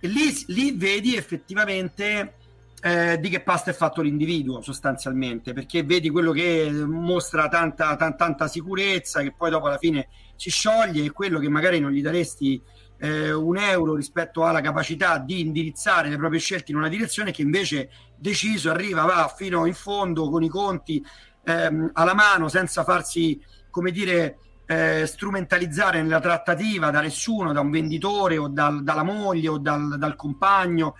E 0.00 0.08
lì, 0.08 0.32
lì 0.48 0.72
vedi 0.72 1.14
effettivamente 1.14 2.34
eh, 2.82 3.20
di 3.20 3.28
che 3.28 3.40
pasta 3.40 3.70
è 3.70 3.74
fatto 3.74 4.02
l'individuo 4.02 4.60
sostanzialmente, 4.60 5.52
perché 5.52 5.84
vedi 5.84 6.10
quello 6.10 6.32
che 6.32 6.68
mostra 6.72 7.46
tanta, 7.48 7.94
tanta, 7.94 8.16
tanta 8.16 8.48
sicurezza, 8.48 9.22
che 9.22 9.32
poi 9.32 9.50
dopo 9.50 9.66
alla 9.66 9.78
fine 9.78 10.08
si 10.34 10.50
scioglie, 10.50 11.04
e 11.04 11.12
quello 11.12 11.38
che 11.38 11.48
magari 11.48 11.78
non 11.78 11.92
gli 11.92 12.02
daresti 12.02 12.60
eh, 12.98 13.32
un 13.32 13.56
euro 13.58 13.94
rispetto 13.94 14.44
alla 14.44 14.60
capacità 14.60 15.18
di 15.18 15.38
indirizzare 15.40 16.08
le 16.08 16.16
proprie 16.16 16.40
scelte 16.40 16.72
in 16.72 16.78
una 16.78 16.88
direzione 16.88 17.30
che 17.30 17.42
invece 17.42 17.90
deciso 18.16 18.70
arriva, 18.70 19.04
va 19.04 19.32
fino 19.32 19.66
in 19.66 19.74
fondo 19.74 20.28
con 20.28 20.42
i 20.42 20.48
conti 20.48 21.00
ehm, 21.44 21.90
alla 21.92 22.14
mano 22.14 22.48
senza 22.48 22.82
farsi, 22.82 23.40
come 23.70 23.92
dire, 23.92 24.38
eh, 24.72 25.06
strumentalizzare 25.06 26.02
nella 26.02 26.20
trattativa 26.20 26.90
da 26.90 27.00
nessuno, 27.00 27.52
da 27.52 27.60
un 27.60 27.70
venditore 27.70 28.38
o 28.38 28.48
dal, 28.48 28.82
dalla 28.82 29.02
moglie 29.02 29.48
o 29.48 29.58
dal, 29.58 29.98
dal 29.98 30.16
compagno. 30.16 30.96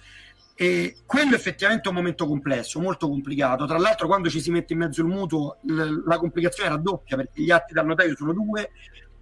E 0.55 0.97
quello 1.07 1.35
effettivamente 1.35 1.87
è 1.87 1.89
un 1.89 1.97
momento 1.97 2.27
complesso, 2.27 2.81
molto 2.81 3.09
complicato. 3.09 3.65
Tra 3.67 3.79
l'altro, 3.79 4.07
quando 4.07 4.29
ci 4.29 4.41
si 4.41 4.51
mette 4.51 4.75
in 4.75 4.81
mezzo 4.81 5.01
il 5.01 5.07
mutuo, 5.07 5.59
l- 5.63 6.03
la 6.07 6.19
complicazione 6.19 6.69
raddoppia 6.69 7.17
perché 7.17 7.43
gli 7.43 7.51
atti 7.51 7.73
dal 7.73 7.87
notaio 7.87 8.15
sono 8.15 8.33
due, 8.33 8.71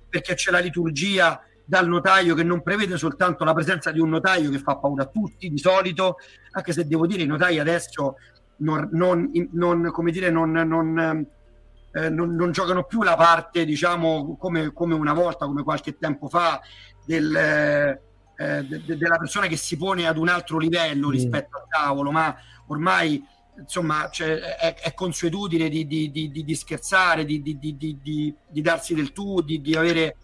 perché 0.09 0.35
c'è 0.35 0.51
la 0.51 0.59
liturgia 0.59 1.41
dal 1.65 1.87
notaio 1.87 2.35
che 2.35 2.43
non 2.43 2.63
prevede 2.63 2.97
soltanto 2.97 3.45
la 3.45 3.55
presenza 3.55 3.93
di 3.93 4.01
un 4.01 4.09
notaio 4.09 4.51
che 4.51 4.59
fa 4.59 4.77
paura 4.77 5.05
a 5.05 5.07
tutti 5.07 5.49
di 5.49 5.59
solito, 5.59 6.17
anche 6.51 6.73
se 6.73 6.85
devo 6.85 7.07
dire 7.07 7.23
i 7.23 7.27
notai 7.27 7.61
adesso 7.61 8.17
non, 8.57 8.89
non, 8.91 9.31
non 9.53 9.91
come 9.93 10.11
dire, 10.11 10.31
non, 10.31 10.51
non 10.51 11.27
eh, 11.93 12.09
non, 12.09 12.35
non, 12.35 12.53
giocano 12.53 12.85
più 12.85 13.03
la 13.03 13.17
parte, 13.17 13.65
diciamo, 13.65 14.37
come, 14.37 14.73
come, 14.73 14.95
una 14.95 15.13
volta, 15.13 15.47
come 15.47 15.63
qualche 15.63 15.99
tempo 15.99 16.29
fa, 16.29 16.61
del, 17.05 17.35
eh, 17.35 18.65
de, 18.65 18.83
de, 18.85 18.97
della 18.97 19.19
persona 19.19 19.47
che 19.47 19.57
si 19.57 19.77
pone 19.77 20.07
ad 20.07 20.17
un 20.17 20.29
altro 20.29 20.59
livello 20.59 21.09
mm. 21.09 21.11
rispetto 21.11 21.57
al 21.57 21.67
tavolo, 21.69 22.11
ma 22.11 22.35
ormai 22.69 23.23
insomma 23.59 24.09
cioè, 24.11 24.39
è, 24.39 24.75
è, 24.75 24.95
consuetudine 24.95 25.69
di, 25.69 25.87
di, 25.87 26.11
di, 26.11 26.31
di 26.31 26.55
scherzare, 26.55 27.25
di, 27.25 28.35
darsi 28.63 28.95
del 28.95 29.13
tu, 29.13 29.43
di, 29.43 29.75
avere 29.77 30.17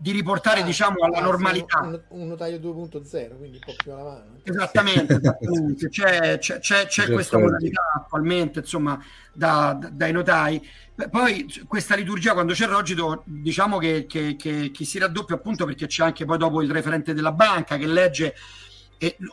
di 0.00 0.12
riportare 0.12 0.60
ah, 0.60 0.64
diciamo 0.64 1.04
alla 1.04 1.20
normalità 1.20 1.80
un, 1.80 2.00
un, 2.08 2.28
notaio 2.28 2.56
2.0 2.56 3.36
quindi 3.36 3.58
un 3.58 3.62
po' 3.66 3.74
più 3.76 3.92
avanti 3.92 4.48
esattamente, 4.48 5.12
esattamente. 5.20 5.88
c'è, 5.90 6.38
c'è, 6.38 6.58
c'è, 6.58 6.86
c'è 6.86 7.12
questa 7.12 7.36
modalità 7.38 7.82
attualmente 7.96 8.60
insomma 8.60 8.98
da, 9.34 9.76
da, 9.78 9.90
dai 9.90 10.12
notai 10.12 10.66
poi 11.08 11.46
questa 11.66 11.94
liturgia 11.94 12.32
quando 12.32 12.52
c'è 12.52 12.66
Rogito 12.66 13.22
diciamo 13.24 13.78
che, 13.78 14.06
che, 14.06 14.36
che, 14.36 14.70
che, 14.72 14.84
si 14.84 14.98
raddoppia 14.98 15.36
appunto 15.36 15.64
perché 15.64 15.86
c'è 15.86 16.04
anche 16.04 16.24
poi 16.24 16.36
dopo 16.36 16.62
il 16.62 16.70
referente 16.70 17.14
della 17.14 17.32
banca 17.32 17.76
che 17.76 17.86
legge 17.86 18.34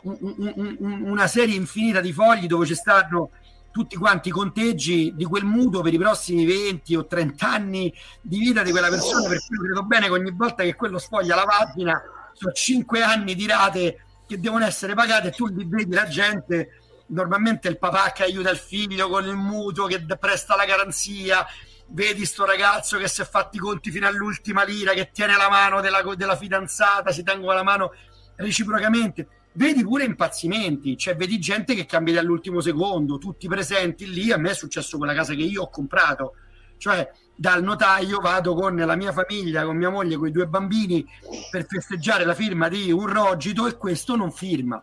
un, 0.02 0.16
un, 0.20 0.76
un, 0.78 1.02
una 1.02 1.26
serie 1.26 1.54
infinita 1.54 2.00
di 2.00 2.12
fogli 2.12 2.46
dove 2.46 2.64
ci 2.64 2.74
stanno 2.74 3.30
tutti 3.70 3.96
quanti 3.96 4.28
i 4.28 4.32
conteggi 4.32 5.12
di 5.14 5.24
quel 5.24 5.44
mutuo 5.44 5.82
per 5.82 5.92
i 5.92 5.98
prossimi 5.98 6.46
20 6.46 6.96
o 6.96 7.06
30 7.06 7.48
anni 7.48 7.92
di 8.20 8.38
vita 8.38 8.62
di 8.62 8.70
quella 8.70 8.88
persona, 8.88 9.28
per 9.28 9.38
cui 9.46 9.58
credo 9.58 9.84
bene 9.84 10.06
che 10.06 10.12
ogni 10.12 10.32
volta 10.32 10.62
che 10.62 10.74
quello 10.74 10.98
sfoglia 10.98 11.36
la 11.36 11.44
pagina 11.44 12.02
sono 12.32 12.52
5 12.52 13.02
anni 13.02 13.34
di 13.34 13.46
rate 13.46 14.04
che 14.26 14.40
devono 14.40 14.64
essere 14.64 14.94
pagate 14.94 15.28
e 15.28 15.30
tu 15.32 15.52
vedi 15.52 15.92
la 15.94 16.08
gente 16.08 16.77
normalmente 17.08 17.68
il 17.68 17.78
papà 17.78 18.12
che 18.12 18.24
aiuta 18.24 18.50
il 18.50 18.58
figlio 18.58 19.08
con 19.08 19.26
il 19.26 19.36
mutuo 19.36 19.86
che 19.86 20.04
presta 20.18 20.56
la 20.56 20.64
garanzia. 20.64 21.46
Vedi 21.90 22.26
sto 22.26 22.44
ragazzo 22.44 22.98
che 22.98 23.08
si 23.08 23.22
è 23.22 23.24
fatti 23.24 23.56
i 23.56 23.60
conti 23.60 23.90
fino 23.90 24.06
all'ultima 24.06 24.62
lira 24.62 24.92
che 24.92 25.10
tiene 25.10 25.36
la 25.36 25.48
mano 25.48 25.80
della, 25.80 26.02
della 26.14 26.36
fidanzata 26.36 27.12
si 27.12 27.22
tengono 27.22 27.54
la 27.54 27.62
mano 27.62 27.92
reciprocamente. 28.36 29.28
Vedi 29.52 29.82
pure 29.82 30.04
impazzimenti, 30.04 30.96
cioè 30.96 31.16
vedi 31.16 31.38
gente 31.38 31.74
che 31.74 31.86
cambia 31.86 32.20
all'ultimo 32.20 32.60
secondo, 32.60 33.18
tutti 33.18 33.48
presenti 33.48 34.08
lì, 34.08 34.30
a 34.30 34.36
me 34.36 34.50
è 34.50 34.54
successo 34.54 34.98
con 34.98 35.06
la 35.06 35.14
casa 35.14 35.34
che 35.34 35.42
io 35.42 35.62
ho 35.62 35.70
comprato, 35.70 36.34
cioè 36.76 37.10
dal 37.34 37.62
notaio 37.62 38.20
vado 38.20 38.54
con 38.54 38.76
la 38.76 38.94
mia 38.94 39.12
famiglia, 39.12 39.64
con 39.64 39.76
mia 39.76 39.90
moglie, 39.90 40.16
con 40.16 40.28
i 40.28 40.30
due 40.30 40.46
bambini 40.46 41.04
per 41.50 41.66
festeggiare 41.66 42.24
la 42.24 42.34
firma 42.34 42.68
di 42.68 42.92
un 42.92 43.06
rogito 43.06 43.66
e 43.66 43.76
questo 43.76 44.14
non 44.14 44.30
firma, 44.30 44.80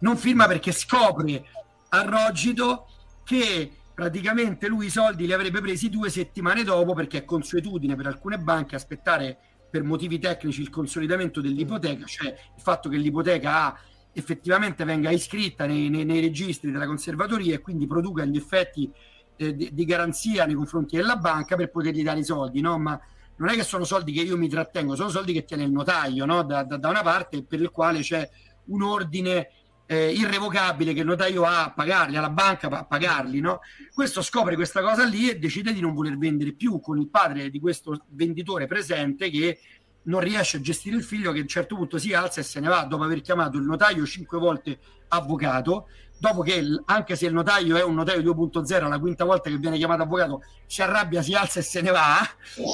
non 0.00 0.16
firma 0.16 0.46
perché 0.46 0.72
scopre 0.72 1.44
a 1.90 2.02
rogito 2.02 2.86
che 3.24 3.70
praticamente 3.94 4.68
lui 4.68 4.86
i 4.86 4.90
soldi 4.90 5.26
li 5.26 5.32
avrebbe 5.32 5.60
presi 5.60 5.88
due 5.88 6.10
settimane 6.10 6.62
dopo 6.62 6.94
perché 6.94 7.18
è 7.18 7.24
consuetudine 7.24 7.96
per 7.96 8.06
alcune 8.06 8.38
banche 8.38 8.76
aspettare 8.76 9.38
per 9.70 9.82
motivi 9.82 10.18
tecnici 10.18 10.60
il 10.60 10.70
consolidamento 10.70 11.40
dell'ipoteca, 11.40 12.06
cioè 12.06 12.28
il 12.28 12.62
fatto 12.62 12.88
che 12.88 12.96
l'ipoteca 12.96 13.64
ha 13.64 13.78
effettivamente 14.12 14.84
venga 14.84 15.10
iscritta 15.10 15.66
nei, 15.66 15.88
nei, 15.90 16.04
nei, 16.04 16.20
registri 16.20 16.70
della 16.70 16.86
conservatoria 16.86 17.54
e 17.54 17.60
quindi 17.60 17.86
produca 17.86 18.24
gli 18.24 18.36
effetti 18.36 18.90
eh, 19.36 19.54
di, 19.54 19.70
di, 19.72 19.84
garanzia 19.84 20.46
nei 20.46 20.54
confronti 20.54 20.96
della 20.96 21.16
banca 21.16 21.56
per 21.56 21.70
potergli 21.70 22.02
dare 22.02 22.20
i 22.20 22.24
soldi, 22.24 22.60
no? 22.60 22.78
Ma 22.78 22.98
non 23.36 23.48
è 23.50 23.54
che 23.54 23.62
sono 23.62 23.84
soldi 23.84 24.12
che 24.12 24.22
io 24.22 24.36
mi 24.36 24.48
trattengo, 24.48 24.96
sono 24.96 25.10
soldi 25.10 25.32
che 25.32 25.44
tiene 25.44 25.64
il 25.64 25.70
notaio, 25.70 26.24
no? 26.24 26.42
Da, 26.42 26.64
da, 26.64 26.76
da 26.76 26.88
una 26.88 27.02
parte 27.02 27.44
per 27.44 27.60
il 27.60 27.70
quale 27.70 28.00
c'è 28.00 28.28
un 28.66 28.82
ordine 28.82 29.50
eh, 29.90 30.10
irrevocabile 30.12 30.92
che 30.92 31.00
il 31.00 31.06
notaio 31.06 31.44
ha 31.44 31.64
a 31.64 31.70
pagarli, 31.72 32.16
alla 32.16 32.28
banca 32.28 32.68
a 32.68 32.84
pagarli, 32.84 33.40
no? 33.40 33.60
Questo 33.94 34.20
scopre 34.20 34.54
questa 34.54 34.82
cosa 34.82 35.04
lì 35.04 35.30
e 35.30 35.38
decide 35.38 35.72
di 35.72 35.80
non 35.80 35.94
voler 35.94 36.18
vendere 36.18 36.52
più 36.52 36.78
con 36.78 36.98
il 36.98 37.08
padre 37.08 37.48
di 37.48 37.58
questo 37.58 38.04
venditore 38.10 38.66
presente 38.66 39.30
che 39.30 39.58
non 40.02 40.20
riesce 40.20 40.58
a 40.58 40.60
gestire 40.60 40.96
il 40.96 41.02
figlio 41.02 41.32
che 41.32 41.38
a 41.38 41.42
un 41.42 41.48
certo 41.48 41.74
punto 41.74 41.96
si 41.96 42.12
alza 42.12 42.40
e 42.40 42.44
se 42.44 42.60
ne 42.60 42.68
va 42.68 42.84
dopo 42.84 43.02
aver 43.02 43.22
chiamato 43.22 43.56
il 43.56 43.64
notaio 43.64 44.04
cinque 44.04 44.38
volte 44.38 44.78
avvocato 45.08 45.88
dopo 46.18 46.42
che 46.42 46.62
anche 46.84 47.16
se 47.16 47.26
il 47.26 47.32
notaio 47.32 47.76
è 47.76 47.82
un 47.82 47.94
notaio 47.94 48.20
2.0 48.20 48.88
la 48.88 48.98
quinta 48.98 49.24
volta 49.24 49.48
che 49.48 49.56
viene 49.56 49.78
chiamato 49.78 50.02
avvocato 50.02 50.42
si 50.66 50.82
arrabbia, 50.82 51.22
si 51.22 51.32
alza 51.34 51.60
e 51.60 51.62
se 51.62 51.80
ne 51.80 51.90
va 51.90 52.18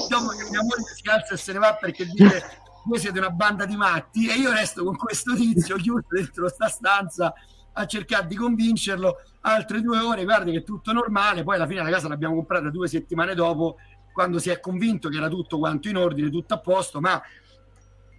dopo 0.08 0.28
che 0.28 0.50
mia 0.50 0.62
moglie 0.62 0.94
si 0.94 1.08
alza 1.08 1.34
e 1.34 1.36
se 1.36 1.52
ne 1.52 1.58
va 1.60 1.74
perché 1.74 2.06
dice 2.06 2.62
voi 2.84 2.98
siete 2.98 3.18
una 3.18 3.30
banda 3.30 3.64
di 3.64 3.76
matti 3.76 4.28
e 4.28 4.34
io 4.34 4.52
resto 4.52 4.84
con 4.84 4.96
questo 4.96 5.34
tizio 5.34 5.76
chiuso 5.76 6.06
dentro 6.08 6.48
sta 6.48 6.68
stanza 6.68 7.32
a 7.72 7.86
cercare 7.86 8.26
di 8.26 8.36
convincerlo. 8.36 9.20
Altre 9.42 9.80
due 9.80 9.98
ore, 9.98 10.24
guarda 10.24 10.50
che 10.50 10.58
è 10.58 10.62
tutto 10.62 10.92
normale 10.92 11.42
poi 11.42 11.56
alla 11.56 11.66
fine 11.66 11.82
la 11.82 11.90
casa 11.90 12.08
l'abbiamo 12.08 12.34
comprata 12.34 12.70
due 12.70 12.88
settimane 12.88 13.34
dopo 13.34 13.76
quando 14.12 14.38
si 14.38 14.48
è 14.50 14.60
convinto 14.60 15.08
che 15.08 15.16
era 15.16 15.28
tutto 15.28 15.58
quanto 15.58 15.88
in 15.88 15.96
ordine, 15.96 16.30
tutto 16.30 16.54
a 16.54 16.60
posto, 16.60 17.00
ma 17.00 17.20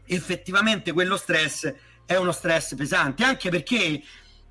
effettivamente 0.05 0.91
quello 0.91 1.15
stress 1.15 1.73
è 2.05 2.15
uno 2.15 2.33
stress 2.33 2.75
pesante, 2.75 3.23
anche 3.23 3.49
perché 3.49 4.01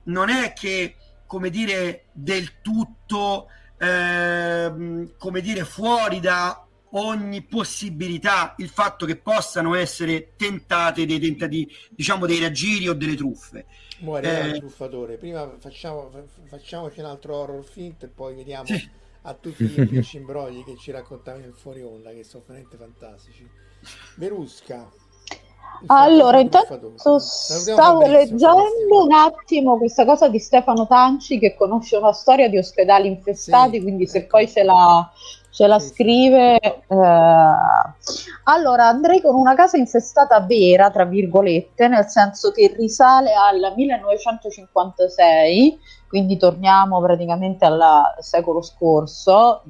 non 0.04 0.30
è 0.30 0.54
che, 0.54 0.96
come 1.26 1.50
dire, 1.50 2.06
del 2.12 2.62
tutto, 2.62 3.48
eh, 3.78 5.12
come 5.18 5.40
dire, 5.42 5.64
fuori 5.64 6.20
da 6.20 6.63
ogni 6.96 7.42
possibilità 7.42 8.54
il 8.58 8.68
fatto 8.68 9.06
che 9.06 9.16
possano 9.16 9.74
essere 9.74 10.34
tentate 10.36 11.06
dei 11.06 11.20
tentativi, 11.20 11.72
diciamo 11.90 12.26
dei 12.26 12.40
raggiri 12.40 12.88
o 12.88 12.94
delle 12.94 13.14
truffe. 13.14 13.66
Muore 14.00 14.40
eh, 14.40 14.46
il 14.48 14.58
truffatore. 14.58 15.16
Prima 15.16 15.48
facciamo, 15.58 16.10
facciamoci 16.46 17.00
un 17.00 17.06
altro 17.06 17.36
horror 17.36 17.64
film 17.64 17.94
e 17.98 18.08
poi 18.08 18.34
vediamo. 18.34 18.66
Sì 18.66 19.02
a 19.26 19.34
tutti 19.34 19.64
gli 19.64 20.04
imbrogli 20.16 20.64
che 20.64 20.76
ci 20.76 20.90
raccontavi 20.90 21.40
nel 21.40 21.54
fuori 21.54 21.82
onda, 21.82 22.10
che 22.10 22.24
sono 22.24 22.44
veramente 22.46 22.76
fantastici. 22.76 23.48
Verusca. 24.16 24.90
Allora, 25.86 26.38
intanto 26.38 27.18
stavo 27.18 28.06
leggendo 28.06 29.04
un 29.04 29.12
attimo 29.12 29.76
questa 29.76 30.04
cosa 30.04 30.28
di 30.28 30.38
Stefano 30.38 30.86
Tanci 30.86 31.38
che 31.38 31.54
conosce 31.56 31.96
una 31.96 32.12
storia 32.12 32.48
di 32.48 32.58
ospedali 32.58 33.08
infestati, 33.08 33.76
sì, 33.76 33.82
quindi 33.82 34.06
se 34.06 34.18
ecco. 34.18 34.36
poi 34.36 34.48
ce 34.48 34.62
la, 34.62 35.10
ce 35.54 35.68
la 35.68 35.78
scrive. 35.78 36.58
Eh... 36.60 36.76
Allora, 38.44 38.88
andrei 38.88 39.20
con 39.20 39.36
una 39.36 39.54
casa 39.54 39.76
infestata 39.76 40.40
vera, 40.40 40.90
tra 40.90 41.04
virgolette, 41.04 41.86
nel 41.86 42.08
senso 42.08 42.50
che 42.50 42.74
risale 42.76 43.32
al 43.32 43.72
1956 43.76 45.78
quindi 46.14 46.36
torniamo 46.36 47.00
praticamente 47.00 47.64
al 47.64 47.82
secolo 48.20 48.62
scorso, 48.62 49.64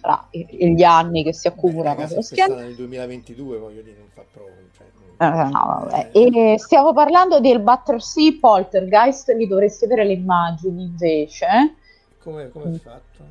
tra 0.00 0.26
gli 0.28 0.82
anni 0.82 1.22
che 1.22 1.32
si 1.32 1.46
accumulano. 1.46 2.04
Beh, 2.04 2.16
è 2.16 2.48
nel 2.48 2.74
2022, 2.74 3.58
voglio 3.58 3.82
dire, 3.82 3.98
non 3.98 4.08
fa 4.12 4.24
proprio. 4.28 4.56
Cioè, 4.76 4.86
eh, 5.18 5.48
no, 5.50 5.88
eh. 5.92 6.52
E 6.52 6.58
stiamo 6.58 6.92
parlando 6.92 7.38
del 7.38 7.60
Battersea 7.60 8.32
Poltergeist, 8.40 9.28
lì 9.36 9.46
dovresti 9.46 9.84
avere 9.84 10.04
le 10.04 10.14
immagini 10.14 10.82
invece. 10.82 11.76
Come, 12.24 12.48
come 12.48 12.74
è 12.74 12.78
fatto? 12.78 13.22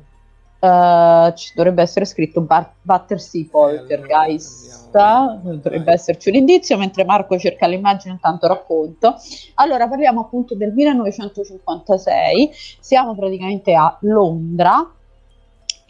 Uh, 0.60 1.32
ci 1.34 1.52
dovrebbe 1.54 1.82
essere 1.82 2.04
scritto 2.04 2.40
Bar- 2.40 2.74
Battersea 2.82 3.46
Poltergeist, 3.48 4.92
eh, 4.92 4.98
allora, 4.98 5.38
dovrebbe 5.54 5.92
esserci 5.92 6.30
un 6.30 6.34
indizio, 6.34 6.76
mentre 6.76 7.04
Marco 7.04 7.38
cerca 7.38 7.68
l'immagine 7.68 8.14
intanto 8.14 8.48
racconto. 8.48 9.14
Allora 9.54 9.86
parliamo 9.86 10.22
appunto 10.22 10.56
del 10.56 10.72
1956, 10.72 12.50
siamo 12.80 13.14
praticamente 13.14 13.72
a 13.74 13.96
Londra. 14.00 14.94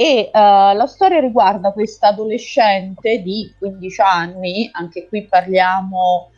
E 0.01 0.31
uh, 0.33 0.77
la 0.77 0.87
storia 0.87 1.19
riguarda 1.19 1.73
questa 1.73 2.09
adolescente 2.09 3.21
di 3.23 3.53
15 3.59 4.01
anni, 4.01 4.69
anche 4.71 5.09
qui 5.09 5.27
parliamo 5.27 6.31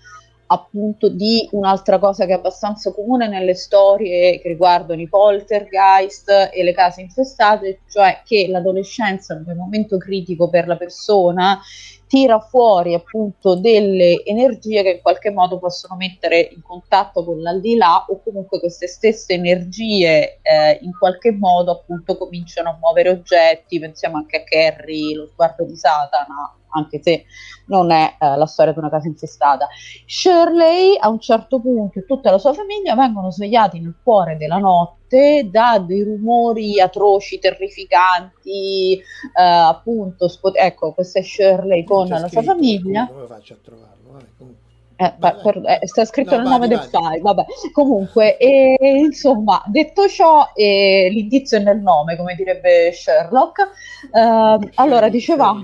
appunto 0.52 1.08
di 1.08 1.48
un'altra 1.52 1.98
cosa 1.98 2.26
che 2.26 2.32
è 2.32 2.36
abbastanza 2.36 2.92
comune 2.92 3.28
nelle 3.28 3.54
storie 3.54 4.40
che 4.40 4.48
riguardano 4.48 5.00
i 5.00 5.08
poltergeist 5.08 6.50
e 6.52 6.62
le 6.64 6.72
case 6.72 7.02
infestate, 7.02 7.82
cioè 7.88 8.22
che 8.24 8.48
l'adolescenza 8.48 9.34
un 9.34 9.56
momento 9.56 9.96
critico 9.96 10.48
per 10.48 10.66
la 10.66 10.76
persona 10.76 11.60
tira 12.08 12.40
fuori 12.40 12.94
appunto 12.94 13.54
delle 13.54 14.24
energie 14.24 14.82
che 14.82 14.90
in 14.90 15.00
qualche 15.00 15.30
modo 15.30 15.60
possono 15.60 15.94
mettere 15.94 16.40
in 16.40 16.60
contatto 16.60 17.24
con 17.24 17.40
l'aldilà 17.40 18.04
o 18.08 18.20
comunque 18.20 18.58
queste 18.58 18.88
stesse 18.88 19.34
energie 19.34 20.40
eh, 20.42 20.78
in 20.82 20.90
qualche 20.98 21.30
modo 21.30 21.70
appunto 21.70 22.16
cominciano 22.16 22.70
a 22.70 22.78
muovere 22.80 23.10
oggetti, 23.10 23.78
pensiamo 23.78 24.16
anche 24.16 24.38
a 24.38 24.42
Carrie, 24.42 25.14
lo 25.14 25.26
sguardo 25.26 25.64
di 25.64 25.76
Satana, 25.76 26.56
anche 26.70 27.00
se 27.02 27.24
non 27.66 27.90
è 27.90 28.16
eh, 28.18 28.36
la 28.36 28.46
storia 28.46 28.72
di 28.72 28.78
una 28.78 28.90
casa 28.90 29.06
infestata. 29.06 29.68
Shirley 30.06 30.96
a 30.98 31.08
un 31.08 31.20
certo 31.20 31.60
punto 31.60 31.98
e 31.98 32.04
tutta 32.04 32.30
la 32.30 32.38
sua 32.38 32.52
famiglia 32.52 32.94
vengono 32.94 33.30
svegliati 33.30 33.80
nel 33.80 33.94
cuore 34.02 34.36
della 34.36 34.58
notte 34.58 35.48
da 35.50 35.78
dei 35.84 36.02
rumori 36.02 36.80
atroci, 36.80 37.38
terrificanti, 37.38 38.94
eh, 38.94 39.02
appunto, 39.42 40.28
spo- 40.28 40.54
ecco, 40.54 40.92
questa 40.92 41.18
è 41.18 41.22
Shirley 41.22 41.84
con 41.84 42.08
la 42.08 42.28
sua 42.28 42.42
famiglia. 42.42 43.06
Come 43.06 43.26
faccio 43.26 43.54
a 43.54 43.56
trovarlo? 43.62 44.12
Vabbè, 44.12 44.24
eh, 45.00 45.14
beh, 45.16 45.36
per, 45.42 45.62
eh, 45.64 45.86
sta 45.86 46.04
scritto 46.04 46.36
no, 46.36 46.42
nel 46.42 46.50
nome 46.50 46.68
del 46.68 46.80
file, 46.80 47.20
vabbè. 47.22 47.46
Comunque, 47.72 48.36
e, 48.36 48.76
insomma, 48.80 49.62
detto 49.66 50.06
ciò, 50.08 50.50
eh, 50.54 51.08
l'indizio 51.10 51.56
è 51.56 51.62
nel 51.62 51.80
nome, 51.80 52.16
come 52.16 52.34
direbbe 52.34 52.92
Sherlock. 52.92 53.68
Uh, 54.12 54.68
allora, 54.74 55.08
dicevamo... 55.08 55.62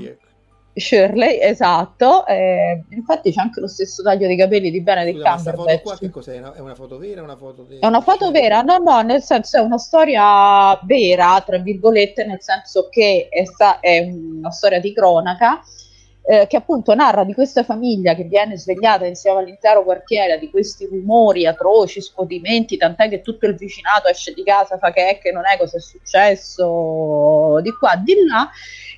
Shirley, 0.77 1.41
esatto. 1.41 2.27
Eh, 2.27 2.85
infatti 2.91 3.33
c'è 3.33 3.41
anche 3.41 3.61
lo 3.61 3.67
stesso 3.67 4.03
taglio 4.03 4.27
di 4.29 4.37
capelli 4.37 4.71
di 4.71 4.83
Benedict 4.83 5.19
Scusa, 5.19 5.53
Cumberbatch. 5.53 5.83
Qua 5.83 5.97
che 5.99 6.11
cos'è? 6.11 6.41
È 6.41 6.61
una 6.61 6.75
foto 6.75 6.99
vera? 6.99 7.23
Una 7.23 7.37
foto 7.37 7.63
di... 7.63 7.79
È 7.79 7.87
una 7.87 8.01
foto 8.01 8.31
vera? 8.31 8.61
No, 8.63 8.77
no, 8.79 9.01
nel 9.01 9.23
senso 9.23 9.57
è 9.57 9.61
una 9.61 9.79
storia 9.79 10.79
vera, 10.83 11.43
tra 11.45 11.59
virgolette, 11.59 12.27
nel 12.27 12.43
senso 12.43 12.89
che 12.91 13.29
è, 13.31 13.45
sta- 13.45 13.81
è 13.81 14.01
una 14.01 14.51
storia 14.51 14.79
di 14.79 14.93
cronaca 14.93 15.63
eh, 16.29 16.49
che 16.49 16.57
appunto 16.57 16.93
narra 16.95 17.23
di 17.23 17.35
questa 17.35 17.63
famiglia 17.63 18.15
che 18.15 18.25
viene 18.25 18.59
svegliata 18.59 19.07
insieme 19.07 19.39
all'intero 19.39 19.85
quartiere 19.85 20.39
di 20.41 20.51
questi 20.51 20.85
rumori 20.87 21.47
atroci, 21.47 22.01
scotimenti, 22.01 22.77
tant'è 22.77 23.09
che 23.09 23.23
tutto 23.23 23.47
il 23.47 23.55
vicinato 23.55 24.09
esce 24.09 24.33
di 24.33 24.43
casa, 24.43 24.77
fa 24.77 24.91
che 24.91 25.09
è 25.09 25.19
che 25.19 25.31
non 25.31 25.45
è 25.47 25.57
cosa 25.57 25.77
è 25.77 25.81
successo 25.81 27.61
di 27.63 27.71
qua, 27.71 27.95
di 27.97 28.15
là 28.27 28.51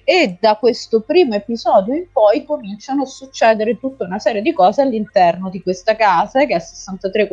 e 0.04 0.38
da 0.40 0.56
questo 0.56 1.02
primo 1.02 1.34
episodio 1.34 1.94
in 1.94 2.10
poi 2.10 2.44
cominciano 2.46 3.02
a 3.02 3.06
succedere 3.06 3.78
tutta 3.78 4.04
una 4.04 4.18
serie 4.18 4.40
di 4.40 4.54
cose 4.54 4.80
all'interno 4.80 5.50
di 5.50 5.60
questa 5.60 5.96
casa 5.96 6.46
che 6.46 6.54
è 6.54 6.56
a 6.56 6.60
63 6.60 7.28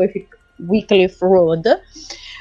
Wycliffe 0.58 1.26
Road 1.26 1.82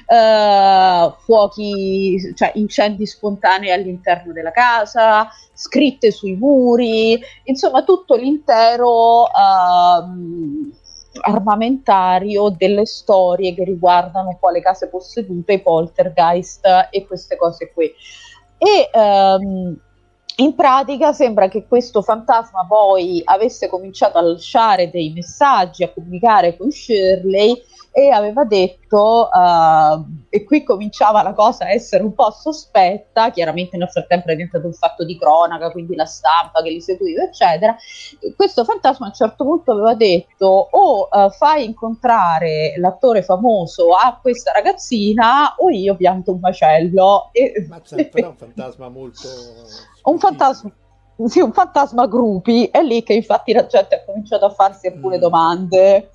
uh, 0.07 1.13
fuochi, 1.21 2.33
cioè 2.35 2.53
incendi 2.55 3.07
spontanei 3.07 3.73
all'interno 3.73 4.33
della 4.33 4.51
casa, 4.51 5.29
scritte 5.53 6.11
sui 6.11 6.37
muri, 6.37 7.21
insomma 7.45 7.85
tutto 7.85 8.15
l'intero 8.15 9.23
uh, 9.23 10.73
armamentario 11.21 12.49
delle 12.51 12.87
storie 12.87 13.55
che 13.55 13.65
riguardano 13.65 14.37
quale 14.41 14.61
case 14.61 14.89
possedute, 14.89 15.55
i 15.55 15.63
poltergeist 15.63 16.89
e 16.91 17.07
queste 17.07 17.37
cose 17.37 17.73
qui. 17.73 17.93
E 18.59 18.91
um, 18.93 19.79
in 20.37 20.55
pratica 20.57 21.13
sembra 21.13 21.49
che 21.49 21.67
questo 21.67 22.03
fantasma 22.03 22.67
poi 22.67 23.23
avesse 23.25 23.69
cominciato 23.69 24.19
a 24.19 24.23
lasciare 24.23 24.91
dei 24.91 25.13
messaggi, 25.13 25.85
a 25.85 25.93
comunicare 25.93 26.57
con 26.57 26.71
Shirley 26.71 27.63
e 27.97 28.11
aveva 28.11 28.43
detto, 28.43 29.29
uh, 29.33 30.05
e 30.29 30.43
qui 30.43 30.65
cominciava 30.65 31.23
la 31.23 31.33
cosa 31.33 31.67
a 31.67 31.71
essere 31.71 32.03
un 32.03 32.13
po' 32.13 32.33
sospetta, 32.33 33.31
chiaramente 33.31 33.77
nel 33.77 33.89
frattempo 33.89 34.31
è 34.31 34.35
diventato 34.35 34.67
un 34.67 34.73
fatto 34.73 35.05
di 35.05 35.17
cronaca, 35.17 35.71
quindi 35.71 35.95
la 35.95 36.05
stampa 36.05 36.61
che 36.61 36.71
li 36.71 36.81
seguiva, 36.81 37.23
eccetera. 37.23 37.77
Questo 38.35 38.65
fantasma 38.65 39.07
a 39.07 39.11
un 39.11 39.15
certo 39.15 39.45
punto 39.45 39.71
aveva 39.71 39.95
detto 39.95 40.47
o 40.73 41.09
uh, 41.09 41.31
fai 41.31 41.67
incontrare 41.67 42.75
l'attore 42.79 43.23
famoso 43.23 43.93
a 43.93 44.19
questa 44.21 44.51
ragazzina 44.51 45.55
o 45.59 45.71
io 45.71 45.95
pianto 45.95 46.33
un 46.33 46.41
macello. 46.41 47.29
E... 47.31 47.65
Ma 47.69 47.81
certo, 47.81 48.09
però 48.11 48.27
è 48.27 48.31
un 48.31 48.37
fantasma 48.37 48.89
molto... 48.89 49.29
un 50.03 50.19
fantasma 50.19 50.73
sì, 51.27 51.39
un 51.39 51.53
fantasma 51.53 52.09
gruppi, 52.09 52.67
è 52.73 52.83
lì 52.83 53.05
che 53.05 53.13
infatti 53.15 53.53
la 53.53 53.67
gente 53.67 53.95
ha 53.95 54.05
cominciato 54.05 54.47
a 54.47 54.51
farsi 54.51 54.89
alcune 54.89 55.19
mm. 55.19 55.21
domande. 55.21 56.11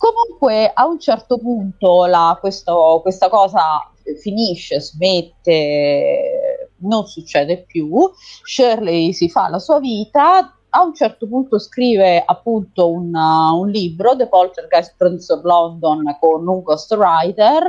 Comunque 0.00 0.70
a 0.72 0.86
un 0.86 0.98
certo 0.98 1.36
punto 1.36 2.06
la, 2.06 2.34
questo, 2.40 3.00
questa 3.02 3.28
cosa 3.28 3.86
finisce, 4.18 4.80
smette, 4.80 6.70
non 6.78 7.06
succede 7.06 7.64
più, 7.66 8.10
Shirley 8.42 9.12
si 9.12 9.28
fa 9.28 9.50
la 9.50 9.58
sua 9.58 9.78
vita, 9.78 10.54
a 10.70 10.82
un 10.82 10.94
certo 10.94 11.28
punto 11.28 11.58
scrive 11.58 12.22
appunto 12.24 12.90
un, 12.90 13.14
uh, 13.14 13.58
un, 13.58 13.68
libro, 13.68 14.16
The 14.16 14.28
Poltergeist 14.28 14.94
Prince 14.96 15.30
of 15.34 15.42
London, 15.42 16.16
con 16.18 16.48
un 16.48 16.62
ghostwriter 16.62 17.62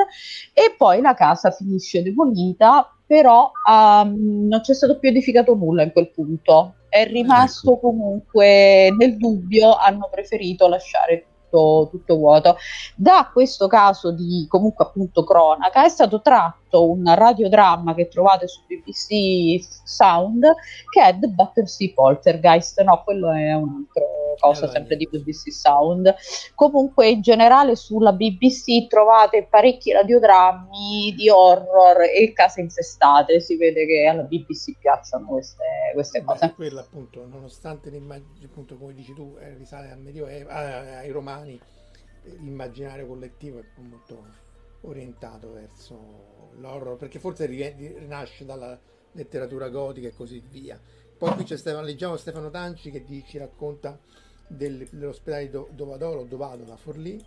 e 0.54 0.74
poi 0.78 1.02
la 1.02 1.14
casa 1.14 1.52
finisce 1.52 2.02
demolita, 2.02 2.96
però 3.06 3.52
um, 3.70 4.48
non 4.48 4.62
c'è 4.62 4.74
stato 4.74 4.98
più 5.00 5.10
edificato 5.10 5.54
nulla 5.54 5.84
in 5.84 5.92
quel 5.92 6.10
punto. 6.12 6.76
È 6.88 7.06
rimasto 7.06 7.74
ecco. 7.74 7.90
comunque 7.90 8.90
nel 8.98 9.18
dubbio, 9.18 9.76
hanno 9.76 10.08
preferito 10.10 10.70
lasciare 10.70 11.26
tutto, 11.52 11.88
tutto 11.91 12.16
vuoto. 12.16 12.56
Da 12.95 13.30
questo 13.32 13.68
caso 13.68 14.12
di 14.12 14.45
comunque 14.47 14.86
appunto 14.86 15.24
cronaca 15.24 15.84
è 15.84 15.89
stato 15.89 16.22
tratto 16.22 16.89
un 16.89 17.04
radiodramma 17.14 17.93
che 17.93 18.08
trovate 18.08 18.47
su 18.47 18.62
BBC 18.66 19.62
Sound 19.84 20.45
che 20.89 21.04
è 21.04 21.18
The 21.18 21.28
Battersea 21.28 21.91
Poltergeist, 21.93 22.82
no, 22.82 23.04
quello 23.04 23.32
è 23.32 23.54
un 23.54 23.86
altro 23.86 24.22
cosa 24.39 24.68
sempre 24.70 24.95
di 24.97 25.08
BBC 25.10 25.52
Sound. 25.52 26.14
Comunque 26.56 27.10
in 27.10 27.22
generale 27.22 27.76
sulla 27.76 28.12
BBC 28.14 28.88
trovate 28.88 29.47
parecchi 29.49 29.91
radiodrammi 29.91 31.14
di 31.16 31.30
horror 31.30 32.02
e 32.02 32.32
case 32.34 32.62
infestate, 32.62 33.39
si 33.39 33.58
vede 33.58 33.86
che 33.86 34.08
alla 34.08 34.24
BBC 34.24 34.78
piacciono 34.78 35.28
queste, 35.28 35.64
queste 35.93 36.24
cose. 36.24 36.47
Beh, 36.47 36.54
quella 36.56 36.82
appunto, 36.82 37.26
nonostante 37.28 37.89
l'immagine, 37.89 38.45
appunto 38.45 38.78
come 38.78 38.93
dici 38.93 39.14
tu, 39.14 39.36
eh, 39.39 39.56
risale 39.58 39.91
al 39.91 39.99
Medioevo, 39.99 40.49
eh, 40.49 40.54
ai 40.54 41.12
Romani, 41.12 41.41
l'immaginario 41.44 43.08
collettivo 43.08 43.60
è 43.60 43.66
molto 43.82 44.50
orientato 44.82 45.54
verso 45.54 46.50
l'horror, 46.58 46.98
perché 46.98 47.20
forse 47.20 47.46
rinasce 47.46 48.46
dalla 48.46 48.80
letteratura 49.14 49.70
gotica 49.70 50.08
e 50.08 50.14
così 50.14 50.42
via. 50.50 50.80
Poi 51.18 51.34
qui 51.36 51.44
c'è 51.44 51.58
Stefano, 51.58 51.86
leggiamo 51.86 52.18
Stefano 52.18 52.50
Tanci 52.50 52.89
che 52.89 53.06
ci 53.28 53.38
racconta 53.38 54.00
del, 54.48 54.88
dell'ospedale 54.89 55.50
do, 55.50 55.70
Dovadoro, 55.72 56.24
Dovado 56.24 56.64
da 56.64 56.76
Forlì, 56.76 57.24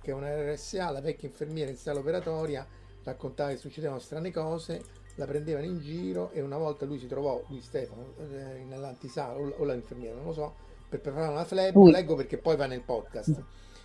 che 0.00 0.10
è 0.10 0.14
una 0.14 0.52
RSA, 0.52 0.90
la 0.90 1.00
vecchia 1.00 1.28
infermiera 1.28 1.70
in 1.70 1.76
sala 1.76 2.00
operatoria 2.00 2.66
raccontava 3.04 3.50
che 3.50 3.56
succedevano 3.56 4.00
strane 4.00 4.32
cose, 4.32 4.82
la 5.14 5.26
prendevano 5.26 5.64
in 5.64 5.78
giro 5.78 6.30
e 6.32 6.40
una 6.40 6.58
volta 6.58 6.84
lui 6.84 6.98
si 6.98 7.06
trovò, 7.06 7.42
lui 7.48 7.60
Stefano, 7.60 8.14
eh, 8.18 8.64
nell'antisala 8.64 9.38
o, 9.38 9.48
o 9.58 9.64
l'infermiera, 9.64 10.16
non 10.16 10.26
lo 10.26 10.32
so, 10.32 10.54
per 10.88 11.00
preparare 11.00 11.32
una 11.32 11.44
fleb, 11.44 11.76
leggo 11.76 12.14
perché 12.14 12.38
poi 12.38 12.56
va 12.56 12.66
nel 12.66 12.82
podcast. 12.82 13.42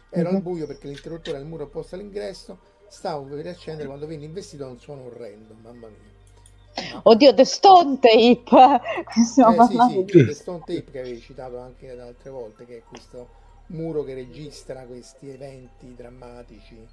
Era 0.09 0.29
al 0.29 0.41
buio 0.41 0.67
perché 0.67 0.87
l'interruttore 0.87 1.37
al 1.37 1.45
muro 1.45 1.63
opposto 1.63 1.95
all'ingresso 1.95 2.59
stavo 2.89 3.23
per 3.23 3.39
riaccendere 3.39 3.87
quando 3.87 4.05
venne 4.05 4.25
investito 4.25 4.63
da 4.65 4.69
un 4.69 4.79
suono 4.79 5.05
orrendo, 5.05 5.55
mamma 5.61 5.87
mia. 5.87 7.01
Oddio, 7.03 7.33
The 7.33 7.45
Stone 7.45 7.99
Tape. 7.99 8.81
Stiamo 9.25 9.63
eh, 9.63 9.67
sì, 9.67 10.05
sì, 10.09 10.25
The 10.25 10.33
Stone 10.33 10.59
Tape 10.59 10.85
che 10.91 10.99
avevi 10.99 11.19
citato 11.21 11.59
anche 11.59 11.95
da 11.95 12.05
altre 12.05 12.29
volte, 12.29 12.65
che 12.65 12.77
è 12.77 12.83
questo 12.83 13.39
muro 13.67 14.03
che 14.03 14.13
registra 14.13 14.83
questi 14.83 15.29
eventi 15.29 15.93
drammatici 15.95 16.85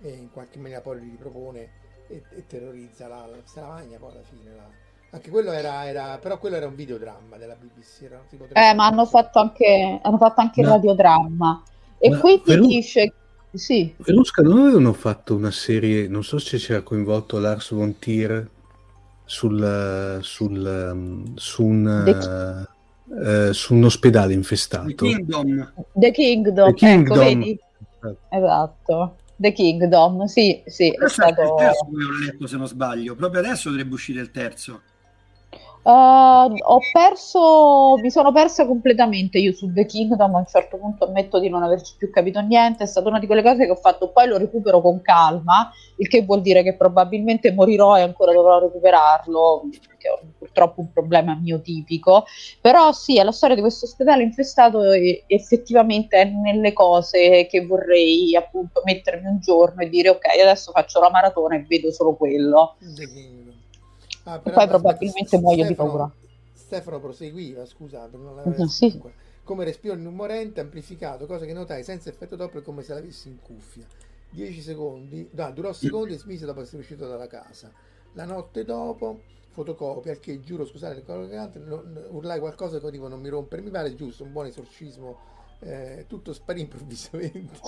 e 0.00 0.10
in 0.10 0.30
qualche 0.30 0.58
maniera 0.58 0.80
poi 0.80 1.00
li 1.00 1.10
ripropone 1.10 1.70
e, 2.06 2.22
e 2.30 2.46
terrorizza 2.46 3.08
la, 3.08 3.26
la 3.26 3.38
Salavagna 3.44 3.98
poi 3.98 4.12
alla 4.12 4.22
fine 4.22 4.54
la, 4.54 4.68
anche 5.10 5.30
quello 5.30 5.52
era, 5.52 5.86
era, 5.86 6.18
però 6.20 6.38
quello 6.38 6.56
era 6.56 6.66
un 6.66 6.74
videodramma 6.74 7.36
della 7.36 7.54
BBC 7.54 8.02
era, 8.02 8.22
eh 8.52 8.74
ma 8.74 8.86
hanno 8.86 9.06
fatto 9.06 9.38
anche 9.38 10.00
hanno 10.02 10.18
fatto 10.18 10.40
anche 10.40 10.60
no. 10.60 10.68
il 10.68 10.74
radiodramma 10.74 11.62
e 11.98 12.10
ma 12.10 12.18
qui 12.18 12.42
ti 12.42 12.50
Veru... 12.50 12.66
dice 12.66 13.12
sì 13.52 13.94
Verusca 13.96 14.42
non 14.42 14.58
avevano 14.58 14.92
fatto 14.92 15.34
una 15.34 15.50
serie 15.50 16.08
non 16.08 16.22
so 16.22 16.38
se 16.38 16.58
c'era 16.58 16.82
coinvolto 16.82 17.38
Lars 17.38 17.72
von 17.72 17.98
Trier 17.98 18.48
sul, 19.28 20.20
sul, 20.22 21.32
su, 21.34 21.64
un, 21.64 22.66
uh, 23.06 23.52
su 23.52 23.74
un 23.74 23.84
ospedale 23.84 24.32
infestato. 24.32 24.86
The 24.86 24.94
Kingdom. 24.94 25.72
The 25.92 26.10
Kingdom, 26.10 26.66
The 26.68 26.74
Kingdom. 26.74 27.18
Ecco, 27.18 27.24
vedi? 27.24 27.58
Esatto. 28.30 29.16
The 29.36 29.52
Kingdom, 29.52 30.24
sì, 30.24 30.62
sì. 30.66 30.88
è 30.88 31.08
stato... 31.08 31.42
il 31.42 31.54
terzo 31.58 31.84
che 31.84 32.04
ho 32.04 32.24
letto, 32.24 32.46
se 32.46 32.56
non 32.56 32.66
sbaglio. 32.66 33.14
Proprio 33.14 33.40
adesso 33.40 33.68
dovrebbe 33.68 33.92
uscire 33.92 34.22
il 34.22 34.30
terzo. 34.30 34.80
Uh, 35.80 36.52
ho 36.54 36.80
perso, 36.92 37.94
mi 38.02 38.10
sono 38.10 38.30
persa 38.30 38.66
completamente 38.66 39.38
io 39.38 39.52
su 39.52 39.72
The 39.72 39.86
Kingdom. 39.86 40.34
A 40.34 40.38
un 40.38 40.46
certo 40.46 40.76
punto 40.76 41.06
ammetto 41.06 41.38
di 41.38 41.48
non 41.48 41.62
averci 41.62 41.94
più 41.96 42.10
capito 42.10 42.40
niente. 42.40 42.84
È 42.84 42.86
stata 42.86 43.08
una 43.08 43.18
di 43.18 43.26
quelle 43.26 43.42
cose 43.42 43.64
che 43.64 43.70
ho 43.70 43.76
fatto, 43.76 44.10
poi 44.10 44.26
lo 44.26 44.36
recupero 44.36 44.80
con 44.80 45.00
calma, 45.00 45.70
il 45.96 46.08
che 46.08 46.22
vuol 46.24 46.42
dire 46.42 46.62
che 46.62 46.76
probabilmente 46.76 47.52
morirò 47.52 47.96
e 47.96 48.02
ancora 48.02 48.32
dovrò 48.32 48.58
recuperarlo, 48.58 49.68
perché 49.86 50.08
ho 50.10 50.20
purtroppo 50.38 50.80
un 50.80 50.92
problema 50.92 51.34
mio 51.40 51.60
tipico. 51.60 52.24
Però 52.60 52.92
sì, 52.92 53.18
è 53.18 53.22
la 53.22 53.32
storia 53.32 53.54
di 53.54 53.62
questo 53.62 53.86
ospedale 53.86 54.22
infestato 54.22 54.92
e 54.92 55.24
effettivamente 55.26 56.20
è 56.20 56.24
nelle 56.24 56.72
cose 56.72 57.46
che 57.46 57.64
vorrei 57.64 58.36
appunto 58.36 58.82
mettermi 58.84 59.26
un 59.26 59.38
giorno 59.40 59.80
e 59.82 59.88
dire 59.88 60.10
ok, 60.10 60.26
adesso 60.42 60.70
faccio 60.72 61.00
la 61.00 61.10
maratona 61.10 61.56
e 61.56 61.64
vedo 61.66 61.90
solo 61.90 62.14
quello. 62.14 62.76
Ah, 64.28 64.42
e 64.44 64.50
poi 64.50 64.68
probabilmente 64.68 65.38
muoio 65.38 65.66
di 65.66 65.74
paura. 65.74 66.10
Stefano 66.52 67.00
proseguiva, 67.00 67.64
scusate, 67.64 68.18
non 68.18 68.36
l'avevo 68.36 68.62
uh, 68.62 68.66
sì. 68.66 69.00
Come 69.42 69.64
respiro 69.64 69.94
immorente, 69.94 70.60
amplificato, 70.60 71.24
cosa 71.24 71.46
che 71.46 71.54
notai 71.54 71.82
senza 71.82 72.10
effetto 72.10 72.36
doppio 72.36 72.60
come 72.60 72.82
se 72.82 72.92
l'avessi 72.92 73.28
in 73.28 73.40
cuffia. 73.40 73.86
10 74.30 74.60
secondi, 74.60 75.26
no, 75.32 75.50
durò 75.52 75.72
secondi 75.72 76.12
e 76.12 76.18
smise 76.18 76.44
dopo 76.44 76.60
essere 76.60 76.82
uscito 76.82 77.08
dalla 77.08 77.26
casa. 77.26 77.72
La 78.12 78.26
notte 78.26 78.66
dopo, 78.66 79.22
fotocopia, 79.52 80.16
che 80.16 80.40
giuro, 80.40 80.66
scusate, 80.66 81.02
urlai 82.10 82.38
qualcosa 82.38 82.78
che 82.78 82.90
tipo 82.90 83.08
non 83.08 83.22
mi 83.22 83.30
rompere, 83.30 83.62
mi 83.62 83.70
pare 83.70 83.94
giusto, 83.94 84.24
un 84.24 84.32
buon 84.32 84.46
esorcismo. 84.46 85.36
Eh, 85.60 86.04
tutto 86.06 86.34
sparì 86.34 86.60
improvvisamente, 86.68 87.58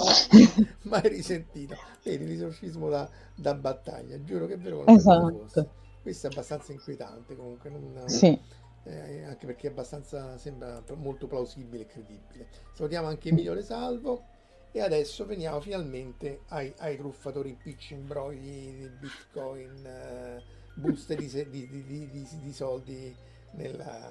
mai 0.83 1.09
risentito. 1.09 1.75
Vedi 2.03 2.27
l'esorcismo 2.27 2.91
da, 2.91 3.09
da 3.35 3.55
battaglia, 3.55 4.23
giuro 4.23 4.47
che 4.47 4.55
è 4.55 4.59
vero. 4.59 4.85
Esatto. 4.87 5.79
Questo 6.03 6.27
è 6.27 6.31
abbastanza 6.31 6.73
inquietante 6.73 7.37
comunque, 7.37 7.71
non, 7.71 8.09
sì. 8.09 8.39
eh, 8.85 9.25
anche 9.25 9.47
perché 9.47 9.69
è 9.69 9.71
abbastanza, 9.71 10.39
sembra 10.39 10.83
molto 10.95 11.27
plausibile 11.27 11.83
e 11.83 11.87
credibile. 11.87 12.49
Salutiamo 12.73 13.07
anche 13.07 13.29
Emilio 13.29 13.53
Le 13.53 13.63
Salvo 13.63 14.25
e 14.73 14.81
adesso 14.81 15.27
veniamo 15.27 15.61
finalmente 15.61 16.43
ai, 16.49 16.73
ai 16.79 16.97
truffatori 16.97 17.51
impicci, 17.51 17.95
imbrogli 17.95 18.79
di 18.79 18.89
bitcoin, 18.99 19.85
eh, 19.85 20.43
buste 20.75 21.17
di, 21.17 21.29
di, 21.51 21.69
di, 21.69 22.27
di, 22.41 22.53
soldi 22.53 23.15
nella, 23.53 24.09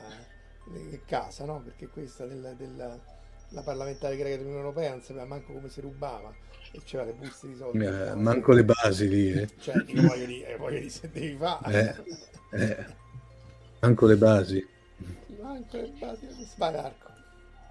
nella 0.67 0.99
casa, 1.05 1.45
no? 1.45 1.61
perché 1.61 1.87
questa 1.87 2.25
della, 2.25 2.53
della 2.53 3.17
la 3.49 3.61
parlamentare 3.61 4.15
greca 4.15 4.37
dell'Unione 4.37 4.63
Europea 4.63 4.91
non 4.91 5.01
sapeva 5.01 5.25
manco 5.25 5.53
come 5.53 5.69
si 5.69 5.81
rubava 5.81 6.33
e 6.71 6.81
c'era 6.83 7.03
le 7.03 7.13
buste 7.13 7.47
di 7.47 7.55
soldi. 7.55 7.83
Eh, 7.83 8.15
manco 8.15 8.51
le 8.51 8.63
basi 8.63 9.07
lì. 9.07 9.31
Eh. 9.31 9.49
Cioè, 9.59 9.83
io 9.87 10.01
voglio 10.07 10.25
dire, 10.25 10.55
voglio 10.57 10.79
dire 10.79 10.89
se 10.89 11.09
devi 11.11 11.35
fare. 11.35 12.03
Eh, 12.51 12.61
eh. 12.61 12.85
Manco 13.79 14.05
le 14.05 14.15
basi. 14.17 14.67
Manco 15.41 15.77
le 15.77 15.91
basi, 15.97 16.27
sbagarco. 16.39 17.07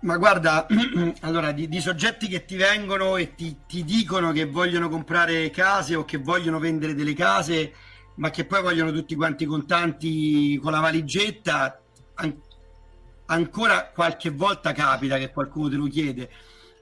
Ma 0.01 0.17
guarda, 0.17 0.67
allora, 1.21 1.53
di, 1.53 1.69
di, 1.69 1.81
soggetti 1.81 2.29
che 2.29 2.45
ti 2.45 2.57
vengono 2.57 3.17
e 3.17 3.35
ti, 3.35 3.59
ti, 3.67 3.85
dicono 3.85 4.33
che 4.33 4.47
vogliono 4.47 4.89
comprare 4.89 5.51
case 5.51 5.95
o 5.95 6.05
che 6.05 6.19
vogliono 6.19 6.59
vendere 6.59 6.95
delle 6.95 7.15
case, 7.15 7.73
ma 8.17 8.31
che 8.31 8.45
poi 8.45 8.63
vogliono 8.63 8.93
tutti 8.93 9.15
quanti 9.15 9.45
contanti 9.45 10.57
con 10.63 10.73
la 10.73 10.81
valigetta, 10.81 11.81
an- 12.15 12.41
ancora 13.27 13.91
qualche 13.91 14.31
volta 14.31 14.73
capita 14.73 15.19
che 15.19 15.31
qualcuno 15.31 15.69
te 15.69 15.77
lo 15.77 15.87
chiede 15.87 16.31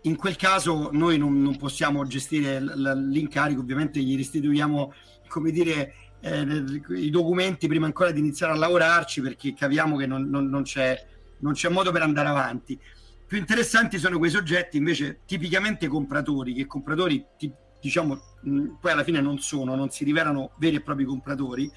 in 0.07 0.17
quel 0.17 0.37
caso 0.37 0.91
noi 0.93 1.19
non, 1.19 1.41
non 1.43 1.57
possiamo 1.57 2.07
gestire 2.07 2.61
l- 2.61 2.73
l- 2.77 3.09
l'incarico, 3.11 3.61
ovviamente 3.61 4.01
gli 4.01 4.17
restituiamo 4.17 4.93
come 5.29 5.51
dire 5.51 5.95
eh, 6.21 6.65
i 6.97 7.11
documenti 7.11 7.67
prima 7.67 7.87
ancora 7.87 8.13
di 8.13 8.21
iniziare 8.21 8.53
a 8.53 8.57
lavorarci 8.57 9.21
perché 9.21 9.53
capiamo 9.55 9.97
che 9.97 10.07
non, 10.07 10.29
non, 10.29 10.49
non, 10.49 10.63
c'è, 10.63 10.97
non 11.41 11.53
c'è 11.53 11.69
modo 11.69 11.91
per 11.91 12.03
andare 12.03 12.29
avanti. 12.29 12.79
Più 13.27 13.37
interessanti 13.39 13.99
sono 13.99 14.19
quei 14.19 14.31
soggetti 14.31 14.77
invece 14.77 15.21
tipicamente 15.27 15.89
compratori, 15.89 16.55
che 16.55 16.67
compratori 16.67 17.25
ti, 17.37 17.53
diciamo 17.81 18.21
mh, 18.43 18.67
poi 18.81 18.93
alla 18.93 19.03
fine 19.03 19.21
non 19.21 19.39
sono, 19.39 19.75
non 19.75 19.91
si 19.91 20.05
rivelano 20.05 20.53
veri 20.59 20.77
e 20.77 20.81
propri 20.83 21.05
compratori, 21.05 21.69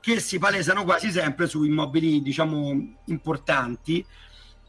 che 0.00 0.20
si 0.20 0.38
palesano 0.38 0.84
quasi 0.84 1.10
sempre 1.10 1.46
su 1.46 1.64
immobili 1.64 2.22
diciamo 2.22 2.96
importanti. 3.06 4.04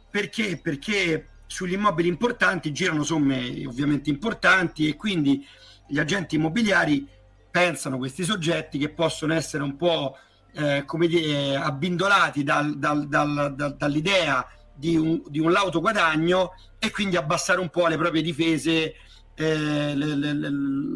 Perché? 0.10 0.60
Perché 0.62 1.29
sugli 1.50 1.74
immobili 1.74 2.08
importanti 2.08 2.72
girano 2.72 3.02
somme 3.02 3.66
ovviamente 3.66 4.12
importanti 4.12 4.88
e 4.88 4.96
quindi 4.96 5.44
gli 5.88 5.98
agenti 5.98 6.36
immobiliari 6.36 7.08
pensano 7.50 7.98
questi 7.98 8.24
soggetti 8.24 8.78
che 8.78 8.90
possono 8.90 9.34
essere 9.34 9.64
un 9.64 9.76
po' 9.76 10.16
eh, 10.54 10.84
come 10.86 11.08
dire, 11.08 11.56
abbindolati 11.56 12.44
dal, 12.44 12.78
dal, 12.78 13.08
dal, 13.08 13.76
dall'idea 13.76 14.48
di 14.76 14.96
un, 14.96 15.24
di 15.26 15.40
un 15.40 15.52
lauto 15.52 15.80
guadagno 15.80 16.52
e 16.78 16.92
quindi 16.92 17.18
abbassare 17.18 17.60
un 17.60 17.70
po' 17.70 17.88
le 17.88 17.98
proprie 17.98 18.22
difese, 18.22 18.94
eh, 19.34 19.96
le, 19.96 20.16
le, 20.16 20.34
le, 20.34 20.50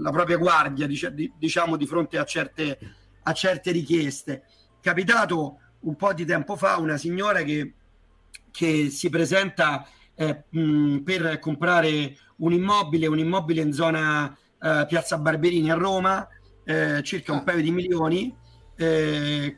la 0.04 0.12
propria 0.12 0.38
guardia, 0.38 0.88
diciamo, 0.88 1.76
di 1.78 1.88
fronte 1.88 2.20
a 2.20 2.26
certe, 2.26 2.78
a 3.24 3.34
certe 3.34 3.72
richieste. 3.72 4.43
Capitato 4.80 5.58
un 5.80 5.95
po' 5.95 6.14
di 6.14 6.26
tempo 6.26 6.56
fa 6.56 6.78
una 6.78 6.97
signora 6.97 7.41
che, 7.41 7.74
che 8.51 8.91
si 8.91 9.10
presenta 9.10 9.88
eh, 10.16 10.43
mh, 10.49 10.97
per 10.99 11.39
comprare 11.39 12.18
un 12.38 12.53
immobile, 12.53 13.07
un 13.07 13.20
immobile 13.20 13.61
in 13.61 13.74
zona 13.74 14.36
eh, 14.61 14.86
Piazza 14.88 15.18
Barberini 15.18 15.72
a 15.72 15.76
Roma, 15.76 16.28
eh, 16.64 17.01
circa 17.03 17.32
un 17.34 17.39
ah. 17.39 17.43
paio 17.43 17.61
di 17.61 17.72
milioni. 17.72 18.36
Eh, 18.76 19.57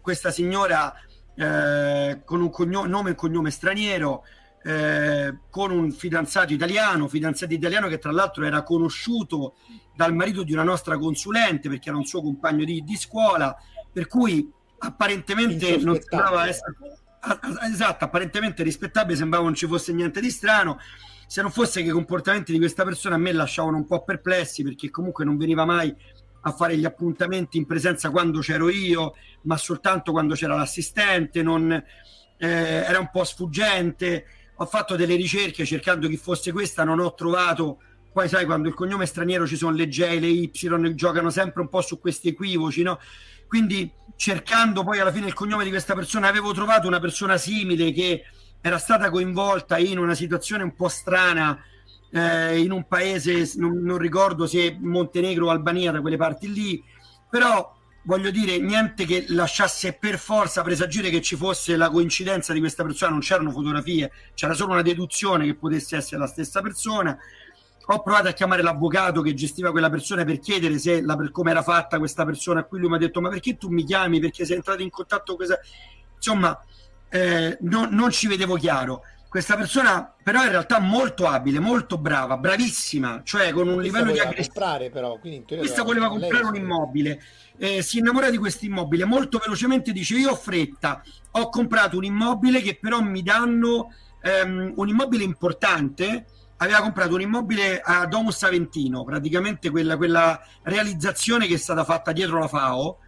questa 0.00 0.30
signora 0.30 0.92
eh, 1.34 2.20
con 2.24 2.40
un 2.40 2.50
cognome, 2.50 2.88
nome 2.88 3.10
e 3.10 3.14
cognome 3.14 3.50
straniero, 3.50 4.24
con 5.50 5.72
un 5.72 5.90
fidanzato 5.90 6.52
italiano, 6.52 7.08
fidanzato 7.08 7.52
italiano 7.52 7.88
che 7.88 7.98
tra 7.98 8.12
l'altro 8.12 8.44
era 8.44 8.62
conosciuto 8.62 9.56
dal 9.92 10.14
marito 10.14 10.44
di 10.44 10.52
una 10.52 10.62
nostra 10.62 10.96
consulente 10.98 11.68
perché 11.68 11.88
era 11.88 11.98
un 11.98 12.04
suo 12.04 12.22
compagno 12.22 12.64
di, 12.64 12.84
di 12.84 12.96
scuola, 12.96 13.56
per 13.92 14.06
cui 14.06 14.48
apparentemente 14.78 15.78
non 15.78 15.98
sembrava 16.00 16.46
essere 16.46 16.76
esatto, 17.70 18.04
apparentemente 18.04 18.62
rispettabile, 18.62 19.16
sembrava 19.16 19.44
non 19.44 19.54
ci 19.54 19.66
fosse 19.66 19.92
niente 19.92 20.20
di 20.20 20.30
strano. 20.30 20.78
Se 21.26 21.40
non 21.40 21.50
fosse 21.50 21.82
che 21.82 21.88
i 21.88 21.92
comportamenti 21.92 22.52
di 22.52 22.58
questa 22.58 22.84
persona 22.84 23.14
a 23.14 23.18
me 23.18 23.32
lasciavano 23.32 23.76
un 23.76 23.86
po' 23.86 24.04
perplessi 24.04 24.62
perché 24.62 24.90
comunque 24.90 25.24
non 25.24 25.38
veniva 25.38 25.64
mai 25.64 25.94
a 26.44 26.52
fare 26.52 26.76
gli 26.76 26.84
appuntamenti 26.84 27.56
in 27.56 27.66
presenza 27.66 28.10
quando 28.10 28.40
c'ero 28.40 28.68
io, 28.68 29.14
ma 29.42 29.56
soltanto 29.56 30.12
quando 30.12 30.34
c'era 30.34 30.56
l'assistente, 30.56 31.42
non, 31.42 31.70
eh, 31.72 32.48
era 32.48 32.98
un 32.98 33.10
po' 33.10 33.24
sfuggente. 33.24 34.26
Ho 34.56 34.66
fatto 34.66 34.96
delle 34.96 35.14
ricerche 35.14 35.64
cercando 35.64 36.08
chi 36.08 36.16
fosse 36.16 36.52
questa, 36.52 36.84
non 36.84 36.98
ho 36.98 37.14
trovato. 37.14 37.78
Poi 38.12 38.28
sai, 38.28 38.44
quando 38.44 38.68
il 38.68 38.74
cognome 38.74 39.04
è 39.04 39.06
straniero 39.06 39.46
ci 39.46 39.56
sono 39.56 39.74
le 39.74 39.88
J, 39.88 40.18
le 40.18 40.26
Y, 40.26 40.50
giocano 40.94 41.30
sempre 41.30 41.62
un 41.62 41.68
po' 41.68 41.80
su 41.80 41.98
questi 41.98 42.28
equivoci, 42.28 42.82
no? 42.82 42.98
Quindi 43.52 43.92
cercando 44.16 44.82
poi 44.82 44.98
alla 44.98 45.12
fine 45.12 45.26
il 45.26 45.34
cognome 45.34 45.64
di 45.64 45.68
questa 45.68 45.94
persona, 45.94 46.26
avevo 46.26 46.54
trovato 46.54 46.86
una 46.88 47.00
persona 47.00 47.36
simile 47.36 47.92
che 47.92 48.24
era 48.62 48.78
stata 48.78 49.10
coinvolta 49.10 49.76
in 49.76 49.98
una 49.98 50.14
situazione 50.14 50.62
un 50.62 50.74
po' 50.74 50.88
strana 50.88 51.62
eh, 52.10 52.58
in 52.58 52.70
un 52.70 52.86
paese, 52.88 53.52
non, 53.56 53.82
non, 53.82 53.98
ricordo 53.98 54.46
se 54.46 54.78
Montenegro 54.80 55.48
o 55.48 55.50
Albania, 55.50 55.90
da 55.90 56.00
quelle 56.00 56.16
parti 56.16 56.50
lì, 56.50 56.82
però 57.28 57.76
voglio 58.04 58.30
dire, 58.30 58.58
niente 58.58 59.04
che 59.04 59.26
lasciasse 59.28 59.92
per 60.00 60.18
forza 60.18 60.62
presagire 60.62 61.10
che 61.10 61.20
ci 61.20 61.36
fosse 61.36 61.76
la 61.76 61.90
coincidenza 61.90 62.54
di 62.54 62.60
questa 62.60 62.84
persona, 62.84 63.10
non 63.10 63.20
c'erano 63.20 63.50
fotografie, 63.50 64.12
c'era 64.32 64.54
solo 64.54 64.72
una 64.72 64.80
deduzione 64.80 65.44
che 65.44 65.56
potesse 65.56 65.96
essere 65.96 66.22
la 66.22 66.26
stessa 66.26 66.62
persona. 66.62 67.18
Ho 67.86 68.02
provato 68.02 68.28
a 68.28 68.32
chiamare 68.32 68.62
l'avvocato 68.62 69.22
che 69.22 69.34
gestiva 69.34 69.70
quella 69.70 69.90
persona 69.90 70.24
per 70.24 70.38
chiedere 70.38 70.78
se 70.78 71.00
la, 71.02 71.16
per 71.16 71.30
come 71.30 71.50
era 71.50 71.62
fatta 71.62 71.98
questa 71.98 72.24
persona. 72.24 72.60
A 72.60 72.64
cui 72.64 72.78
lui 72.78 72.88
mi 72.88 72.96
ha 72.96 72.98
detto: 72.98 73.20
Ma 73.20 73.28
perché 73.28 73.56
tu 73.56 73.68
mi 73.68 73.84
chiami? 73.84 74.20
Perché 74.20 74.44
sei 74.44 74.56
entrato 74.56 74.82
in 74.82 74.90
contatto 74.90 75.34
con 75.34 75.36
questa. 75.36 75.58
Insomma, 76.16 76.58
eh, 77.08 77.58
no, 77.60 77.88
non 77.90 78.10
ci 78.10 78.28
vedevo 78.28 78.56
chiaro 78.56 79.02
questa 79.32 79.56
persona 79.56 80.12
però 80.22 80.42
in 80.44 80.50
realtà 80.50 80.78
molto 80.78 81.26
abile, 81.26 81.58
molto 81.58 81.96
brava, 81.96 82.36
bravissima, 82.36 83.22
cioè 83.24 83.50
con 83.52 83.66
un 83.66 83.76
questa 83.76 83.98
livello 83.98 84.12
di 84.12 84.18
aggressività. 84.18 84.60
però, 84.90 85.18
questa 85.56 85.82
voleva 85.84 86.08
comprare 86.08 86.44
un 86.44 86.54
immobile, 86.54 87.22
eh, 87.56 87.80
si 87.80 87.96
innamora 87.96 88.28
di 88.28 88.36
questo 88.36 88.66
immobile, 88.66 89.06
molto 89.06 89.38
velocemente 89.38 89.90
dice 89.90 90.16
io 90.16 90.32
ho 90.32 90.36
fretta, 90.36 91.02
ho 91.30 91.48
comprato 91.48 91.96
un 91.96 92.04
immobile 92.04 92.60
che 92.60 92.76
però 92.78 93.00
mi 93.00 93.22
danno 93.22 93.94
ehm, 94.20 94.74
un 94.76 94.88
immobile 94.88 95.24
importante, 95.24 96.26
aveva 96.62 96.80
comprato 96.80 97.14
un 97.14 97.20
immobile 97.20 97.80
a 97.80 98.06
Domus 98.06 98.42
Aventino, 98.42 99.04
praticamente 99.04 99.70
quella, 99.70 99.96
quella 99.96 100.40
realizzazione 100.62 101.46
che 101.46 101.54
è 101.54 101.58
stata 101.58 101.84
fatta 101.84 102.12
dietro 102.12 102.38
la 102.38 102.48
FAO, 102.48 102.98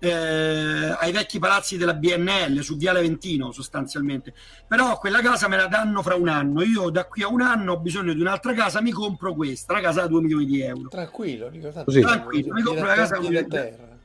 eh, 0.00 0.94
ai 0.96 1.10
vecchi 1.10 1.38
palazzi 1.38 1.76
della 1.76 1.94
BNL 1.94 2.60
su 2.62 2.76
Viale 2.76 3.00
Ventino 3.00 3.50
sostanzialmente. 3.50 4.32
Però 4.66 4.98
quella 4.98 5.20
casa 5.20 5.48
me 5.48 5.56
la 5.56 5.66
danno 5.66 6.02
fra 6.02 6.14
un 6.14 6.28
anno. 6.28 6.62
Io 6.62 6.90
da 6.90 7.06
qui 7.06 7.22
a 7.22 7.28
un 7.28 7.40
anno 7.40 7.72
ho 7.72 7.78
bisogno 7.80 8.12
di 8.12 8.20
un'altra 8.20 8.52
casa 8.52 8.80
mi 8.80 8.92
compro 8.92 9.34
questa 9.34 9.72
la 9.72 9.80
casa 9.80 10.02
da 10.02 10.06
2 10.06 10.20
milioni 10.20 10.46
di 10.46 10.60
euro. 10.60 10.88
Tranquillo, 10.88 11.50
Così. 11.84 12.00
tranquillo 12.00 12.52
mi 12.52 12.62
compro 12.62 12.86
la 12.86 12.94
casa 12.94 13.18
di 13.18 13.46
terra. 13.48 13.96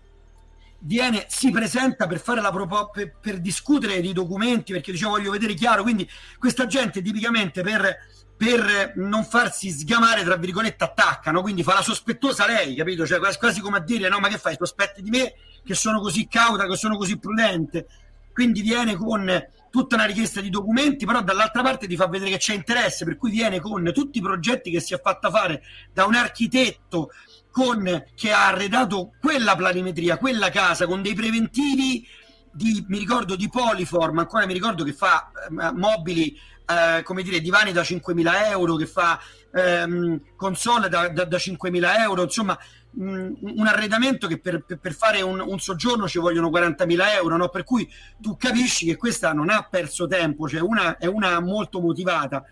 Viene, 0.86 1.26
si 1.30 1.50
presenta 1.50 2.08
per 2.08 2.20
fare 2.20 2.42
la 2.42 2.52
proposta 2.52 2.90
per, 2.92 3.16
per, 3.22 3.40
discutere 3.40 4.02
di 4.02 4.12
documenti 4.12 4.74
perché 4.74 4.92
dice 4.92 5.06
voglio 5.06 5.32
vedere 5.32 5.54
chiaro 5.54 5.82
quindi 5.82 6.06
questa 6.38 6.66
gente 6.66 7.02
tipicamente 7.02 7.62
per, 7.62 8.00
per 8.36 8.94
non 8.96 9.24
farsi 9.24 9.70
sgamare 9.70 10.24
tra 10.24 10.36
virgolette 10.36 10.84
attaccano 10.84 11.42
quindi 11.42 11.64
fa 11.64 11.76
la 11.76 11.82
sospettosa 11.82 12.46
lei 12.46 12.76
capito? 12.76 13.06
Cioè 13.06 13.20
quasi, 13.20 13.62
come 13.62 13.78
a 13.78 13.82
dire 13.82 14.10
no 14.10 14.20
ma 14.20 14.28
che 14.28 14.38
fai? 14.38 14.56
Sospetti 14.58 15.02
di 15.02 15.10
me? 15.10 15.34
Che 15.64 15.76
sono 15.76 16.00
così 16.02 16.28
cauta, 16.28 16.68
che 16.68 16.76
sono 16.76 16.98
così 16.98 17.18
prudente. 17.18 17.88
Quindi 18.34 18.62
viene 18.62 18.96
con 18.96 19.30
tutta 19.70 19.96
una 19.96 20.06
richiesta 20.06 20.42
di 20.42 20.50
documenti, 20.50 21.06
però 21.06 21.22
dall'altra 21.22 21.62
parte 21.62 21.88
ti 21.88 21.96
fa 21.96 22.08
vedere 22.08 22.32
che 22.32 22.38
c'è 22.38 22.54
interesse, 22.54 23.06
per 23.06 23.18
cui 23.18 23.32
viene 23.32 23.60
con 23.60 23.90
tutti 23.94 24.18
i 24.18 24.22
progetti 24.22 24.72
che 24.72 24.80
si 24.80 24.94
è 24.94 25.02
fatta 25.02 25.30
fare 25.30 25.64
da 25.92 26.06
un 26.06 26.16
architetto 26.16 27.10
con, 27.50 28.06
che 28.16 28.32
ha 28.32 28.48
arredato 28.48 29.14
quella 29.20 29.56
planimetria, 29.56 30.18
quella 30.18 30.50
casa, 30.50 30.88
con 30.88 31.02
dei 31.02 31.14
preventivi 31.14 32.06
di, 32.54 32.86
mi 32.88 33.00
ricordo, 33.00 33.36
di 33.36 33.50
Poliform, 33.50 34.20
ancora 34.20 34.46
mi 34.46 34.54
ricordo 34.54 34.84
che 34.84 34.94
fa 34.94 35.32
eh, 35.34 35.72
mobili, 35.74 36.38
eh, 36.66 37.02
come 37.04 37.24
dire, 37.24 37.42
divani 37.42 37.72
da 37.72 37.82
5.000 37.82 38.50
euro, 38.50 38.76
che 38.76 38.86
fa 38.86 39.20
ehm, 39.52 40.22
console 40.36 40.88
da, 40.88 41.10
da, 41.10 41.26
da 41.26 41.38
5.000 41.38 42.00
euro, 42.00 42.24
insomma 42.24 42.58
un 42.96 43.66
arredamento 43.66 44.28
che 44.28 44.40
per, 44.40 44.64
per 44.64 44.94
fare 44.94 45.22
un, 45.24 45.40
un, 45.40 45.60
soggiorno 45.60 46.08
ci 46.08 46.20
vogliono 46.20 46.50
40.000 46.50 47.16
euro, 47.16 47.38
no? 47.38 47.50
per 47.50 47.64
cui 47.64 47.92
tu 48.20 48.38
capisci 48.38 48.86
che 48.86 48.98
questa 48.98 49.34
non 49.34 49.50
ha 49.50 49.68
perso 49.68 50.06
tempo, 50.06 50.48
cioè 50.48 50.62
una, 50.62 50.98
è 50.98 51.08
una 51.08 51.40
molto 51.40 51.82
motivata. 51.82 52.44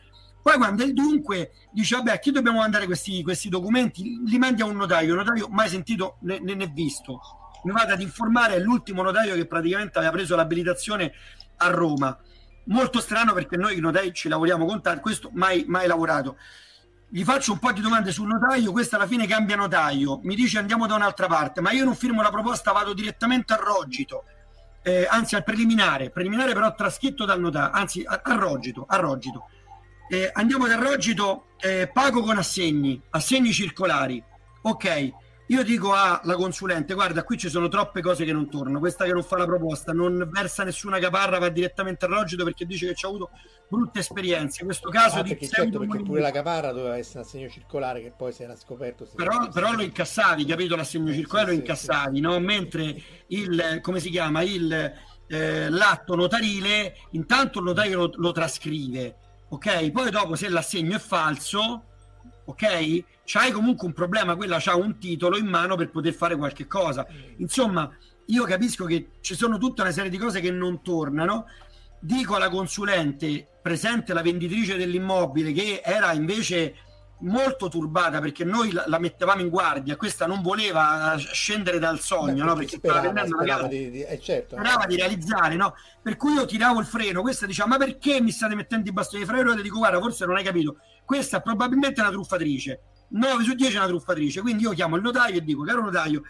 Poi 0.41 0.57
quando 0.57 0.81
è 0.81 0.87
il 0.87 0.93
dunque 0.93 1.51
dice 1.71 1.97
vabbè 1.97 2.13
a 2.13 2.17
chi 2.17 2.31
dobbiamo 2.31 2.57
mandare 2.57 2.85
questi, 2.85 3.21
questi 3.21 3.49
documenti? 3.49 4.19
Li 4.25 4.39
mandi 4.39 4.63
a 4.63 4.65
un 4.65 4.75
notaio, 4.75 5.11
un 5.11 5.19
notaio 5.19 5.47
mai 5.49 5.69
sentito 5.69 6.17
né, 6.21 6.39
né 6.39 6.65
visto. 6.73 7.40
Mi 7.63 7.71
vado 7.71 7.93
ad 7.93 8.01
informare, 8.01 8.55
è 8.55 8.59
l'ultimo 8.59 9.03
notaio 9.03 9.35
che 9.35 9.45
praticamente 9.45 9.97
aveva 9.97 10.13
preso 10.13 10.35
l'abilitazione 10.35 11.13
a 11.57 11.67
Roma. 11.67 12.17
Molto 12.65 12.99
strano 12.99 13.33
perché 13.33 13.57
noi 13.57 13.79
notai 13.79 14.13
ci 14.13 14.29
lavoriamo 14.29 14.65
con 14.65 14.81
tanti, 14.81 15.01
questo 15.01 15.29
mai, 15.33 15.65
mai 15.67 15.87
lavorato. 15.87 16.37
Gli 17.13 17.23
faccio 17.23 17.51
un 17.51 17.59
po' 17.59 17.71
di 17.71 17.81
domande 17.81 18.11
sul 18.11 18.27
notaio, 18.27 18.71
questo 18.71 18.95
alla 18.95 19.05
fine 19.05 19.27
cambia 19.27 19.57
notaio, 19.57 20.21
mi 20.23 20.33
dice 20.33 20.59
andiamo 20.59 20.87
da 20.87 20.95
un'altra 20.95 21.27
parte, 21.27 21.59
ma 21.59 21.71
io 21.71 21.83
non 21.83 21.93
firmo 21.93 22.21
la 22.21 22.29
proposta, 22.29 22.71
vado 22.71 22.93
direttamente 22.93 23.51
al 23.51 23.59
Rogito, 23.59 24.23
eh, 24.81 25.05
anzi 25.09 25.35
al 25.35 25.43
preliminare, 25.43 26.09
preliminare 26.09 26.53
però 26.53 26.73
traschetto 26.73 27.25
dal 27.25 27.41
notaio, 27.41 27.71
anzi 27.71 28.03
a, 28.05 28.21
a 28.23 28.35
Rogito, 28.35 28.85
a 28.87 28.95
Rogito. 28.95 29.49
Eh, 30.07 30.29
andiamo 30.33 30.67
dal 30.67 30.79
Rogito, 30.79 31.47
eh, 31.59 31.89
pago 31.91 32.21
con 32.21 32.37
assegni, 32.37 33.01
assegni 33.09 33.51
circolari, 33.51 34.23
ok, 34.61 35.11
io 35.51 35.63
dico 35.63 35.93
alla 35.93 36.35
consulente, 36.35 36.93
guarda, 36.93 37.23
qui 37.23 37.37
ci 37.37 37.49
sono 37.49 37.67
troppe 37.67 38.01
cose 38.01 38.23
che 38.23 38.31
non 38.31 38.49
tornano, 38.49 38.79
questa 38.79 39.03
che 39.03 39.11
non 39.11 39.21
fa 39.21 39.35
la 39.35 39.45
proposta, 39.45 39.91
non 39.91 40.29
versa 40.31 40.63
nessuna 40.63 40.97
caparra, 40.97 41.39
va 41.39 41.49
direttamente 41.49 42.05
al 42.05 42.11
Rogito 42.11 42.45
perché 42.45 42.65
dice 42.65 42.87
che 42.87 42.95
ci 42.95 43.05
ha 43.05 43.09
avuto 43.09 43.31
brutte 43.67 43.99
esperienze. 43.99 44.61
In 44.61 44.67
questo 44.67 44.89
caso 44.89 45.19
ah, 45.19 45.23
perché, 45.23 45.49
certo, 45.49 45.79
perché 45.79 46.03
pure 46.03 46.21
la 46.21 46.31
caparra 46.31 46.71
doveva 46.71 46.95
essere 46.95 47.19
un 47.19 47.25
assegno 47.25 47.49
circolare 47.49 48.01
che 48.01 48.13
poi 48.15 48.31
si 48.31 48.43
era 48.43 48.55
scoperto. 48.55 49.05
Però, 49.13 49.49
però 49.49 49.73
lo 49.73 49.81
incassavi, 49.81 50.45
capito? 50.45 50.77
L'assegno 50.77 51.11
circolare 51.11 51.49
sì, 51.49 51.55
lo 51.55 51.59
incassavi, 51.59 52.15
sì, 52.15 52.21
no? 52.21 52.39
Mentre 52.39 53.01
il, 53.27 53.79
come 53.81 53.99
si 53.99 54.09
chiama, 54.09 54.43
il, 54.43 54.93
eh, 55.27 55.69
l'atto 55.69 56.15
notarile, 56.15 56.95
intanto 57.09 57.59
il 57.59 57.65
notaio 57.65 57.97
lo, 57.97 58.11
lo 58.15 58.31
trascrive, 58.31 59.17
ok? 59.49 59.91
Poi 59.91 60.11
dopo 60.11 60.35
se 60.35 60.47
l'assegno 60.47 60.95
è 60.95 60.99
falso 60.99 61.87
ok? 62.45 63.03
C'hai 63.23 63.51
comunque 63.51 63.87
un 63.87 63.93
problema, 63.93 64.35
quella 64.35 64.57
c'ha 64.59 64.75
un 64.75 64.97
titolo 64.97 65.37
in 65.37 65.47
mano 65.47 65.75
per 65.75 65.89
poter 65.89 66.13
fare 66.13 66.35
qualche 66.35 66.67
cosa. 66.67 67.05
Insomma, 67.37 67.89
io 68.27 68.43
capisco 68.43 68.85
che 68.85 69.11
ci 69.21 69.35
sono 69.35 69.57
tutta 69.57 69.83
una 69.83 69.91
serie 69.91 70.09
di 70.09 70.17
cose 70.17 70.39
che 70.39 70.51
non 70.51 70.81
tornano. 70.81 71.45
Dico 71.99 72.35
alla 72.35 72.49
consulente 72.49 73.47
presente 73.61 74.13
la 74.13 74.21
venditrice 74.23 74.75
dell'immobile 74.75 75.51
che 75.53 75.81
era 75.83 76.13
invece 76.13 76.75
molto 77.21 77.69
turbata 77.69 78.19
perché 78.19 78.43
noi 78.43 78.71
la, 78.71 78.83
la 78.87 78.99
mettevamo 78.99 79.41
in 79.41 79.49
guardia, 79.49 79.95
questa 79.95 80.25
non 80.25 80.41
voleva 80.41 81.15
scendere 81.17 81.79
dal 81.79 81.99
sogno, 81.99 82.43
Beh, 82.43 82.49
no? 82.49 82.55
perché 82.55 82.77
stava 82.77 82.99
sperava 82.99 83.45
casa 83.45 83.67
di, 83.67 83.91
di- 83.91 84.01
eh, 84.01 84.19
certo. 84.19 84.55
sperava 84.55 84.85
di 84.85 84.95
realizzare, 84.95 85.55
no? 85.55 85.75
Per 86.01 86.17
cui 86.17 86.33
io 86.33 86.45
tiravo 86.45 86.79
il 86.79 86.85
freno, 86.85 87.21
questa 87.21 87.45
diceva 87.45 87.67
ma 87.67 87.77
perché 87.77 88.21
mi 88.21 88.31
state 88.31 88.55
mettendo 88.55 88.89
i 88.89 88.93
bastoni 88.93 89.23
di 89.23 89.29
freno? 89.29 89.53
E 89.53 89.61
dico 89.61 89.77
guarda 89.77 89.99
forse 89.99 90.25
non 90.25 90.35
hai 90.35 90.43
capito, 90.43 90.77
questa 91.05 91.37
è 91.37 91.41
probabilmente 91.41 92.01
una 92.01 92.09
truffatrice, 92.09 92.81
9 93.09 93.43
su 93.43 93.53
10 93.53 93.73
è 93.73 93.77
una 93.77 93.87
truffatrice, 93.87 94.41
quindi 94.41 94.63
io 94.63 94.71
chiamo 94.71 94.95
il 94.95 95.01
notaio 95.01 95.37
e 95.37 95.43
dico 95.43 95.63
caro 95.63 95.81
notaio, 95.81 96.23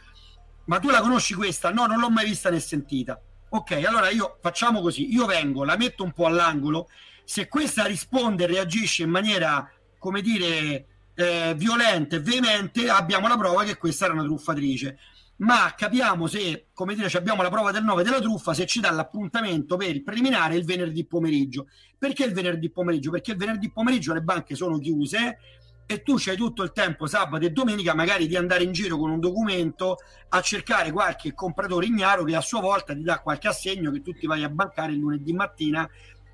ma 0.65 0.79
tu 0.79 0.89
la 0.89 1.01
conosci 1.01 1.33
questa? 1.33 1.71
No, 1.71 1.85
non 1.85 1.99
l'ho 1.99 2.09
mai 2.09 2.25
vista 2.25 2.49
né 2.49 2.59
sentita. 2.59 3.19
Ok, 3.49 3.83
allora 3.85 4.09
io 4.09 4.37
facciamo 4.41 4.81
così, 4.81 5.11
io 5.11 5.25
vengo, 5.25 5.65
la 5.65 5.75
metto 5.75 6.03
un 6.03 6.13
po' 6.13 6.25
all'angolo, 6.25 6.87
se 7.23 7.47
questa 7.47 7.85
risponde 7.85 8.45
e 8.45 8.47
reagisce 8.47 9.03
in 9.03 9.09
maniera, 9.09 9.69
come 9.97 10.21
dire, 10.21 10.85
eh, 11.13 11.53
violenta 11.55 12.15
e 12.15 12.19
veemente, 12.21 12.89
abbiamo 12.89 13.27
la 13.27 13.37
prova 13.37 13.63
che 13.63 13.77
questa 13.77 14.05
era 14.05 14.13
una 14.13 14.23
truffatrice. 14.23 14.97
Ma 15.41 15.73
capiamo 15.75 16.27
se, 16.27 16.67
come 16.71 16.93
dire, 16.93 17.09
abbiamo 17.17 17.41
la 17.41 17.49
prova 17.49 17.71
del 17.71 17.83
9 17.83 18.03
della 18.03 18.19
truffa, 18.19 18.53
se 18.53 18.67
ci 18.67 18.79
dà 18.79 18.91
l'appuntamento 18.91 19.75
per 19.75 19.89
il 19.89 20.03
preliminare 20.03 20.55
il 20.55 20.65
venerdì 20.65 21.03
pomeriggio. 21.05 21.67
Perché 21.97 22.25
il 22.25 22.33
venerdì 22.33 22.69
pomeriggio? 22.69 23.09
Perché 23.09 23.31
il 23.31 23.37
venerdì 23.37 23.71
pomeriggio 23.71 24.13
le 24.13 24.21
banche 24.21 24.53
sono 24.53 24.77
chiuse 24.77 25.39
e 25.87 26.03
tu 26.03 26.15
c'hai 26.17 26.37
tutto 26.37 26.61
il 26.61 26.71
tempo 26.71 27.07
sabato 27.07 27.43
e 27.43 27.49
domenica 27.49 27.95
magari 27.95 28.27
di 28.27 28.37
andare 28.37 28.63
in 28.63 28.71
giro 28.71 28.97
con 28.97 29.09
un 29.09 29.19
documento 29.19 29.97
a 30.29 30.41
cercare 30.41 30.91
qualche 30.91 31.33
compratore 31.33 31.87
ignaro 31.87 32.23
che 32.23 32.35
a 32.35 32.41
sua 32.41 32.61
volta 32.61 32.93
ti 32.93 33.01
dà 33.01 33.19
qualche 33.19 33.49
assegno 33.49 33.91
che 33.91 34.01
tu 34.01 34.13
ti 34.13 34.25
vai 34.25 34.43
a 34.43 34.49
bancare 34.49 34.93
il 34.93 34.99
lunedì 34.99 35.33
mattina 35.33 35.89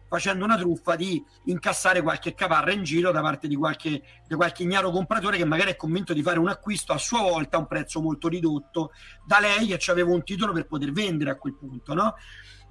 facendo 0.07 0.43
una 0.45 0.57
truffa 0.57 0.95
di 0.95 1.23
incassare 1.45 2.01
qualche 2.01 2.33
caparra 2.33 2.71
in 2.71 2.83
giro 2.83 3.11
da 3.11 3.21
parte 3.21 3.47
di 3.47 3.55
qualche, 3.55 4.01
di 4.27 4.35
qualche 4.35 4.63
ignaro 4.63 4.91
compratore 4.91 5.37
che 5.37 5.45
magari 5.45 5.71
è 5.71 5.75
convinto 5.75 6.13
di 6.13 6.23
fare 6.23 6.39
un 6.39 6.47
acquisto 6.47 6.93
a 6.93 6.97
sua 6.97 7.21
volta 7.21 7.57
a 7.57 7.59
un 7.59 7.67
prezzo 7.67 8.01
molto 8.01 8.27
ridotto 8.27 8.91
da 9.25 9.39
lei 9.39 9.67
che 9.67 9.91
aveva 9.91 10.11
un 10.11 10.23
titolo 10.23 10.53
per 10.53 10.67
poter 10.67 10.91
vendere 10.91 11.31
a 11.31 11.35
quel 11.35 11.55
punto, 11.55 11.93
no? 11.93 12.15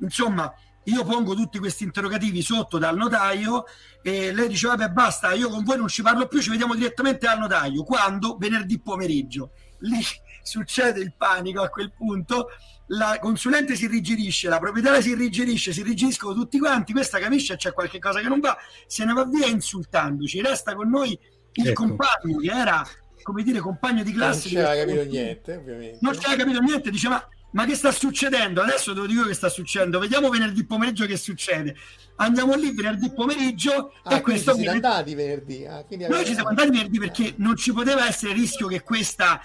Insomma, 0.01 0.53
io 0.89 1.05
pongo 1.05 1.35
tutti 1.35 1.59
questi 1.59 1.85
interrogativi 1.85 2.43
sotto 2.43 2.79
dal 2.79 2.97
notaio 2.97 3.65
e 4.03 4.33
lei 4.33 4.49
dice 4.49 4.69
vabbè 4.69 4.91
basta, 4.91 5.33
io 5.33 5.49
con 5.49 5.65
voi 5.65 5.77
non 5.77 5.89
ci 5.89 6.03
parlo 6.03 6.29
più, 6.29 6.41
ci 6.41 6.51
vediamo 6.51 6.75
direttamente 6.75 7.27
al 7.27 7.39
notaio. 7.39 7.83
Quando? 7.83 8.37
Venerdì 8.39 8.81
pomeriggio. 8.81 9.53
Lì 9.81 9.99
succede 10.43 11.01
il 11.01 11.15
panico 11.17 11.63
a 11.63 11.69
quel 11.69 11.93
punto, 11.93 12.51
la 12.89 13.19
consulente 13.21 13.75
si 13.75 13.85
irrigidisce, 13.85 14.49
la 14.49 14.59
proprietaria 14.59 15.01
si 15.01 15.11
irrigidisce, 15.11 15.73
si 15.73 15.81
irrigidiscono 15.81 16.35
tutti 16.35 16.59
quanti, 16.59 16.93
questa 16.93 17.19
capisce 17.19 17.57
c'è 17.57 17.73
qualche 17.73 17.99
cosa 17.99 18.21
che 18.21 18.29
non 18.29 18.39
va, 18.41 18.57
se 18.87 19.05
ne 19.05 19.13
va 19.13 19.25
via 19.25 19.47
insultandoci, 19.47 20.41
resta 20.41 20.75
con 20.75 20.89
noi 20.89 21.19
il 21.55 21.69
Ecco. 21.69 21.83
compagno 21.85 22.39
che 22.39 22.51
era, 22.51 22.87
come 23.23 23.43
dire, 23.43 23.59
compagno 23.61 24.03
di 24.03 24.11
Non 24.11 24.19
classe. 24.21 24.43
ci 24.49 24.49
di 24.51 24.61
aveva 24.61 24.85
capito 24.85 25.05
niente, 25.11 25.57
ovviamente. 25.57 25.99
non 26.03 26.13
ci 26.15 26.27
aveva 26.27 26.43
capito 26.45 26.61
niente, 26.63 26.91
dice 26.91 27.09
ma, 27.09 27.29
ma 27.53 27.65
che 27.65 27.75
sta 27.75 27.91
succedendo? 27.91 28.61
Adesso 28.61 28.93
te 28.93 29.01
lo 29.01 29.07
dico 29.07 29.25
che 29.25 29.35
sta 29.35 29.49
succedendo, 29.49 29.99
vediamo 29.99 30.29
venerdì 30.29 30.65
pomeriggio 30.65 31.07
che 31.07 31.17
succede. 31.17 31.75
Andiamo 32.17 32.55
lì 32.55 32.73
venerdì 32.73 33.11
pomeriggio 33.13 33.93
Ah, 34.05 34.17
e 34.17 34.21
questo 34.21 34.53
ci 34.53 34.59
viene- 34.61 34.75
andati 34.77 35.15
venerdì. 35.15 35.65
Ah, 35.67 35.85
noi 36.09 36.25
ci 36.25 36.35
siamo 36.35 36.51
andati 36.51 36.71
venerdì 36.71 36.99
perché 36.99 37.35
non 37.39 37.57
ci 37.57 37.73
poteva 37.73 38.07
essere 38.07 38.33
il 38.33 38.39
rischio 38.39 38.69
che 38.69 38.83
questa 38.83 39.41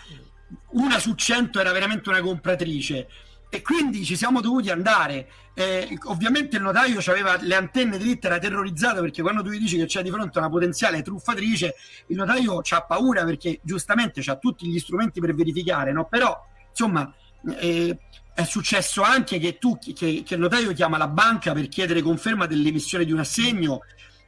una 0.72 1.00
su 1.00 1.14
cento 1.16 1.60
era 1.60 1.72
veramente 1.72 2.10
una 2.10 2.20
compratrice 2.22 3.08
e 3.54 3.62
quindi 3.62 4.06
ci 4.06 4.16
siamo 4.16 4.40
dovuti 4.40 4.70
andare. 4.70 5.30
Eh, 5.54 6.00
ovviamente 6.06 6.56
il 6.56 6.64
notaio 6.64 7.00
aveva 7.06 7.36
le 7.38 7.54
antenne 7.54 7.98
dritte, 7.98 8.28
era 8.28 8.40
terrorizzato 8.40 9.02
perché 9.02 9.22
quando 9.22 9.44
tu 9.44 9.50
gli 9.50 9.60
dici 9.60 9.76
che 9.76 9.88
c'è 9.88 10.02
di 10.02 10.10
fronte 10.10 10.38
una 10.38 10.50
potenziale 10.50 11.02
truffatrice, 11.02 11.76
il 12.08 12.16
notaio 12.16 12.62
ha 12.68 12.82
paura 12.84 13.26
perché 13.26 13.60
giustamente 13.62 14.22
ha 14.26 14.38
tutti 14.38 14.66
gli 14.68 14.80
strumenti 14.80 15.20
per 15.20 15.36
verificare, 15.36 15.92
no? 15.92 16.08
Però 16.08 16.42
insomma 16.70 17.14
eh, 17.58 17.98
è 18.34 18.44
successo 18.46 19.02
anche 19.02 19.38
che 19.38 19.58
tu 19.58 19.78
che, 19.78 20.24
che 20.26 20.34
il 20.34 20.40
notaio 20.40 20.72
chiama 20.72 20.98
la 20.98 21.10
banca 21.10 21.52
per 21.52 21.68
chiedere 21.68 22.02
conferma 22.02 22.46
dell'emissione 22.46 23.04
di 23.04 23.12
un 23.12 23.20
assegno 23.20 23.82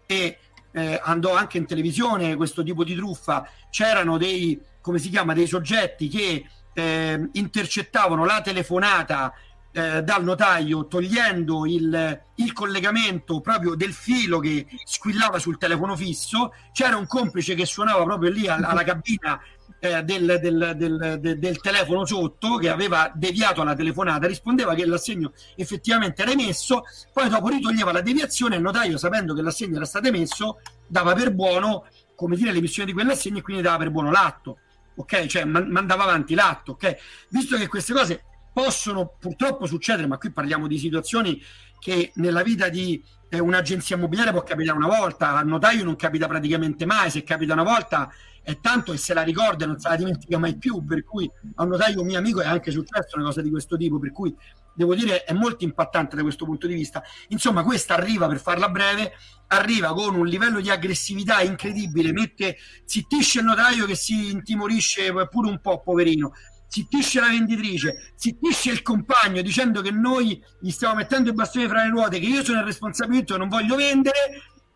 e 0.06 0.38
eh, 0.74 1.00
andò 1.02 1.34
anche 1.34 1.58
in 1.58 1.66
televisione 1.66 2.36
questo 2.36 2.62
tipo 2.62 2.84
di 2.84 2.94
truffa 2.94 3.48
c'erano 3.70 4.18
dei 4.18 4.60
come 4.82 5.00
si 5.00 5.08
chiama 5.08 5.34
dei 5.34 5.48
soggetti 5.48 6.10
che 6.10 6.46
eh, 6.74 7.30
intercettavano 7.34 8.26
la 8.26 8.42
telefonata 8.42 9.34
eh, 9.76 10.04
dal 10.04 10.24
notaio 10.24 10.86
togliendo 10.86 11.66
il, 11.66 12.22
il 12.36 12.54
collegamento 12.54 13.42
proprio 13.42 13.74
del 13.76 13.92
filo 13.92 14.40
che 14.40 14.68
squillava 14.86 15.40
sul 15.40 15.58
telefono 15.58 15.96
fisso. 15.96 16.54
C'era 16.72 16.96
un 16.96 17.08
complice 17.08 17.56
che 17.56 17.66
suonava 17.66 18.04
proprio 18.04 18.30
lì 18.30 18.48
alla, 18.48 18.68
alla 18.68 18.84
cabina 18.84 19.42
eh, 19.80 20.04
del, 20.04 20.38
del, 20.40 20.74
del, 20.78 21.20
del- 21.20 21.60
telefono 21.60 22.06
sotto 22.06 22.58
che 22.58 22.70
aveva 22.70 23.12
deviato 23.14 23.64
la 23.64 23.76
telefonata 23.76 24.28
rispondeva 24.28 24.76
che 24.76 24.86
l'assegno 24.86 25.34
effettivamente 25.56 26.22
era 26.22 26.32
emesso 26.32 26.84
poi 27.12 27.28
dopo 27.28 27.50
ritoglieva 27.50 27.92
la 27.92 28.02
deviazione 28.02 28.56
e 28.56 28.58
il 28.60 28.64
notaio 28.64 28.98
sapendo 28.98 29.34
che 29.34 29.42
l'assegno 29.42 29.76
era 29.76 29.86
stato 29.86 30.08
emesso 30.08 30.62
dava 30.88 31.14
per 31.14 31.34
buono 31.34 31.86
come 32.16 32.38
dire 32.38 32.54
l'emissione 32.54 32.88
di 32.88 32.94
quell'assegno 32.94 33.40
e 33.40 33.42
quindi 33.42 33.62
dava 33.62 33.78
per 33.78 33.90
buono 33.90 34.10
l'atto 34.12 34.60
ok 34.96 35.26
cioè 35.26 35.46
man- 35.46 35.70
mandava 35.70 36.04
avanti 36.04 36.36
l'atto 36.36 36.74
ok? 36.74 36.96
Visto 37.30 37.58
che 37.58 37.68
queste 37.68 37.94
cose 37.94 38.24
possono 38.54 39.16
purtroppo 39.20 39.66
succedere 39.66 40.08
ma 40.08 40.18
qui 40.18 40.32
parliamo 40.32 40.68
di 40.68 40.78
situazioni 40.78 41.42
che 41.84 42.14
nella 42.16 42.44
vita 42.44 42.70
di 42.70 43.04
eh, 43.28 43.40
un'agenzia 43.40 43.98
immobiliare 43.98 44.32
può 44.32 44.42
capitare 44.42 44.78
una 44.78 44.88
volta 44.88 45.36
al 45.36 45.46
notaio 45.46 45.84
non 45.84 45.98
capita 45.98 46.28
praticamente 46.30 46.86
mai 46.86 47.10
se 47.10 47.24
capita 47.24 47.52
una 47.52 47.64
volta 47.64 48.10
è 48.42 48.58
tanto 48.62 48.94
e 48.94 48.98
se 48.98 49.14
la 49.14 49.22
ricorda 49.22 49.66
non 49.66 49.78
se 49.80 49.90
la 49.90 49.98
dimentica 49.98 50.38
mai 50.38 50.56
più 50.56 50.82
per 50.86 51.04
cui 51.04 51.30
a 51.56 51.64
un 51.64 51.70
notaio 51.70 52.02
mio 52.04 52.18
amico 52.18 52.40
è 52.40 52.46
anche 52.46 52.72
successo 52.72 53.18
una 53.18 53.26
cosa 53.26 53.42
di 53.42 53.50
questo 53.50 53.76
tipo 53.76 54.00
per 54.00 54.14
cui 54.14 54.34
devo 54.74 54.96
dire 54.96 55.26
è 55.26 55.34
molto 55.34 55.66
impattante 55.66 56.16
da 56.16 56.22
questo 56.24 56.46
punto 56.46 56.68
di 56.68 56.74
vista. 56.74 57.04
Insomma 57.28 57.64
questa 57.64 57.96
arriva 57.96 58.28
per 58.28 58.40
farla 58.40 58.70
breve 58.70 59.14
arriva 59.48 59.94
con 59.94 60.16
un 60.16 60.26
livello 60.26 60.62
di 60.62 60.70
aggressività 60.70 61.42
incredibile 61.42 62.12
mette 62.12 62.58
zittisce 62.86 63.40
il 63.40 63.46
notaio 63.46 63.86
che 63.86 63.96
si 63.96 64.32
intimorisce 64.32 65.12
pure 65.30 65.50
un 65.50 65.60
po' 65.60 65.82
poverino 65.82 66.32
zittisce 66.74 67.20
la 67.20 67.28
venditrice, 67.28 68.14
zittisce 68.16 68.72
il 68.72 68.82
compagno 68.82 69.44
dicendo 69.44 69.82
che 69.82 69.92
noi 69.92 70.44
gli 70.60 70.72
stiamo 70.72 70.96
mettendo 70.96 71.30
i 71.30 71.34
bastoni 71.34 71.68
fra 71.68 71.84
le 71.84 71.90
ruote, 71.92 72.20
che 72.20 72.26
io 72.26 72.44
sono 72.44 72.60
il 72.62 72.66
responsabile 72.66 73.24
e 73.28 73.38
non 73.38 73.48
voglio 73.48 73.76
vendere. 73.76 74.18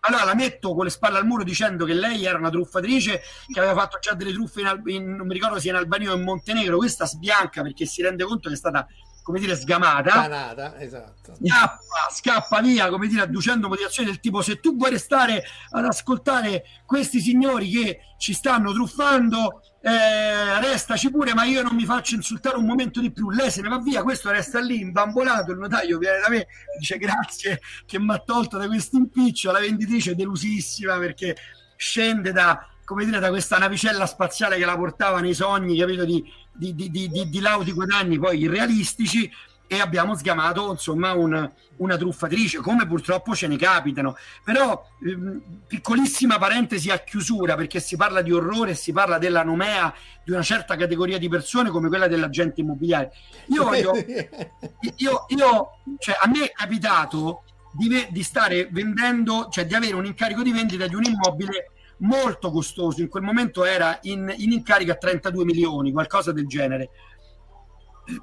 Allora 0.02 0.26
la 0.26 0.36
metto 0.36 0.76
con 0.76 0.86
le 0.86 0.92
spalle 0.92 1.18
al 1.18 1.26
muro 1.26 1.44
dicendo 1.44 1.84
che 1.84 1.94
lei 1.94 2.24
era 2.24 2.38
una 2.38 2.52
truffatrice 2.52 3.20
che 3.52 3.60
aveva 3.60 3.74
fatto 3.74 3.98
già 4.00 4.14
delle 4.14 4.32
truffe 4.32 4.60
in, 4.62 4.68
Al- 4.68 4.82
in- 4.86 5.16
non 5.16 5.26
mi 5.26 5.34
ricordo 5.34 5.60
se 5.60 5.70
in 5.70 5.76
Albania 5.76 6.12
o 6.12 6.16
in 6.16 6.22
Montenegro. 6.22 6.78
Questa 6.78 7.08
sbianca 7.08 7.64
perché 7.64 7.86
si 7.88 8.04
rende 8.04 8.24
conto 8.24 8.48
che 8.48 8.54
è 8.54 8.58
stata, 8.58 8.86
come 9.24 9.40
dire, 9.40 9.56
sgamata 9.56 10.12
Panata, 10.12 10.80
esatto. 10.80 11.34
scappa, 11.44 12.10
scappa 12.14 12.62
via, 12.62 12.90
come 12.90 13.08
dire, 13.08 13.24
adducendo 13.24 13.68
motivazioni 13.68 14.08
del 14.08 14.20
tipo 14.20 14.42
se 14.42 14.60
tu 14.60 14.78
vuoi 14.78 14.92
restare 14.92 15.44
ad 15.72 15.84
ascoltare 15.84 16.64
questi 16.86 17.20
signori 17.20 17.68
che 17.70 18.00
ci 18.20 18.34
stanno 18.34 18.72
truffando, 18.72 19.62
eh, 19.88 20.60
restaci 20.60 21.10
pure, 21.10 21.34
ma 21.34 21.46
io 21.46 21.62
non 21.62 21.74
mi 21.74 21.86
faccio 21.86 22.16
insultare 22.16 22.58
un 22.58 22.66
momento 22.66 23.00
di 23.00 23.10
più. 23.10 23.30
Lei 23.30 23.50
se 23.50 23.62
ne 23.62 23.70
va 23.70 23.80
via, 23.80 24.04
questo 24.04 24.30
resta 24.30 24.60
lì 24.60 24.82
imbambolato, 24.82 25.52
il 25.52 25.60
notaio 25.60 25.98
viene 25.98 26.20
da 26.20 26.30
me, 26.30 26.48
dice 26.78 26.98
grazie 26.98 27.62
che 27.86 27.98
mi 27.98 28.12
ha 28.14 28.20
tolto 28.20 28.58
da 28.58 28.68
questo 28.68 28.98
impiccio, 28.98 29.50
la 29.52 29.60
venditrice 29.60 30.12
è 30.12 30.16
delusissima 30.16 30.98
perché 30.98 31.38
scende 31.78 32.34
da 32.34 32.68
come 32.84 33.06
dire, 33.06 33.20
da 33.20 33.30
questa 33.30 33.58
navicella 33.58 34.06
spaziale 34.06 34.58
che 34.58 34.66
la 34.66 34.78
portava 34.78 35.20
nei 35.20 35.34
sogni, 35.34 35.78
capito, 35.78 36.06
di, 36.06 36.24
di, 36.54 36.74
di, 36.74 37.10
di, 37.10 37.40
lauti 37.40 37.74
guadagni 37.74 38.18
poi 38.18 38.40
irrealistici 38.40 39.30
e 39.68 39.80
abbiamo 39.80 40.16
sgamato 40.16 40.72
insomma 40.72 41.14
un- 41.14 41.52
una 41.78 41.98
truffatrice 41.98 42.60
come 42.60 42.88
purtroppo 42.88 43.36
ce 43.36 43.48
ne 43.48 43.58
capitano. 43.58 44.16
Però 44.44 44.82
ehm, 45.06 45.42
piccolissima 45.68 46.38
parentesi 46.38 46.90
a 46.90 47.00
chiusura 47.00 47.56
perché 47.56 47.80
si 47.80 47.96
parla 47.96 48.22
di 48.22 48.32
orrore 48.32 48.76
si 48.76 48.92
parla 48.92 49.18
della 49.18 49.44
nomea 49.44 49.94
di 50.24 50.32
una 50.32 50.42
certa 50.42 50.76
categoria 50.76 51.18
di 51.18 51.30
persone 51.30 51.70
come 51.70 51.90
quella 51.90 52.08
dell'agente 52.08 52.62
immobiliare. 52.62 53.12
Io 53.48 53.64
voglio 53.64 53.92
io, 54.98 55.26
io 55.28 55.70
cioè, 56.00 56.18
a 56.22 56.28
me 56.28 56.46
è 56.46 56.52
capitato 56.52 57.44
di, 57.72 58.08
di 58.10 58.24
stare 58.24 58.68
vendendo 58.72 59.50
cioè 59.50 59.66
di 59.66 59.76
avere 59.76 59.94
un 59.96 60.06
incarico 60.06 60.42
di 60.42 60.52
vendita 60.52 60.88
di 60.88 60.96
un 60.96 61.04
immobile 61.04 61.72
molto 62.00 62.52
costoso. 62.52 63.02
In 63.02 63.10
quel 63.10 63.24
momento 63.24 63.66
era 63.66 63.98
in, 64.04 64.34
in 64.38 64.52
incarico 64.52 64.92
a 64.92 64.96
32 64.96 65.46
milioni 65.46 65.92
qualcosa 65.92 66.32
del 66.32 66.48
genere 66.48 66.90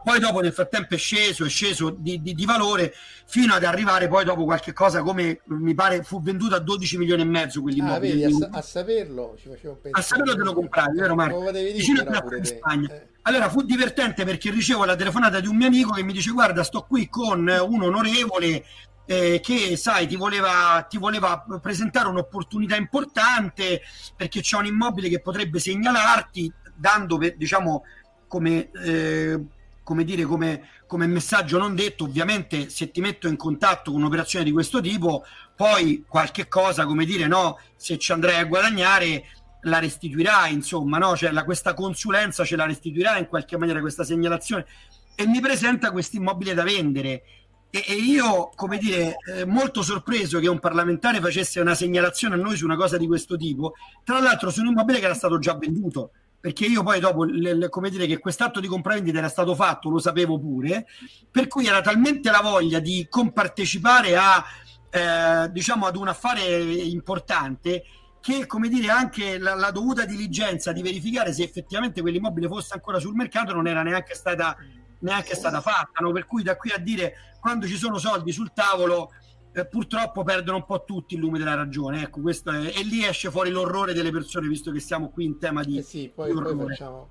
poi 0.03 0.19
dopo 0.19 0.41
nel 0.41 0.53
frattempo 0.53 0.95
è 0.95 0.99
sceso, 0.99 1.45
è 1.45 1.49
sceso 1.49 1.91
di, 1.91 2.21
di, 2.23 2.35
di, 2.35 2.45
valore 2.47 2.95
fino 3.27 3.53
ad 3.53 3.65
arrivare 3.65 4.09
poi 4.09 4.25
dopo 4.25 4.45
qualche 4.45 4.73
cosa 4.73 5.03
come 5.03 5.41
mi 5.45 5.75
pare 5.75 6.03
fu 6.03 6.23
venduto 6.23 6.55
a 6.55 6.59
12 6.59 6.97
milioni 6.97 7.23
e 7.23 7.27
mezzo 7.27 7.61
quell'immobile. 7.61 8.25
Ah, 8.25 8.29
vedi, 8.29 8.45
a, 8.45 8.49
a, 8.51 8.63
saperlo 8.63 9.37
ci 9.39 9.49
facevo 9.49 9.75
pensare. 9.75 10.03
A 10.03 10.07
saperlo 10.07 10.35
te 10.35 10.43
lo 10.43 10.55
compravi, 10.55 10.99
vero 10.99 11.15
Marco? 11.15 11.51
Vicino 11.51 12.01
a 12.01 12.37
in 12.37 12.45
Spagna. 12.45 12.93
Eh. 12.93 13.09
Allora 13.23 13.49
fu 13.51 13.63
divertente 13.63 14.25
perché 14.25 14.51
ricevo 14.51 14.85
la 14.85 14.97
telefonata 14.97 15.41
di 15.41 15.49
un 15.49 15.57
mio 15.57 15.67
amico 15.67 15.93
che 15.93 16.03
mi 16.03 16.13
dice 16.13 16.31
guarda 16.31 16.63
sto 16.63 16.83
qui 16.83 17.09
con 17.09 17.47
un 17.47 17.83
onorevole 17.83 18.65
eh, 19.07 19.41
che 19.43 19.77
sai 19.77 20.07
ti 20.07 20.17
voleva, 20.17 20.87
ti 20.89 20.97
voleva 20.97 21.45
presentare 21.61 22.09
un'opportunità 22.09 22.77
importante 22.77 23.83
perché 24.17 24.41
c'è 24.41 24.57
un 24.57 24.67
immobile 24.67 25.09
che 25.09 25.21
potrebbe 25.21 25.59
segnalarti 25.59 26.51
dando 26.75 27.19
diciamo 27.37 27.83
come 28.27 28.71
eh, 28.83 29.41
come 29.85 30.03
dire, 30.03 30.25
come, 30.25 30.69
come, 30.87 31.07
messaggio 31.07 31.59
non 31.59 31.77
detto, 31.77 32.05
ovviamente 32.05 32.71
se 32.71 32.91
ti 32.91 33.01
metto 33.01 33.29
in 33.29 33.37
contatto 33.37 33.93
con 33.93 34.01
un'operazione 34.01 34.45
di 34.45 34.51
questo 34.51 34.81
tipo, 34.81 35.25
poi 35.55 36.05
qualche 36.09 36.49
cosa, 36.49 36.87
come 36.87 37.05
dire, 37.05 37.27
no, 37.27 37.59
se 37.77 37.99
ci 37.99 38.11
andrai 38.11 38.41
a 38.41 38.47
guadagnare 38.47 39.25
la 39.63 39.79
restituirai, 39.79 40.53
insomma, 40.53 40.99
no? 40.99 41.17
Cioè 41.17 41.31
la, 41.31 41.45
questa 41.45 41.75
consulenza 41.75 42.45
ce 42.45 42.57
la 42.57 42.67
restituirà 42.67 43.19
in 43.19 43.29
qualche 43.29 43.57
maniera 43.57 43.81
questa 43.81 44.05
segnalazione 44.05 44.67
e 45.15 45.27
mi 45.27 45.41
presenta 45.41 45.93
questo 45.93 46.17
immobile 46.17 46.55
da 46.55 46.65
vendere. 46.65 47.23
E, 47.71 47.85
e 47.87 47.95
io, 47.95 48.51
come 48.55 48.79
dire, 48.79 49.17
eh, 49.35 49.45
molto 49.45 49.83
sorpreso 49.83 50.39
che 50.39 50.49
un 50.49 50.61
parlamentare 50.61 51.21
facesse 51.21 51.61
una 51.61 51.75
segnalazione 51.75 52.35
a 52.35 52.39
noi 52.39 52.57
su 52.57 52.65
una 52.65 52.77
cosa 52.77 52.97
di 52.97 53.07
questo 53.07 53.37
tipo, 53.37 53.75
tra 54.03 54.21
l'altro 54.21 54.51
su 54.51 54.61
un 54.61 54.69
immobile 54.69 54.99
che 54.99 55.05
era 55.05 55.15
stato 55.15 55.39
già 55.39 55.55
venduto 55.57 56.13
perché 56.45 56.67
io 56.67 56.83
poi 56.83 57.01
dopo, 57.01 57.25
le, 57.25 57.55
le, 57.55 57.69
come 57.71 57.89
dire, 57.89 58.07
che 58.07 58.19
quest'atto 58.19 58.61
di 58.61 58.67
compravendita 58.67 59.17
era 59.17 59.31
stato 59.31 59.55
fatto, 59.55 59.89
lo 59.89 59.99
sapevo 59.99 60.39
pure, 60.39 60.85
per 61.31 61.49
cui 61.49 61.65
era 61.65 61.81
talmente 61.81 62.31
la 62.31 62.43
voglia 62.43 62.81
di 62.81 63.07
compartecipare 63.09 64.15
a, 64.15 64.45
eh, 64.91 65.51
diciamo, 65.51 65.87
ad 65.87 65.97
un 65.97 66.09
affare 66.09 66.45
importante 66.45 67.85
che, 68.21 68.45
come 68.45 68.69
dire, 68.69 68.91
anche 68.91 69.39
la, 69.39 69.55
la, 69.55 69.71
dovuta 69.71 70.05
diligenza 70.05 70.73
di 70.73 70.83
verificare 70.83 71.33
se 71.33 71.45
effettivamente 71.45 72.03
quell'immobile 72.03 72.47
fosse 72.47 72.75
ancora 72.75 72.99
sul 72.99 73.15
mercato 73.15 73.55
non 73.55 73.67
era 73.67 73.83
neanche 73.83 74.13
stata, 74.15 74.55
neanche 74.99 75.35
stata 75.35 75.63
fatta, 75.63 76.03
no? 76.03 76.13
per 76.13 76.27
cui 76.27 76.43
da 76.43 76.57
qui 76.57 76.73
a 76.73 76.79
dire 76.79 77.39
quando 77.41 77.67
ci 77.67 77.79
sono 77.79 77.97
soldi 77.97 78.33
sul 78.33 78.53
tavolo 78.53 79.13
eh, 79.55 79.67
purtroppo 79.67 80.25
perdono 80.25 80.59
un 80.59 80.65
po' 80.65 80.85
tutti 80.85 81.15
il 81.15 81.21
lume 81.21 81.39
della 81.39 81.55
ragione. 81.55 82.03
Ecco, 82.03 82.21
questo 82.21 82.51
è, 82.51 82.73
e 82.77 82.83
lì 82.83 83.05
esce 83.05 83.31
fuori 83.31 83.51
l'orrore 83.51 83.93
delle 83.95 84.11
persone, 84.11 84.49
visto 84.49 84.73
che 84.73 84.81
siamo 84.81 85.11
qui 85.11 85.25
in 85.25 85.39
tema 85.39 85.63
di. 85.63 85.79
Eh 85.79 85.83
sì, 85.83 86.11
poi, 86.13 86.33
poi 86.33 86.67
facciamo, 86.67 87.09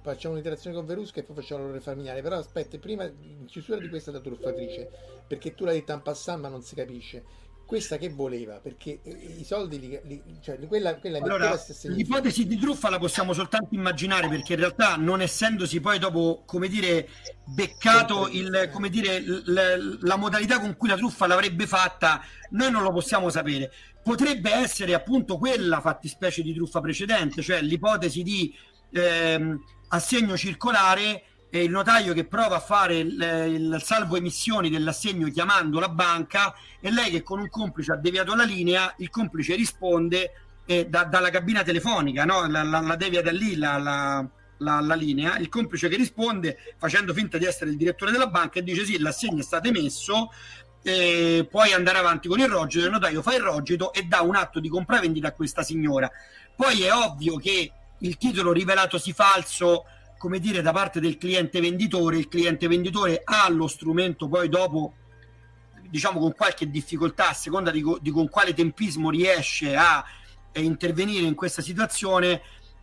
facciamo 0.00 0.32
un'interazione 0.32 0.74
con 0.74 0.86
Verusca 0.86 1.20
e 1.20 1.22
poi 1.22 1.36
facciamo 1.36 1.60
l'orrore 1.60 1.80
familiare. 1.80 2.22
Però 2.22 2.36
aspetta, 2.36 2.78
prima 2.78 3.04
in 3.04 3.44
chiusura 3.46 3.78
di 3.78 3.88
questa 3.88 4.10
da 4.10 4.20
truffatrice, 4.20 4.88
perché 5.26 5.54
tu 5.54 5.64
l'hai 5.64 5.80
detta 5.80 5.92
in 5.92 6.02
passant, 6.02 6.40
ma 6.40 6.48
non 6.48 6.62
si 6.62 6.74
capisce 6.74 7.41
questa 7.72 7.96
che 7.96 8.10
voleva 8.10 8.60
perché 8.60 9.00
i 9.02 9.44
soldi 9.44 9.80
li, 9.80 9.98
li, 10.04 10.22
cioè, 10.42 10.58
quella, 10.66 10.96
quella 10.96 11.20
allora, 11.20 11.58
l'ipotesi 11.84 12.46
di 12.46 12.58
truffa 12.58 12.90
la 12.90 12.98
possiamo 12.98 13.32
soltanto 13.32 13.74
immaginare 13.74 14.28
perché 14.28 14.52
in 14.52 14.58
realtà 14.58 14.96
non 14.96 15.22
essendosi 15.22 15.80
poi 15.80 15.98
dopo 15.98 16.42
come 16.44 16.68
dire 16.68 17.08
beccato 17.46 18.28
il, 18.28 18.68
come 18.70 18.90
dire, 18.90 19.20
l, 19.20 20.00
la 20.02 20.16
modalità 20.16 20.60
con 20.60 20.76
cui 20.76 20.90
la 20.90 20.96
truffa 20.96 21.26
l'avrebbe 21.26 21.66
fatta 21.66 22.22
noi 22.50 22.70
non 22.70 22.82
lo 22.82 22.92
possiamo 22.92 23.30
sapere. 23.30 23.72
Potrebbe 24.02 24.52
essere 24.52 24.92
appunto 24.92 25.38
quella 25.38 25.80
fattispecie 25.80 26.42
di 26.42 26.52
truffa 26.52 26.82
precedente 26.82 27.40
cioè 27.40 27.62
l'ipotesi 27.62 28.22
di 28.22 28.54
ehm, 28.90 29.58
assegno 29.88 30.36
circolare 30.36 31.22
e 31.54 31.64
il 31.64 31.70
notaio 31.70 32.14
che 32.14 32.24
prova 32.24 32.56
a 32.56 32.60
fare 32.60 32.96
il, 32.96 33.10
il, 33.12 33.82
salvo 33.84 34.16
emissioni 34.16 34.70
dell'assegno 34.70 35.28
chiamando 35.28 35.80
la 35.80 35.90
banca 35.90 36.54
e 36.80 36.90
lei 36.90 37.10
che 37.10 37.22
con 37.22 37.40
un 37.40 37.50
complice 37.50 37.92
ha 37.92 37.96
deviato 37.96 38.34
la 38.34 38.44
linea, 38.44 38.94
il 38.96 39.10
complice 39.10 39.54
risponde 39.54 40.32
eh, 40.64 40.86
da, 40.86 41.04
dalla 41.04 41.28
cabina 41.28 41.62
telefonica, 41.62 42.24
no? 42.24 42.48
la, 42.48 42.62
la, 42.62 42.80
la, 42.80 42.96
devia 42.96 43.20
da 43.20 43.32
lì 43.32 43.56
la, 43.56 43.76
la, 43.76 44.26
la, 44.80 44.94
linea, 44.94 45.36
il 45.36 45.50
complice 45.50 45.88
che 45.88 45.96
risponde 45.96 46.56
facendo 46.78 47.12
finta 47.12 47.36
di 47.36 47.44
essere 47.44 47.68
il 47.68 47.76
direttore 47.76 48.12
della 48.12 48.28
banca 48.28 48.58
e 48.58 48.62
dice 48.62 48.86
sì, 48.86 48.98
l'assegno 48.98 49.40
è 49.40 49.42
stato 49.42 49.68
emesso, 49.68 50.30
eh, 50.82 51.46
puoi 51.50 51.74
andare 51.74 51.98
avanti 51.98 52.28
con 52.28 52.40
il 52.40 52.48
rogito, 52.48 52.86
il 52.86 52.90
notaio 52.90 53.20
fa 53.20 53.34
il 53.34 53.42
rogito 53.42 53.92
e 53.92 54.04
dà 54.04 54.22
un 54.22 54.36
atto 54.36 54.58
di 54.58 54.70
compravendita 54.70 55.28
a 55.28 55.32
questa 55.32 55.62
signora. 55.62 56.10
Poi 56.56 56.80
è 56.80 56.94
ovvio 56.94 57.36
che 57.36 57.72
il 57.98 58.16
titolo 58.16 58.52
rivelatosi 58.52 59.12
falso 59.12 59.84
come 60.22 60.38
dire, 60.38 60.62
da 60.62 60.70
parte 60.70 61.00
del 61.00 61.18
cliente 61.18 61.60
venditore, 61.60 62.16
il 62.16 62.28
cliente 62.28 62.68
venditore 62.68 63.22
ha 63.24 63.50
lo 63.50 63.66
strumento 63.66 64.28
poi 64.28 64.48
dopo, 64.48 64.94
diciamo 65.88 66.20
con 66.20 66.32
qualche 66.32 66.70
difficoltà, 66.70 67.30
a 67.30 67.34
seconda 67.34 67.72
di, 67.72 67.82
di 68.00 68.12
con 68.12 68.28
quale 68.28 68.54
tempismo 68.54 69.10
riesce 69.10 69.74
a, 69.74 69.96
a 69.96 70.60
intervenire 70.60 71.26
in 71.26 71.34
questa 71.34 71.60
situazione, 71.60 72.40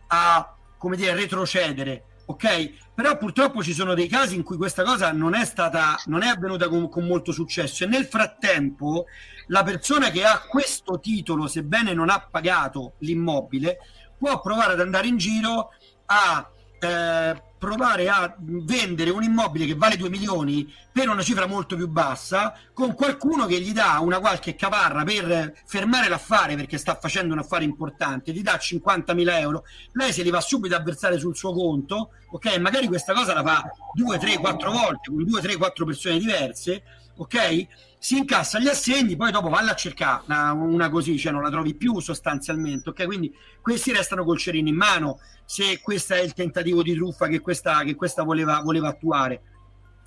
a, 0.08 0.54
come 0.76 0.98
dire, 0.98 1.14
retrocedere. 1.14 2.04
Ok? 2.26 2.90
Però 2.94 3.16
purtroppo 3.16 3.62
ci 3.62 3.72
sono 3.72 3.94
dei 3.94 4.06
casi 4.06 4.34
in 4.34 4.42
cui 4.42 4.58
questa 4.58 4.82
cosa 4.82 5.10
non 5.10 5.34
è 5.34 5.46
stata, 5.46 5.98
non 6.08 6.22
è 6.22 6.28
avvenuta 6.28 6.68
con, 6.68 6.90
con 6.90 7.06
molto 7.06 7.32
successo 7.32 7.84
e 7.84 7.86
nel 7.86 8.04
frattempo 8.04 9.06
la 9.46 9.62
persona 9.62 10.10
che 10.10 10.24
ha 10.24 10.42
questo 10.46 11.00
titolo, 11.00 11.46
sebbene 11.46 11.94
non 11.94 12.10
ha 12.10 12.20
pagato 12.20 12.96
l'immobile, 12.98 13.78
può 14.18 14.42
provare 14.42 14.74
ad 14.74 14.80
andare 14.80 15.06
in 15.06 15.16
giro 15.16 15.70
a 16.04 16.46
eh, 16.80 17.42
provare 17.58 18.08
a 18.08 18.34
vendere 18.38 19.10
un 19.10 19.22
immobile 19.22 19.66
che 19.66 19.74
vale 19.74 19.98
2 19.98 20.08
milioni 20.08 20.72
per 20.90 21.10
una 21.10 21.22
cifra 21.22 21.46
molto 21.46 21.76
più 21.76 21.88
bassa 21.88 22.54
con 22.72 22.94
qualcuno 22.94 23.44
che 23.44 23.60
gli 23.60 23.72
dà 23.72 23.98
una 24.00 24.18
qualche 24.18 24.54
caparra 24.54 25.04
per 25.04 25.52
fermare 25.66 26.08
l'affare 26.08 26.56
perché 26.56 26.78
sta 26.78 26.94
facendo 26.98 27.34
un 27.34 27.40
affare 27.40 27.64
importante, 27.64 28.32
ti 28.32 28.40
dà 28.40 28.54
50.000 28.54 29.38
euro, 29.38 29.64
lei 29.92 30.10
se 30.10 30.22
li 30.22 30.30
va 30.30 30.40
subito 30.40 30.74
a 30.74 30.80
versare 30.80 31.18
sul 31.18 31.36
suo 31.36 31.52
conto, 31.52 32.12
ok? 32.30 32.56
Magari 32.56 32.86
questa 32.86 33.12
cosa 33.12 33.34
la 33.34 33.44
fa 33.44 33.62
2, 33.92 34.18
3, 34.18 34.38
4 34.38 34.70
volte 34.70 35.10
con 35.10 35.22
2, 35.22 35.40
3, 35.42 35.56
4 35.56 35.84
persone 35.84 36.18
diverse, 36.18 36.82
ok? 37.16 37.66
Si 38.02 38.16
incassa 38.16 38.58
gli 38.58 38.66
assegni, 38.66 39.14
poi 39.14 39.30
dopo 39.30 39.50
valla 39.50 39.72
a 39.72 39.74
cercare 39.74 40.22
una, 40.24 40.52
una, 40.52 40.88
così, 40.88 41.18
cioè 41.18 41.32
non 41.32 41.42
la 41.42 41.50
trovi 41.50 41.74
più 41.74 42.00
sostanzialmente, 42.00 42.88
ok? 42.88 43.04
Quindi 43.04 43.30
questi 43.60 43.92
restano 43.92 44.24
col 44.24 44.38
cerino 44.38 44.70
in 44.70 44.74
mano 44.74 45.20
se 45.44 45.80
questo 45.82 46.14
è 46.14 46.20
il 46.20 46.32
tentativo 46.32 46.82
di 46.82 46.94
truffa 46.94 47.26
che 47.26 47.40
questa, 47.40 47.82
che 47.82 47.94
questa 47.94 48.22
voleva, 48.22 48.62
voleva 48.62 48.88
attuare, 48.88 49.42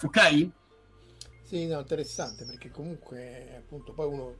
ok? 0.01 0.49
Sì, 1.43 1.67
no, 1.67 1.81
interessante 1.81 2.45
perché 2.45 2.71
comunque 2.71 3.57
appunto 3.57 3.93
poi 3.93 4.07
uno 4.07 4.35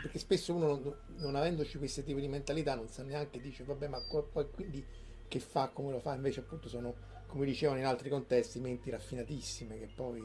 perché 0.00 0.18
spesso 0.18 0.54
uno 0.54 0.66
non, 0.66 0.96
non 1.18 1.34
avendoci 1.34 1.76
questi 1.76 2.02
tipi 2.02 2.22
di 2.22 2.28
mentalità 2.28 2.74
non 2.74 2.88
sa 2.88 3.02
neanche 3.02 3.40
dice 3.40 3.64
vabbè 3.64 3.88
ma 3.88 3.98
poi 4.32 4.46
quindi 4.50 4.84
che 5.26 5.40
fa 5.40 5.68
come 5.68 5.92
lo 5.92 6.00
fa 6.00 6.14
invece 6.14 6.40
appunto 6.40 6.68
sono 6.68 6.94
come 7.26 7.46
dicevano 7.46 7.78
in 7.78 7.86
altri 7.86 8.10
contesti 8.10 8.60
menti 8.60 8.90
raffinatissime 8.90 9.78
che 9.78 9.88
poi 9.94 10.22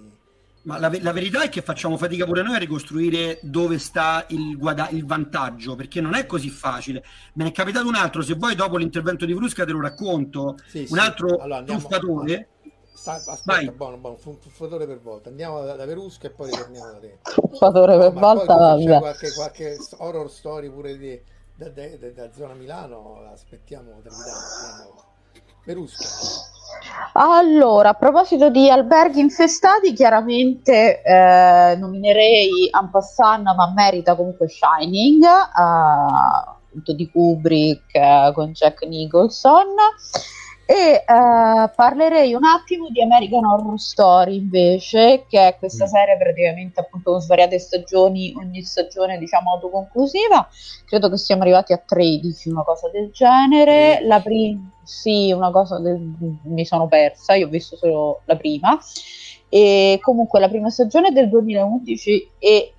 ma 0.64 0.80
la, 0.80 0.90
la, 1.02 1.12
verità 1.12 1.44
è 1.44 1.50
che 1.50 1.62
facciamo 1.62 1.98
fatica 1.98 2.26
pure 2.26 2.42
noi 2.42 2.56
a 2.56 2.60
ricostruire 2.60 3.40
dove 3.42 3.80
sta 3.80 4.26
il, 4.30 4.58
guada- 4.58 4.90
il, 4.90 5.06
vantaggio, 5.06 5.76
perché 5.76 6.00
non 6.00 6.16
è 6.16 6.26
così 6.26 6.50
facile. 6.50 7.04
Me 7.34 7.44
ne 7.44 7.50
è 7.50 7.54
capitato 7.54 7.88
un 7.88 7.96
altro, 7.96 8.22
se 8.22 8.36
vuoi 8.36 8.56
dopo 8.56 8.78
l'intervento 8.78 9.26
di 9.26 9.34
Brusca 9.34 9.66
te 9.66 9.72
lo 9.72 9.82
racconto. 9.82 10.58
Sì, 10.66 10.80
un 10.80 10.88
sì. 10.88 11.00
altro 11.00 11.38
allora, 11.38 11.64
truffatore. 11.64 12.48
Aspetta, 13.06 13.72
buono, 13.72 13.98
buono, 13.98 14.18
truffatore 14.40 14.88
per 14.88 15.02
volta. 15.02 15.28
Andiamo 15.28 15.62
da, 15.66 15.76
da 15.76 15.86
Verusca 15.86 16.28
e 16.28 16.32
poi 16.32 16.50
ritorniamo 16.50 16.92
da 16.92 17.00
te. 17.00 17.20
Truffatore 17.22 17.98
per 17.98 18.14
volta, 18.14 18.56
vabbè. 18.56 19.00
Qualche, 19.00 19.34
qualche 19.34 19.78
horror 19.98 20.32
story 20.32 20.70
pure 20.70 20.98
di, 20.98 21.22
da, 21.56 21.68
da, 21.70 21.88
da, 22.14 22.32
zona 22.32 22.54
Milano, 22.54 23.22
aspettiamo. 23.30 24.02
Verusca. 25.66 26.08
Allora, 27.14 27.90
a 27.90 27.94
proposito 27.94 28.50
di 28.50 28.70
alberghi 28.70 29.20
infestati, 29.20 29.94
chiaramente 29.94 31.02
eh, 31.02 31.76
nominerei 31.78 32.70
Ampassan, 32.72 33.44
ma 33.44 33.72
merita 33.76 34.16
comunque 34.16 34.48
Shining, 34.48 35.24
eh, 35.24 36.94
di 36.96 37.10
Kubrick 37.12 37.94
eh, 37.94 38.32
con 38.34 38.52
Jack 38.52 38.84
Nicholson. 38.84 39.68
E 40.66 41.04
uh, 41.06 41.70
parlerei 41.76 42.34
un 42.34 42.46
attimo 42.46 42.88
di 42.90 43.02
American 43.02 43.44
Horror 43.44 43.78
Story 43.78 44.38
invece, 44.38 45.26
che 45.28 45.48
è 45.48 45.58
questa 45.58 45.86
mm. 45.86 45.88
serie 45.88 46.18
praticamente 46.18 46.80
appunto 46.80 47.12
con 47.12 47.20
svariate 47.20 47.60
stagioni, 47.60 48.34
ogni 48.38 48.64
stagione 48.64 49.18
diciamo 49.18 49.52
autoconclusiva. 49.52 50.48
Credo 50.86 51.10
che 51.10 51.18
siamo 51.18 51.42
arrivati 51.42 51.74
a 51.74 51.84
13, 51.86 52.50
una 52.50 52.64
cosa 52.64 52.90
del 52.90 53.12
genere. 53.12 54.00
La 54.06 54.22
prima, 54.22 54.72
sì, 54.84 55.34
una 55.34 55.52
cosa 55.52 55.80
del... 55.80 56.00
mi 56.44 56.66
sono 56.66 56.88
persa, 56.88 57.36
io 57.36 57.48
ho 57.48 57.50
visto 57.50 57.76
solo 57.76 58.22
la 58.24 58.38
prima. 58.38 58.80
E 59.50 60.00
comunque 60.02 60.40
la 60.40 60.50
prima 60.50 60.70
stagione 60.70 61.10
è 61.10 61.12
del 61.12 61.30
2011 61.30 62.30
e 62.40 62.74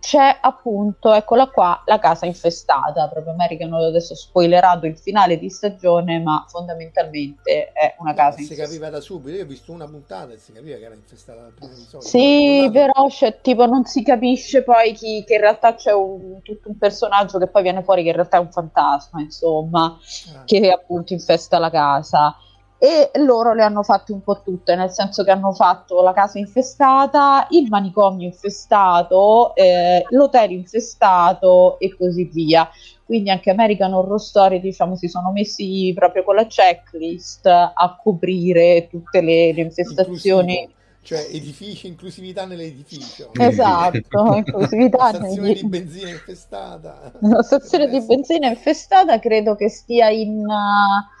c'è 0.00 0.38
appunto, 0.40 1.12
eccola 1.12 1.48
qua, 1.48 1.82
la 1.86 1.98
casa 1.98 2.26
infestata. 2.26 3.06
Proprio 3.08 3.32
American 3.32 3.72
adesso 3.72 4.14
spoilerato 4.14 4.86
il 4.86 4.98
finale 4.98 5.38
di 5.38 5.48
stagione, 5.48 6.18
ma 6.18 6.44
fondamentalmente 6.48 7.70
è 7.72 7.94
una 7.98 8.14
casa 8.14 8.36
si 8.36 8.42
infestata. 8.42 8.68
capiva 8.68 8.90
da 8.90 9.00
subito. 9.00 9.36
Io 9.36 9.44
ho 9.44 9.46
visto 9.46 9.72
una 9.72 9.86
puntata 9.86 10.32
e 10.32 10.38
si 10.38 10.52
capiva 10.52 10.76
che 10.76 10.84
era 10.84 10.94
infestata 10.94 11.42
dal 11.42 11.52
primo 11.52 11.72
episodio. 11.72 12.08
Sì, 12.08 12.68
però 12.72 13.06
c'è, 13.08 13.40
tipo 13.40 13.66
non 13.66 13.84
si 13.84 14.02
capisce 14.02 14.62
poi 14.62 14.92
chi, 14.92 15.22
che 15.24 15.34
in 15.34 15.40
realtà 15.40 15.74
c'è 15.74 15.92
un, 15.92 16.40
tutto 16.42 16.68
un 16.68 16.78
personaggio 16.78 17.38
che 17.38 17.46
poi 17.46 17.62
viene 17.62 17.82
fuori 17.82 18.02
che 18.02 18.08
in 18.08 18.14
realtà 18.14 18.38
è 18.38 18.40
un 18.40 18.50
fantasma, 18.50 19.20
insomma, 19.20 19.98
ah, 20.34 20.44
che 20.44 20.70
appunto 20.70 21.12
infesta 21.12 21.58
la 21.58 21.70
casa. 21.70 22.34
E 22.82 23.10
loro 23.18 23.52
le 23.52 23.62
hanno 23.62 23.82
fatte 23.82 24.10
un 24.10 24.22
po' 24.22 24.40
tutte, 24.42 24.74
nel 24.74 24.90
senso 24.90 25.22
che 25.22 25.30
hanno 25.30 25.52
fatto 25.52 26.00
la 26.00 26.14
casa 26.14 26.38
infestata, 26.38 27.46
il 27.50 27.68
manicomio 27.68 28.26
infestato, 28.26 29.54
eh, 29.54 30.02
l'hotel 30.08 30.52
infestato 30.52 31.78
e 31.78 31.94
così 31.94 32.24
via. 32.24 32.66
Quindi 33.04 33.28
anche 33.28 33.50
American 33.50 33.92
Horror 33.92 34.18
Story, 34.18 34.60
diciamo, 34.60 34.96
si 34.96 35.08
sono 35.08 35.30
messi 35.30 35.92
proprio 35.94 36.24
con 36.24 36.36
la 36.36 36.46
checklist 36.46 37.44
a 37.46 37.98
coprire 38.02 38.88
tutte 38.88 39.20
le, 39.20 39.52
le 39.52 39.60
infestazioni. 39.60 40.60
inclusivo, 40.60 40.78
cioè 41.02 41.26
edifici, 41.32 41.86
inclusività 41.86 42.46
nell'edificio. 42.46 43.30
Esatto, 43.38 44.34
inclusività 44.36 45.08
Stazione 45.08 45.48
negli- 45.48 45.60
di 45.60 45.68
benzina 45.68 46.08
infestata. 46.08 47.12
La 47.20 47.42
stazione 47.42 47.88
di 47.88 48.00
benzina 48.00 48.48
infestata 48.48 49.18
credo 49.18 49.54
che 49.54 49.68
stia 49.68 50.08
in, 50.08 50.38
uh, 50.38 51.19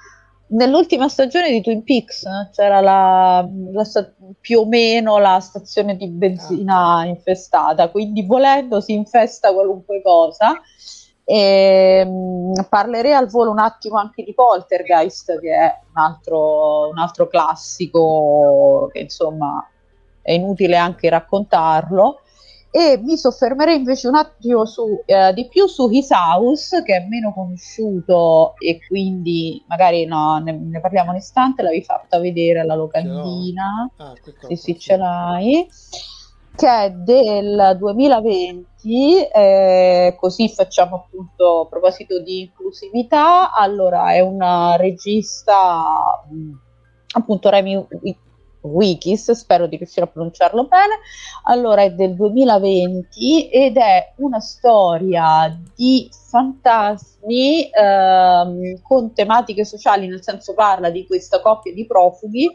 nell'ultima 0.50 1.08
stagione 1.08 1.50
di 1.50 1.60
Twin 1.60 1.82
Peaks. 1.84 2.24
eh, 2.24 2.48
C'era 2.52 2.80
la, 2.80 3.46
la 3.72 3.84
più 4.40 4.60
o 4.60 4.66
meno 4.66 5.18
la 5.18 5.40
stazione 5.40 5.96
di 5.96 6.08
benzina 6.08 7.04
infestata, 7.04 7.90
quindi 7.90 8.24
volendo 8.24 8.80
si 8.80 8.92
infesta 8.92 9.52
qualunque 9.52 10.00
cosa. 10.02 10.60
E, 11.24 12.04
mh, 12.04 12.66
parlerei 12.68 13.12
al 13.12 13.28
volo 13.28 13.50
un 13.50 13.60
attimo 13.60 13.98
anche 13.98 14.24
di 14.24 14.34
Poltergeist, 14.34 15.38
che 15.38 15.54
è 15.54 15.78
un 15.94 16.02
altro, 16.02 16.88
un 16.88 16.98
altro 16.98 17.28
classico 17.28 18.88
che 18.92 19.00
insomma 19.00 19.64
è 20.22 20.32
inutile 20.32 20.76
anche 20.76 21.08
raccontarlo 21.08 22.22
e 22.72 23.00
mi 23.02 23.16
soffermerei 23.16 23.76
invece 23.76 24.06
un 24.06 24.14
attimo 24.14 24.64
su, 24.64 25.02
eh, 25.04 25.32
di 25.34 25.48
più 25.48 25.66
su 25.66 25.88
His 25.90 26.10
House, 26.10 26.82
che 26.84 26.96
è 26.96 27.06
meno 27.08 27.32
conosciuto 27.32 28.54
e 28.58 28.78
quindi 28.86 29.62
magari 29.66 30.04
no, 30.06 30.38
ne, 30.38 30.52
ne 30.52 30.80
parliamo 30.80 31.10
un 31.10 31.16
istante, 31.16 31.62
l'avevi 31.62 31.82
fatta 31.82 32.20
vedere 32.20 32.60
alla 32.60 32.76
locandina, 32.76 33.90
Ah, 33.96 34.12
sì 34.46 34.56
sì 34.56 34.78
ce 34.78 34.96
l'hai, 34.96 35.68
che 36.54 36.68
è 36.84 36.90
del 36.92 37.76
2020, 37.78 39.24
eh, 39.32 40.16
così 40.18 40.48
facciamo 40.48 40.96
appunto 40.96 41.62
a 41.62 41.66
proposito 41.66 42.20
di 42.20 42.42
inclusività, 42.42 43.52
allora 43.52 44.12
è 44.12 44.20
una 44.20 44.76
regista 44.76 46.24
mh, 46.30 46.50
appunto 47.16 47.48
Remy 47.50 47.86
Wikis, 48.62 49.32
spero 49.32 49.66
di 49.66 49.76
riuscire 49.76 50.06
a 50.06 50.08
pronunciarlo 50.08 50.64
bene, 50.64 50.98
allora 51.44 51.82
è 51.82 51.92
del 51.92 52.14
2020 52.14 53.48
ed 53.48 53.76
è 53.76 54.12
una 54.16 54.40
storia 54.40 55.58
di 55.74 56.08
fantasmi 56.10 57.70
ehm, 57.70 58.82
con 58.82 59.12
tematiche 59.12 59.64
sociali, 59.64 60.06
nel 60.06 60.22
senso 60.22 60.54
parla 60.54 60.90
di 60.90 61.06
questa 61.06 61.40
coppia 61.40 61.72
di 61.72 61.86
profughi 61.86 62.48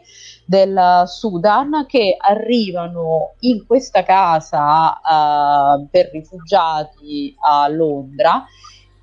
del 0.44 1.02
Sudan 1.06 1.86
che 1.86 2.16
arrivano 2.18 3.34
in 3.40 3.66
questa 3.66 4.02
casa 4.02 4.94
eh, 4.96 5.86
per 5.90 6.10
rifugiati 6.12 7.34
a 7.40 7.68
Londra 7.68 8.44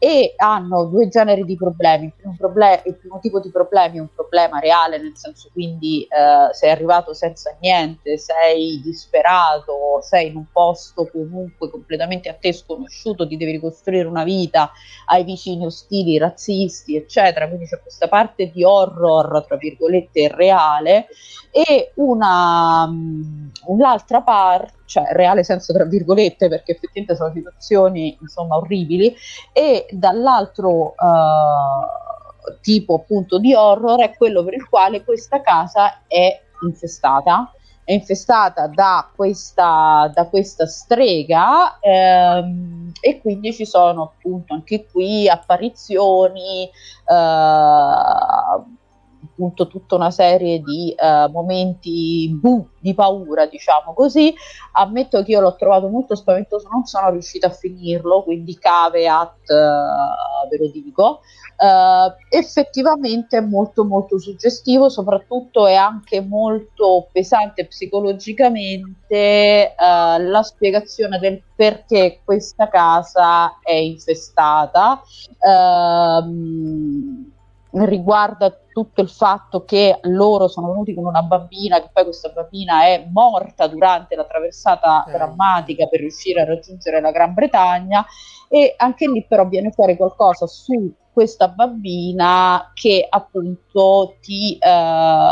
e 0.03 0.33
hanno 0.35 0.83
due 0.85 1.07
generi 1.07 1.45
di 1.45 1.55
problemi. 1.55 2.07
Il 2.07 2.13
primo, 2.17 2.35
proble- 2.37 2.81
il 2.85 2.95
primo 2.97 3.19
tipo 3.19 3.39
di 3.39 3.49
problemi 3.51 3.97
è 3.97 4.01
un 4.01 4.09
problema 4.13 4.59
reale, 4.59 4.97
nel 4.97 5.15
senso 5.15 5.49
quindi 5.53 6.03
eh, 6.03 6.53
sei 6.53 6.71
arrivato 6.71 7.13
senza 7.13 7.55
niente, 7.61 8.17
sei 8.17 8.81
disperato, 8.83 10.01
sei 10.01 10.27
in 10.27 10.35
un 10.35 10.45
posto 10.51 11.07
comunque 11.09 11.69
completamente 11.69 12.27
a 12.27 12.33
te 12.33 12.51
sconosciuto, 12.51 13.25
ti 13.25 13.37
devi 13.37 13.53
ricostruire 13.53 14.05
una 14.05 14.25
vita, 14.25 14.71
hai 15.07 15.23
vicini 15.23 15.65
ostili, 15.65 16.17
razzisti, 16.17 16.97
eccetera. 16.97 17.47
Quindi 17.47 17.65
c'è 17.65 17.79
questa 17.81 18.09
parte 18.09 18.51
di 18.51 18.61
horror, 18.65 19.45
tra 19.47 19.55
virgolette, 19.55 20.27
reale 20.27 21.07
e 21.51 21.91
una, 21.95 22.85
mh, 22.87 23.51
un'altra 23.67 24.21
parte, 24.21 24.73
cioè 24.93 25.11
reale 25.13 25.43
senza 25.43 25.73
tra 25.73 25.85
virgolette, 25.85 26.47
perché 26.47 26.73
effettivamente 26.73 27.15
sono 27.15 27.33
situazioni 27.33 28.15
insomma 28.21 28.57
orribili, 28.57 29.15
e 29.51 29.87
dall'altro 29.89 30.91
eh, 30.91 32.57
tipo 32.61 32.95
appunto 32.95 33.39
di 33.39 33.55
horror 33.55 34.01
è 34.01 34.13
quello 34.15 34.43
per 34.43 34.53
il 34.53 34.69
quale 34.69 35.03
questa 35.03 35.41
casa 35.41 36.01
è 36.07 36.39
infestata. 36.61 37.51
È 37.85 37.91
infestata 37.91 38.67
da 38.67 39.09
questa, 39.13 40.09
da 40.13 40.27
questa 40.27 40.65
strega 40.65 41.79
ehm, 41.81 42.93
e 43.01 43.19
quindi 43.19 43.51
ci 43.51 43.65
sono 43.65 44.03
appunto 44.03 44.53
anche 44.53 44.85
qui 44.85 45.27
apparizioni 45.27 46.63
eh, 46.63 46.71
appunto 49.23 49.67
tutta 49.67 49.95
una 49.95 50.11
serie 50.11 50.61
di 50.61 50.91
eh, 50.91 51.27
momenti 51.29 52.29
bu, 52.31 52.67
di 52.79 52.93
paura 52.93 53.45
diciamo 53.45 53.93
così 53.93 54.33
ammetto 54.73 55.23
che 55.23 55.31
io 55.31 55.41
l'ho 55.41 55.55
trovato 55.55 55.87
molto 55.87 56.15
spaventoso 56.15 56.67
non 56.71 56.85
sono 56.85 57.11
riuscita 57.11 57.47
a 57.47 57.51
finirlo 57.51 58.23
quindi 58.23 58.57
caveat 58.57 59.49
eh, 59.49 60.49
ve 60.49 60.57
lo 60.57 60.71
dico 60.71 61.19
Uh, 61.55 62.11
effettivamente 62.29 63.37
è 63.37 63.41
molto 63.41 63.85
molto 63.85 64.19
suggestivo, 64.19 64.89
soprattutto 64.89 65.67
è 65.67 65.75
anche 65.75 66.19
molto 66.19 67.07
pesante 67.11 67.67
psicologicamente 67.67 69.75
uh, 69.77 70.19
la 70.21 70.41
spiegazione 70.41 71.19
del 71.19 71.43
perché 71.55 72.21
questa 72.25 72.67
casa 72.67 73.59
è 73.61 73.75
infestata. 73.75 75.03
Uh, 75.39 77.31
riguarda 77.85 78.55
tutto 78.73 79.01
il 79.01 79.09
fatto 79.09 79.63
che 79.65 79.99
loro 80.03 80.47
sono 80.47 80.71
venuti 80.71 80.93
con 80.95 81.05
una 81.05 81.21
bambina, 81.21 81.79
che 81.79 81.89
poi 81.93 82.03
questa 82.05 82.29
bambina 82.29 82.83
è 82.85 83.07
morta 83.11 83.67
durante 83.67 84.15
la 84.15 84.25
traversata 84.25 85.05
Eh. 85.05 85.11
drammatica 85.11 85.85
per 85.87 85.99
riuscire 85.99 86.41
a 86.41 86.45
raggiungere 86.45 86.99
la 86.99 87.11
Gran 87.11 87.33
Bretagna 87.33 88.03
e 88.49 88.73
anche 88.77 89.07
lì 89.07 89.23
però 89.27 89.47
viene 89.47 89.71
fuori 89.71 89.95
qualcosa 89.95 90.47
su 90.47 90.91
questa 91.13 91.47
bambina 91.47 92.71
che 92.73 93.05
appunto 93.07 94.15
ti 94.19 94.57
eh, 94.57 95.31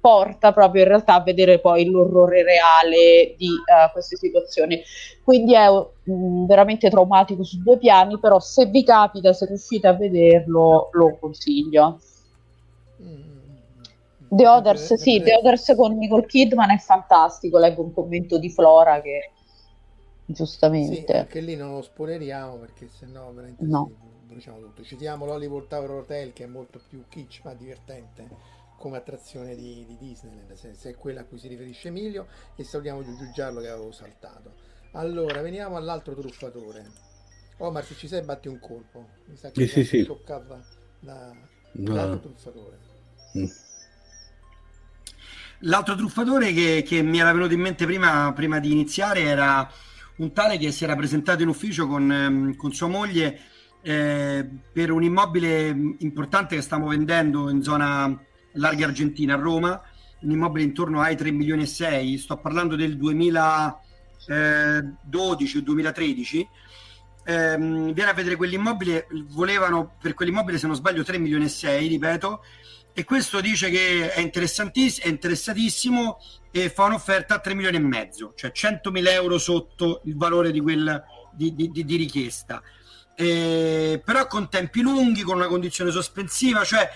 porta 0.00 0.52
proprio 0.52 0.82
in 0.82 0.88
realtà 0.88 1.14
a 1.14 1.22
vedere 1.22 1.60
poi 1.60 1.86
l'orrore 1.86 2.42
reale 2.42 3.34
di 3.36 3.46
eh, 3.48 3.90
queste 3.92 4.16
situazioni. 4.16 4.82
Quindi 5.22 5.54
è 5.54 5.68
mh, 5.70 6.46
veramente 6.46 6.90
traumatico 6.90 7.42
su 7.44 7.62
due 7.62 7.78
piani, 7.78 8.18
però 8.18 8.38
se 8.40 8.66
vi 8.66 8.84
capita, 8.84 9.32
se 9.32 9.46
riuscite 9.46 9.86
a 9.86 9.94
vederlo, 9.94 10.88
lo 10.92 11.16
consiglio. 11.18 11.98
The 14.28 14.46
Others, 14.48 14.78
Sempre- 14.86 14.96
sì, 15.04 15.12
sempre- 15.12 15.30
The 15.30 15.36
Others 15.38 15.74
con 15.76 15.96
Nicole 15.96 16.26
Kidman 16.26 16.70
è 16.70 16.78
fantastico, 16.78 17.58
leggo 17.58 17.82
un 17.82 17.92
commento 17.92 18.38
di 18.38 18.50
Flora 18.50 19.00
che 19.00 19.30
Sì, 20.26 20.32
giustamente... 20.32 21.18
anche 21.18 21.40
lì 21.40 21.54
non 21.56 21.74
lo 21.74 21.82
spoileriamo 21.82 22.56
perché 22.56 22.88
sennò 22.88 23.30
veramente 23.32 23.64
No. 23.64 23.90
sì, 23.90 24.26
bruciamo 24.26 24.58
tutto. 24.60 24.82
Citiamo 24.82 25.26
l'Hollywood 25.26 25.68
Tower 25.68 25.90
Hotel 25.90 26.32
che 26.32 26.44
è 26.44 26.46
molto 26.46 26.80
più 26.88 27.04
kitsch 27.08 27.42
ma 27.44 27.54
divertente 27.54 28.28
come 28.76 28.96
attrazione 28.96 29.54
di, 29.54 29.84
di 29.86 29.96
Disneyland, 29.98 30.52
se, 30.54 30.74
se 30.74 30.90
è 30.90 30.94
quella 30.96 31.20
a 31.20 31.24
cui 31.24 31.38
si 31.38 31.46
riferisce 31.48 31.88
Emilio, 31.88 32.26
e 32.56 32.64
salutiamo 32.64 33.02
Giugiu 33.04 33.30
Giallo 33.30 33.60
che 33.60 33.68
avevo 33.68 33.92
saltato. 33.92 34.52
Allora, 34.92 35.40
veniamo 35.42 35.76
all'altro 35.76 36.14
truffatore. 36.14 36.84
Omar, 37.58 37.84
se 37.84 37.94
ci 37.94 38.08
sei 38.08 38.22
batti 38.22 38.48
un 38.48 38.58
colpo. 38.58 39.06
Mi 39.26 39.36
sa 39.36 39.50
che 39.50 39.66
Sì, 39.66 39.84
sì, 39.84 39.84
sì. 39.84 40.04
toccato 40.04 40.62
da, 41.00 41.32
No. 41.32 41.42
dall'altro 41.72 42.18
truffatore. 42.18 42.78
Mm. 43.38 43.46
L'altro 45.60 45.94
truffatore 45.94 46.52
che, 46.52 46.84
che 46.86 47.02
mi 47.02 47.18
era 47.18 47.32
venuto 47.32 47.54
in 47.54 47.60
mente 47.60 47.86
prima, 47.86 48.32
prima 48.34 48.58
di 48.58 48.70
iniziare 48.70 49.22
era 49.22 49.70
un 50.16 50.32
tale 50.32 50.58
che 50.58 50.70
si 50.70 50.84
era 50.84 50.94
presentato 50.94 51.42
in 51.42 51.48
ufficio 51.48 51.86
con, 51.86 52.10
ehm, 52.10 52.56
con 52.56 52.72
sua 52.72 52.88
moglie 52.88 53.40
eh, 53.82 54.48
per 54.72 54.90
un 54.90 55.02
immobile 55.02 55.68
importante 55.98 56.56
che 56.56 56.62
stiamo 56.62 56.88
vendendo 56.88 57.50
in 57.50 57.62
zona 57.62 58.18
Larga 58.52 58.86
Argentina 58.86 59.34
a 59.34 59.38
Roma, 59.38 59.80
un 60.20 60.30
immobile 60.30 60.64
intorno 60.64 61.00
ai 61.00 61.16
3 61.16 61.30
milioni 61.30 61.62
e 61.62 61.66
6, 61.66 62.18
sto 62.18 62.36
parlando 62.38 62.76
del 62.76 62.96
2012 62.96 65.58
o 65.58 65.62
2013. 65.62 66.48
Ehm, 67.26 67.92
viene 67.92 68.10
a 68.10 68.14
vedere 68.14 68.36
quell'immobile, 68.36 69.06
volevano 69.28 69.96
per 70.00 70.14
quell'immobile 70.14 70.58
se 70.58 70.66
non 70.66 70.76
sbaglio 70.76 71.02
3 71.02 71.18
milioni 71.18 71.44
e 71.44 71.48
6, 71.48 71.88
ripeto, 71.88 72.42
e 72.96 73.02
questo 73.02 73.40
dice 73.40 73.70
che 73.70 74.12
è, 74.12 74.14
è 74.14 74.20
interessatissimo 74.20 76.20
e 76.52 76.70
fa 76.70 76.84
un'offerta 76.84 77.34
a 77.34 77.38
3 77.40 77.54
milioni 77.54 77.76
e 77.76 77.80
mezzo, 77.80 78.34
cioè 78.36 78.52
100 78.52 78.92
mila 78.92 79.10
euro 79.10 79.36
sotto 79.36 80.00
il 80.04 80.16
valore 80.16 80.52
di, 80.52 80.60
quel, 80.60 81.02
di, 81.32 81.54
di, 81.54 81.70
di 81.72 81.96
richiesta. 81.96 82.62
Eh, 83.16 84.00
però 84.04 84.28
con 84.28 84.48
tempi 84.48 84.80
lunghi, 84.80 85.22
con 85.22 85.36
una 85.36 85.48
condizione 85.48 85.90
sospensiva, 85.90 86.62
cioè 86.62 86.88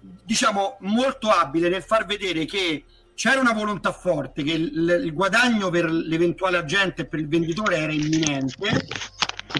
diciamo 0.00 0.78
molto 0.80 1.30
abile 1.30 1.68
nel 1.68 1.84
far 1.84 2.06
vedere 2.06 2.44
che 2.44 2.84
c'era 3.14 3.38
una 3.38 3.52
volontà 3.52 3.92
forte, 3.92 4.42
che 4.42 4.52
il, 4.52 5.02
il 5.04 5.12
guadagno 5.12 5.70
per 5.70 5.88
l'eventuale 5.88 6.56
agente 6.56 7.02
e 7.02 7.06
per 7.06 7.20
il 7.20 7.28
venditore 7.28 7.76
era 7.76 7.92
imminente, 7.92 8.84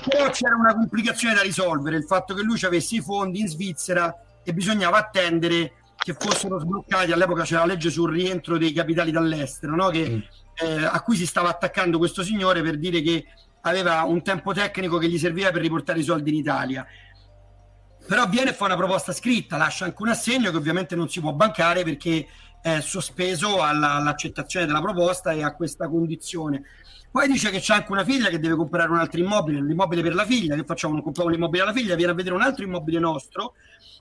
però 0.05 0.31
c'era 0.31 0.57
una 0.57 0.75
complicazione 0.75 1.35
da 1.35 1.43
risolvere, 1.43 1.97
il 1.97 2.05
fatto 2.05 2.35
che 2.35 2.43
lui 2.43 2.59
avesse 2.65 2.97
i 2.97 3.01
fondi 3.01 3.39
in 3.39 3.47
Svizzera 3.47 4.13
e 4.47 4.55
bisognava 4.55 4.99
attendere 4.99 5.73
che 5.97 6.15
fossero 6.17 6.61
sbloccati. 6.61 7.11
All'epoca 7.11 7.43
c'era 7.43 7.61
la 7.61 7.73
legge 7.73 7.91
sul 7.91 8.13
rientro 8.13 8.57
dei 8.59 8.73
capitali 8.73 9.11
dall'estero, 9.11 9.75
no? 9.75 9.89
che, 9.89 10.09
mm. 10.09 10.21
eh, 10.65 10.85
a 10.85 11.03
cui 11.03 11.17
si 11.17 11.27
stava 11.27 11.49
attaccando 11.49 11.99
questo 11.99 12.23
signore 12.23 12.63
per 12.63 12.79
dire 12.79 13.03
che 13.03 13.25
aveva 13.63 14.05
un 14.05 14.23
tempo 14.23 14.53
tecnico 14.53 14.99
che 14.99 15.09
gli 15.09 15.19
serviva 15.19 15.51
per 15.51 15.63
riportare 15.63 15.99
i 15.99 16.05
soldi 16.05 16.31
in 16.31 16.37
Italia. 16.37 16.87
Però 18.07 18.29
viene 18.29 18.51
e 18.51 18.53
fa 18.53 18.67
una 18.67 18.77
proposta 18.77 19.13
scritta, 19.13 19.57
lascia 19.57 19.85
anche 19.85 20.01
un 20.01 20.11
assegno 20.11 20.53
che 20.53 20.57
ovviamente 20.57 20.95
non 20.95 21.09
si 21.09 21.21
può 21.21 21.33
bancare 21.33 21.83
perché 21.83 22.29
è 22.63 22.81
sospeso 22.81 23.61
alla, 23.61 23.95
all'accettazione 23.95 24.65
della 24.65 24.81
proposta 24.81 25.33
e 25.33 25.43
a 25.43 25.57
questa 25.57 25.89
condizione. 25.89 26.63
Poi 27.11 27.27
dice 27.27 27.51
che 27.51 27.59
c'è 27.59 27.75
anche 27.75 27.91
una 27.91 28.05
figlia 28.05 28.29
che 28.29 28.39
deve 28.39 28.55
comprare 28.55 28.91
un 28.91 28.99
altro 28.99 29.19
immobile, 29.19 29.61
l'immobile 29.61 30.03
per 30.03 30.15
la 30.15 30.25
figlia, 30.25 30.55
che 30.55 30.65
facciamo? 30.65 30.95
Non 30.95 31.03
compriamo 31.03 31.31
l'immobile 31.31 31.63
alla 31.65 31.73
figlia, 31.73 31.97
viene 31.97 32.13
a 32.13 32.15
vedere 32.15 32.35
un 32.35 32.43
altro 32.43 32.65
immobile 32.65 33.01
nostro 33.01 33.55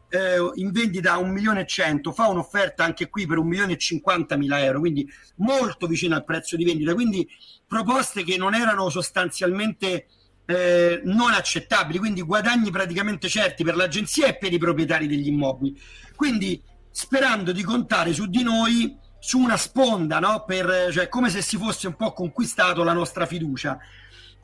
eh, 0.09 0.37
in 0.55 0.71
vendita 0.71 1.13
a 1.13 1.17
un 1.17 1.31
milione 1.31 1.61
e 1.61 1.65
cento, 1.65 2.11
fa 2.11 2.27
un'offerta 2.27 2.83
anche 2.83 3.09
qui 3.09 3.25
per 3.25 3.37
un 3.37 3.47
milione 3.47 3.73
e 3.73 3.77
cinquanta 3.77 4.35
mila 4.35 4.63
euro, 4.63 4.79
quindi 4.79 5.09
molto 5.37 5.87
vicino 5.87 6.15
al 6.15 6.23
prezzo 6.23 6.55
di 6.55 6.63
vendita, 6.63 6.93
quindi 6.93 7.27
proposte 7.67 8.23
che 8.23 8.37
non 8.37 8.53
erano 8.53 8.89
sostanzialmente 8.89 10.07
eh, 10.45 11.01
non 11.03 11.33
accettabili, 11.33 11.97
quindi 11.97 12.21
guadagni 12.21 12.71
praticamente 12.71 13.27
certi 13.27 13.63
per 13.63 13.75
l'agenzia 13.75 14.27
e 14.27 14.37
per 14.37 14.53
i 14.53 14.57
proprietari 14.57 15.07
degli 15.07 15.27
immobili. 15.27 15.79
Quindi 16.15 16.61
sperando 16.91 17.51
di 17.51 17.63
contare 17.63 18.13
su 18.13 18.27
di 18.27 18.43
noi 18.43 18.97
su 19.19 19.39
una 19.39 19.57
sponda, 19.57 20.19
no? 20.19 20.43
per, 20.45 20.89
cioè, 20.91 21.09
come 21.09 21.29
se 21.31 21.41
si 21.41 21.57
fosse 21.57 21.87
un 21.87 21.95
po' 21.95 22.13
conquistato 22.13 22.83
la 22.83 22.93
nostra 22.93 23.25
fiducia. 23.25 23.77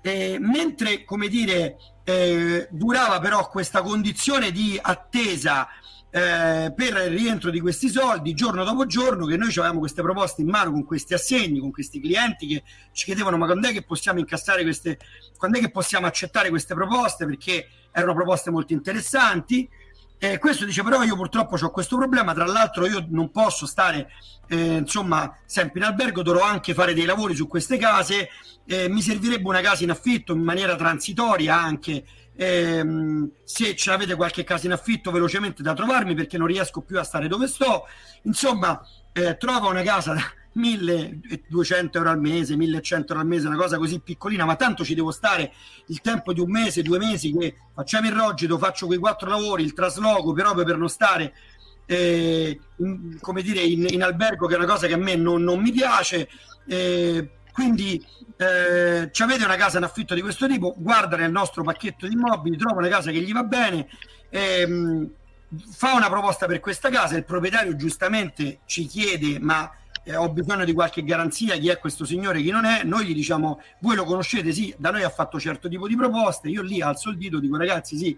Eh, 0.02 0.38
mentre, 0.40 1.03
come 1.03 1.28
dire, 1.28 1.78
eh, 2.03 2.68
durava 2.72 3.19
però 3.19 3.48
questa 3.49 3.82
condizione 3.82 4.52
di 4.52 4.80
attesa 4.82 5.68
eh, 6.14 6.73
per 6.76 6.94
il 7.06 7.18
rientro 7.18 7.49
di 7.49 7.61
questi 7.61 7.88
soldi 7.88 8.34
giorno 8.34 8.65
dopo 8.65 8.86
giorno 8.86 9.26
che 9.26 9.38
noi 9.38 9.48
avevamo 9.49 9.80
queste 9.80 10.02
proposte 10.02 10.41
in 10.41 10.49
mano 10.49 10.72
con 10.72 10.84
questi 10.84 11.14
assegni, 11.14 11.60
con 11.60 11.72
questi 11.72 12.02
clienti 12.02 12.48
che 12.48 12.64
ci 12.91 13.06
chiedevano 13.06 13.38
ma 13.38 13.45
quando 13.45 13.69
è 13.69 13.72
che 13.72 13.84
possiamo 13.84 14.19
incassare 14.19 14.64
queste, 14.64 14.99
quando 15.38 15.57
è 15.57 15.61
che 15.61 15.72
possiamo 15.72 16.07
accettare 16.07 16.49
queste 16.49 16.73
proposte 16.73 17.26
perché 17.26 17.68
erano 17.91 18.14
proposte 18.14 18.52
molto 18.52 18.73
interessanti. 18.73 19.69
Eh, 20.23 20.38
questo 20.38 20.65
dice 20.65 20.84
però 20.84 21.02
io 21.02 21.15
purtroppo 21.15 21.57
ho 21.60 21.72
questo 21.72 21.98
problema, 21.98 22.31
tra 22.35 22.45
l'altro 22.45 22.85
io 22.85 23.07
non 23.10 23.31
posso 23.31 23.65
stare 23.65 24.07
eh, 24.49 24.76
insomma 24.76 25.35
sempre 25.48 25.80
in 25.80 25.85
albergo, 25.88 26.22
dovrò 26.22 26.43
anche 26.43 26.76
fare 26.76 26.93
dei 26.93 27.06
lavori 27.06 27.34
su 27.34 27.48
queste 27.48 27.77
case, 27.77 28.30
eh, 28.68 28.88
mi 28.88 29.02
servirebbe 29.02 29.48
una 29.48 29.61
casa 29.61 29.84
in 29.84 29.89
affitto 29.89 30.34
in 30.34 30.43
maniera 30.43 30.76
transitoria 30.76 31.60
anche, 31.60 32.06
ehm, 32.35 33.31
se 33.43 33.76
ce 33.76 33.89
l'avete 33.89 34.14
qualche 34.14 34.43
casa 34.43 34.68
in 34.68 34.73
affitto 34.73 35.10
velocemente 35.10 35.64
da 35.64 35.73
trovarmi 35.73 36.14
perché 36.14 36.38
non 36.38 36.45
riesco 36.45 36.81
più 36.81 36.99
a 36.99 37.03
stare 37.03 37.27
dove 37.27 37.48
sto, 37.48 37.88
insomma 38.22 38.80
eh, 39.14 39.38
trova 39.38 39.69
una 39.69 39.81
casa 39.81 40.14
1200 40.53 41.98
euro 41.98 42.10
al 42.10 42.19
mese, 42.19 42.56
1100 42.56 43.14
euro 43.14 43.23
al 43.23 43.28
mese, 43.28 43.48
una 43.48 43.57
cosa 43.57 43.78
così 43.78 43.99
piccolina, 43.99 44.45
ma 44.45 44.56
tanto 44.56 44.84
ci 44.84 44.95
devo 44.95 45.11
stare 45.11 45.53
il 45.88 46.02
tempo 46.02 46.34
di 46.34 46.40
un 46.40 46.49
mese, 46.49 46.82
due 46.82 46.98
mesi 46.98 47.36
che 47.36 47.56
facciamo 47.73 48.07
il 48.07 48.14
rogito, 48.14 48.57
faccio 48.57 48.86
quei 48.86 48.99
quattro 48.99 49.30
lavori, 49.30 49.64
il 49.64 49.73
trasloco, 49.73 50.34
proprio 50.34 50.65
per 50.65 50.78
non 50.78 50.90
stare 50.90 51.34
eh, 51.86 52.60
in, 52.78 53.18
come 53.19 53.41
dire, 53.41 53.61
in, 53.61 53.86
in, 53.90 54.03
albergo, 54.03 54.48
che 54.48 54.56
è 54.56 54.57
una 54.57 54.68
cosa 54.68 54.88
che 54.88 54.94
a 54.94 54.98
me 54.98 55.15
non, 55.15 55.44
non 55.44 55.61
mi 55.61 55.72
piace. 55.72 56.30
Eh, 56.68 57.30
quindi 57.53 58.03
eh, 58.38 59.10
ci 59.11 59.23
avete 59.23 59.44
una 59.44 59.57
casa 59.57 59.78
in 59.78 59.84
affitto 59.84 60.15
di 60.15 60.22
questo 60.22 60.48
tipo, 60.48 60.73
guarda 60.78 61.18
nel 61.18 61.32
nostro 61.32 61.64
pacchetto 61.64 62.07
di 62.07 62.14
immobili, 62.14 62.57
trova 62.57 62.80
una 62.80 62.88
casa 62.88 63.11
che 63.11 63.22
gli 63.22 63.32
va 63.32 63.44
bene. 63.44 63.88
Ehm, 64.30 65.11
fa 65.69 65.94
una 65.94 66.10
proposta 66.10 66.45
per 66.45 66.60
questa 66.61 66.90
casa, 66.90 67.18
il 67.18 67.26
proprietario 67.26 67.76
giustamente 67.76 68.60
ci 68.65 68.86
chiede 68.86 69.38
ma 69.40 69.69
eh, 70.03 70.15
ho 70.15 70.30
bisogno 70.30 70.65
di 70.65 70.73
qualche 70.73 71.03
garanzia, 71.03 71.56
chi 71.56 71.69
è 71.69 71.78
questo 71.78 72.06
signore, 72.06 72.41
chi 72.41 72.49
non 72.49 72.65
è, 72.65 72.84
noi 72.84 73.06
gli 73.06 73.14
diciamo, 73.14 73.61
voi 73.80 73.95
lo 73.95 74.03
conoscete, 74.03 74.52
sì, 74.52 74.73
da 74.78 74.91
noi 74.91 75.03
ha 75.03 75.10
fatto 75.10 75.40
certo 75.40 75.69
tipo 75.69 75.88
di 75.88 75.95
proposte, 75.95 76.49
io 76.49 76.61
lì 76.61 76.82
alzo 76.82 77.10
il 77.10 77.18
dito, 77.18 77.40
dico 77.40 77.57
ragazzi 77.57 77.98
sì, 77.98 78.18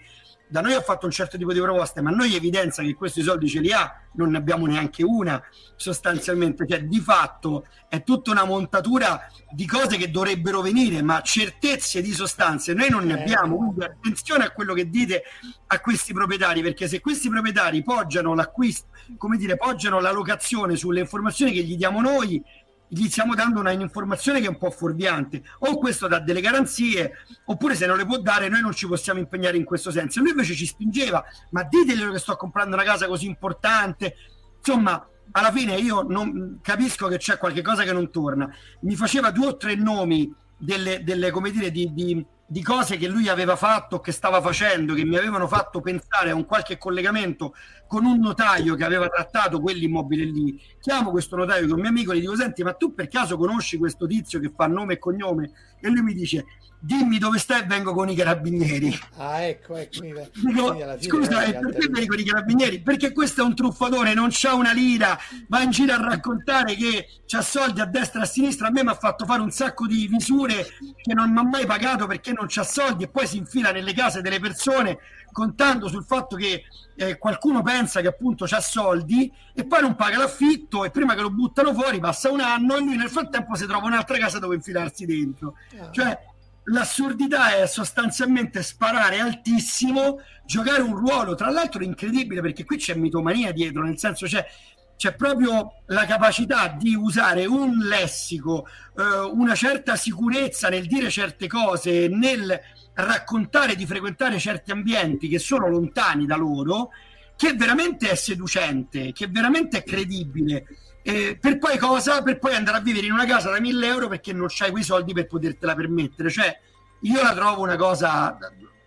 da 0.54 0.62
noi 0.62 0.74
ha 0.74 0.82
fatto 0.82 1.08
un 1.08 1.12
certo 1.12 1.36
tipo 1.36 1.52
di 1.52 1.60
proposte, 1.60 2.00
ma 2.00 2.12
noi 2.12 2.36
evidenzia 2.36 2.84
che 2.84 2.94
questi 2.94 3.24
soldi 3.24 3.50
ce 3.50 3.60
li 3.60 3.72
ha, 3.72 3.92
non 4.14 4.30
ne 4.30 4.38
abbiamo 4.38 4.68
neanche 4.68 5.02
una 5.02 5.42
sostanzialmente, 5.76 6.68
cioè 6.68 6.84
di 6.84 7.00
fatto 7.00 7.66
è 7.90 8.04
tutta 8.04 8.30
una 8.30 8.46
montatura 8.46 9.28
di 9.50 9.66
cose 9.66 9.98
che 9.98 10.12
dovrebbero 10.12 10.62
venire, 10.62 11.02
ma 11.02 11.22
certezze 11.22 12.04
di 12.04 12.12
sostanze 12.12 12.76
noi 12.76 12.92
non 12.92 13.04
ne 13.04 13.20
abbiamo, 13.20 13.58
quindi 13.58 13.84
attenzione 13.84 14.44
a 14.44 14.52
quello 14.52 14.76
che 14.76 14.92
dite 14.92 15.24
a 15.66 15.80
questi 15.80 16.14
proprietari, 16.14 16.62
perché 16.62 16.88
se 16.88 17.02
questi 17.02 17.30
proprietari 17.30 17.82
poggiano 17.82 18.36
l'acquisto, 18.36 18.90
come 19.18 19.38
dire, 19.38 19.58
poggiano 19.58 20.00
la 20.00 20.12
locazione 20.12 20.76
sulle 20.76 21.00
informazioni 21.00 21.52
che 21.52 21.64
gli 21.64 21.76
diamo 21.76 22.00
noi, 22.00 22.40
gli 22.94 23.10
stiamo 23.10 23.36
dando 23.36 23.60
una 23.60 23.72
informazione 23.72 24.40
che 24.40 24.46
è 24.46 24.50
un 24.50 24.58
po' 24.58 24.72
fuorviante. 24.72 25.44
O 25.60 25.78
questo 25.78 26.08
dà 26.08 26.20
delle 26.20 26.42
garanzie 26.42 27.14
oppure 27.46 27.76
se 27.76 27.86
non 27.86 27.98
le 27.98 28.06
può 28.06 28.20
dare 28.20 28.50
noi 28.50 28.62
non 28.62 28.74
ci 28.74 28.88
possiamo 28.88 29.20
impegnare 29.20 29.58
in 29.58 29.64
questo 29.64 29.92
senso. 29.92 30.20
Lui 30.20 30.30
invece 30.30 30.54
ci 30.54 30.66
spingeva 30.66 31.24
ma 31.52 31.64
diteglielo 31.64 32.12
che 32.12 32.20
sto 32.20 32.36
comprando 32.36 32.76
una 32.76 32.84
casa 32.84 33.08
così 33.08 33.26
importante 33.26 34.16
insomma 34.58 35.08
alla 35.32 35.52
fine 35.52 35.76
io 35.76 36.04
non 36.04 36.60
capisco 36.62 37.08
che 37.08 37.18
c'è 37.18 37.38
qualche 37.38 37.62
cosa 37.62 37.84
che 37.84 37.94
non 37.94 38.12
torna. 38.12 38.50
Mi 38.82 38.96
faceva 38.96 39.32
due 39.32 39.48
o 39.48 39.58
tre 39.58 39.76
nomi 39.76 40.34
delle, 40.58 41.04
delle 41.04 41.32
come 41.32 41.52
dire 41.52 41.72
di, 41.72 41.92
di 41.94 42.26
di 42.46 42.62
cose 42.62 42.98
che 42.98 43.08
lui 43.08 43.30
aveva 43.30 43.56
fatto, 43.56 44.00
che 44.00 44.12
stava 44.12 44.42
facendo, 44.42 44.94
che 44.94 45.06
mi 45.06 45.16
avevano 45.18 45.48
fatto 45.48 45.82
pensare 45.82 46.30
a 46.30 46.36
un 46.36 46.46
qualche 46.46 46.78
collegamento 46.78 47.54
con 47.88 48.06
un 48.06 48.20
notaio 48.20 48.76
che 48.76 48.84
aveva 48.84 49.08
trattato 49.08 49.60
quell'immobile 49.60 50.26
lì. 50.26 50.60
Chiamo 50.80 51.12
questo 51.12 51.36
notaio 51.36 51.66
che 51.66 51.72
è 51.72 51.74
un 51.74 51.80
mio 51.80 51.90
amico 51.90 52.12
e 52.12 52.18
gli 52.18 52.22
dico: 52.22 52.36
Senti, 52.36 52.64
ma 52.64 52.74
tu 52.74 52.94
per 52.94 53.08
caso 53.08 53.38
conosci 53.38 53.78
questo 53.78 54.06
tizio 54.06 54.40
che 54.40 54.52
fa 54.56 54.68
nome 54.68 54.94
e 54.94 55.00
cognome? 55.00 55.52
E 55.80 55.90
lui 55.90 56.02
mi 56.02 56.14
dice: 56.14 56.46
Dimmi 56.86 57.18
dove 57.18 57.40
stai 57.40 57.62
e 57.62 57.66
vengo 57.66 57.94
con 57.94 58.10
i 58.10 58.16
carabinieri. 58.16 59.00
Ah, 59.16 59.44
ecco, 59.44 59.78
ecco. 59.78 60.02
Dico, 60.02 60.78
scusa, 61.00 61.44
e 61.44 61.54
perché 61.54 61.88
vieni 61.88 62.08
con 62.08 62.20
i 62.20 62.26
carabinieri? 62.26 62.82
Perché 62.82 63.14
questo 63.14 63.42
è 63.42 63.46
un 63.46 63.56
truffatore, 63.56 64.14
non 64.14 64.28
c'ha 64.32 64.54
una 64.54 64.74
lira, 64.74 65.18
va 65.48 65.62
in 65.62 65.70
giro 65.70 65.94
a 65.94 66.02
raccontare 66.02 66.76
che 66.76 67.08
c'ha 67.26 67.42
soldi 67.42 67.80
a 67.80 67.86
destra 67.86 68.20
e 68.20 68.24
a 68.24 68.26
sinistra. 68.26 68.68
A 68.68 68.72
me 68.72 68.84
mi 68.84 68.90
ha 68.90 68.96
fatto 68.96 69.24
fare 69.24 69.42
un 69.42 69.50
sacco 69.50 69.88
di 69.88 70.10
misure 70.12 70.66
che 71.02 71.14
non 71.14 71.32
mi 71.32 71.40
ha 71.40 71.44
mai 71.44 71.66
pagato 71.66 72.06
perché 72.06 72.34
non 72.34 72.48
c'ha 72.50 72.66
soldi 72.66 73.06
e 73.06 73.08
poi 73.08 73.28
si 73.28 73.38
infila 73.38 73.72
nelle 73.72 73.94
case 73.94 74.22
delle 74.22 74.42
persone 74.42 74.98
contando 75.32 75.88
sul 75.88 76.04
fatto 76.04 76.36
che 76.36 76.64
eh, 76.96 77.18
qualcuno 77.18 77.62
pensa 77.62 78.02
che 78.02 78.08
appunto 78.08 78.46
c'ha 78.46 78.60
soldi 78.60 79.32
e 79.54 79.66
poi 79.66 79.80
non 79.80 79.96
paga 79.96 80.18
l'affitto 80.18 80.84
e 80.84 80.92
prima 80.92 81.16
che 81.16 81.22
lo 81.22 81.32
buttano 81.32 81.74
fuori 81.74 82.00
passa 82.00 82.30
un 82.30 82.42
anno 82.42 82.76
e 82.76 82.80
lui 82.82 82.98
nel 82.98 83.10
frattempo 83.10 83.56
si 83.56 83.66
trova 83.66 83.88
un'altra 83.88 84.18
casa 84.18 84.38
dove 84.38 84.56
infilarsi 84.56 85.06
dentro. 85.06 85.56
Ah. 85.80 85.90
Cioè 85.90 86.32
l'assurdità 86.66 87.56
è 87.58 87.68
sostanzialmente 87.68 88.64
sparare 88.64 89.20
altissimo, 89.20 90.22
giocare 90.46 90.82
un 90.82 90.96
ruolo, 90.96 91.36
tra 91.36 91.50
l'altro 91.50 91.84
incredibile 91.84 92.42
perché 92.42 92.64
qui 92.64 92.78
c'è 92.78 92.96
mitomania 92.96 93.52
dietro, 93.52 93.84
nel 93.84 93.98
senso 93.98 94.26
c'è, 94.26 94.46
c'è 94.96 95.16
proprio 95.16 95.82
la 95.88 96.06
capacità 96.06 96.70
di 96.70 96.96
usare 96.96 97.46
un 97.46 97.78
lessico, 97.80 98.68
eh, 98.98 99.04
una 99.32 99.56
certa 99.56 99.96
sicurezza 99.96 100.70
nel 100.70 100.86
dire 100.86 101.10
certe 101.10 101.48
cose, 101.48 102.08
nel 102.08 102.60
raccontare 102.94 103.76
di 103.76 103.86
frequentare 103.86 104.40
certi 104.40 104.72
ambienti 104.72 105.28
che 105.28 105.40
sono 105.40 105.68
lontani 105.68 106.26
da 106.26 106.36
loro, 106.36 106.90
che 107.36 107.54
veramente 107.54 108.10
è 108.10 108.16
seducente, 108.16 109.12
che 109.12 109.28
veramente 109.28 109.80
è 109.80 109.84
credibile. 109.84 110.66
Eh, 111.06 111.38
per 111.40 111.60
poi 111.60 111.78
cosa? 111.78 112.24
Per 112.24 112.40
poi 112.40 112.56
andare 112.56 112.78
a 112.78 112.82
vivere 112.82 113.06
in 113.06 113.12
una 113.12 113.26
casa 113.26 113.50
da 113.50 113.60
1000 113.60 113.88
euro 113.88 114.08
perché 114.08 114.32
non 114.32 114.48
c'hai 114.50 114.72
quei 114.72 114.84
soldi 114.84 115.14
per 115.14 115.28
potertela 115.28 115.76
permettere. 115.76 116.30
Cioè, 116.30 116.60
io 117.02 117.22
la 117.22 117.34
trovo 117.34 117.62
una 117.62 117.76
cosa 117.76 118.38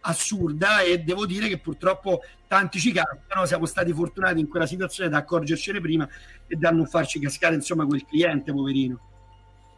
assurda 0.00 0.80
e 0.80 1.00
devo 1.00 1.26
dire 1.26 1.48
che 1.48 1.58
purtroppo 1.58 2.22
tanti 2.46 2.78
ci 2.78 2.92
capitano, 2.92 3.44
siamo 3.44 3.66
stati 3.66 3.92
fortunati 3.92 4.40
in 4.40 4.48
quella 4.48 4.66
situazione 4.66 5.10
da 5.10 5.18
accorgercene 5.18 5.80
prima 5.80 6.08
e 6.46 6.56
da 6.56 6.70
non 6.70 6.86
farci 6.86 7.18
cascare 7.18 7.54
insomma 7.54 7.84
quel 7.84 8.06
cliente 8.06 8.52
poverino. 8.52 9.00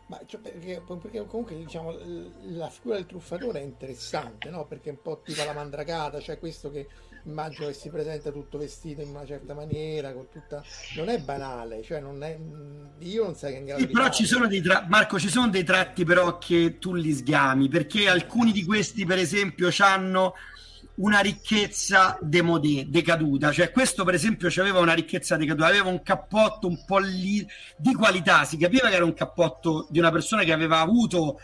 Ma 0.06 0.20
cioè, 0.24 0.40
perché, 0.40 0.80
perché 0.86 1.26
comunque 1.26 1.56
diciamo 1.56 1.94
la 2.44 2.70
figura 2.70 2.96
del 2.96 3.06
truffatore 3.06 3.60
è 3.60 3.62
interessante, 3.62 4.48
no? 4.48 4.64
Perché 4.64 4.88
è 4.88 4.92
un 4.92 5.02
po' 5.02 5.20
tipo 5.22 5.44
la 5.44 5.52
mandragata, 5.52 6.20
cioè 6.20 6.38
questo 6.38 6.70
che 6.70 6.88
immagino 7.28 7.66
che 7.66 7.74
si 7.74 7.88
presenta 7.90 8.30
tutto 8.30 8.58
vestito 8.58 9.00
in 9.02 9.10
una 9.10 9.24
certa 9.24 9.54
maniera, 9.54 10.12
con 10.12 10.28
tutta... 10.30 10.62
non 10.96 11.08
è 11.08 11.18
banale, 11.18 11.82
cioè 11.82 12.00
non 12.00 12.22
è... 12.22 12.36
io 13.00 13.24
non 13.24 13.34
sai 13.34 13.52
che 13.52 13.56
è 13.56 13.60
in 13.60 13.66
grado 13.66 13.80
sì, 13.80 13.86
di 13.86 13.92
però 13.92 14.08
ci 14.10 14.26
sono 14.26 14.46
dei 14.46 14.62
tra... 14.62 14.86
Marco, 14.88 15.18
ci 15.18 15.28
sono 15.28 15.48
dei 15.48 15.64
tratti 15.64 16.04
però 16.04 16.38
che 16.38 16.78
tu 16.78 16.94
li 16.94 17.12
sgami, 17.12 17.68
perché 17.68 18.08
alcuni 18.08 18.52
di 18.52 18.64
questi 18.64 19.04
per 19.04 19.18
esempio 19.18 19.70
hanno 19.78 20.34
una 20.96 21.20
ricchezza 21.20 22.18
demodé, 22.20 22.86
decaduta, 22.88 23.52
cioè 23.52 23.70
questo 23.70 24.04
per 24.04 24.14
esempio 24.14 24.48
aveva 24.60 24.80
una 24.80 24.94
ricchezza 24.94 25.36
decaduta, 25.36 25.66
aveva 25.66 25.88
un 25.88 26.02
cappotto 26.02 26.66
un 26.66 26.84
po' 26.84 26.98
lì 26.98 27.46
di 27.76 27.94
qualità, 27.94 28.44
si 28.44 28.56
capiva 28.56 28.88
che 28.88 28.96
era 28.96 29.04
un 29.04 29.14
cappotto 29.14 29.86
di 29.90 30.00
una 30.00 30.10
persona 30.10 30.42
che 30.42 30.52
aveva 30.52 30.80
avuto 30.80 31.38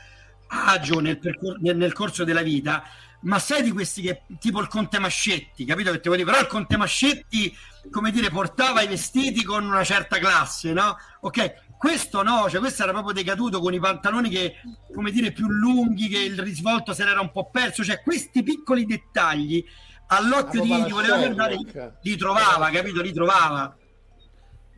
agio 0.48 1.00
nel, 1.00 1.18
percor- 1.18 1.60
nel, 1.60 1.76
nel 1.76 1.92
corso 1.92 2.24
della 2.24 2.42
vita, 2.42 2.82
ma 3.24 3.38
sai 3.38 3.62
di 3.62 3.70
questi 3.70 4.02
che 4.02 4.22
tipo 4.38 4.60
il 4.60 4.68
Conte 4.68 4.98
Mascetti, 4.98 5.64
capito 5.64 5.90
che 5.90 6.00
ti 6.00 6.08
vuol 6.08 6.18
dire? 6.18 6.30
Però 6.30 6.42
il 6.42 6.48
Conte 6.48 6.76
Mascetti, 6.76 7.54
come 7.90 8.10
dire, 8.10 8.30
portava 8.30 8.82
i 8.82 8.88
vestiti 8.88 9.44
con 9.44 9.64
una 9.64 9.84
certa 9.84 10.18
classe, 10.18 10.72
no? 10.72 10.96
Ok, 11.20 11.76
questo 11.78 12.22
no, 12.22 12.48
cioè 12.48 12.60
questo 12.60 12.82
era 12.82 12.92
proprio 12.92 13.12
decaduto 13.12 13.60
con 13.60 13.74
i 13.74 13.80
pantaloni 13.80 14.28
che, 14.28 14.56
come 14.92 15.10
dire, 15.10 15.32
più 15.32 15.48
lunghi, 15.48 16.08
che 16.08 16.18
il 16.18 16.38
risvolto 16.38 16.92
se 16.92 17.04
n'era 17.04 17.20
un 17.20 17.30
po' 17.30 17.50
perso, 17.50 17.82
cioè 17.82 18.02
questi 18.02 18.42
piccoli 18.42 18.84
dettagli 18.84 19.64
all'occhio 20.08 20.62
di 20.62 20.84
chi 20.84 20.90
voleva 20.90 21.16
guardare 21.16 21.56
li 22.02 22.16
trovava, 22.16 22.70
capito? 22.70 23.00
Li 23.00 23.12
trovava. 23.12 23.76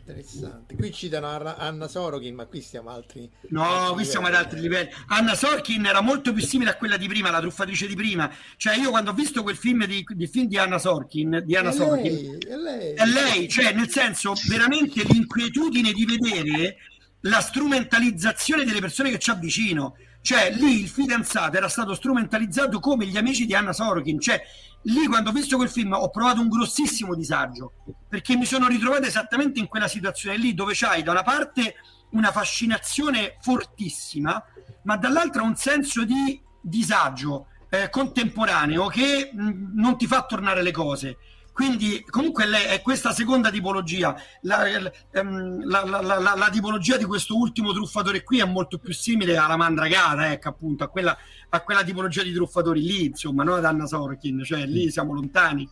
Interessante. 0.07 0.77
Qui 0.77 0.93
citano 0.93 1.27
Anna 1.27 1.89
Sorokin, 1.89 2.33
ma 2.33 2.47
qui 2.47 2.61
stiamo 2.61 2.91
altri. 2.91 3.29
No, 3.49 3.91
qui 3.95 4.05
siamo 4.05 4.29
ad 4.29 4.35
altri 4.35 4.61
livelli. 4.61 4.89
Anna 5.09 5.35
Sorokin 5.35 5.85
era 5.85 6.01
molto 6.01 6.33
più 6.33 6.45
simile 6.45 6.71
a 6.71 6.77
quella 6.77 6.97
di 6.97 7.09
prima, 7.09 7.31
la 7.31 7.41
truffatrice 7.41 7.89
di 7.89 7.97
prima. 7.97 8.33
Cioè, 8.57 8.77
io 8.77 8.91
quando 8.91 9.11
ho 9.11 9.15
visto 9.15 9.43
quel 9.43 9.57
film 9.57 9.85
di, 9.85 10.05
di 10.09 10.27
film 10.29 10.47
di 10.47 10.59
Anna 10.59 10.79
Sorkin, 10.79 11.43
di 11.45 11.57
Anna 11.57 11.71
è 11.71 11.73
Sorkin, 11.73 12.13
lei, 12.13 12.39
è 12.39 12.57
lei. 12.57 12.95
è 12.95 13.07
lei, 13.07 13.49
cioè, 13.49 13.73
nel 13.73 13.91
senso, 13.91 14.35
veramente 14.49 15.03
l'inquietudine 15.03 15.93
di 15.93 16.05
vedere 16.05 16.77
la 17.23 17.41
strumentalizzazione 17.41 18.65
delle 18.65 18.81
persone 18.81 19.11
che 19.11 19.19
ci 19.19 19.31
avvicino. 19.31 19.97
Cioè, 20.27 20.51
lì 20.51 20.81
il 20.81 20.89
fidanzato 20.89 21.57
era 21.57 21.69
stato 21.69 21.95
strumentalizzato 21.95 22.81
come 22.81 23.07
gli 23.07 23.17
amici 23.17 23.47
di 23.47 23.55
Anna 23.55 23.73
Sorokin. 23.73 24.19
Cioè, 24.19 24.43
lì 24.83 25.07
quando 25.07 25.31
ho 25.31 25.33
visto 25.33 25.57
quel 25.57 25.69
film 25.69 25.93
ho 25.93 26.11
provato 26.11 26.41
un 26.41 26.49
grossissimo 26.49 27.15
disagio 27.15 27.75
perché 28.09 28.37
mi 28.37 28.45
sono 28.45 28.67
ritrovato 28.67 29.05
esattamente 29.05 29.61
in 29.61 29.69
quella 29.69 29.87
situazione 29.87 30.37
lì 30.37 30.53
dove 30.53 30.73
c'hai 30.75 31.05
da 31.05 31.13
una 31.13 31.23
parte 31.23 31.77
una 32.11 32.33
fascinazione 32.33 33.37
fortissima 33.41 34.43
ma 34.83 34.97
dall'altra 34.97 35.43
un 35.43 35.55
senso 35.55 36.05
di 36.05 36.41
disagio 36.61 37.47
eh, 37.69 37.89
contemporaneo 37.89 38.89
che 38.89 39.31
mh, 39.33 39.73
non 39.75 39.97
ti 39.97 40.09
fa 40.09 40.25
tornare 40.25 40.63
le 40.63 40.73
cose 40.73 41.19
quindi 41.57 42.05
comunque 42.11 42.45
è 42.69 42.83
questa 42.83 43.13
seconda 43.13 43.51
tipologia. 43.51 44.15
Ehm, 44.43 45.67
la, 45.67 45.85
la, 45.87 46.03
la, 46.03 46.35
la, 46.37 46.51
tipologia 46.53 46.99
di 46.99 47.07
questo 47.07 47.35
ultimo 47.35 47.73
truffatore 47.73 48.23
qui 48.23 48.41
è 48.41 48.45
molto 48.45 48.77
più 48.77 48.93
simile 48.93 49.39
alla 49.39 49.57
mandragata 49.57 50.31
ecco 50.31 50.51
appunto 50.51 50.85
a 50.85 50.89
quella, 50.89 51.17
a 51.49 51.63
quella 51.63 51.83
tipologia 51.83 52.23
di 52.23 52.35
truffatori 52.35 52.83
lì 52.83 53.07
insomma 53.07 53.43
non 53.43 53.57
ad 53.57 53.65
Anna 53.65 53.87
Sorkin 53.87 54.45
cioè 54.45 54.67
lì 54.67 54.91
siamo 54.91 55.15
lontani 55.15 55.67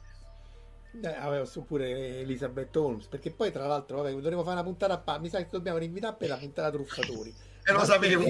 eh, 1.03 1.09
avevo 1.09 1.47
pure 1.63 2.21
Elisabeth 2.21 2.77
Holmes 2.77 3.07
perché 3.07 3.31
poi 3.31 3.51
tra 3.51 3.67
l'altro 3.67 4.03
vabbè, 4.03 4.13
dovremmo 4.13 4.43
fare 4.43 4.55
una 4.55 4.65
puntata 4.65 4.95
a 4.95 4.99
pa- 4.99 5.19
mi 5.19 5.29
sa 5.29 5.39
che 5.39 5.49
dobbiamo 5.51 5.79
rinvitare 5.79 6.17
per 6.17 6.29
la 6.29 6.37
puntata 6.37 6.71
truffatori 6.71 7.35
e 7.67 7.73
lo 7.73 7.85
sapevo. 7.85 8.25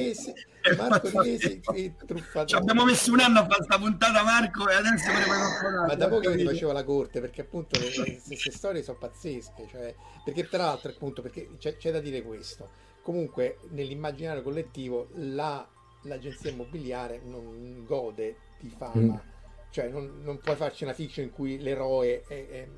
Marco 0.76 1.08
Rinesi 1.08 1.60
truffatore. 1.60 2.46
Ci 2.46 2.54
abbiamo 2.54 2.84
messo 2.84 3.12
un 3.12 3.20
anno 3.20 3.40
a 3.40 3.42
fare 3.42 3.56
questa 3.56 3.78
puntata, 3.78 4.22
Marco, 4.22 4.68
e 4.68 4.74
adesso 4.74 5.10
fai 5.10 5.86
Ma 5.86 5.94
da 5.94 6.08
poco 6.08 6.30
io 6.30 6.36
ti 6.36 6.44
facevo 6.44 6.72
la 6.72 6.84
corte, 6.84 7.20
perché 7.20 7.40
appunto 7.40 7.78
queste 7.78 8.52
storie 8.52 8.82
sono 8.82 8.96
pazzesche. 8.96 9.66
Cioè, 9.68 9.94
perché 10.24 10.48
tra 10.48 10.66
l'altro, 10.66 10.90
appunto, 10.90 11.20
perché 11.20 11.50
c'è, 11.58 11.76
c'è 11.76 11.90
da 11.90 12.00
dire 12.00 12.22
questo. 12.22 12.70
Comunque, 13.02 13.58
nell'immaginario 13.70 14.42
collettivo, 14.42 15.08
la, 15.14 15.68
l'agenzia 16.02 16.50
immobiliare 16.50 17.20
non 17.22 17.82
gode 17.84 18.36
di 18.60 18.72
fama. 18.74 19.20
Mm. 19.20 19.32
Cioè, 19.74 19.88
non, 19.88 20.20
non, 20.22 20.38
puoi 20.38 20.55
farci 20.55 20.84
una 20.84 20.92
fiction 20.92 21.26
in 21.26 21.32
cui 21.32 21.59
l'eroe 21.59 22.22
è, 22.28 22.46
è 22.48 22.68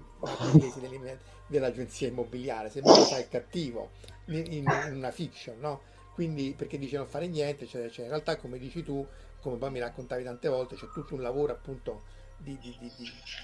dell'agenzia 1.46 2.08
immobiliare, 2.08 2.70
se 2.70 2.80
non 2.82 3.04
fai 3.04 3.20
il 3.20 3.28
cattivo 3.28 3.90
in, 4.28 4.44
in 4.50 4.94
una 4.94 5.10
fiction, 5.10 5.58
no? 5.60 5.82
quindi 6.14 6.54
perché 6.56 6.78
dice 6.78 6.96
non 6.96 7.06
fare 7.06 7.26
niente, 7.26 7.64
eccetera, 7.64 7.84
eccetera. 7.84 8.04
In 8.06 8.12
realtà, 8.12 8.36
come 8.38 8.58
dici 8.58 8.82
tu, 8.82 9.06
come 9.42 9.58
poi 9.58 9.70
mi 9.72 9.78
raccontavi 9.78 10.24
tante 10.24 10.48
volte, 10.48 10.74
c'è 10.74 10.88
tutto 10.90 11.14
un 11.14 11.20
lavoro 11.20 11.52
appunto 11.52 12.04
di, 12.38 12.56
di, 12.58 12.74
di, 12.80 12.90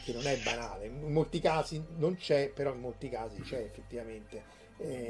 che 0.07 0.15
non 0.15 0.27
è 0.27 0.39
banale. 0.39 0.87
In 0.87 1.12
molti 1.12 1.39
casi 1.39 1.85
non 1.99 2.16
c'è, 2.16 2.49
però 2.49 2.73
in 2.73 2.81
molti 2.81 3.11
casi 3.11 3.43
c'è 3.43 3.59
effettivamente 3.59 4.43
eh, 4.79 5.07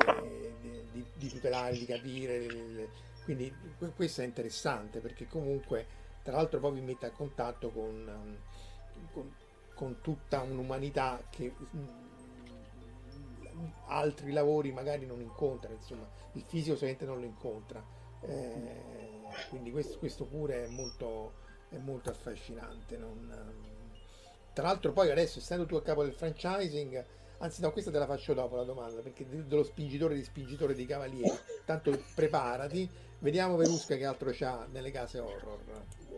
di, 1.14 1.28
tutelare, 1.28 1.78
di 1.78 1.86
capire. 1.86 2.88
Quindi 3.22 3.54
questo 3.94 4.22
è 4.22 4.24
interessante 4.24 4.98
perché 4.98 5.28
comunque, 5.28 5.86
tra 6.22 6.36
l'altro, 6.36 6.60
poi 6.60 6.72
vi 6.72 6.80
mette 6.80 7.06
a 7.06 7.10
contatto 7.10 7.70
con, 7.70 8.38
con, 9.12 9.34
con 9.74 10.00
tutta 10.00 10.42
un'umanità 10.42 11.22
che 11.30 11.52
altri 13.86 14.32
lavori 14.32 14.72
magari 14.72 15.06
non 15.06 15.20
incontrano, 15.20 15.74
insomma, 15.74 16.08
il 16.32 16.42
fisico 16.42 16.76
solamente 16.76 17.04
non 17.04 17.18
lo 17.18 17.26
incontra. 17.26 17.84
Eh, 18.20 18.80
quindi 19.48 19.70
questo, 19.70 19.98
questo, 19.98 20.24
pure 20.24 20.64
è 20.64 20.68
molto, 20.68 21.34
è 21.68 21.76
molto 21.78 22.10
affascinante. 22.10 22.96
Non, 22.96 23.80
tra 24.52 24.64
l'altro 24.64 24.92
poi 24.92 25.10
adesso, 25.10 25.38
essendo 25.38 25.66
tu 25.66 25.74
a 25.76 25.82
capo 25.82 26.04
del 26.04 26.14
franchising, 26.14 27.04
anzi 27.38 27.60
no, 27.60 27.72
questa 27.72 27.90
te 27.90 27.98
la 27.98 28.06
faccio 28.06 28.34
dopo 28.34 28.56
la 28.56 28.64
domanda, 28.64 29.00
perché 29.00 29.26
dello 29.28 29.64
spingitore 29.64 30.14
di 30.14 30.22
spingitore 30.22 30.74
di 30.74 30.86
cavalieri, 30.86 31.36
tanto 31.64 32.02
preparati, 32.14 32.88
vediamo 33.22 33.56
Verusca 33.56 33.96
che 33.96 34.04
altro 34.04 34.30
c'ha 34.32 34.66
nelle 34.72 34.90
case 34.90 35.18
horror. 35.18 35.58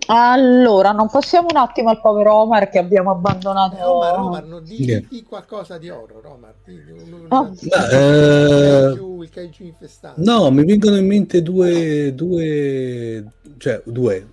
Allora, 0.06 0.90
non 0.90 1.08
passiamo 1.08 1.46
un 1.50 1.56
attimo 1.56 1.88
al 1.90 2.00
povero 2.00 2.34
Omar 2.34 2.68
che 2.68 2.78
abbiamo 2.78 3.10
abbandonato. 3.10 3.76
Eh, 3.76 3.82
Omar, 3.82 4.18
Omar, 4.18 4.44
non 4.44 4.64
di, 4.64 4.82
yeah. 4.82 5.02
di, 5.08 5.22
qualcosa 5.22 5.78
di 5.78 5.88
horror, 5.88 6.26
Omar. 6.26 6.54
Di, 6.64 6.74
un, 6.90 7.26
oh. 7.28 7.42
no, 7.42 7.54
eh, 7.90 9.22
il 9.22 9.30
kaiju 9.30 9.64
infestato. 9.64 10.20
No, 10.22 10.50
mi 10.50 10.64
vengono 10.64 10.96
in 10.96 11.06
mente 11.06 11.42
due, 11.42 12.12
due, 12.14 13.24
cioè 13.58 13.80
due, 13.84 14.32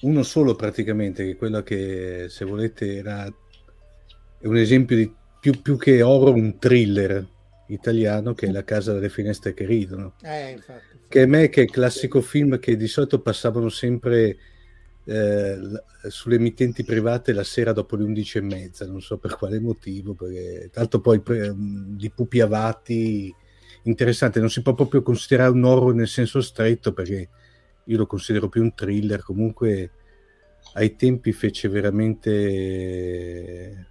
uno 0.00 0.22
solo 0.22 0.54
praticamente, 0.54 1.24
che 1.24 1.30
è 1.32 1.36
quello 1.36 1.62
che 1.62 2.26
se 2.28 2.44
volete 2.44 2.96
era 2.96 3.32
è 4.44 4.46
un 4.46 4.56
esempio 4.56 4.96
di 4.96 5.10
più, 5.40 5.62
più 5.62 5.78
che 5.78 6.02
horror, 6.02 6.34
un 6.34 6.58
thriller 6.58 7.26
italiano 7.68 8.34
che 8.34 8.46
è 8.46 8.50
La 8.50 8.62
casa 8.62 8.92
delle 8.92 9.08
finestre 9.08 9.54
che 9.54 9.64
ridono. 9.64 10.14
Eh, 10.22 10.50
infatti. 10.50 10.93
Che 11.14 11.26
me 11.26 11.48
che 11.48 11.60
è 11.60 11.62
il 11.62 11.70
classico 11.70 12.20
film 12.20 12.58
che 12.58 12.76
di 12.76 12.88
solito 12.88 13.20
passavano 13.20 13.68
sempre 13.68 14.36
eh, 15.04 15.58
sulle 16.08 16.34
emittenti 16.34 16.82
private 16.82 17.32
la 17.32 17.44
sera 17.44 17.72
dopo 17.72 17.94
le 17.94 18.02
11 18.02 18.38
e 18.38 18.40
mezza, 18.40 18.84
non 18.84 19.00
so 19.00 19.18
per 19.18 19.36
quale 19.36 19.60
motivo, 19.60 20.14
perché 20.14 20.70
tanto 20.72 21.00
poi 21.00 21.20
pre- 21.20 21.54
di 21.56 22.10
pupi 22.10 22.40
avati 22.40 23.32
interessante, 23.84 24.40
non 24.40 24.50
si 24.50 24.60
può 24.60 24.74
proprio 24.74 25.02
considerare 25.02 25.52
un 25.52 25.62
horror 25.62 25.94
nel 25.94 26.08
senso 26.08 26.40
stretto 26.40 26.92
perché 26.92 27.28
io 27.84 27.96
lo 27.96 28.06
considero 28.06 28.48
più 28.48 28.62
un 28.62 28.74
thriller, 28.74 29.22
comunque 29.22 29.90
ai 30.72 30.96
tempi 30.96 31.30
fece 31.30 31.68
veramente 31.68 33.86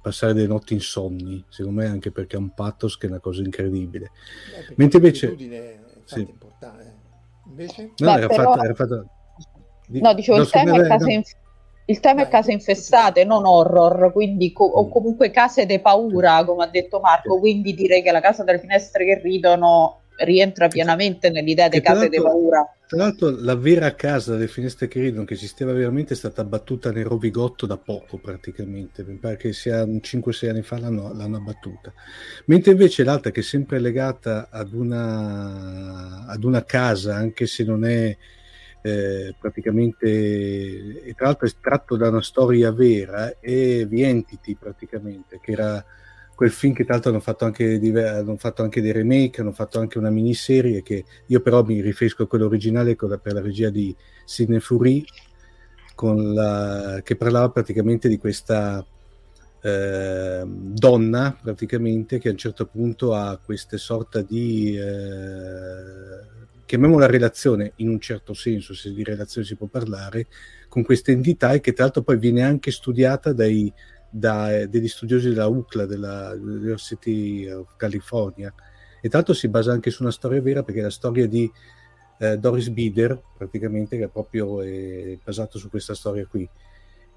passare 0.00 0.34
delle 0.34 0.46
notti 0.46 0.74
insonni, 0.74 1.44
secondo 1.48 1.80
me 1.80 1.88
anche 1.88 2.12
perché 2.12 2.36
ha 2.36 2.38
un 2.38 2.54
pathos 2.54 2.96
che 2.96 3.08
è 3.08 3.10
una 3.10 3.18
cosa 3.18 3.42
incredibile. 3.42 4.12
Beh, 4.68 4.74
Mentre 4.76 4.98
invece... 4.98 5.36
Sì. 6.04 6.38
Invece? 7.50 7.90
No, 7.98 8.12
Beh, 8.12 8.18
era, 8.18 8.26
però... 8.26 8.54
fatto, 8.54 8.74
fatto 8.74 9.06
No, 9.88 10.14
dicevo, 10.14 10.38
no, 10.38 10.42
il, 10.44 10.50
tema 10.50 10.76
è 10.76 10.86
case 10.86 11.12
inf- 11.12 11.36
il 11.86 11.98
tema 11.98 12.22
è 12.22 12.28
case 12.28 12.52
infestate, 12.52 13.24
non 13.24 13.44
horror, 13.44 14.12
quindi 14.12 14.52
co- 14.52 14.64
o 14.64 14.86
mm. 14.86 14.90
comunque 14.90 15.30
case 15.30 15.66
di 15.66 15.80
paura, 15.80 16.44
come 16.44 16.62
ha 16.62 16.68
detto 16.68 17.00
Marco, 17.00 17.40
quindi 17.40 17.74
direi 17.74 18.00
che 18.00 18.12
la 18.12 18.20
casa 18.20 18.44
delle 18.44 18.60
finestre 18.60 19.04
che 19.04 19.20
ridono 19.20 20.02
rientra 20.20 20.68
pienamente 20.68 21.30
nell'idea 21.30 21.68
di 21.68 21.80
case 21.80 22.08
di 22.08 22.20
paura. 22.20 22.64
Tra 22.86 22.98
l'altro 22.98 23.30
la 23.30 23.54
vera 23.54 23.94
casa 23.94 24.32
delle 24.32 24.48
finestre 24.48 24.88
che 24.88 25.00
ridono 25.00 25.24
che 25.24 25.34
esisteva 25.34 25.72
veramente 25.72 26.14
è 26.14 26.16
stata 26.16 26.40
abbattuta 26.40 26.90
nel 26.90 27.04
Rovigotto 27.04 27.66
da 27.66 27.76
poco 27.76 28.18
praticamente, 28.18 29.04
mi 29.04 29.16
pare 29.16 29.36
che 29.36 29.52
sia 29.52 29.84
5-6 29.84 30.48
anni 30.48 30.62
fa 30.62 30.78
l'hanno, 30.78 31.12
l'hanno, 31.14 31.36
abbattuta. 31.36 31.92
Mentre 32.46 32.72
invece 32.72 33.04
l'altra 33.04 33.30
che 33.30 33.40
è 33.40 33.44
sempre 33.44 33.78
legata 33.78 34.48
ad 34.50 34.72
una, 34.72 36.26
ad 36.26 36.42
una 36.42 36.64
casa, 36.64 37.14
anche 37.14 37.46
se 37.46 37.64
non 37.64 37.84
è 37.84 38.16
eh, 38.82 39.34
praticamente, 39.38 41.02
e 41.04 41.14
tra 41.14 41.26
l'altro 41.26 41.46
è 41.46 41.50
tratto 41.60 41.96
da 41.96 42.08
una 42.08 42.22
storia 42.22 42.72
vera, 42.72 43.36
è 43.38 43.86
The 43.86 44.08
Entity 44.08 44.56
praticamente, 44.56 45.38
che 45.40 45.52
era 45.52 45.84
quel 46.40 46.52
film 46.52 46.72
che 46.72 46.84
tra 46.84 46.94
l'altro 46.94 47.10
hanno 47.10 47.20
fatto, 47.20 47.44
anche, 47.44 47.78
hanno 48.02 48.36
fatto 48.38 48.62
anche 48.62 48.80
dei 48.80 48.92
remake, 48.92 49.42
hanno 49.42 49.52
fatto 49.52 49.78
anche 49.78 49.98
una 49.98 50.08
miniserie 50.08 50.82
che 50.82 51.04
io 51.26 51.40
però 51.42 51.62
mi 51.62 51.82
riferisco 51.82 52.22
a 52.22 52.26
quello 52.26 52.46
originale 52.46 52.96
per 52.96 53.34
la 53.34 53.42
regia 53.42 53.68
di 53.68 53.94
Sidney 54.24 54.58
Fury, 54.58 55.04
la, 56.02 57.02
che 57.04 57.16
parlava 57.16 57.50
praticamente 57.50 58.08
di 58.08 58.16
questa 58.16 58.82
eh, 59.60 60.42
donna 60.46 61.38
praticamente 61.42 62.18
che 62.18 62.28
a 62.28 62.32
un 62.32 62.38
certo 62.38 62.64
punto 62.64 63.12
ha 63.12 63.38
queste 63.44 63.76
sorta 63.76 64.22
di 64.22 64.78
eh, 64.78 66.64
chiamiamola 66.64 67.04
relazione 67.04 67.72
in 67.76 67.90
un 67.90 68.00
certo 68.00 68.32
senso 68.32 68.72
se 68.72 68.94
di 68.94 69.04
relazione 69.04 69.46
si 69.46 69.56
può 69.56 69.66
parlare 69.66 70.28
con 70.68 70.82
questa 70.82 71.10
entità 71.10 71.52
e 71.52 71.60
che 71.60 71.74
tra 71.74 71.84
l'altro 71.84 72.00
poi 72.00 72.16
viene 72.16 72.42
anche 72.42 72.70
studiata 72.70 73.34
dai, 73.34 73.70
da, 74.10 74.66
degli 74.66 74.88
studiosi 74.88 75.28
della 75.28 75.46
UCLA 75.46 75.86
della 75.86 76.32
University 76.34 77.48
of 77.48 77.76
California 77.76 78.52
e 79.00 79.08
tra 79.08 79.18
l'altro 79.18 79.34
si 79.34 79.48
basa 79.48 79.72
anche 79.72 79.90
su 79.90 80.02
una 80.02 80.12
storia 80.12 80.42
vera 80.42 80.62
perché 80.62 80.80
è 80.80 80.84
la 80.84 80.90
storia 80.90 81.26
di 81.26 81.50
eh, 82.18 82.36
Doris 82.36 82.68
Bider 82.68 83.20
praticamente 83.38 83.96
che 83.96 84.04
è 84.04 84.08
proprio 84.08 84.60
è 84.60 85.16
basato 85.24 85.58
su 85.58 85.70
questa 85.70 85.94
storia 85.94 86.26
qui 86.26 86.48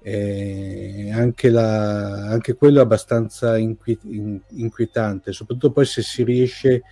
eh, 0.06 1.10
anche, 1.12 1.48
la, 1.48 2.28
anche, 2.28 2.54
quello 2.56 2.80
è 2.80 2.82
abbastanza 2.82 3.56
inquiet- 3.56 4.04
inquietante, 4.50 5.32
soprattutto 5.32 5.72
poi 5.72 5.86
se 5.86 6.02
si 6.02 6.22
riesce 6.22 6.82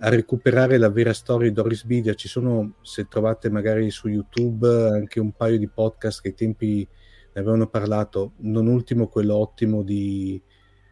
a 0.00 0.10
recuperare 0.10 0.76
la 0.76 0.90
vera 0.90 1.14
storia 1.14 1.48
di 1.48 1.54
Doris 1.54 1.84
Bidia. 1.84 2.12
Ci 2.12 2.28
sono, 2.28 2.74
se 2.82 3.08
trovate 3.08 3.48
magari 3.48 3.90
su 3.90 4.08
YouTube, 4.08 4.68
anche 4.68 5.20
un 5.20 5.32
paio 5.32 5.56
di 5.56 5.68
podcast 5.68 6.20
che 6.20 6.28
ai 6.28 6.34
tempi 6.34 6.86
ne 7.32 7.40
avevano 7.40 7.68
parlato, 7.68 8.32
non 8.38 8.66
ultimo 8.66 9.08
quello 9.08 9.36
ottimo 9.36 9.82
di, 9.82 10.40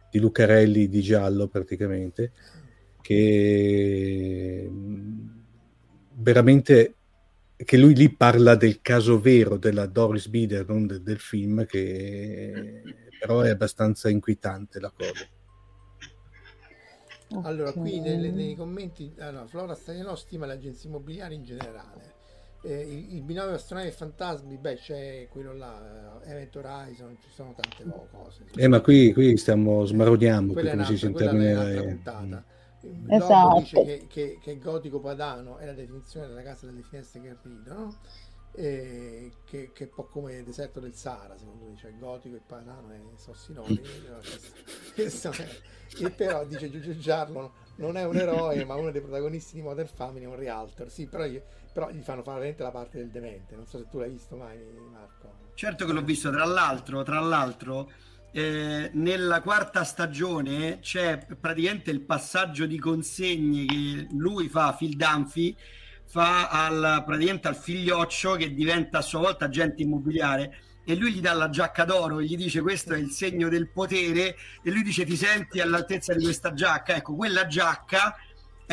di 0.09 0.19
Lucarelli 0.19 0.87
di 0.87 1.01
Giallo 1.01 1.47
praticamente, 1.47 2.31
che 3.01 4.69
veramente 6.13 6.93
che 7.55 7.77
lui 7.77 7.93
lì 7.93 8.09
parla 8.09 8.55
del 8.55 8.81
caso 8.81 9.19
vero 9.19 9.57
della 9.57 9.85
Doris 9.85 10.27
Bider, 10.27 10.67
non 10.67 10.87
de- 10.87 11.01
del 11.01 11.19
film, 11.19 11.65
che 11.65 12.81
però 13.19 13.41
è 13.41 13.49
abbastanza 13.49 14.09
inquietante 14.09 14.79
la 14.79 14.91
cosa. 14.91 15.27
Allora, 17.43 17.71
qui 17.73 17.99
nei, 17.99 18.31
nei 18.31 18.55
commenti, 18.55 19.13
allora, 19.19 19.45
Flora 19.45 19.75
Stagliano 19.75 20.15
stima 20.15 20.45
le 20.45 20.53
agenzie 20.53 20.89
immobiliari 20.89 21.35
in 21.35 21.43
generale. 21.43 22.18
Eh, 22.61 22.81
il, 22.81 23.15
il, 23.15 23.21
binomio 23.21 23.55
astronavi 23.55 23.87
e 23.87 23.91
fantasmi, 23.91 24.57
beh, 24.57 24.75
c'è 24.75 25.27
quello 25.29 25.53
là, 25.53 26.19
eh, 26.23 26.31
Event 26.31 26.55
Horizon, 26.57 27.17
ci 27.21 27.29
sono 27.31 27.55
tante 27.55 27.83
cose. 28.11 28.45
Eh, 28.55 28.67
ma 28.67 28.81
qui, 28.81 29.13
qui 29.13 29.37
stiamo 29.37 29.85
smaroniamo, 29.85 30.51
quella 30.51 30.71
come 30.71 30.85
si 30.85 30.97
si 30.97 31.11
termina. 31.13 31.63
puntata. 31.81 32.43
Esatto. 33.07 33.59
dice 33.59 33.83
che, 33.83 34.07
che, 34.07 34.39
che, 34.41 34.57
gotico 34.57 34.99
padano 34.99 35.57
è 35.57 35.65
la 35.65 35.73
definizione 35.73 36.27
della 36.27 36.41
casa 36.41 36.65
delle 36.65 36.81
finestre 36.81 37.21
che 37.21 37.35
ridono, 37.43 37.97
e 38.53 39.31
che, 39.45 39.71
che 39.73 39.83
è 39.85 39.87
un 39.87 39.93
po' 39.95 40.05
come 40.05 40.37
il 40.37 40.43
deserto 40.43 40.79
del 40.79 40.93
Sahara, 40.93 41.37
secondo 41.37 41.65
lui, 41.65 41.77
cioè 41.77 41.93
gotico 41.97 42.35
e 42.35 42.41
padano 42.45 42.91
e 42.91 42.99
sono 43.15 43.35
sinonimi. 43.35 43.81
e 44.95 46.09
però 46.11 46.45
dice 46.45 46.69
Giugiu 46.69 46.97
Giarlo 46.97 47.53
non 47.77 47.95
è 47.95 48.05
un 48.05 48.17
eroe, 48.17 48.63
ma 48.65 48.75
uno 48.75 48.91
dei 48.91 49.01
protagonisti 49.01 49.55
di 49.55 49.61
Modern 49.61 49.87
Family 49.87 50.25
è 50.25 50.27
un 50.27 50.35
realtor. 50.35 50.89
Sì, 50.89 51.07
però, 51.07 51.25
gli, 51.25 51.41
però 51.71 51.89
gli 51.89 52.01
fanno 52.01 52.23
fare 52.23 52.55
la 52.57 52.71
parte 52.71 52.97
del 52.97 53.09
demente. 53.09 53.55
Non 53.55 53.65
so 53.65 53.77
se 53.77 53.87
tu 53.89 53.99
l'hai 53.99 54.09
visto 54.09 54.35
mai, 54.35 54.57
Marco. 54.91 55.47
Certo 55.53 55.85
che 55.85 55.91
l'ho 55.91 56.03
visto, 56.03 56.29
tra 56.31 56.45
l'altro, 56.45 57.03
tra 57.03 57.19
l'altro 57.19 57.91
eh, 58.31 58.91
nella 58.93 59.41
quarta 59.41 59.83
stagione 59.83 60.79
c'è 60.79 61.25
praticamente 61.39 61.89
il 61.91 62.01
passaggio 62.01 62.65
di 62.65 62.77
consegne 62.77 63.65
che 63.65 64.07
lui 64.11 64.47
fa, 64.49 64.75
Phil 64.77 64.95
Dunphy, 64.95 65.55
fa 66.05 66.47
al, 66.49 67.03
praticamente 67.05 67.47
al 67.47 67.55
figlioccio 67.55 68.33
che 68.33 68.53
diventa 68.53 68.99
a 68.99 69.01
sua 69.01 69.19
volta 69.19 69.45
agente 69.45 69.81
immobiliare 69.81 70.61
e 70.83 70.95
lui 70.95 71.13
gli 71.13 71.21
dà 71.21 71.33
la 71.33 71.49
giacca 71.49 71.85
d'oro 71.85 72.19
e 72.19 72.25
gli 72.25 72.35
dice 72.35 72.61
questo 72.61 72.93
è 72.93 72.97
il 72.97 73.11
segno 73.11 73.47
del 73.47 73.69
potere 73.69 74.35
e 74.63 74.71
lui 74.71 74.81
dice 74.81 75.05
ti 75.05 75.15
senti 75.15 75.59
all'altezza 75.59 76.15
di 76.15 76.23
questa 76.23 76.53
giacca 76.53 76.95
ecco 76.95 77.15
quella 77.15 77.45
giacca 77.45 78.15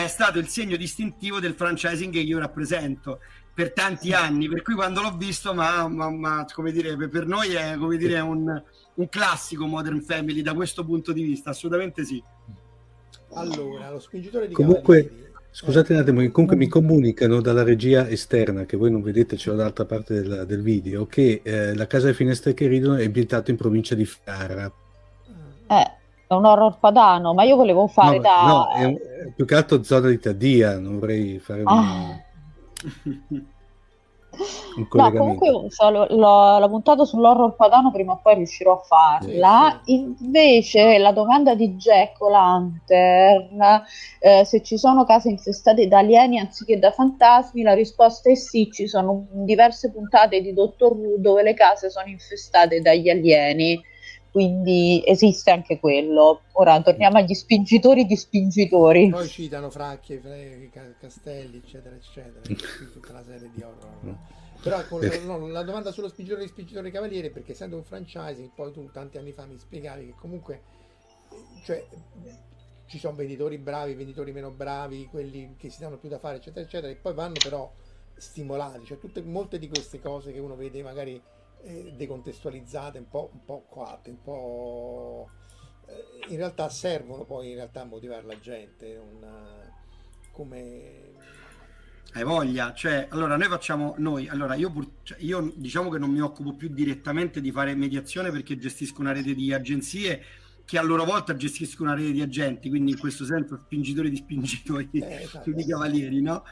è 0.03 0.09
stato 0.09 0.39
il 0.39 0.49
segno 0.49 0.77
distintivo 0.77 1.41
del 1.41 1.55
franchising 1.55 2.13
che 2.13 2.21
io 2.21 2.39
rappresento 2.39 3.21
per 3.55 3.73
tanti 3.73 4.13
anni 4.13 4.49
per 4.49 4.61
cui 4.61 4.75
quando 4.75 5.01
l'ho 5.01 5.17
visto 5.17 5.55
ma, 5.55 5.89
ma, 5.89 6.11
ma 6.11 6.47
come 6.53 6.71
dire 6.71 6.97
per 7.09 7.27
noi 7.27 7.55
è 7.55 7.77
come 7.79 7.97
dire 7.97 8.21
un 8.21 8.63
un 8.97 9.09
classico 9.09 9.67
Modern 9.67 10.01
Family 10.01 10.43
da 10.43 10.55
questo 10.55 10.85
punto 10.85 11.13
di 11.13 11.23
vista, 11.23 11.51
assolutamente 11.51 12.05
sì. 12.05 12.23
Allora, 13.35 13.91
lo 13.91 13.99
spingitore 13.99 14.49
di 14.49 14.55
Comunque, 14.55 15.05
Cavalieri. 15.05 15.25
Scusate 15.51 15.95
un 15.95 15.99
attimo, 16.01 16.31
comunque 16.31 16.57
mi 16.57 16.69
comunicano 16.69 17.41
dalla 17.41 17.63
regia 17.63 18.09
esterna, 18.09 18.67
che 18.67 18.77
voi 18.77 18.91
non 18.91 19.01
vedete, 19.01 19.37
c'è 19.37 19.51
dall'altra 19.51 19.87
parte 19.87 20.21
del, 20.21 20.45
del 20.47 20.61
video, 20.61 21.07
che 21.07 21.41
eh, 21.43 21.75
la 21.75 21.87
casa 21.87 22.05
delle 22.05 22.17
finestre 22.17 22.53
che 22.53 22.67
ridono 22.67 22.97
è 22.97 23.07
ambientata 23.07 23.51
in 23.51 23.57
provincia 23.57 23.95
di 23.95 24.05
Ferrara. 24.05 24.71
Eh, 25.69 25.93
è 26.27 26.35
un 26.35 26.45
horror 26.45 26.79
padano, 26.79 27.35
ma 27.35 27.45
io 27.45 27.57
volevo 27.57 27.87
fare 27.87 28.17
no, 28.17 28.23
da... 28.23 28.47
No, 28.47 28.73
è, 28.73 28.85
un, 28.85 28.95
è 28.95 29.33
più 29.35 29.45
che 29.45 29.55
altro 29.55 29.83
zona 29.83 30.09
di 30.09 30.19
Tadia, 30.19 30.79
non 30.79 30.99
vorrei 30.99 31.39
fare... 31.39 31.63
Ah. 31.65 32.21
Un... 33.23 33.45
No, 34.93 35.13
comunque 35.13 35.71
so, 35.71 35.89
l'ho, 35.89 36.07
l'ho, 36.59 36.69
puntato 36.69 37.07
sull'horror 37.07 37.57
padano, 37.57 37.91
prima 37.91 38.13
o 38.13 38.21
poi 38.23 38.35
riuscirò 38.35 38.75
a 38.75 38.83
farla. 38.83 39.81
Sì, 39.83 39.93
sì. 39.93 40.25
Invece 40.25 40.99
la 40.99 41.13
domanda 41.13 41.55
di 41.55 41.75
Jack 41.77 42.21
Lantern, 42.21 43.83
eh, 44.19 44.45
se 44.45 44.63
ci 44.63 44.77
sono 44.77 45.05
case 45.05 45.31
infestate 45.31 45.89
da 45.89 45.99
alieni 45.99 46.39
anziché 46.39 46.79
da 46.79 46.91
fantasmi, 46.91 47.63
la 47.63 47.73
risposta 47.73 48.31
è 48.31 48.35
sì, 48.35 48.69
ci 48.71 48.87
sono 48.87 49.27
diverse 49.31 49.91
puntate 49.91 50.43
di 50.43 50.53
Dottor 50.53 50.93
Who 50.93 51.15
dove 51.19 51.43
le 51.43 51.55
case 51.55 51.89
sono 51.89 52.09
infestate 52.09 52.83
dagli 52.83 53.09
alieni 53.09 53.83
quindi 54.37 55.03
esiste 55.07 55.51
anche 55.51 55.81
quello. 55.81 56.43
Ora 56.53 56.83
torniamo 56.83 57.17
agli 57.17 57.33
spingitori 57.33 58.05
di 58.05 58.17
spingitori. 58.17 59.09
Poi 59.09 59.27
citano 59.29 59.71
Fracchie, 59.71 60.21
Castelli, 61.01 61.57
eccetera, 61.57 61.95
eccetera, 61.95 62.41
tutta 62.93 63.15
la 63.15 63.25
serie 63.25 63.49
di 63.55 63.63
horror. 63.63 64.15
Però 64.63 64.85
con, 64.89 65.01
no, 65.25 65.47
la 65.47 65.63
domanda 65.63 65.91
sullo 65.91 66.09
spingitore 66.09 66.43
di 66.43 66.49
spingitori 66.49 66.91
cavaliere, 66.91 67.31
perché 67.31 67.53
essendo 67.53 67.77
un 67.77 67.85
franchising, 67.85 68.51
poi 68.55 68.73
tu 68.73 68.91
tanti 68.93 69.17
anni 69.17 69.33
fa 69.33 69.47
mi 69.47 69.57
spiegavi 69.57 70.05
che 70.05 70.15
comunque 70.21 70.61
cioè, 71.65 71.87
ci 72.89 72.99
sono 72.99 73.17
venditori 73.17 73.57
bravi, 73.57 73.95
venditori 73.95 74.33
meno 74.33 74.51
bravi, 74.51 75.07
quelli 75.07 75.55
che 75.57 75.71
si 75.71 75.81
danno 75.81 75.97
più 75.97 76.11
da 76.11 76.19
fare, 76.19 76.37
eccetera, 76.37 76.67
eccetera, 76.67 76.93
e 76.93 76.97
poi 76.97 77.15
vanno 77.15 77.37
però 77.43 77.73
stimolati, 78.15 78.85
cioè 78.85 78.99
tutte, 78.99 79.23
molte 79.23 79.59
di 79.59 79.69
queste 79.69 79.99
cose 79.99 80.31
che 80.31 80.41
uno 80.41 80.57
vede 80.57 80.83
magari 80.83 81.19
eh, 81.63 81.93
decontestualizzate, 81.97 82.99
un 82.99 83.09
po', 83.09 83.31
un 83.33 83.45
po' 83.45 83.67
coatte, 83.69 84.11
un 84.11 84.23
po'... 84.23 85.31
Eh, 85.87 86.33
in 86.33 86.37
realtà 86.37 86.69
servono 86.69 87.25
poi 87.25 87.51
in 87.51 87.55
realtà 87.57 87.83
a 87.83 87.85
motivare 87.85 88.25
la 88.25 88.39
gente, 88.41 88.97
una, 88.97 89.73
come... 90.33 91.15
Hai 92.13 92.25
voglia, 92.25 92.73
cioè, 92.73 93.09
allora 93.11 93.37
noi 93.37 93.49
facciamo, 93.49 93.95
noi, 93.99 94.27
allora 94.29 94.55
io, 94.55 94.71
pur, 94.71 94.89
cioè, 95.03 95.19
io 95.21 95.53
diciamo 95.55 95.91
che 95.91 95.99
non 95.99 96.11
mi 96.11 96.21
occupo 96.21 96.55
più 96.55 96.69
direttamente 96.69 97.41
di 97.43 97.51
fare 97.51 97.75
mediazione 97.75 98.31
perché 98.31 98.57
gestisco 98.57 99.03
una 99.03 99.13
rete 99.13 99.35
di 99.35 99.53
agenzie 99.53 100.23
che 100.65 100.79
a 100.79 100.83
loro 100.83 101.05
volta 101.05 101.37
gestiscono 101.37 101.91
una 101.91 101.99
rete 101.99 102.13
di 102.13 102.23
agenti, 102.23 102.69
quindi 102.69 102.93
in 102.93 102.99
questo 102.99 103.25
senso 103.25 103.61
spingitori 103.65 104.11
di 104.11 104.17
spingitori 104.17 104.89
eh, 104.93 105.23
esatto. 105.23 105.51
di 105.53 105.65
cavalieri, 105.65 106.21
no? 106.21 106.43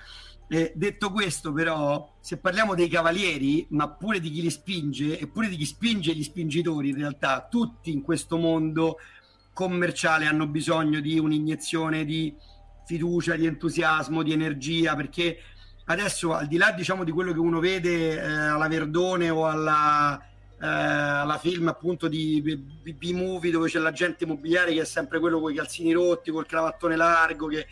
Eh, 0.47 0.73
detto 0.75 1.11
questo, 1.11 1.53
però, 1.53 2.17
se 2.21 2.37
parliamo 2.37 2.75
dei 2.75 2.89
cavalieri, 2.89 3.67
ma 3.71 3.89
pure 3.89 4.21
di 4.21 4.31
chi 4.31 4.43
li 4.43 4.51
spinge, 4.51 5.19
e 5.19 5.27
pure 5.27 5.49
di 5.49 5.57
chi 5.57 5.65
spinge 5.65 6.15
gli 6.15 6.23
spingitori, 6.23 6.91
in 6.91 6.97
realtà 6.97 7.47
tutti 7.51 7.91
in 7.91 8.03
questo 8.03 8.37
mondo 8.37 8.99
commerciale 9.53 10.27
hanno 10.27 10.47
bisogno 10.47 11.01
di 11.01 11.19
un'iniezione 11.19 12.05
di 12.05 12.35
fiducia, 12.85 13.37
di 13.37 13.47
entusiasmo, 13.47 14.23
di 14.23 14.33
energia, 14.33 14.95
perché 14.95 15.39
adesso 15.87 16.35
al 16.35 16.47
di 16.47 16.57
là 16.57 16.73
diciamo 16.73 17.05
di 17.05 17.11
quello 17.13 17.33
che 17.33 17.39
uno 17.39 17.61
vede 17.61 18.21
eh, 18.21 18.27
alla 18.27 18.69
Verdone 18.69 19.31
o 19.31 19.47
alla, 19.47 20.19
eh, 20.61 20.67
alla 20.67 21.39
film 21.39 21.69
appunto 21.69 22.09
di 22.09 22.43
B-movie 22.43 23.51
dove 23.51 23.69
c'è 23.69 23.79
l'agente 23.79 24.25
immobiliare 24.25 24.73
che 24.73 24.83
è 24.83 24.85
sempre 24.85 25.19
quello 25.19 25.41
con 25.41 25.53
i 25.53 25.55
calzini 25.55 25.93
rotti, 25.93 26.31
col 26.31 26.47
cravattone 26.47 26.97
largo, 26.97 27.47
che 27.47 27.67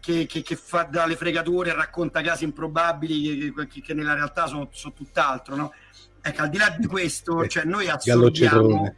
che, 0.00 0.26
che, 0.26 0.42
che, 0.42 0.56
fa 0.56 0.84
dalle 0.84 1.16
fregature, 1.16 1.74
racconta 1.74 2.20
casi 2.20 2.44
improbabili 2.44 3.52
che, 3.68 3.80
che 3.80 3.94
nella 3.94 4.14
realtà 4.14 4.46
sono, 4.46 4.68
sono, 4.72 4.94
tutt'altro. 4.94 5.56
No? 5.56 5.72
Ecco, 6.20 6.42
al 6.42 6.48
di 6.50 6.58
là 6.58 6.74
di 6.78 6.86
questo, 6.86 7.46
cioè 7.46 7.64
noi 7.64 7.88
assorbiamo... 7.88 8.94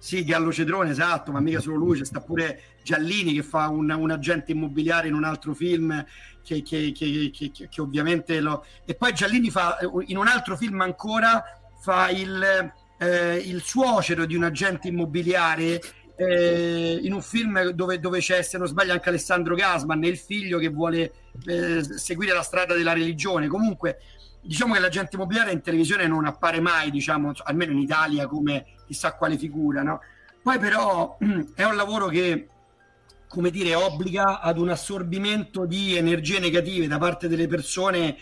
Sì, 0.00 0.22
Gallo 0.22 0.52
Cedrone, 0.52 0.90
esatto, 0.90 1.32
ma 1.32 1.40
mica 1.40 1.58
solo 1.58 1.76
lui, 1.76 1.98
c'è 1.98 2.04
sta 2.04 2.20
pure 2.20 2.76
Giallini 2.84 3.34
che 3.34 3.42
fa 3.42 3.68
un, 3.68 3.90
un 3.90 4.10
agente 4.12 4.52
immobiliare 4.52 5.08
in 5.08 5.14
un 5.14 5.24
altro 5.24 5.54
film 5.54 6.04
che, 6.44 6.62
che, 6.62 6.92
che, 6.94 7.32
che, 7.68 7.80
ovviamente 7.80 8.40
lo... 8.40 8.64
E 8.84 8.94
poi 8.94 9.12
Giallini 9.12 9.50
fa, 9.50 9.76
in 10.06 10.16
un 10.16 10.28
altro 10.28 10.56
film 10.56 10.80
ancora, 10.82 11.42
fa 11.80 12.10
il, 12.10 12.72
eh, 12.98 13.36
il 13.36 13.60
suocero 13.60 14.24
di 14.24 14.36
un 14.36 14.44
agente 14.44 14.86
immobiliare 14.86 15.80
eh, 16.18 16.98
in 17.00 17.12
un 17.12 17.22
film 17.22 17.70
dove, 17.70 18.00
dove, 18.00 18.18
c'è, 18.18 18.42
se 18.42 18.58
non 18.58 18.66
sbaglio, 18.66 18.92
anche 18.92 19.08
Alessandro 19.08 19.54
Gasman, 19.54 20.02
il 20.02 20.18
figlio 20.18 20.58
che 20.58 20.68
vuole 20.68 21.12
eh, 21.46 21.82
seguire 21.82 22.34
la 22.34 22.42
strada 22.42 22.74
della 22.74 22.92
religione. 22.92 23.46
Comunque, 23.46 23.98
diciamo 24.42 24.74
che 24.74 24.80
l'agente 24.80 25.14
immobiliare 25.14 25.52
in 25.52 25.62
televisione 25.62 26.08
non 26.08 26.26
appare 26.26 26.60
mai, 26.60 26.90
diciamo, 26.90 27.32
almeno 27.44 27.70
in 27.72 27.78
Italia, 27.78 28.26
come 28.26 28.66
chissà 28.84 29.14
quale 29.14 29.38
figura, 29.38 29.82
no? 29.82 30.00
Poi 30.42 30.58
però 30.58 31.16
è 31.54 31.62
un 31.62 31.76
lavoro 31.76 32.08
che 32.08 32.48
come 33.28 33.50
dire, 33.50 33.74
obbliga 33.74 34.40
ad 34.40 34.58
un 34.58 34.70
assorbimento 34.70 35.66
di 35.66 35.96
energie 35.96 36.40
negative 36.40 36.88
da 36.88 36.98
parte 36.98 37.28
delle 37.28 37.46
persone 37.46 38.16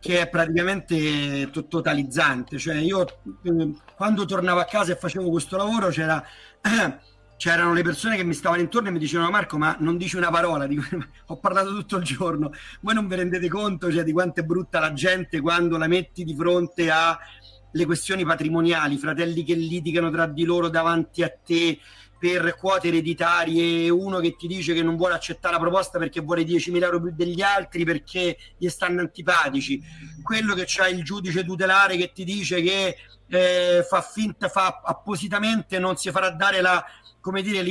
che 0.00 0.20
è 0.20 0.28
praticamente 0.28 1.50
to- 1.50 1.66
totalizzante. 1.66 2.58
Cioè, 2.58 2.76
io 2.76 3.06
eh, 3.42 3.74
quando 3.94 4.24
tornavo 4.24 4.60
a 4.60 4.64
casa 4.64 4.92
e 4.92 4.96
facevo 4.96 5.28
questo 5.30 5.56
lavoro 5.56 5.88
c'era, 5.88 6.24
c'erano 7.38 7.72
le 7.72 7.82
persone 7.82 8.16
che 8.16 8.24
mi 8.24 8.34
stavano 8.34 8.60
intorno 8.60 8.88
e 8.88 8.90
mi 8.90 8.98
dicevano 8.98 9.30
Marco, 9.30 9.56
ma 9.58 9.76
non 9.78 9.96
dici 9.96 10.16
una 10.16 10.28
parola, 10.28 10.66
Dico, 10.66 10.82
ho 11.26 11.38
parlato 11.38 11.70
tutto 11.70 11.96
il 11.96 12.04
giorno, 12.04 12.50
voi 12.80 12.94
non 12.94 13.06
vi 13.06 13.14
rendete 13.14 13.48
conto 13.48 13.90
cioè, 13.90 14.02
di 14.02 14.12
quanto 14.12 14.40
è 14.40 14.42
brutta 14.42 14.80
la 14.80 14.92
gente 14.92 15.40
quando 15.40 15.78
la 15.78 15.86
metti 15.86 16.24
di 16.24 16.34
fronte 16.34 16.90
alle 16.90 17.86
questioni 17.86 18.24
patrimoniali, 18.24 18.98
fratelli 18.98 19.44
che 19.44 19.54
litigano 19.54 20.10
tra 20.10 20.26
di 20.26 20.44
loro 20.44 20.68
davanti 20.68 21.22
a 21.22 21.30
te, 21.30 21.78
per 22.18 22.56
quote 22.56 22.88
ereditarie, 22.88 23.88
uno 23.88 24.18
che 24.18 24.34
ti 24.36 24.48
dice 24.48 24.74
che 24.74 24.82
non 24.82 24.96
vuole 24.96 25.14
accettare 25.14 25.54
la 25.54 25.60
proposta 25.60 26.00
perché 26.00 26.20
vuole 26.20 26.42
10.000 26.42 26.82
euro 26.82 27.00
più 27.00 27.12
degli 27.14 27.40
altri 27.40 27.84
perché 27.84 28.36
gli 28.58 28.66
stanno 28.68 29.00
antipatici, 29.00 29.80
quello 30.24 30.54
che 30.54 30.64
c'ha 30.66 30.88
il 30.88 31.04
giudice 31.04 31.44
tutelare 31.44 31.96
che 31.96 32.10
ti 32.12 32.24
dice 32.24 32.60
che 32.60 32.96
eh, 33.28 33.86
fa 33.88 34.00
finta, 34.00 34.48
fa 34.48 34.80
appositamente, 34.82 35.78
non 35.78 35.96
si 35.96 36.10
farà 36.10 36.30
dare 36.30 36.60
la, 36.60 36.84
come 37.28 37.42
dire, 37.42 37.62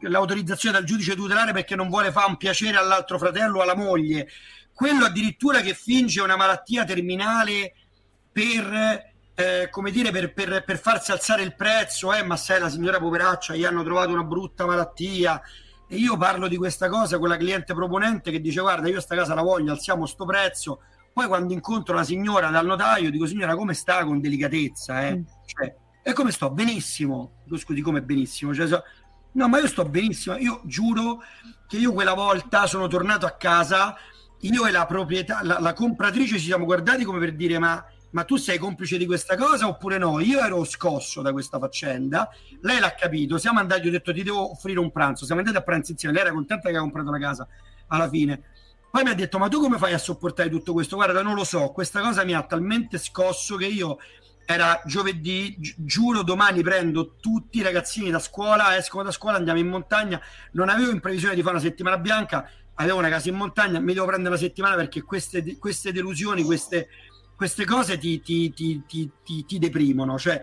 l'autorizzazione 0.00 0.76
dal 0.76 0.84
giudice 0.84 1.14
tutelare 1.14 1.52
perché 1.52 1.76
non 1.76 1.88
vuole 1.88 2.10
fare 2.10 2.26
un 2.26 2.36
piacere 2.36 2.76
all'altro 2.76 3.16
fratello 3.16 3.60
o 3.60 3.62
alla 3.62 3.76
moglie, 3.76 4.26
quello 4.72 5.04
addirittura 5.04 5.60
che 5.60 5.72
finge 5.72 6.20
una 6.20 6.34
malattia 6.34 6.84
terminale 6.84 7.74
per 8.32 9.14
eh, 9.36 9.68
come 9.70 9.92
dire, 9.92 10.10
per, 10.10 10.32
per, 10.32 10.64
per, 10.64 10.80
farsi 10.80 11.12
alzare 11.12 11.42
il 11.42 11.54
prezzo, 11.54 12.12
eh, 12.12 12.24
ma 12.24 12.36
sai, 12.36 12.58
la 12.58 12.68
signora 12.68 12.98
poveraccia, 12.98 13.54
gli 13.54 13.64
hanno 13.64 13.84
trovato 13.84 14.10
una 14.10 14.24
brutta 14.24 14.66
malattia. 14.66 15.40
E 15.86 15.94
io 15.94 16.16
parlo 16.16 16.48
di 16.48 16.56
questa 16.56 16.88
cosa 16.88 17.20
con 17.20 17.28
la 17.28 17.36
cliente 17.36 17.72
proponente 17.72 18.32
che 18.32 18.40
dice: 18.40 18.60
Guarda, 18.60 18.88
io 18.88 19.00
sta 19.00 19.14
casa 19.14 19.34
la 19.34 19.42
voglio, 19.42 19.70
alziamo 19.70 20.06
sto 20.06 20.24
prezzo. 20.24 20.80
Poi 21.12 21.28
quando 21.28 21.52
incontro 21.52 21.94
la 21.94 22.02
signora 22.02 22.50
dal 22.50 22.66
notaio, 22.66 23.12
dico: 23.12 23.26
Signora, 23.26 23.54
come 23.54 23.74
sta 23.74 24.04
con 24.04 24.20
delicatezza? 24.20 25.06
Eh? 25.06 25.16
Mm. 25.18 25.22
Cioè, 25.46 25.76
e 26.10 26.12
come 26.14 26.32
sto? 26.32 26.50
Benissimo. 26.50 27.42
Scusi, 27.54 27.80
come 27.80 28.02
benissimo? 28.02 28.54
Cioè, 28.54 28.66
so... 28.66 28.82
No, 29.32 29.48
ma 29.48 29.58
io 29.58 29.66
sto 29.66 29.84
benissimo. 29.84 30.36
Io 30.36 30.62
giuro 30.64 31.22
che 31.66 31.76
io 31.76 31.92
quella 31.92 32.14
volta 32.14 32.66
sono 32.66 32.86
tornato 32.88 33.26
a 33.26 33.32
casa, 33.32 33.94
io 34.40 34.66
e 34.66 34.70
la 34.70 34.86
proprietà, 34.86 35.40
la, 35.42 35.60
la 35.60 35.72
compratrice 35.74 36.38
ci 36.38 36.46
siamo 36.46 36.64
guardati 36.64 37.04
come 37.04 37.18
per 37.18 37.34
dire: 37.34 37.58
Ma 37.58 37.84
ma 38.10 38.24
tu 38.24 38.36
sei 38.36 38.58
complice 38.58 38.96
di 38.96 39.06
questa 39.06 39.36
cosa 39.36 39.68
oppure 39.68 39.98
no? 39.98 40.20
Io 40.20 40.40
ero 40.40 40.64
scosso 40.64 41.20
da 41.20 41.32
questa 41.32 41.58
faccenda, 41.58 42.30
lei 42.62 42.80
l'ha 42.80 42.94
capito, 42.94 43.36
siamo 43.36 43.58
andati, 43.58 43.86
ho 43.86 43.90
detto 43.90 44.12
ti 44.12 44.22
devo 44.22 44.52
offrire 44.52 44.78
un 44.78 44.90
pranzo, 44.90 45.24
siamo 45.26 45.40
andati 45.40 45.58
a 45.58 45.62
pranzo 45.62 45.92
insieme, 45.92 46.14
lei 46.14 46.24
era 46.24 46.32
contenta 46.32 46.70
che 46.70 46.76
ha 46.76 46.80
comprato 46.80 47.10
la 47.10 47.18
casa 47.18 47.46
alla 47.88 48.08
fine. 48.08 48.42
Poi 48.90 49.02
mi 49.02 49.10
ha 49.10 49.14
detto, 49.14 49.38
ma 49.38 49.48
tu 49.48 49.60
come 49.60 49.76
fai 49.76 49.92
a 49.92 49.98
sopportare 49.98 50.48
tutto 50.48 50.72
questo? 50.72 50.96
Guarda, 50.96 51.20
non 51.20 51.34
lo 51.34 51.44
so, 51.44 51.68
questa 51.72 52.00
cosa 52.00 52.24
mi 52.24 52.32
ha 52.32 52.42
talmente 52.42 52.96
scosso 52.96 53.56
che 53.56 53.66
io 53.66 53.98
era 54.50 54.80
giovedì, 54.86 55.54
gi- 55.58 55.74
giuro 55.76 56.22
domani 56.22 56.62
prendo 56.62 57.16
tutti 57.20 57.58
i 57.58 57.62
ragazzini 57.62 58.10
da 58.10 58.18
scuola, 58.18 58.78
escono 58.78 59.02
da 59.02 59.10
scuola, 59.10 59.36
andiamo 59.36 59.58
in 59.58 59.68
montagna, 59.68 60.18
non 60.52 60.70
avevo 60.70 60.90
in 60.90 61.00
previsione 61.00 61.34
di 61.34 61.42
fare 61.42 61.56
una 61.56 61.62
settimana 61.64 61.98
bianca, 61.98 62.50
avevo 62.76 62.96
una 62.96 63.10
casa 63.10 63.28
in 63.28 63.34
montagna, 63.34 63.78
mi 63.78 63.92
devo 63.92 64.06
prendere 64.06 64.30
una 64.30 64.42
settimana 64.42 64.74
perché 64.74 65.02
queste, 65.02 65.58
queste 65.58 65.92
delusioni, 65.92 66.44
queste 66.44 66.88
queste 67.36 67.64
cose 67.64 67.98
ti, 67.98 68.20
ti, 68.20 68.52
ti, 68.52 69.12
ti 69.22 69.58
deprimono. 69.60 70.18
Cioè, 70.18 70.42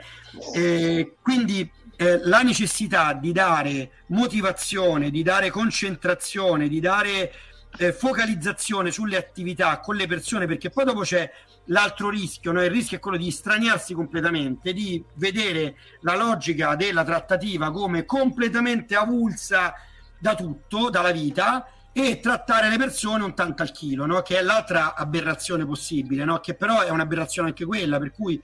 eh, 0.54 1.16
quindi 1.22 1.70
eh, 1.98 2.20
la 2.24 2.42
necessità 2.42 3.12
di 3.14 3.34
dare 3.34 4.04
motivazione, 4.08 5.10
di 5.10 5.24
dare 5.24 5.50
concentrazione, 5.50 6.70
di 6.70 6.80
dare 6.80 7.34
eh, 7.78 7.94
focalizzazione 7.94 8.92
sulle 8.92 9.18
attività 9.18 9.80
con 9.80 9.96
le 9.96 10.08
persone, 10.08 10.48
perché 10.48 10.70
poi 10.70 10.86
dopo 10.86 11.02
c'è 11.02 11.30
l'altro 11.66 12.10
rischio, 12.10 12.52
no? 12.52 12.64
il 12.64 12.70
rischio 12.70 12.98
è 12.98 13.00
quello 13.00 13.18
di 13.18 13.32
straniarsi 13.32 13.94
completamente, 13.94 14.74
di 14.74 15.04
vedere 15.16 15.76
la 16.02 16.16
logica 16.16 16.76
della 16.76 17.04
trattativa 17.04 17.72
come 17.72 18.06
completamente 18.06 18.96
avulsa 18.96 19.74
da 20.18 20.36
tutto, 20.36 20.90
dalla 20.90 21.12
vita, 21.12 21.68
e 21.92 22.20
trattare 22.20 22.70
le 22.70 22.78
persone 22.78 23.24
un 23.24 23.34
tanto 23.34 23.62
al 23.62 23.72
chilo, 23.72 24.06
no? 24.06 24.22
che 24.22 24.38
è 24.38 24.42
l'altra 24.42 24.96
aberrazione 24.96 25.66
possibile, 25.66 26.26
no? 26.26 26.40
che 26.40 26.54
però 26.54 26.82
è 26.82 26.90
un'aberrazione 26.90 27.50
anche 27.50 27.66
quella, 27.66 28.00
per 28.00 28.12
cui 28.12 28.42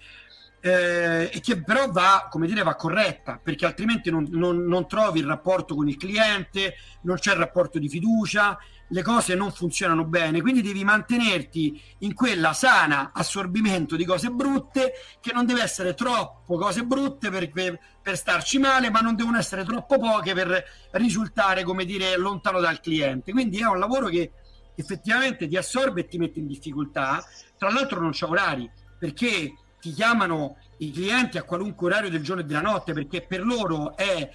eh, 0.61 1.29
e 1.33 1.39
che 1.41 1.61
però 1.63 1.89
va, 1.89 2.27
come 2.29 2.47
dire, 2.47 2.63
va 2.63 2.75
corretta, 2.75 3.39
perché 3.43 3.65
altrimenti 3.65 4.09
non, 4.11 4.27
non, 4.29 4.63
non 4.63 4.87
trovi 4.87 5.19
il 5.19 5.25
rapporto 5.25 5.75
con 5.75 5.89
il 5.89 5.97
cliente, 5.97 6.75
non 7.01 7.17
c'è 7.17 7.31
il 7.31 7.39
rapporto 7.39 7.79
di 7.79 7.89
fiducia, 7.89 8.57
le 8.91 9.01
cose 9.03 9.35
non 9.35 9.51
funzionano 9.51 10.03
bene, 10.05 10.41
quindi 10.41 10.61
devi 10.61 10.83
mantenerti 10.83 11.81
in 11.99 12.13
quella 12.13 12.51
sana 12.53 13.11
assorbimento 13.13 13.95
di 13.95 14.05
cose 14.05 14.29
brutte 14.29 14.93
che 15.21 15.31
non 15.33 15.45
deve 15.45 15.63
essere 15.63 15.93
troppo 15.93 16.57
cose 16.57 16.83
brutte 16.83 17.29
per, 17.29 17.49
per, 17.51 17.79
per, 18.01 18.17
starci 18.17 18.59
male, 18.59 18.89
ma 18.89 18.99
non 18.99 19.15
devono 19.15 19.37
essere 19.37 19.63
troppo 19.63 19.97
poche 19.97 20.33
per 20.33 20.63
risultare, 20.91 21.63
come 21.63 21.85
dire, 21.85 22.17
lontano 22.17 22.59
dal 22.59 22.81
cliente. 22.81 23.31
Quindi 23.31 23.59
è 23.59 23.65
un 23.65 23.79
lavoro 23.79 24.07
che 24.07 24.31
effettivamente 24.75 25.47
ti 25.47 25.55
assorbe 25.55 26.01
e 26.01 26.07
ti 26.07 26.17
mette 26.17 26.39
in 26.39 26.47
difficoltà. 26.47 27.23
Tra 27.57 27.71
l'altro 27.71 28.01
non 28.01 28.11
c'è 28.11 28.25
orari, 28.25 28.69
perché 28.99 29.53
ti 29.79 29.91
chiamano 29.93 30.57
i 30.79 30.91
clienti 30.91 31.37
a 31.37 31.43
qualunque 31.43 31.87
orario 31.87 32.09
del 32.09 32.23
giorno 32.23 32.41
e 32.41 32.45
della 32.45 32.61
notte, 32.61 32.91
perché 32.91 33.25
per 33.25 33.45
loro 33.45 33.95
è 33.95 34.29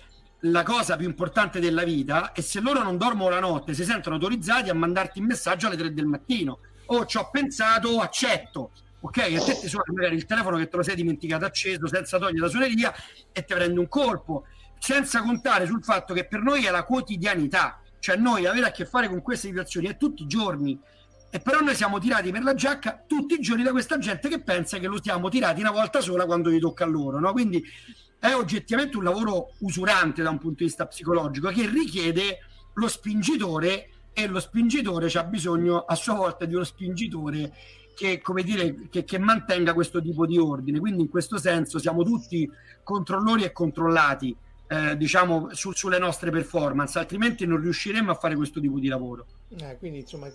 la 0.50 0.62
cosa 0.62 0.96
più 0.96 1.06
importante 1.06 1.60
della 1.60 1.84
vita 1.84 2.32
e 2.32 2.42
se 2.42 2.60
loro 2.60 2.82
non 2.82 2.96
dormono 2.96 3.30
la 3.30 3.40
notte 3.40 3.74
si 3.74 3.84
sentono 3.84 4.16
autorizzati 4.16 4.68
a 4.68 4.74
mandarti 4.74 5.20
un 5.20 5.26
messaggio 5.26 5.66
alle 5.66 5.76
3 5.76 5.92
del 5.92 6.06
mattino. 6.06 6.58
O 6.86 6.98
oh, 6.98 7.06
ci 7.06 7.16
ho 7.16 7.28
pensato, 7.30 8.00
accetto. 8.00 8.70
Ok, 9.00 9.18
a 9.18 9.44
te 9.44 9.58
ti 9.60 9.68
suona 9.68 9.92
magari 9.92 10.16
il 10.16 10.26
telefono 10.26 10.56
che 10.56 10.68
te 10.68 10.76
lo 10.76 10.82
sei 10.82 10.94
dimenticato 10.96 11.44
acceso 11.44 11.86
senza 11.86 12.18
togliere 12.18 12.40
la 12.40 12.48
suoneria 12.48 12.94
e 13.32 13.44
ti 13.44 13.54
prende 13.54 13.78
un 13.78 13.88
colpo 13.88 14.44
senza 14.78 15.22
contare 15.22 15.66
sul 15.66 15.82
fatto 15.82 16.14
che 16.14 16.26
per 16.26 16.40
noi 16.40 16.64
è 16.64 16.70
la 16.70 16.84
quotidianità. 16.84 17.80
Cioè 17.98 18.16
noi 18.16 18.46
avere 18.46 18.66
a 18.66 18.70
che 18.70 18.84
fare 18.84 19.08
con 19.08 19.22
queste 19.22 19.48
situazioni 19.48 19.88
è 19.88 19.96
tutti 19.96 20.22
i 20.22 20.26
giorni. 20.26 20.78
E 21.30 21.40
però 21.40 21.60
noi 21.60 21.74
siamo 21.74 21.98
tirati 21.98 22.30
per 22.30 22.42
la 22.42 22.54
giacca 22.54 23.04
tutti 23.06 23.34
i 23.34 23.40
giorni 23.40 23.62
da 23.62 23.72
questa 23.72 23.98
gente 23.98 24.28
che 24.28 24.40
pensa 24.40 24.78
che 24.78 24.86
lo 24.86 24.96
stiamo 24.98 25.28
tirati 25.28 25.60
una 25.60 25.72
volta 25.72 26.00
sola 26.00 26.24
quando 26.24 26.50
gli 26.50 26.58
tocca 26.60 26.84
a 26.84 26.86
loro 26.86 27.18
no? 27.18 27.32
quindi 27.32 27.62
è 28.18 28.34
oggettivamente 28.34 28.96
un 28.96 29.04
lavoro 29.04 29.52
usurante 29.60 30.22
da 30.22 30.30
un 30.30 30.38
punto 30.38 30.58
di 30.58 30.64
vista 30.64 30.86
psicologico 30.86 31.48
che 31.48 31.68
richiede 31.68 32.38
lo 32.74 32.88
spingitore 32.88 33.90
e 34.12 34.26
lo 34.26 34.40
spingitore 34.40 35.10
ha 35.14 35.24
bisogno 35.24 35.80
a 35.80 35.94
sua 35.94 36.14
volta 36.14 36.44
di 36.44 36.54
uno 36.54 36.64
spingitore 36.64 37.52
che, 37.94 38.20
come 38.20 38.42
dire, 38.42 38.88
che, 38.90 39.04
che 39.04 39.18
mantenga 39.18 39.72
questo 39.72 40.02
tipo 40.02 40.26
di 40.26 40.38
ordine. 40.38 40.78
Quindi 40.78 41.02
in 41.02 41.08
questo 41.08 41.38
senso 41.38 41.78
siamo 41.78 42.02
tutti 42.02 42.48
controllori 42.82 43.44
e 43.44 43.52
controllati. 43.52 44.36
Eh, 44.68 44.96
diciamo 44.96 45.50
su, 45.52 45.70
sulle 45.70 46.00
nostre 46.00 46.32
performance 46.32 46.98
altrimenti 46.98 47.46
non 47.46 47.60
riusciremo 47.60 48.10
a 48.10 48.16
fare 48.16 48.34
questo 48.34 48.58
tipo 48.58 48.80
di 48.80 48.88
lavoro 48.88 49.24
eh, 49.60 49.76
quindi 49.78 50.00
insomma 50.00 50.26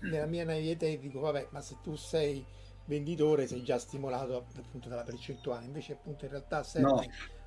nella 0.00 0.26
mia 0.26 0.44
naività 0.44 0.84
dico 1.00 1.20
vabbè 1.20 1.48
ma 1.52 1.62
se 1.62 1.76
tu 1.82 1.96
sei 1.96 2.44
venditore 2.86 3.46
sei 3.46 3.62
già 3.62 3.78
stimolato 3.78 4.46
appunto 4.58 4.88
dalla 4.88 5.02
percentuale, 5.02 5.66
invece 5.66 5.92
appunto 5.92 6.24
in 6.24 6.30
realtà 6.30 6.62
serve 6.62 6.88
no, 6.88 7.04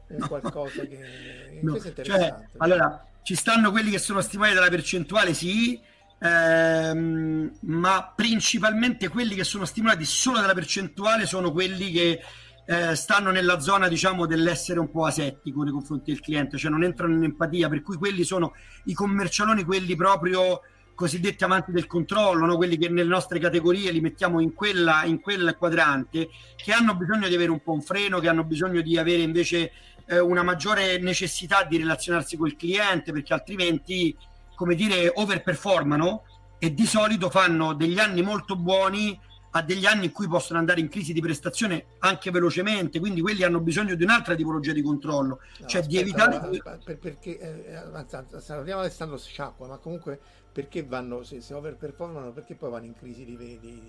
un 0.07 0.27
qualcosa 0.27 0.83
che 0.83 1.59
no. 1.63 1.77
Cioè, 1.79 2.35
allora, 2.57 3.05
ci 3.23 3.35
stanno 3.35 3.71
quelli 3.71 3.91
che 3.91 3.99
sono 3.99 4.21
stimolati 4.21 4.55
dalla 4.55 4.69
percentuale, 4.69 5.33
sì, 5.33 5.79
ehm, 6.19 7.57
ma 7.61 8.13
principalmente 8.15 9.07
quelli 9.07 9.35
che 9.35 9.43
sono 9.43 9.65
stimolati 9.65 10.05
solo 10.05 10.39
dalla 10.39 10.53
percentuale 10.53 11.25
sono 11.25 11.51
quelli 11.51 11.91
che 11.91 12.21
eh, 12.65 12.95
stanno 12.95 13.31
nella 13.31 13.59
zona 13.59 13.87
diciamo 13.87 14.27
dell'essere 14.27 14.79
un 14.79 14.91
po' 14.91 15.05
asettico 15.05 15.63
nei 15.63 15.71
confronti 15.71 16.11
del 16.11 16.21
cliente, 16.21 16.57
cioè 16.57 16.69
non 16.69 16.83
entrano 16.83 17.15
in 17.15 17.23
empatia, 17.23 17.67
per 17.69 17.81
cui 17.81 17.95
quelli 17.95 18.23
sono 18.23 18.53
i 18.85 18.93
commercialoni, 18.93 19.63
quelli 19.63 19.95
proprio 19.95 20.61
cosiddetti 20.99 21.45
amanti 21.45 21.71
del 21.71 21.87
controllo, 21.87 22.45
no? 22.45 22.57
quelli 22.57 22.77
che 22.77 22.89
nelle 22.89 23.07
nostre 23.07 23.39
categorie 23.39 23.89
li 23.89 24.01
mettiamo 24.01 24.41
in, 24.41 24.53
quella, 24.53 25.05
in 25.05 25.21
quel 25.21 25.55
quadrante, 25.57 26.27
che 26.57 26.73
hanno 26.73 26.93
bisogno 26.93 27.29
di 27.29 27.35
avere 27.35 27.51
un 27.51 27.61
po' 27.61 27.71
un 27.71 27.81
freno, 27.81 28.19
che 28.19 28.27
hanno 28.27 28.43
bisogno 28.43 28.81
di 28.81 28.97
avere 28.97 29.21
invece 29.21 29.71
eh, 30.05 30.19
una 30.19 30.43
maggiore 30.43 30.97
necessità 30.97 31.63
di 31.63 31.77
relazionarsi 31.77 32.35
col 32.35 32.57
cliente, 32.57 33.13
perché 33.13 33.31
altrimenti, 33.31 34.13
come 34.55 34.75
dire, 34.75 35.09
overperformano 35.15 36.23
e 36.59 36.73
di 36.73 36.85
solito 36.85 37.29
fanno 37.29 37.71
degli 37.71 37.97
anni 37.97 38.21
molto 38.21 38.57
buoni 38.57 39.17
a 39.51 39.61
degli 39.61 39.85
anni 39.85 40.05
in 40.05 40.11
cui 40.11 40.27
possono 40.27 40.59
andare 40.59 40.79
in 40.79 40.89
crisi 40.89 41.13
di 41.13 41.21
prestazione 41.21 41.85
anche 41.99 42.31
velocemente, 42.31 42.99
quindi 42.99 43.21
quelli 43.21 43.43
hanno 43.43 43.59
bisogno 43.59 43.95
di 43.95 44.03
un'altra 44.03 44.35
tipologia 44.35 44.73
di 44.73 44.81
controllo, 44.81 45.39
no, 45.59 45.67
cioè 45.67 45.81
aspetta, 45.81 45.87
di 45.87 45.97
evitare... 45.97 46.61
Per, 46.83 46.97
perché, 46.97 47.39
eh, 47.39 47.75
avanza, 47.75 48.25
salutiamo 48.39 48.81
Alessandro 48.81 49.17
Sciacqua, 49.17 49.67
ma 49.67 49.77
comunque 49.77 50.19
perché 50.51 50.83
vanno, 50.83 51.23
se, 51.23 51.41
se 51.41 51.53
overperformano, 51.53 52.31
perché 52.31 52.55
poi 52.55 52.69
vanno 52.69 52.85
in 52.85 52.95
crisi 52.95 53.25
di... 53.25 53.37
di, 53.37 53.59
di... 53.59 53.83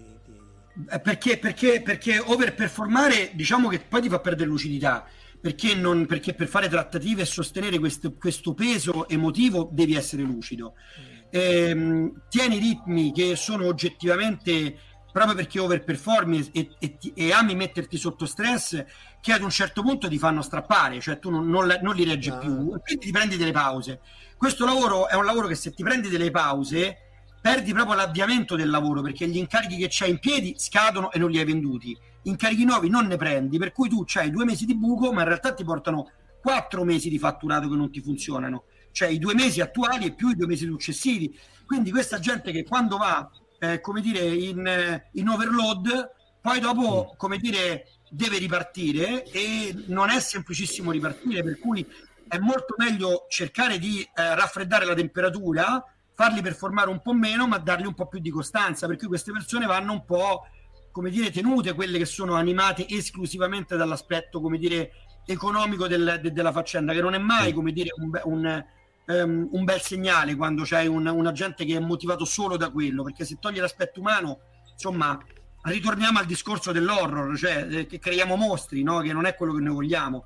Eh, 0.88 1.00
perché, 1.00 1.38
perché, 1.38 1.82
perché 1.82 2.18
overperformare 2.18 3.32
diciamo 3.34 3.68
che 3.68 3.80
poi 3.80 4.02
ti 4.02 4.08
fa 4.08 4.20
perdere 4.20 4.48
lucidità, 4.48 5.06
perché, 5.40 5.74
non, 5.74 6.06
perché 6.06 6.34
per 6.34 6.48
fare 6.48 6.68
trattative 6.68 7.22
e 7.22 7.26
sostenere 7.26 7.78
questo, 7.78 8.14
questo 8.14 8.54
peso 8.54 9.08
emotivo 9.08 9.68
devi 9.72 9.94
essere 9.94 10.22
lucido. 10.22 10.74
Mm. 11.00 11.18
Ehm, 11.32 12.22
tieni 12.28 12.58
ritmi 12.58 13.12
che 13.12 13.36
sono 13.36 13.66
oggettivamente 13.66 14.76
proprio 15.12 15.34
perché 15.34 15.58
overperformi 15.58 16.50
e, 16.52 16.70
e, 16.78 16.98
e, 17.14 17.32
ami 17.32 17.54
metterti 17.54 17.96
sotto 17.96 18.26
stress 18.26 18.84
che 19.20 19.32
ad 19.32 19.42
un 19.42 19.50
certo 19.50 19.82
punto 19.82 20.08
ti 20.08 20.18
fanno 20.18 20.42
strappare, 20.42 21.00
cioè 21.00 21.18
tu 21.18 21.30
non, 21.30 21.48
non, 21.48 21.78
non 21.82 21.94
li 21.94 22.04
reggi 22.04 22.30
no. 22.30 22.38
più 22.38 22.74
e 22.74 22.80
quindi 22.80 23.06
ti 23.06 23.10
prendi 23.10 23.36
delle 23.36 23.52
pause. 23.52 24.00
Questo 24.36 24.64
lavoro 24.64 25.08
è 25.08 25.14
un 25.14 25.24
lavoro 25.24 25.46
che 25.46 25.54
se 25.54 25.72
ti 25.72 25.82
prendi 25.82 26.08
delle 26.08 26.30
pause 26.30 26.96
perdi 27.40 27.72
proprio 27.72 27.96
l'avviamento 27.96 28.54
del 28.54 28.68
lavoro 28.68 29.00
perché 29.00 29.26
gli 29.26 29.38
incarichi 29.38 29.76
che 29.76 29.88
c'hai 29.88 30.10
in 30.10 30.18
piedi 30.18 30.54
scadono 30.58 31.10
e 31.10 31.18
non 31.18 31.30
li 31.30 31.38
hai 31.38 31.44
venduti. 31.44 31.96
Incarichi 32.22 32.64
nuovi 32.64 32.88
non 32.88 33.06
ne 33.06 33.16
prendi, 33.16 33.58
per 33.58 33.72
cui 33.72 33.88
tu 33.88 34.04
hai 34.14 34.30
due 34.30 34.44
mesi 34.44 34.66
di 34.66 34.76
buco, 34.76 35.12
ma 35.12 35.22
in 35.22 35.28
realtà 35.28 35.54
ti 35.54 35.64
portano 35.64 36.10
quattro 36.40 36.84
mesi 36.84 37.08
di 37.08 37.18
fatturato 37.18 37.68
che 37.68 37.76
non 37.76 37.90
ti 37.90 38.00
funzionano, 38.00 38.64
cioè 38.92 39.08
i 39.08 39.18
due 39.18 39.34
mesi 39.34 39.60
attuali 39.60 40.06
e 40.06 40.12
più 40.12 40.28
i 40.28 40.36
due 40.36 40.46
mesi 40.46 40.66
successivi. 40.66 41.38
Quindi 41.66 41.90
questa 41.90 42.18
gente 42.18 42.52
che 42.52 42.64
quando 42.64 42.96
va 42.96 43.30
eh, 43.60 43.80
come 43.80 44.00
dire, 44.00 44.20
in, 44.20 45.02
in, 45.12 45.28
overload, 45.28 46.10
poi 46.40 46.60
dopo, 46.60 47.14
come 47.16 47.36
dire, 47.36 47.86
deve 48.08 48.38
ripartire 48.38 49.24
e 49.24 49.74
non 49.88 50.08
è 50.08 50.18
semplicissimo 50.18 50.90
ripartire, 50.90 51.42
per 51.42 51.58
cui 51.58 51.86
è 52.26 52.38
molto 52.38 52.74
meglio 52.78 53.26
cercare 53.28 53.78
di 53.78 54.00
eh, 54.00 54.34
raffreddare 54.34 54.86
la 54.86 54.94
temperatura, 54.94 55.84
farli 56.14 56.40
performare 56.40 56.88
un 56.88 57.02
po' 57.02 57.12
meno, 57.12 57.46
ma 57.46 57.58
dargli 57.58 57.86
un 57.86 57.94
po' 57.94 58.06
più 58.06 58.18
di 58.18 58.30
costanza, 58.30 58.86
per 58.86 58.96
cui 58.96 59.08
queste 59.08 59.30
persone 59.30 59.66
vanno 59.66 59.92
un 59.92 60.04
po', 60.06 60.46
come 60.90 61.10
dire, 61.10 61.30
tenute, 61.30 61.74
quelle 61.74 61.98
che 61.98 62.06
sono 62.06 62.34
animate 62.34 62.88
esclusivamente 62.88 63.76
dall'aspetto, 63.76 64.40
come 64.40 64.56
dire, 64.56 64.92
economico 65.26 65.86
del, 65.86 66.18
de, 66.22 66.32
della 66.32 66.52
faccenda, 66.52 66.94
che 66.94 67.02
non 67.02 67.12
è 67.12 67.18
mai, 67.18 67.52
come 67.52 67.72
dire, 67.72 67.90
un, 67.96 68.18
un 68.24 68.64
um, 69.10 69.48
un 69.52 69.64
bel 69.64 69.80
segnale 69.80 70.34
quando 70.36 70.62
c'è 70.62 70.86
un, 70.86 71.06
un 71.06 71.26
agente 71.26 71.64
che 71.64 71.76
è 71.76 71.80
motivato 71.80 72.24
solo 72.24 72.56
da 72.56 72.70
quello, 72.70 73.02
perché 73.02 73.24
se 73.24 73.38
toglie 73.38 73.60
l'aspetto 73.60 74.00
umano, 74.00 74.40
insomma, 74.72 75.18
ritorniamo 75.62 76.18
al 76.18 76.26
discorso 76.26 76.72
dell'horror, 76.72 77.36
cioè 77.36 77.66
eh, 77.70 77.86
che 77.86 77.98
creiamo 77.98 78.36
mostri, 78.36 78.82
no? 78.82 79.00
che 79.00 79.12
non 79.12 79.26
è 79.26 79.34
quello 79.34 79.54
che 79.54 79.60
noi 79.60 79.74
vogliamo. 79.74 80.24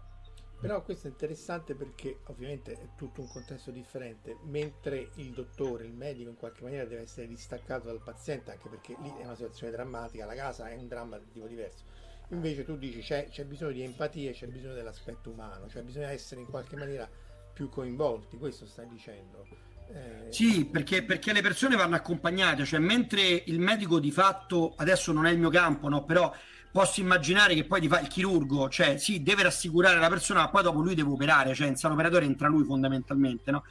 Però 0.61 0.83
questo 0.83 1.09
è 1.09 1.11
interessante 1.11 1.75
perché 1.75 2.21
ovviamente 2.29 2.73
è 2.73 2.89
tutto 2.97 3.21
un 3.21 3.29
contesto 3.29 3.71
differente, 3.71 4.39
mentre 4.45 5.11
il 5.17 5.33
dottore, 5.33 5.85
il 5.85 5.93
medico 5.93 6.31
in 6.31 6.37
qualche 6.37 6.63
maniera 6.63 6.87
deve 6.87 7.03
essere 7.03 7.27
distaccato 7.27 7.87
dal 7.89 8.01
paziente, 8.03 8.53
anche 8.53 8.71
perché 8.71 8.97
lì 9.03 9.13
è 9.19 9.25
una 9.25 9.35
situazione 9.35 9.73
drammatica, 9.73 10.25
la 10.25 10.35
casa 10.35 10.71
è 10.71 10.77
un 10.77 10.89
dramma 10.89 11.19
di 11.19 11.31
tipo 11.31 11.47
diverso. 11.47 11.85
Invece 12.29 12.65
tu 12.65 12.79
dici 12.79 13.01
c'è, 13.01 13.29
c'è 13.29 13.45
bisogno 13.45 13.73
di 13.73 13.83
empatia, 13.83 14.33
c'è 14.33 14.47
bisogno 14.47 14.73
dell'aspetto 14.73 15.29
umano, 15.29 15.69
cioè 15.69 15.83
bisogna 15.83 16.11
essere 16.11 16.41
in 16.41 16.47
qualche 16.47 16.77
maniera 16.77 17.07
più 17.55 17.71
coinvolti, 17.71 18.37
questo 18.37 18.67
stai 18.67 18.89
dicendo. 18.89 19.47
Eh... 19.89 20.33
Sì, 20.33 20.65
perché, 20.65 21.05
perché, 21.05 21.33
le 21.33 21.41
persone 21.41 21.77
vanno 21.77 21.95
accompagnate, 21.95 22.65
cioè 22.65 22.81
mentre 22.81 23.45
il 23.47 23.61
medico 23.61 24.01
di 24.01 24.11
fatto, 24.11 24.75
adesso 24.77 25.13
non 25.13 25.27
è 25.27 25.31
il 25.31 25.39
mio 25.39 25.51
campo, 25.51 25.89
no? 25.89 26.05
però 26.05 26.35
posso 26.73 27.01
immaginare 27.01 27.55
che 27.55 27.65
poi 27.65 27.81
ti 27.81 27.89
fa 27.89 28.01
il 28.01 28.09
chirurgo, 28.09 28.69
cioè 28.69 28.99
sì, 28.99 29.23
deve 29.23 29.45
rassicurare 29.45 29.99
la 30.01 30.09
persona, 30.09 30.41
ma 30.41 30.51
poi 30.51 30.65
dopo 30.65 30.81
lui 30.81 30.97
deve 30.97 31.11
operare, 31.11 31.55
cioè 31.55 31.69
in 31.69 31.77
sala 31.77 31.95
operatore 31.95 32.25
entra 32.25 32.49
lui 32.49 32.65
fondamentalmente, 32.65 33.53
no? 33.53 33.65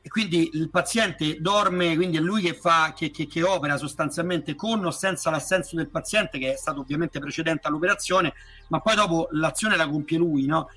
E 0.00 0.08
quindi 0.08 0.50
il 0.52 0.70
paziente 0.70 1.40
dorme, 1.40 1.96
quindi 1.96 2.16
è 2.16 2.20
lui 2.20 2.40
che, 2.40 2.54
fa, 2.54 2.94
che, 2.96 3.10
che, 3.10 3.26
che 3.26 3.42
opera 3.42 3.76
sostanzialmente 3.76 4.54
con 4.54 4.84
o 4.84 4.92
senza 4.92 5.30
l'assenso 5.30 5.74
del 5.74 5.90
paziente, 5.90 6.38
che 6.38 6.52
è 6.52 6.56
stato 6.56 6.80
ovviamente 6.80 7.18
precedente 7.18 7.66
all'operazione, 7.66 8.32
ma 8.68 8.80
poi 8.80 8.94
dopo 8.94 9.28
l'azione 9.32 9.76
la 9.76 9.88
compie 9.88 10.16
lui, 10.16 10.46
no? 10.46 10.70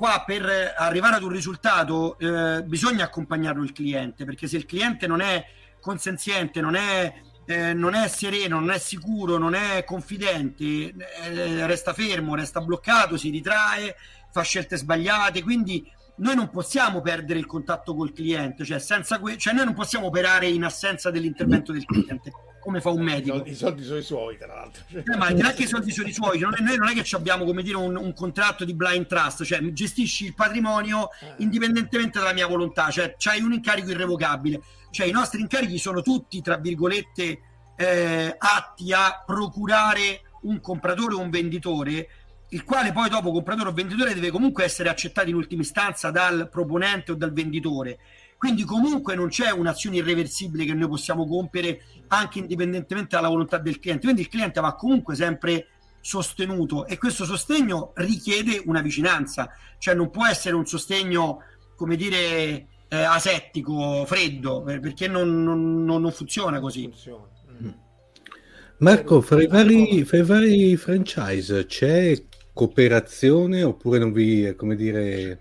Qua 0.00 0.24
per 0.24 0.72
arrivare 0.78 1.16
ad 1.16 1.22
un 1.22 1.28
risultato 1.28 2.18
eh, 2.18 2.62
bisogna 2.62 3.04
accompagnarlo 3.04 3.62
il 3.62 3.72
cliente, 3.72 4.24
perché 4.24 4.46
se 4.46 4.56
il 4.56 4.64
cliente 4.64 5.06
non 5.06 5.20
è 5.20 5.44
consenziente, 5.78 6.62
non 6.62 6.74
è, 6.74 7.12
eh, 7.44 7.74
non 7.74 7.92
è 7.92 8.08
sereno, 8.08 8.58
non 8.60 8.70
è 8.70 8.78
sicuro, 8.78 9.36
non 9.36 9.52
è 9.52 9.84
confidente, 9.84 10.64
eh, 10.64 11.66
resta 11.66 11.92
fermo, 11.92 12.34
resta 12.34 12.62
bloccato, 12.62 13.18
si 13.18 13.28
ritrae, 13.28 13.94
fa 14.32 14.40
scelte 14.40 14.78
sbagliate, 14.78 15.42
quindi 15.42 15.86
noi 16.16 16.34
non 16.34 16.48
possiamo 16.48 17.02
perdere 17.02 17.38
il 17.38 17.44
contatto 17.44 17.94
col 17.94 18.14
cliente, 18.14 18.64
cioè, 18.64 18.78
senza 18.78 19.18
que- 19.18 19.36
cioè 19.36 19.52
noi 19.52 19.66
non 19.66 19.74
possiamo 19.74 20.06
operare 20.06 20.48
in 20.48 20.64
assenza 20.64 21.10
dell'intervento 21.10 21.72
del 21.72 21.84
cliente 21.84 22.32
come 22.60 22.80
fa 22.80 22.90
un 22.90 23.02
medico. 23.02 23.42
I 23.44 23.54
soldi 23.54 23.82
sono 23.82 23.98
i 23.98 24.02
suoi, 24.02 24.36
tra 24.36 24.46
l'altro. 24.46 24.84
Eh, 24.90 25.16
ma 25.16 25.28
neanche 25.28 25.62
i 25.62 25.66
soldi 25.66 25.90
sono 25.90 26.08
i 26.08 26.12
suoi, 26.12 26.38
non 26.38 26.54
è, 26.56 26.60
noi 26.62 26.76
non 26.76 26.88
è 26.88 26.94
che 26.94 27.16
abbiamo 27.16 27.44
come 27.44 27.62
dire 27.62 27.76
un, 27.76 27.96
un, 27.96 28.14
contratto 28.14 28.64
di 28.64 28.74
blind 28.74 29.06
trust, 29.06 29.44
cioè 29.44 29.60
gestisci 29.72 30.26
il 30.26 30.34
patrimonio 30.34 31.10
eh. 31.20 31.34
indipendentemente 31.38 32.18
dalla 32.18 32.32
mia 32.32 32.46
volontà, 32.46 32.90
cioè 32.90 33.16
hai 33.24 33.40
un 33.40 33.52
incarico 33.52 33.90
irrevocabile. 33.90 34.60
Cioè 34.90 35.06
i 35.06 35.12
nostri 35.12 35.40
incarichi 35.40 35.78
sono 35.78 36.02
tutti, 36.02 36.42
tra 36.42 36.56
virgolette, 36.56 37.40
eh, 37.76 38.34
atti 38.36 38.92
a 38.92 39.22
procurare 39.24 40.22
un 40.42 40.60
compratore 40.60 41.14
o 41.14 41.20
un 41.20 41.30
venditore, 41.30 42.08
il 42.50 42.64
quale 42.64 42.92
poi 42.92 43.08
dopo 43.08 43.32
compratore 43.32 43.68
o 43.68 43.72
venditore 43.72 44.14
deve 44.14 44.30
comunque 44.30 44.64
essere 44.64 44.88
accettato 44.88 45.28
in 45.28 45.34
ultima 45.34 45.62
istanza 45.62 46.10
dal 46.10 46.48
proponente 46.50 47.12
o 47.12 47.14
dal 47.14 47.32
venditore. 47.32 47.98
Quindi 48.40 48.64
comunque 48.64 49.14
non 49.14 49.28
c'è 49.28 49.50
un'azione 49.50 49.96
irreversibile 49.96 50.64
che 50.64 50.72
noi 50.72 50.88
possiamo 50.88 51.26
compiere 51.26 51.82
anche 52.08 52.38
indipendentemente 52.38 53.14
dalla 53.14 53.28
volontà 53.28 53.58
del 53.58 53.78
cliente. 53.78 54.04
Quindi 54.04 54.22
il 54.22 54.28
cliente 54.28 54.62
va 54.62 54.74
comunque 54.76 55.14
sempre 55.14 55.66
sostenuto 56.00 56.86
e 56.86 56.96
questo 56.96 57.26
sostegno 57.26 57.92
richiede 57.96 58.62
una 58.64 58.80
vicinanza, 58.80 59.50
cioè 59.76 59.92
non 59.92 60.08
può 60.08 60.24
essere 60.24 60.54
un 60.54 60.64
sostegno, 60.64 61.42
come 61.76 61.96
dire, 61.96 62.66
eh, 62.88 62.96
asettico, 62.96 64.06
freddo, 64.06 64.62
perché 64.62 65.06
non, 65.06 65.42
non, 65.44 65.84
non 65.84 66.10
funziona 66.10 66.60
così. 66.60 66.90
Mm. 67.62 67.68
Marco, 68.78 69.20
fra 69.20 69.42
i, 69.42 69.48
vari, 69.48 70.02
fra 70.06 70.16
i 70.16 70.22
vari 70.22 70.76
franchise 70.78 71.66
c'è 71.66 72.14
cooperazione 72.54 73.62
oppure 73.64 73.98
non 73.98 74.12
vi, 74.12 74.54
come 74.56 74.76
dire, 74.76 75.40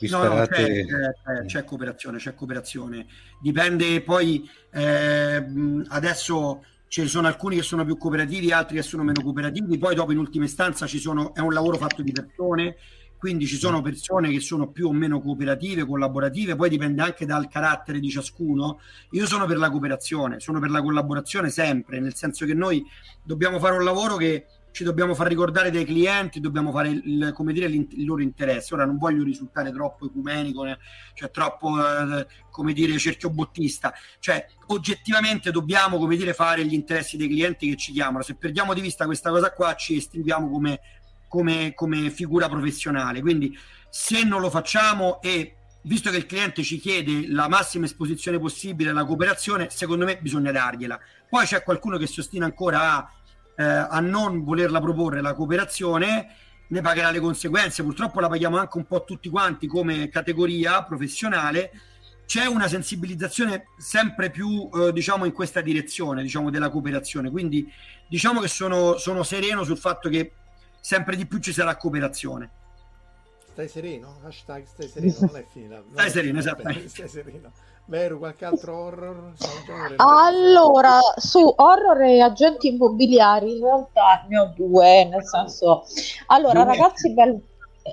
vi 0.00 0.08
no, 0.10 0.22
no 0.24 0.46
c'è, 0.46 0.84
c'è, 0.84 1.44
c'è, 1.46 1.64
cooperazione, 1.64 2.18
c'è 2.18 2.34
cooperazione. 2.34 3.06
Dipende 3.40 4.00
poi, 4.02 4.48
eh, 4.72 5.44
adesso 5.88 6.64
ci 6.88 7.06
sono 7.06 7.26
alcuni 7.26 7.56
che 7.56 7.62
sono 7.62 7.84
più 7.84 7.96
cooperativi, 7.96 8.50
altri 8.50 8.76
che 8.76 8.82
sono 8.82 9.02
meno 9.02 9.22
cooperativi, 9.22 9.78
poi 9.78 9.94
dopo 9.94 10.12
in 10.12 10.18
ultima 10.18 10.44
istanza 10.44 10.86
ci 10.86 10.98
sono, 10.98 11.34
è 11.34 11.40
un 11.40 11.52
lavoro 11.52 11.76
fatto 11.76 12.02
di 12.02 12.12
persone, 12.12 12.76
quindi 13.18 13.46
ci 13.46 13.56
sono 13.56 13.82
persone 13.82 14.30
che 14.30 14.40
sono 14.40 14.70
più 14.70 14.88
o 14.88 14.92
meno 14.92 15.20
cooperative, 15.20 15.84
collaborative, 15.84 16.54
poi 16.54 16.70
dipende 16.70 17.02
anche 17.02 17.26
dal 17.26 17.48
carattere 17.48 17.98
di 17.98 18.08
ciascuno. 18.08 18.80
Io 19.10 19.26
sono 19.26 19.44
per 19.44 19.58
la 19.58 19.70
cooperazione, 19.70 20.38
sono 20.38 20.60
per 20.60 20.70
la 20.70 20.80
collaborazione 20.80 21.50
sempre, 21.50 21.98
nel 21.98 22.14
senso 22.14 22.46
che 22.46 22.54
noi 22.54 22.84
dobbiamo 23.22 23.58
fare 23.58 23.76
un 23.76 23.84
lavoro 23.84 24.16
che 24.16 24.46
ci 24.78 24.84
dobbiamo 24.84 25.12
far 25.12 25.26
ricordare 25.26 25.72
dei 25.72 25.84
clienti, 25.84 26.38
dobbiamo 26.38 26.70
fare 26.70 26.90
il, 26.90 27.34
dire, 27.46 27.66
il 27.66 28.04
loro 28.04 28.22
interesse. 28.22 28.74
Ora 28.74 28.84
non 28.84 28.96
voglio 28.96 29.24
risultare 29.24 29.72
troppo 29.72 30.06
ecumenico, 30.06 30.64
cioè 31.14 31.32
troppo, 31.32 31.76
eh, 31.80 32.24
come 32.48 32.72
dire, 32.72 32.96
cerchio 32.96 33.28
bottista. 33.28 33.92
Cioè, 34.20 34.46
oggettivamente 34.66 35.50
dobbiamo, 35.50 35.98
come 35.98 36.14
dire, 36.14 36.32
fare 36.32 36.64
gli 36.64 36.74
interessi 36.74 37.16
dei 37.16 37.26
clienti 37.26 37.70
che 37.70 37.76
ci 37.76 37.90
chiamano. 37.90 38.22
Se 38.22 38.36
perdiamo 38.36 38.72
di 38.72 38.80
vista 38.80 39.04
questa 39.06 39.30
cosa 39.30 39.50
qua, 39.50 39.74
ci 39.74 39.96
estinguiamo 39.96 40.48
come, 40.48 40.78
come, 41.26 41.74
come 41.74 42.10
figura 42.10 42.48
professionale. 42.48 43.20
Quindi, 43.20 43.58
se 43.90 44.22
non 44.22 44.40
lo 44.40 44.48
facciamo 44.48 45.20
e 45.20 45.56
visto 45.82 46.08
che 46.10 46.18
il 46.18 46.26
cliente 46.26 46.62
ci 46.62 46.78
chiede 46.78 47.26
la 47.26 47.48
massima 47.48 47.86
esposizione 47.86 48.38
possibile 48.38 48.90
alla 48.90 49.04
cooperazione, 49.04 49.70
secondo 49.70 50.04
me 50.04 50.18
bisogna 50.18 50.52
dargliela. 50.52 51.00
Poi 51.28 51.46
c'è 51.46 51.64
qualcuno 51.64 51.96
che 51.96 52.06
si 52.06 52.20
ostina 52.20 52.44
ancora 52.44 52.92
a 52.94 53.12
eh, 53.58 53.64
a 53.64 53.98
non 53.98 54.44
volerla 54.44 54.80
proporre 54.80 55.20
la 55.20 55.34
cooperazione 55.34 56.28
ne 56.68 56.80
pagherà 56.80 57.10
le 57.10 57.20
conseguenze. 57.20 57.82
Purtroppo 57.82 58.20
la 58.20 58.28
paghiamo 58.28 58.56
anche 58.56 58.76
un 58.76 58.86
po' 58.86 59.04
tutti 59.04 59.28
quanti 59.28 59.66
come 59.66 60.08
categoria 60.08 60.84
professionale. 60.84 61.72
C'è 62.24 62.44
una 62.44 62.68
sensibilizzazione 62.68 63.68
sempre 63.78 64.30
più, 64.30 64.68
eh, 64.72 64.92
diciamo, 64.92 65.24
in 65.24 65.32
questa 65.32 65.60
direzione, 65.60 66.22
diciamo, 66.22 66.50
della 66.50 66.68
cooperazione. 66.68 67.30
Quindi 67.30 67.70
diciamo 68.06 68.40
che 68.40 68.48
sono, 68.48 68.96
sono 68.98 69.22
sereno 69.22 69.64
sul 69.64 69.78
fatto 69.78 70.08
che 70.08 70.32
sempre 70.78 71.16
di 71.16 71.26
più 71.26 71.38
ci 71.38 71.52
sarà 71.52 71.76
cooperazione. 71.76 72.50
stai 73.50 73.68
sereno, 73.68 74.20
hashtag 74.22 74.64
stai 74.66 74.88
sereno, 74.88 75.16
non 75.20 75.36
è 75.36 75.46
finita. 75.50 75.82
Stai 75.90 76.10
sereno, 76.10 76.38
esatto. 76.38 76.62
Stai 76.86 77.08
sereno. 77.08 77.52
Vero, 77.88 78.18
qualche 78.18 78.44
altro 78.44 78.76
horror? 78.76 79.32
Allora, 79.96 80.98
su 81.16 81.40
horror 81.56 82.02
e 82.02 82.20
agenti 82.20 82.68
immobiliari 82.68 83.56
in 83.56 83.64
realtà 83.64 84.26
ne 84.28 84.38
ho 84.38 84.52
due, 84.54 85.06
nel 85.06 85.24
senso... 85.24 85.84
Allora, 86.26 86.64
due. 86.64 86.74
ragazzi 86.74 87.14
belli... 87.14 87.42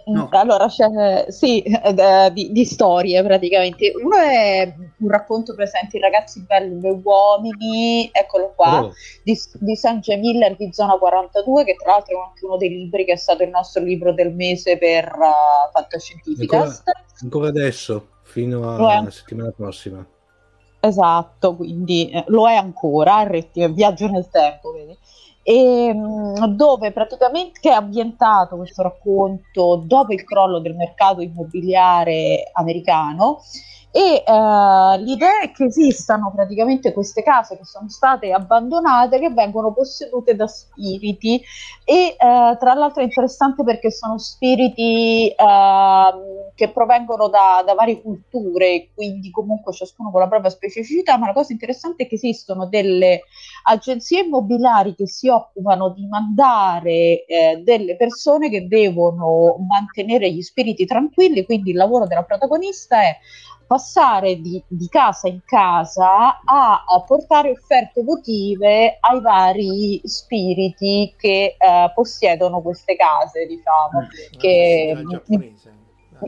No. 0.08 0.28
Allora, 0.32 0.68
c'è, 0.68 1.28
sì, 1.30 1.62
eh, 1.62 2.30
di, 2.34 2.52
di, 2.52 2.66
storie 2.66 3.24
praticamente. 3.24 3.94
Uno 3.96 4.18
è 4.18 4.76
un 4.98 5.10
racconto 5.10 5.56
presente 5.56 5.96
i 5.96 6.02
ragazzi 6.02 6.44
belli 6.46 6.78
due 6.78 7.00
uomini, 7.02 8.10
eccolo 8.12 8.52
qua, 8.54 8.84
oh. 8.84 8.92
di, 9.24 9.40
di 9.54 9.76
Sanjay 9.78 10.20
Miller 10.20 10.58
di 10.58 10.74
Zona 10.74 10.98
42, 10.98 11.64
che 11.64 11.76
tra 11.82 11.94
l'altro 11.94 12.18
è 12.18 12.28
anche 12.28 12.46
uno 12.46 12.58
dei 12.58 12.68
libri 12.68 13.06
che 13.06 13.14
è 13.14 13.16
stato 13.16 13.44
il 13.44 13.50
nostro 13.50 13.82
libro 13.82 14.12
del 14.12 14.34
mese 14.34 14.78
per 14.78 15.06
uh, 15.06 15.72
Fantascientificast. 15.72 16.84
Ancora, 16.86 17.06
ancora 17.22 17.48
adesso, 17.48 18.08
fino 18.36 18.76
alla 18.76 19.10
settimana 19.10 19.52
prossima. 19.52 20.06
Esatto, 20.82 21.56
quindi 21.56 22.10
eh, 22.10 22.26
lo 22.28 22.50
è 22.50 22.56
ancora, 22.56 23.22
il 23.22 23.74
viaggio 23.74 24.08
nel 24.08 24.28
tempo, 24.30 24.74
vedi? 24.74 24.98
e 25.48 25.86
ehm, 25.86 26.48
dove 26.48 26.92
praticamente 26.92 27.70
è 27.70 27.74
ambientato 27.74 28.58
questo 28.58 28.82
racconto 28.82 29.84
dopo 29.86 30.12
il 30.12 30.24
crollo 30.24 30.58
del 30.60 30.76
mercato 30.76 31.22
immobiliare 31.22 32.50
americano 32.52 33.42
e 33.96 34.24
uh, 34.28 35.02
l'idea 35.02 35.40
è 35.42 35.52
che 35.52 35.68
esistano 35.68 36.30
praticamente 36.36 36.92
queste 36.92 37.24
case 37.24 37.56
che 37.56 37.64
sono 37.64 37.88
state 37.88 38.34
abbandonate 38.34 39.20
che 39.20 39.30
vengono 39.30 39.72
possedute 39.72 40.36
da 40.36 40.48
spiriti. 40.48 41.42
E 41.86 42.18
uh, 42.20 42.58
tra 42.58 42.74
l'altro 42.74 43.02
è 43.02 43.06
interessante 43.06 43.64
perché 43.64 43.92
sono 43.92 44.18
spiriti 44.18 45.34
uh, 45.38 46.46
che 46.56 46.72
provengono 46.72 47.30
da, 47.30 47.64
da, 47.66 47.74
varie 47.74 48.02
culture 48.02 48.90
quindi 48.94 49.30
comunque 49.32 49.72
ciascuno 49.72 50.12
con 50.12 50.22
la 50.22 50.28
propria 50.28 50.50
specificità 50.50 51.18
ma 51.18 51.28
la 51.28 51.34
cosa 51.34 51.52
interessante 51.52 52.04
è 52.04 52.08
che 52.08 52.16
esistono 52.16 52.66
delle 52.68 53.24
agenzie 53.64 54.24
immobiliari 54.24 54.96
che 54.96 55.08
si 55.08 55.28
occupano 55.28 55.90
di 55.90 56.08
mandare 56.08 57.26
eh, 57.26 57.62
delle 57.64 57.98
persone 57.98 58.50
che 58.50 58.68
devono 58.68 59.58
mantenere 59.68 60.32
gli 60.32 60.42
spiriti 60.42 60.86
tranquilli 60.86 61.46
quindi 61.46 61.72
il 61.72 61.78
lavoro 61.78 62.08
della 62.08 62.24
protagonista 62.24 63.02
è 63.02 63.18
passare 63.66 64.40
di, 64.42 64.62
di, 64.68 64.88
casa 64.88 65.28
in 65.28 65.42
casa 65.46 66.42
a, 66.44 66.84
a, 66.88 67.02
portare 67.02 67.52
offerte 67.52 68.04
votive 68.04 68.98
ai 69.00 69.22
vari 69.22 70.02
spiriti 70.04 71.14
che 71.18 71.56
uh, 71.60 71.94
possiedono 71.94 72.62
queste 72.62 72.96
case, 72.96 73.46
diciamo, 73.46 74.02
mm, 74.02 74.40
che, 74.40 75.04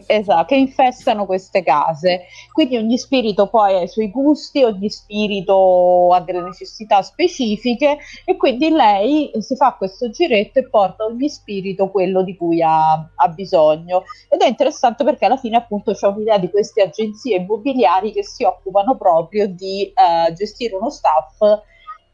esatto, 0.05 0.45
che 0.45 0.55
infestano 0.55 1.25
queste 1.25 1.63
case. 1.63 2.25
Quindi 2.51 2.77
ogni 2.77 2.97
spirito 2.97 3.47
poi 3.47 3.75
ha 3.75 3.81
i 3.81 3.87
suoi 3.87 4.09
gusti, 4.09 4.63
ogni 4.63 4.89
spirito 4.89 6.13
ha 6.13 6.21
delle 6.21 6.41
necessità 6.41 7.01
specifiche 7.01 7.97
e 8.25 8.35
quindi 8.35 8.69
lei 8.69 9.31
si 9.39 9.55
fa 9.55 9.73
questo 9.73 10.09
giretto 10.09 10.59
e 10.59 10.69
porta 10.69 11.05
ogni 11.05 11.29
spirito 11.29 11.89
quello 11.89 12.23
di 12.23 12.35
cui 12.35 12.61
ha, 12.61 12.93
ha 12.93 13.27
bisogno. 13.29 14.03
Ed 14.29 14.41
è 14.41 14.47
interessante 14.47 15.03
perché 15.03 15.25
alla 15.25 15.37
fine 15.37 15.57
appunto 15.57 15.93
c'è 15.93 16.07
un'idea 16.07 16.37
di 16.37 16.49
queste 16.49 16.81
agenzie 16.81 17.37
immobiliari 17.37 18.11
che 18.11 18.23
si 18.23 18.43
occupano 18.43 18.95
proprio 18.95 19.47
di 19.47 19.91
uh, 19.93 20.33
gestire 20.33 20.75
uno 20.75 20.89
staff 20.89 21.39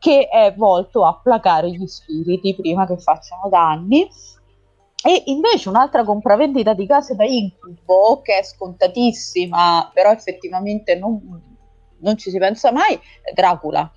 che 0.04 0.28
è 0.28 0.54
volto 0.58 1.06
a 1.06 1.18
placare 1.22 1.72
gli 1.72 1.88
spiriti 1.88 2.54
prima 2.56 2.86
che 2.86 2.98
facciano 2.98 3.48
danni 3.50 4.06
e 5.05 5.23
invece 5.25 5.67
un'altra 5.67 6.03
compravendita 6.05 6.73
di 6.73 6.88
case 6.88 7.15
da 7.15 7.25
incubo, 7.25 8.21
che 8.21 8.39
è 8.39 8.43
scontatissima, 8.43 9.91
però 9.93 10.11
effettivamente 10.11 10.95
non, 10.95 11.19
non 11.99 12.17
ci 12.17 12.30
si 12.30 12.38
pensa 12.38 12.71
mai, 12.71 12.97
è 13.21 13.34
Dracula. 13.34 13.91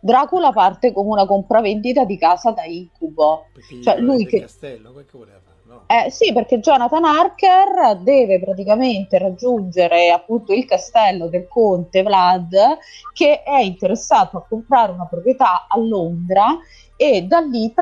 Dracula 0.00 0.52
parte 0.52 0.92
come 0.92 1.10
una 1.10 1.26
compravendita 1.26 2.04
di 2.04 2.16
casa 2.16 2.52
da 2.52 2.64
incubo. 2.64 3.46
Perché 3.52 3.82
cioè, 3.82 3.98
lui 3.98 4.24
che... 4.26 4.40
castello, 4.40 4.92
quel 4.92 5.04
che 5.04 5.18
voleva. 5.18 5.43
No. 5.74 5.82
Eh, 5.86 6.10
sì, 6.10 6.32
perché 6.32 6.60
Jonathan 6.60 7.04
Harker 7.04 7.98
deve 7.98 8.38
praticamente 8.38 9.18
raggiungere 9.18 10.10
appunto 10.10 10.52
il 10.52 10.64
castello 10.64 11.26
del 11.26 11.48
conte 11.48 12.02
Vlad 12.02 12.78
che 13.12 13.42
è 13.42 13.58
interessato 13.58 14.36
a 14.38 14.46
comprare 14.48 14.92
una 14.92 15.06
proprietà 15.06 15.66
a 15.68 15.78
Londra 15.78 16.56
e 16.96 17.22
da 17.22 17.40
lì 17.40 17.72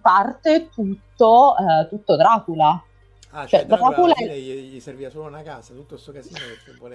parte 0.00 0.68
tutto, 0.68 1.54
eh, 1.56 1.88
tutto 1.88 2.16
Dracula. 2.16 2.84
Ah, 3.32 3.46
cioè, 3.46 3.60
cioè 3.60 3.66
Dracula, 3.66 3.88
Dracula 3.90 4.14
alla 4.14 4.14
fine 4.14 4.38
gli, 4.38 4.74
gli, 4.74 4.80
serviva 4.80 5.10
solo 5.10 5.28
una 5.28 5.42
casa, 5.42 5.72
tutto 5.72 5.94
questo 5.94 6.10
casino 6.10 6.38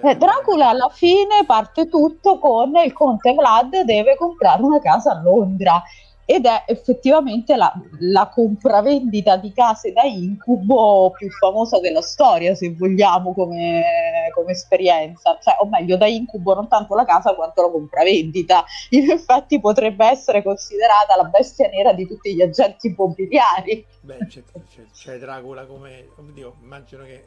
eh, 0.02 0.16
Dracula 0.16 0.68
alla 0.68 0.90
fine 0.90 1.46
parte 1.46 1.88
tutto 1.88 2.38
con 2.38 2.74
il 2.84 2.92
conte 2.92 3.32
Vlad 3.32 3.80
deve 3.84 4.16
comprare 4.16 4.62
una 4.62 4.78
casa 4.78 5.12
a 5.12 5.22
Londra 5.22 5.82
ed 6.28 6.44
è 6.44 6.64
effettivamente 6.66 7.54
la, 7.54 7.72
la, 8.00 8.28
compravendita 8.28 9.36
di 9.36 9.52
case 9.52 9.92
da 9.92 10.02
incubo 10.02 11.12
più 11.12 11.30
famosa 11.30 11.78
della 11.78 12.02
storia, 12.02 12.52
se 12.56 12.74
vogliamo, 12.74 13.32
come, 13.32 14.28
come, 14.34 14.50
esperienza. 14.50 15.38
Cioè, 15.40 15.54
o 15.60 15.68
meglio, 15.68 15.96
da 15.96 16.06
incubo 16.06 16.52
non 16.52 16.66
tanto 16.66 16.96
la 16.96 17.04
casa 17.04 17.32
quanto 17.36 17.62
la 17.62 17.70
compravendita. 17.70 18.64
In 18.90 19.08
effetti 19.08 19.60
potrebbe 19.60 20.04
essere 20.04 20.42
considerata 20.42 21.14
la 21.16 21.28
bestia 21.28 21.68
nera 21.68 21.92
di 21.92 22.08
tutti 22.08 22.34
gli 22.34 22.42
agenti 22.42 22.88
immobiliari. 22.88 23.86
Beh, 24.00 24.26
c'è, 24.26 24.42
c'è, 24.68 24.84
c'è 24.92 25.18
Dracula 25.18 25.64
come... 25.64 26.08
Oddio, 26.16 26.56
immagino 26.60 27.04
che... 27.04 27.24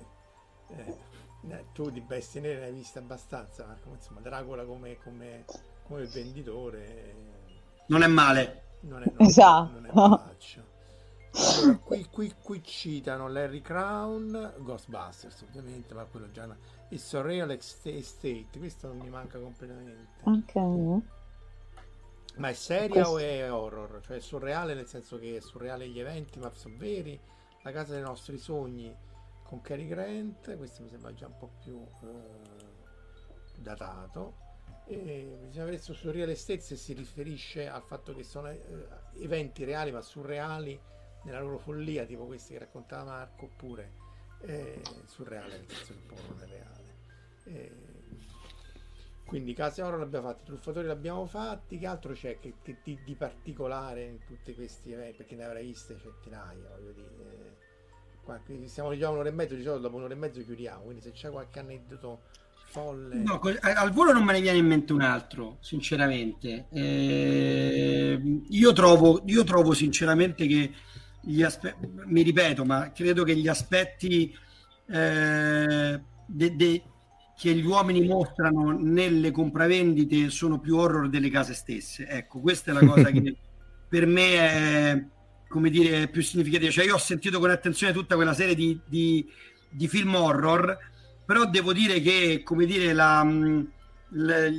Eh, 0.76 0.96
eh 1.52 1.66
tu 1.74 1.90
di 1.90 2.02
bestie 2.02 2.42
nere 2.42 2.60
ne 2.60 2.66
hai 2.66 2.74
viste 2.74 3.00
abbastanza, 3.00 3.66
ma 3.66 3.96
insomma, 3.96 4.20
Dracula 4.20 4.66
come, 4.66 4.98
come, 5.02 5.46
come 5.88 6.04
venditore... 6.04 7.38
Non 7.88 8.04
è 8.04 8.08
male 8.08 8.68
non 8.82 9.04
è, 9.04 9.06
non 9.18 9.28
esatto. 9.28 9.72
non 9.74 9.86
è 9.86 9.92
malaccio. 9.94 10.68
Allora, 11.32 11.78
qui, 11.78 12.08
qui, 12.10 12.34
qui, 12.42 12.64
citano 12.64 13.28
Larry 13.28 13.62
Crown, 13.62 14.54
Ghostbusters 14.58 15.42
ovviamente, 15.42 15.94
ma 15.94 16.04
quello 16.06 16.32
già 16.32 16.48
il 16.90 17.00
Surreal 17.00 17.52
Estate, 17.52 18.48
questo 18.58 18.88
non 18.88 18.98
mi 18.98 19.10
manca 19.10 19.38
completamente. 19.40 20.08
Ok. 20.24 21.04
Ma 22.38 22.50
è 22.50 22.54
seria 22.54 22.88
questo... 22.88 23.12
o 23.12 23.18
è 23.20 23.52
horror? 23.52 24.02
Cioè 24.04 24.18
è 24.18 24.20
surreale 24.20 24.74
nel 24.74 24.88
senso 24.88 25.20
che 25.20 25.38
è 25.38 25.40
surreale 25.40 25.88
gli 25.88 26.00
eventi, 26.00 26.40
ma 26.40 26.50
sono 26.52 26.76
veri. 26.78 27.20
La 27.62 27.72
casa 27.72 27.94
dei 27.94 28.02
nostri 28.02 28.38
sogni 28.38 28.96
con 29.44 29.62
Cary 29.62 29.88
Grant, 29.88 30.56
questo 30.58 30.82
mi 30.82 30.90
sembra 30.90 31.14
già 31.14 31.28
un 31.28 31.38
po' 31.38 31.50
più 31.62 31.80
eh, 32.04 33.58
datato 33.58 34.48
eh, 34.90 35.38
bisogna 35.46 35.66
vedere 35.66 35.82
su 35.82 36.12
real 36.12 36.30
estate 36.30 36.62
se 36.62 36.76
si 36.76 36.94
riferisce 36.94 37.68
al 37.68 37.84
fatto 37.84 38.16
che 38.16 38.24
sono 38.24 38.50
eh, 38.50 38.60
eventi 39.20 39.64
reali 39.64 39.92
ma 39.92 40.02
surreali 40.02 40.80
nella 41.24 41.42
loro 41.42 41.60
follia, 41.60 42.06
tipo 42.06 42.26
questi 42.26 42.54
che 42.54 42.60
raccontava 42.60 43.04
Marco, 43.04 43.46
oppure 43.46 43.92
eh, 44.42 44.82
surreale 45.06 45.58
nel 45.58 45.70
senso 45.70 45.94
che 45.94 46.00
poi 46.08 46.18
non 46.28 46.42
è 46.42 46.48
reale. 46.48 46.98
Eh, 47.46 47.72
quindi 49.26 49.54
case 49.54 49.84
oro 49.84 49.98
l'abbiamo 49.98 50.28
fatti, 50.28 50.44
truffatori 50.46 50.88
l'abbiamo 50.88 51.28
fatti, 51.28 51.78
che 51.78 51.86
altro 51.86 52.14
c'è 52.14 52.40
che, 52.40 52.56
che 52.64 52.78
di, 52.84 53.00
di, 53.04 53.14
particolare 53.14 54.06
in 54.06 54.20
tutti 54.26 54.56
questi 54.56 54.92
eventi? 54.92 55.18
Perché 55.18 55.36
ne 55.36 55.44
avrai 55.44 55.66
viste 55.66 56.00
centinaia, 56.00 56.68
voglio 56.68 56.92
dire. 56.94 57.58
Qua, 58.24 58.42
siamo 58.66 58.96
già 58.98 59.10
un'ora 59.10 59.30
e 59.30 59.32
mezzo, 59.32 59.54
di 59.54 59.62
solito 59.62 59.82
dopo 59.82 59.98
un'ora 59.98 60.14
e 60.14 60.18
mezzo 60.18 60.42
chiudiamo, 60.42 60.82
quindi 60.82 61.02
se 61.02 61.12
c'è 61.12 61.30
qualche 61.30 61.60
aneddoto 61.60 62.22
folle. 62.70 63.16
No, 63.16 63.42
al 63.62 63.92
volo 63.92 64.14
non 64.14 64.24
me 64.24 64.34
ne 64.34 64.42
viene 64.42 64.58
in 64.58 64.68
mente 64.68 64.94
un 64.94 65.02
altro, 65.02 65.58
sinceramente. 65.60 66.68
Eh, 66.72 68.42
io, 68.48 68.74
trovo, 68.74 69.24
io 69.26 69.44
trovo 69.44 69.74
sinceramente 69.74 70.48
che 70.48 70.72
gli 71.22 71.42
aspetti, 71.42 71.90
mi 72.06 72.22
ripeto, 72.22 72.64
ma 72.64 72.92
credo 72.92 73.24
che 73.24 73.36
gli 73.36 73.48
aspetti 73.48 74.34
eh, 74.88 76.02
de, 76.26 76.56
de, 76.56 76.84
che 77.38 77.54
gli 77.54 77.66
uomini 77.66 78.06
mostrano 78.06 78.72
nelle 78.72 79.32
compravendite 79.32 80.30
sono 80.30 80.60
più 80.60 80.78
horror 80.78 81.10
delle 81.10 81.30
case 81.30 81.54
stesse. 81.54 82.08
Ecco, 82.08 82.40
questa 82.40 82.72
è 82.72 82.74
la 82.74 82.86
cosa 82.86 83.10
che 83.10 83.36
per 83.90 84.06
me 84.06 84.36
è 84.38 85.06
come 85.48 85.70
dire 85.70 86.08
più 86.08 86.22
significativa. 86.22 86.70
Cioè, 86.72 86.86
io 86.86 86.96
ho 86.96 87.00
sentito 87.00 87.40
con 87.40 87.50
attenzione 87.50 87.92
tutta 87.92 88.16
quella 88.16 88.34
serie 88.34 88.56
di, 88.56 88.80
di, 88.86 89.28
di 89.70 89.88
film 89.88 90.16
horror 90.16 90.78
però 91.30 91.46
devo 91.46 91.74
dire 91.74 92.02
che, 92.02 92.42
come 92.44 92.66
dire, 92.66 92.92
la, 92.92 93.24
mm, 93.24 93.62
la, 94.14 94.50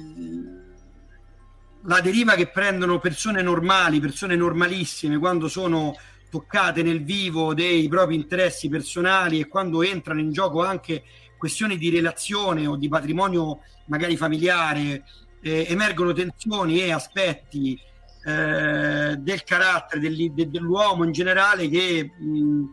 la 1.82 2.00
deriva 2.00 2.36
che 2.36 2.46
prendono 2.46 3.00
persone 3.00 3.42
normali, 3.42 3.98
persone 3.98 4.36
normalissime, 4.36 5.18
quando 5.18 5.48
sono 5.48 5.96
toccate 6.30 6.84
nel 6.84 7.02
vivo 7.02 7.54
dei 7.54 7.88
propri 7.88 8.14
interessi 8.14 8.68
personali 8.68 9.40
e 9.40 9.48
quando 9.48 9.82
entrano 9.82 10.20
in 10.20 10.30
gioco 10.30 10.62
anche 10.62 11.02
questioni 11.36 11.76
di 11.76 11.90
relazione 11.90 12.68
o 12.68 12.76
di 12.76 12.86
patrimonio 12.86 13.62
magari 13.86 14.16
familiare, 14.16 15.02
eh, 15.42 15.66
emergono 15.68 16.12
tensioni 16.12 16.82
e 16.82 16.92
aspetti 16.92 17.76
eh, 18.24 19.16
del 19.18 19.42
carattere 19.42 20.00
del, 20.00 20.32
de, 20.32 20.48
dell'uomo 20.48 21.02
in 21.02 21.10
generale 21.10 21.68
che 21.68 22.12
mh, 22.16 22.38
mm, 22.38 22.64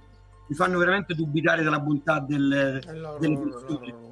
mi 0.48 0.56
fanno 0.56 0.78
veramente 0.78 1.14
dubitare 1.14 1.64
della 1.64 1.80
bontà 1.80 2.20
del, 2.20 2.82
Eh, 2.86 2.94
loro- 2.96 3.20
delle 3.20 3.38
persone. 3.38 4.06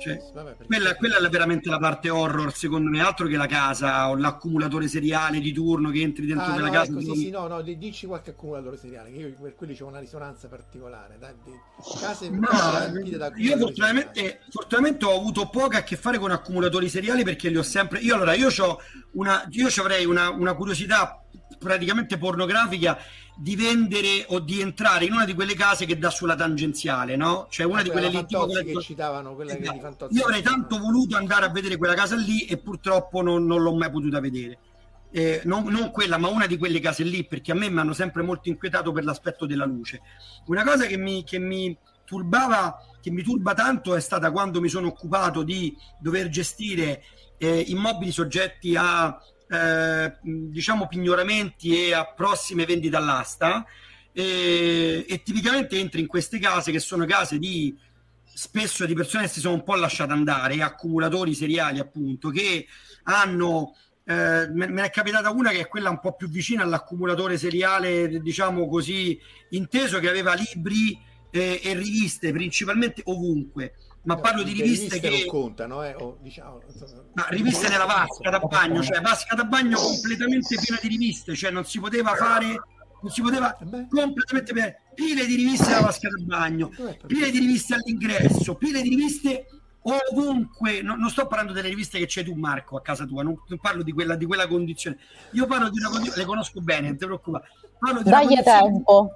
Cioè, 0.00 0.18
vabbè, 0.32 0.56
Quella, 0.66 0.94
quella 0.94 1.18
è 1.18 1.28
veramente 1.28 1.68
la 1.68 1.78
parte 1.78 2.08
horror, 2.08 2.54
secondo 2.54 2.88
me, 2.88 3.00
altro 3.02 3.26
che 3.26 3.36
la 3.36 3.46
casa 3.46 4.08
o 4.08 4.14
l'accumulatore 4.16 4.86
seriale 4.88 5.40
di 5.40 5.52
turno 5.52 5.90
che 5.90 6.00
entri 6.00 6.24
dentro 6.26 6.46
Ah, 6.46 6.52
quella 6.52 6.68
no, 6.68 6.72
casa. 6.72 6.92
ecco, 6.92 7.00
sì, 7.00 7.14
sì, 7.16 7.30
no, 7.30 7.48
no, 7.48 7.60
di- 7.60 7.76
dici 7.76 8.06
qualche 8.06 8.30
accumulatore 8.30 8.76
seriale, 8.78 9.10
che 9.10 9.18
io 9.18 9.36
per 9.38 9.54
quelli 9.56 9.76
c'ho 9.76 9.86
una 9.86 9.98
risonanza 9.98 10.48
particolare. 10.48 11.18
Dai, 11.18 11.34
di- 11.44 11.50
case, 12.00 12.30
No, 12.30 12.38
da 12.40 12.46
io 12.46 12.86
accumulatori 12.86 13.34
seriali. 13.42 13.60
fortunatamente, 13.60 14.40
fortunatamente 14.48 15.04
ho 15.04 15.16
avuto 15.18 15.48
poco 15.50 15.76
a 15.76 15.80
che 15.82 15.96
fare 15.96 16.18
con 16.18 16.30
accumulatori 16.30 16.88
seriali 16.88 17.22
perché 17.24 17.48
li 17.50 17.56
ho 17.58 17.62
sempre. 17.62 17.98
Io 17.98 18.14
allora 18.14 18.32
io 18.34 18.48
ho 18.58 18.78
una, 19.14 19.44
io 19.50 19.68
avrei 19.80 20.06
una, 20.06 20.30
una 20.30 20.54
curiosità 20.54 21.22
praticamente 21.58 22.16
pornografica 22.16 22.96
di 23.40 23.56
vendere 23.56 24.26
o 24.28 24.38
di 24.38 24.60
entrare 24.60 25.06
in 25.06 25.12
una 25.14 25.24
di 25.24 25.32
quelle 25.32 25.54
case 25.54 25.86
che 25.86 25.96
dà 25.98 26.10
sulla 26.10 26.34
tangenziale, 26.34 27.16
no? 27.16 27.46
Cioè 27.48 27.64
una 27.64 27.80
Ah, 27.80 27.82
di 27.82 27.88
quella 27.88 28.08
quelle 28.08 28.20
lì 28.22 28.26
tipo 28.26 28.44
quelle- 28.46 28.64
che 28.64 28.80
citavano, 28.82 29.34
quella 29.34 29.52
che 29.54 29.60
Esatto. 29.62 29.76
di 29.76 29.80
Fantozzi. 29.82 30.14
Io 30.18 30.24
avrei 30.24 30.42
tanto 30.42 30.78
voluto 30.78 31.16
andare 31.16 31.46
a 31.46 31.48
vedere 31.48 31.78
quella 31.78 31.94
casa 31.94 32.16
lì 32.16 32.44
e 32.44 32.58
purtroppo 32.58 33.22
non, 33.22 33.46
non 33.46 33.62
l'ho 33.62 33.74
mai 33.74 33.90
potuta 33.90 34.20
vedere. 34.20 34.58
Eh, 35.10 35.40
non, 35.44 35.64
non 35.64 35.90
quella, 35.90 36.18
ma 36.18 36.28
una 36.28 36.46
di 36.46 36.58
quelle 36.58 36.80
case 36.80 37.02
lì, 37.02 37.24
perché 37.26 37.52
a 37.52 37.54
me 37.54 37.70
mi 37.70 37.78
hanno 37.80 37.94
sempre 37.94 38.22
molto 38.22 38.50
inquietato 38.50 38.92
per 38.92 39.04
l'aspetto 39.04 39.46
della 39.46 39.64
luce. 39.64 40.02
Una 40.46 40.62
cosa 40.62 40.84
che 40.86 40.98
mi, 40.98 41.24
che 41.24 41.38
mi 41.38 41.74
turbava, 42.04 42.76
che 43.00 43.10
mi 43.10 43.22
turba 43.22 43.54
tanto, 43.54 43.94
è 43.94 44.00
stata 44.00 44.30
quando 44.30 44.60
mi 44.60 44.68
sono 44.68 44.88
occupato 44.88 45.42
di 45.42 45.74
dover 45.98 46.28
gestire 46.28 47.02
eh, 47.38 47.64
immobili 47.68 48.12
soggetti 48.12 48.76
a 48.76 49.18
eh, 49.50 50.16
diciamo 50.22 50.86
pignoramenti 50.86 51.88
e 51.88 51.92
a 51.92 52.06
prossime 52.06 52.64
vendite 52.64 52.96
all'asta. 52.96 53.64
E, 54.12 55.04
e 55.08 55.22
tipicamente 55.22 55.78
entri 55.78 56.00
in 56.00 56.06
queste 56.06 56.38
case 56.38 56.72
che 56.72 56.80
sono 56.80 57.04
case 57.04 57.38
di 57.38 57.76
spesso 58.32 58.86
di 58.86 58.94
persone 58.94 59.24
che 59.24 59.30
si 59.30 59.40
sono 59.40 59.54
un 59.54 59.62
po' 59.62 59.74
lasciate 59.74 60.12
andare, 60.12 60.62
accumulatori 60.62 61.34
seriali 61.34 61.78
appunto, 61.78 62.30
che 62.30 62.66
hanno, 63.04 63.74
eh, 64.04 64.48
me, 64.48 64.66
me 64.66 64.68
ne 64.68 64.84
è 64.84 64.90
capitata 64.90 65.30
una 65.30 65.50
che 65.50 65.60
è 65.60 65.68
quella 65.68 65.90
un 65.90 66.00
po' 66.00 66.14
più 66.14 66.28
vicina 66.28 66.62
all'accumulatore 66.62 67.36
seriale, 67.36 68.20
diciamo 68.20 68.66
così, 68.68 69.18
inteso 69.50 69.98
che 69.98 70.08
aveva 70.08 70.34
libri 70.34 70.98
eh, 71.30 71.60
e 71.62 71.74
riviste 71.74 72.32
principalmente 72.32 73.02
ovunque, 73.04 73.74
ma 74.02 74.14
No, 74.14 74.20
parlo 74.20 74.42
di 74.42 74.52
riviste 74.52 74.98
non 75.00 75.10
che... 75.10 75.26
contano, 75.26 75.82
eh, 75.84 75.94
o, 75.94 76.16
diciamo, 76.22 76.60
Ma 77.12 77.26
riviste 77.28 77.68
nella 77.68 77.84
vasca 77.84 78.30
da 78.30 78.38
bagno, 78.38 78.82
cioè 78.82 79.00
vasca 79.00 79.34
da 79.34 79.44
bagno 79.44 79.78
completamente 79.78 80.56
piena 80.62 80.80
di 80.80 80.88
riviste, 80.88 81.34
cioè 81.34 81.50
non 81.50 81.64
si 81.66 81.78
poteva 81.80 82.14
fare, 82.14 82.46
non 83.02 83.10
si 83.12 83.20
poteva 83.20 83.54
Eh 83.58 83.64
beh. 83.66 83.86
completamente 83.90 84.52
piena, 84.54 84.72
pile 84.94 85.26
di 85.26 85.34
riviste 85.34 85.68
nella 85.68 85.82
vasca 85.82 86.08
da 86.08 86.24
bagno, 86.24 86.68
perché- 86.68 87.06
pile 87.06 87.30
di 87.30 87.38
riviste 87.40 87.74
all'ingresso, 87.74 88.54
pile 88.54 88.80
di 88.80 88.88
riviste 88.88 89.46
ovunque. 89.82 90.80
No- 90.82 90.96
non 90.96 91.10
sto 91.10 91.26
parlando 91.26 91.52
delle 91.52 91.68
riviste 91.68 91.98
che 91.98 92.06
c'è 92.06 92.24
tu, 92.24 92.34
Marco, 92.34 92.76
a 92.76 92.82
casa 92.82 93.04
tua, 93.04 93.22
non, 93.22 93.34
non 93.48 93.58
parlo 93.58 93.82
di 93.82 93.92
quella, 93.92 94.14
di 94.16 94.24
quella 94.24 94.46
condizione. 94.46 94.98
Io 95.32 95.46
parlo 95.46 95.68
di 95.68 95.78
una 95.78 95.88
condizione, 95.90 96.20
le 96.22 96.26
conosco 96.26 96.60
bene, 96.60 96.88
non 96.88 96.96
ti 96.96 97.04
preoccupare. 97.04 97.48
Parlo 97.78 98.02
di 98.02 98.08
una 98.08 98.16
Dagli 98.18 98.26
condizione- 98.28 98.60
tempo. 98.72 99.10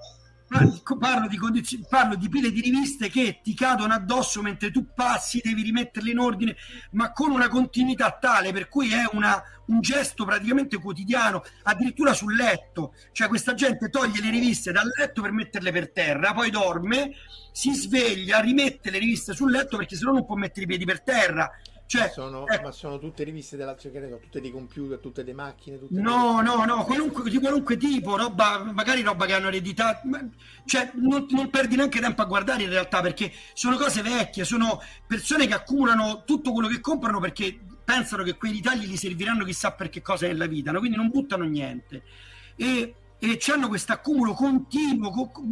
Parlo, 0.98 1.26
di 1.26 1.36
condizioni, 1.36 1.84
parlo 1.88 2.14
di 2.14 2.28
pile 2.28 2.52
di 2.52 2.60
riviste 2.60 3.10
che 3.10 3.40
ti 3.42 3.54
cadono 3.54 3.92
addosso 3.92 4.40
mentre 4.40 4.70
tu 4.70 4.86
passi, 4.94 5.40
devi 5.42 5.62
rimetterle 5.62 6.12
in 6.12 6.18
ordine, 6.20 6.56
ma 6.92 7.10
con 7.10 7.32
una 7.32 7.48
continuità 7.48 8.16
tale 8.20 8.52
per 8.52 8.68
cui 8.68 8.92
è 8.92 9.02
una- 9.12 9.42
un 9.66 9.80
gesto 9.80 10.24
praticamente 10.24 10.78
quotidiano, 10.78 11.42
addirittura 11.64 12.12
sul 12.12 12.36
letto. 12.36 12.94
Cioè, 13.10 13.26
questa 13.26 13.54
gente 13.54 13.88
toglie 13.88 14.20
le 14.20 14.30
riviste 14.30 14.70
dal 14.70 14.88
letto 14.96 15.22
per 15.22 15.32
metterle 15.32 15.72
per 15.72 15.90
terra, 15.90 16.32
poi 16.32 16.50
dorme, 16.50 17.12
si 17.50 17.72
sveglia, 17.72 18.38
rimette 18.38 18.90
le 18.90 18.98
riviste 18.98 19.34
sul 19.34 19.50
letto 19.50 19.76
perché 19.76 19.96
sennò 19.96 20.12
non 20.12 20.24
può 20.24 20.36
mettere 20.36 20.62
i 20.62 20.68
piedi 20.68 20.84
per 20.84 21.02
terra. 21.02 21.50
Cioè, 21.86 22.08
sono, 22.08 22.46
ecco, 22.46 22.62
ma 22.62 22.72
sono 22.72 22.98
tutte 22.98 23.24
riviste 23.24 23.56
della 23.56 23.76
cioè, 23.76 23.92
che 23.92 24.18
tutte 24.20 24.40
dei 24.40 24.50
computer, 24.50 24.98
tutte 24.98 25.22
delle 25.22 25.36
macchine, 25.36 25.78
tutte 25.78 26.00
No, 26.00 26.40
no, 26.40 26.64
no, 26.64 26.84
qualunque, 26.84 27.28
di 27.28 27.38
qualunque 27.38 27.76
tipo, 27.76 28.16
roba, 28.16 28.64
magari 28.72 29.02
roba 29.02 29.26
che 29.26 29.34
hanno 29.34 29.48
ereditato, 29.48 30.08
cioè 30.64 30.90
non, 30.94 31.26
non 31.30 31.50
perdi 31.50 31.76
neanche 31.76 32.00
tempo 32.00 32.22
a 32.22 32.24
guardare 32.24 32.62
in 32.62 32.70
realtà 32.70 33.00
perché 33.00 33.30
sono 33.52 33.76
cose 33.76 34.02
vecchie, 34.02 34.44
sono 34.44 34.80
persone 35.06 35.46
che 35.46 35.54
accumulano 35.54 36.24
tutto 36.24 36.52
quello 36.52 36.68
che 36.68 36.80
comprano 36.80 37.20
perché 37.20 37.60
pensano 37.84 38.22
che 38.22 38.36
quei 38.36 38.52
ritagli 38.52 38.86
gli 38.86 38.96
serviranno 38.96 39.44
chissà 39.44 39.72
per 39.72 39.90
che 39.90 40.00
cosa 40.00 40.26
nella 40.26 40.46
vita, 40.46 40.72
no? 40.72 40.78
quindi 40.78 40.96
non 40.96 41.10
buttano 41.10 41.44
niente 41.44 42.02
e, 42.56 42.94
e 43.18 43.38
hanno 43.52 43.68
questo 43.68 43.92
accumulo 43.92 44.32
continuo 44.32 45.10
co- 45.10 45.30
co- 45.30 45.42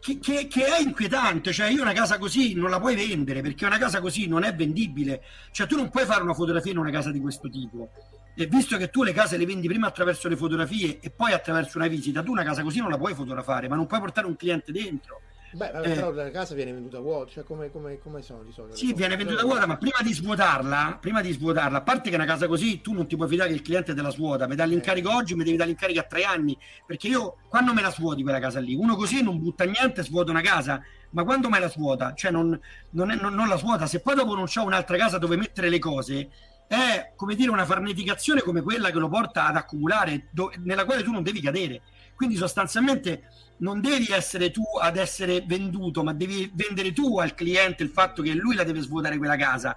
che, 0.00 0.18
che- 0.18 0.46
che 0.48 0.64
è 0.66 0.80
inquietante, 0.80 1.52
cioè 1.52 1.68
io 1.68 1.82
una 1.82 1.92
casa 1.92 2.18
così 2.18 2.54
non 2.54 2.70
la 2.70 2.80
puoi 2.80 2.94
vendere 2.96 3.40
perché 3.42 3.66
una 3.66 3.78
casa 3.78 4.00
così 4.00 4.26
non 4.26 4.42
è 4.44 4.54
vendibile, 4.54 5.22
cioè 5.52 5.66
tu 5.66 5.76
non 5.76 5.88
puoi 5.90 6.04
fare 6.04 6.22
una 6.22 6.34
fotografia 6.34 6.72
in 6.72 6.78
una 6.78 6.90
casa 6.90 7.10
di 7.10 7.20
questo 7.20 7.48
tipo 7.48 7.90
e 8.34 8.46
visto 8.46 8.76
che 8.76 8.88
tu 8.88 9.02
le 9.02 9.12
case 9.12 9.36
le 9.36 9.46
vendi 9.46 9.66
prima 9.66 9.88
attraverso 9.88 10.28
le 10.28 10.36
fotografie 10.36 10.98
e 11.00 11.10
poi 11.10 11.32
attraverso 11.32 11.76
una 11.78 11.88
visita, 11.88 12.22
tu 12.22 12.30
una 12.30 12.44
casa 12.44 12.62
così 12.62 12.78
non 12.78 12.90
la 12.90 12.96
puoi 12.98 13.14
fotografare, 13.14 13.68
ma 13.68 13.74
non 13.74 13.86
puoi 13.86 13.98
portare 14.00 14.26
un 14.28 14.36
cliente 14.36 14.70
dentro. 14.70 15.20
Beh, 15.52 15.70
vabbè, 15.72 15.88
Eh. 15.90 15.94
però 15.94 16.10
la 16.12 16.30
casa 16.30 16.54
viene 16.54 16.72
venduta 16.72 16.98
vuota, 17.00 17.30
cioè 17.30 17.44
come, 17.44 17.70
come, 17.70 17.98
come 17.98 18.20
sono 18.22 18.42
di 18.42 18.52
solito? 18.52 18.76
Sì, 18.76 18.92
viene 18.92 19.16
venduta 19.16 19.42
vuota, 19.44 19.66
ma 19.66 19.76
prima 19.76 19.98
di 20.02 20.12
svuotarla, 20.12 20.98
prima 21.00 21.22
di 21.22 21.32
svuotarla, 21.32 21.78
a 21.78 21.82
parte 21.82 22.10
che 22.10 22.16
una 22.16 22.26
casa 22.26 22.46
così 22.46 22.80
tu 22.80 22.92
non 22.92 23.06
ti 23.06 23.16
puoi 23.16 23.28
fidare 23.28 23.48
che 23.48 23.54
il 23.56 23.62
cliente 23.62 23.94
te 23.94 24.02
la 24.02 24.10
svuota, 24.10 24.46
mi 24.46 24.54
dà 24.56 24.64
l'incarico 24.64 25.14
oggi, 25.14 25.34
mi 25.34 25.44
devi 25.44 25.56
dare 25.56 25.70
l'incarico 25.70 26.00
a 26.00 26.04
tre 26.04 26.24
anni, 26.24 26.56
perché 26.86 27.08
io 27.08 27.36
quando 27.48 27.72
me 27.72 27.80
la 27.80 27.90
svuoti 27.90 28.22
quella 28.22 28.40
casa 28.40 28.60
lì, 28.60 28.74
uno 28.74 28.94
così 28.94 29.22
non 29.22 29.38
butta 29.38 29.64
niente, 29.64 30.02
svuota 30.04 30.30
una 30.30 30.42
casa, 30.42 30.82
ma 31.10 31.24
quando 31.24 31.48
me 31.48 31.58
la 31.58 31.70
svuota, 31.70 32.12
cioè 32.14 32.30
non, 32.30 32.58
non, 32.90 33.10
è- 33.10 33.16
non- 33.16 33.34
non 33.34 33.48
la 33.48 33.56
svuota, 33.56 33.86
se 33.86 34.00
poi 34.00 34.14
dopo 34.14 34.34
non 34.34 34.44
c'ho 34.44 34.64
un'altra 34.64 34.96
casa 34.98 35.16
dove 35.18 35.36
mettere 35.36 35.70
le 35.70 35.78
cose, 35.78 36.28
è 36.68 37.12
come 37.16 37.34
dire 37.34 37.48
una 37.50 37.64
farneticazione 37.64 38.42
come 38.42 38.60
quella 38.60 38.90
che 38.90 38.98
lo 38.98 39.08
porta 39.08 39.46
ad 39.46 39.56
accumulare, 39.56 40.26
do- 40.30 40.52
nella 40.58 40.84
quale 40.84 41.02
tu 41.02 41.10
non 41.10 41.22
devi 41.22 41.40
cadere. 41.40 41.80
Quindi 42.18 42.34
sostanzialmente 42.34 43.28
non 43.58 43.80
devi 43.80 44.08
essere 44.10 44.50
tu 44.50 44.64
ad 44.80 44.96
essere 44.96 45.44
venduto, 45.46 46.02
ma 46.02 46.12
devi 46.12 46.50
vendere 46.52 46.92
tu 46.92 47.20
al 47.20 47.32
cliente 47.32 47.84
il 47.84 47.90
fatto 47.90 48.22
che 48.22 48.32
lui 48.32 48.56
la 48.56 48.64
deve 48.64 48.80
svuotare 48.80 49.18
quella 49.18 49.36
casa. 49.36 49.76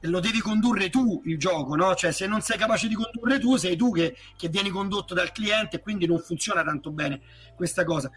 Lo 0.00 0.18
devi 0.18 0.40
condurre 0.40 0.90
tu 0.90 1.22
il 1.26 1.38
gioco, 1.38 1.76
no? 1.76 1.94
Cioè, 1.94 2.10
se 2.10 2.26
non 2.26 2.40
sei 2.40 2.58
capace 2.58 2.88
di 2.88 2.96
condurre 2.96 3.38
tu, 3.38 3.54
sei 3.54 3.76
tu 3.76 3.92
che, 3.92 4.16
che 4.36 4.48
vieni 4.48 4.68
condotto 4.70 5.14
dal 5.14 5.30
cliente 5.30 5.78
quindi 5.78 6.06
non 6.08 6.18
funziona 6.18 6.64
tanto 6.64 6.90
bene 6.90 7.20
questa 7.54 7.84
cosa. 7.84 8.10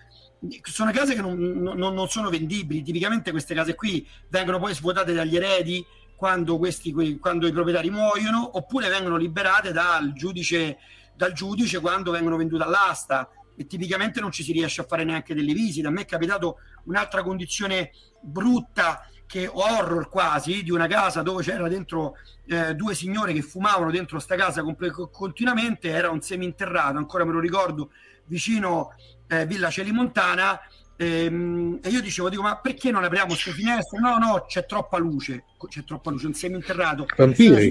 Sono 0.64 0.90
case 0.90 1.14
che 1.14 1.22
non, 1.22 1.38
non- 1.38 1.94
non 1.94 2.10
sono 2.10 2.32
vendibili. 2.32 2.82
Tipicamente 2.82 3.30
queste 3.30 3.54
case 3.54 3.76
qui 3.76 4.04
vengono 4.30 4.58
poi 4.58 4.74
svuotate 4.74 5.14
dagli 5.14 5.36
eredi 5.36 5.86
quando, 6.16 6.58
questi, 6.58 6.92
que- 6.92 7.20
quando 7.20 7.46
i 7.46 7.52
proprietari 7.52 7.92
muoiono, 7.92 8.58
oppure 8.58 8.90
vengono 8.90 9.16
liberate 9.16 9.72
dal 9.72 10.12
giudice, 10.14 10.80
dal 11.14 11.34
giudice 11.34 11.80
quando 11.80 12.10
vengono 12.10 12.36
vendute 12.36 12.64
all'asta 12.64 13.30
e 13.60 13.68
tipicamente 13.68 14.22
non 14.22 14.32
ci 14.32 14.42
si 14.42 14.54
riesce 14.54 14.80
a 14.80 14.86
fare 14.86 15.04
neanche 15.04 15.36
delle 15.36 15.52
visite. 15.52 15.86
A 15.86 15.90
me 15.90 16.04
è 16.04 16.06
capitato 16.06 16.60
un'altra 16.86 17.24
condizione 17.24 17.92
brutta 18.22 19.06
che 19.26 19.50
horror 19.52 20.08
quasi 20.08 20.64
di 20.64 20.72
una 20.72 20.88
casa 20.88 21.24
dove 21.24 21.44
c'era 21.44 21.68
dentro 21.68 22.16
eh, 22.48 22.74
due 22.74 22.96
signore 22.96 23.34
che 23.34 23.42
fumavano 23.42 23.92
dentro 23.92 24.18
sta 24.18 24.38
casa 24.38 24.64
continuamente, 25.12 25.90
era 25.90 26.10
un 26.10 26.22
seminterrato, 26.22 26.98
ancora 26.98 27.26
me 27.26 27.34
lo 27.34 27.42
ricordo, 27.42 27.92
vicino 28.28 28.94
eh, 29.28 29.46
Villa 29.46 29.70
Celimontana 29.70 30.58
ehm, 30.96 31.80
e 31.84 31.90
io 31.90 32.00
dicevo, 32.00 32.30
dico, 32.30 32.42
ma 32.42 32.60
perché 32.60 32.92
non 32.92 33.04
apriamo 33.04 33.28
queste 33.28 33.52
finestre? 33.52 34.00
No, 34.00 34.18
no, 34.18 34.46
c'è 34.48 34.66
troppa 34.66 34.98
luce, 34.98 35.44
c'è 35.68 35.84
troppa 35.84 36.12
luce, 36.12 36.28
un 36.28 36.34
seminterrato. 36.34 37.06
Vampiri. 37.18 37.68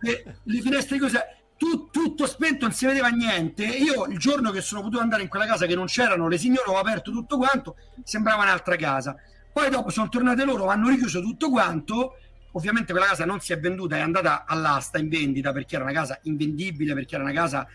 Le, 0.00 0.40
le 0.42 0.60
finestre 0.60 0.98
così, 0.98 1.16
tu- 1.56 1.90
tutto 1.90 2.26
spento, 2.26 2.66
non 2.66 2.74
si 2.74 2.86
vedeva 2.86 3.08
niente. 3.08 3.64
Io 3.64 4.06
il 4.06 4.18
giorno 4.18 4.50
che 4.50 4.60
sono 4.60 4.82
potuto 4.82 5.00
andare 5.00 5.22
in 5.22 5.28
quella 5.28 5.46
casa 5.46 5.66
che 5.66 5.74
non 5.74 5.86
c'erano 5.86 6.28
le 6.28 6.38
signore, 6.38 6.70
ho 6.70 6.78
aperto 6.78 7.10
tutto 7.10 7.36
quanto, 7.36 7.76
sembrava 8.02 8.42
un'altra 8.42 8.76
casa. 8.76 9.16
Poi 9.52 9.70
dopo 9.70 9.90
sono 9.90 10.08
tornate 10.08 10.44
loro, 10.44 10.66
hanno 10.66 10.88
richiuso 10.88 11.20
tutto 11.20 11.50
quanto. 11.50 12.18
Ovviamente 12.52 12.92
quella 12.92 13.08
casa 13.08 13.24
non 13.24 13.40
si 13.40 13.52
è 13.52 13.58
venduta, 13.58 13.96
è 13.96 14.00
andata 14.00 14.44
all'asta 14.46 14.98
in 14.98 15.08
vendita 15.08 15.52
perché 15.52 15.74
era 15.76 15.84
una 15.84 15.92
casa 15.92 16.18
invendibile, 16.22 16.94
perché 16.94 17.14
era 17.14 17.24
una 17.24 17.32
casa 17.32 17.66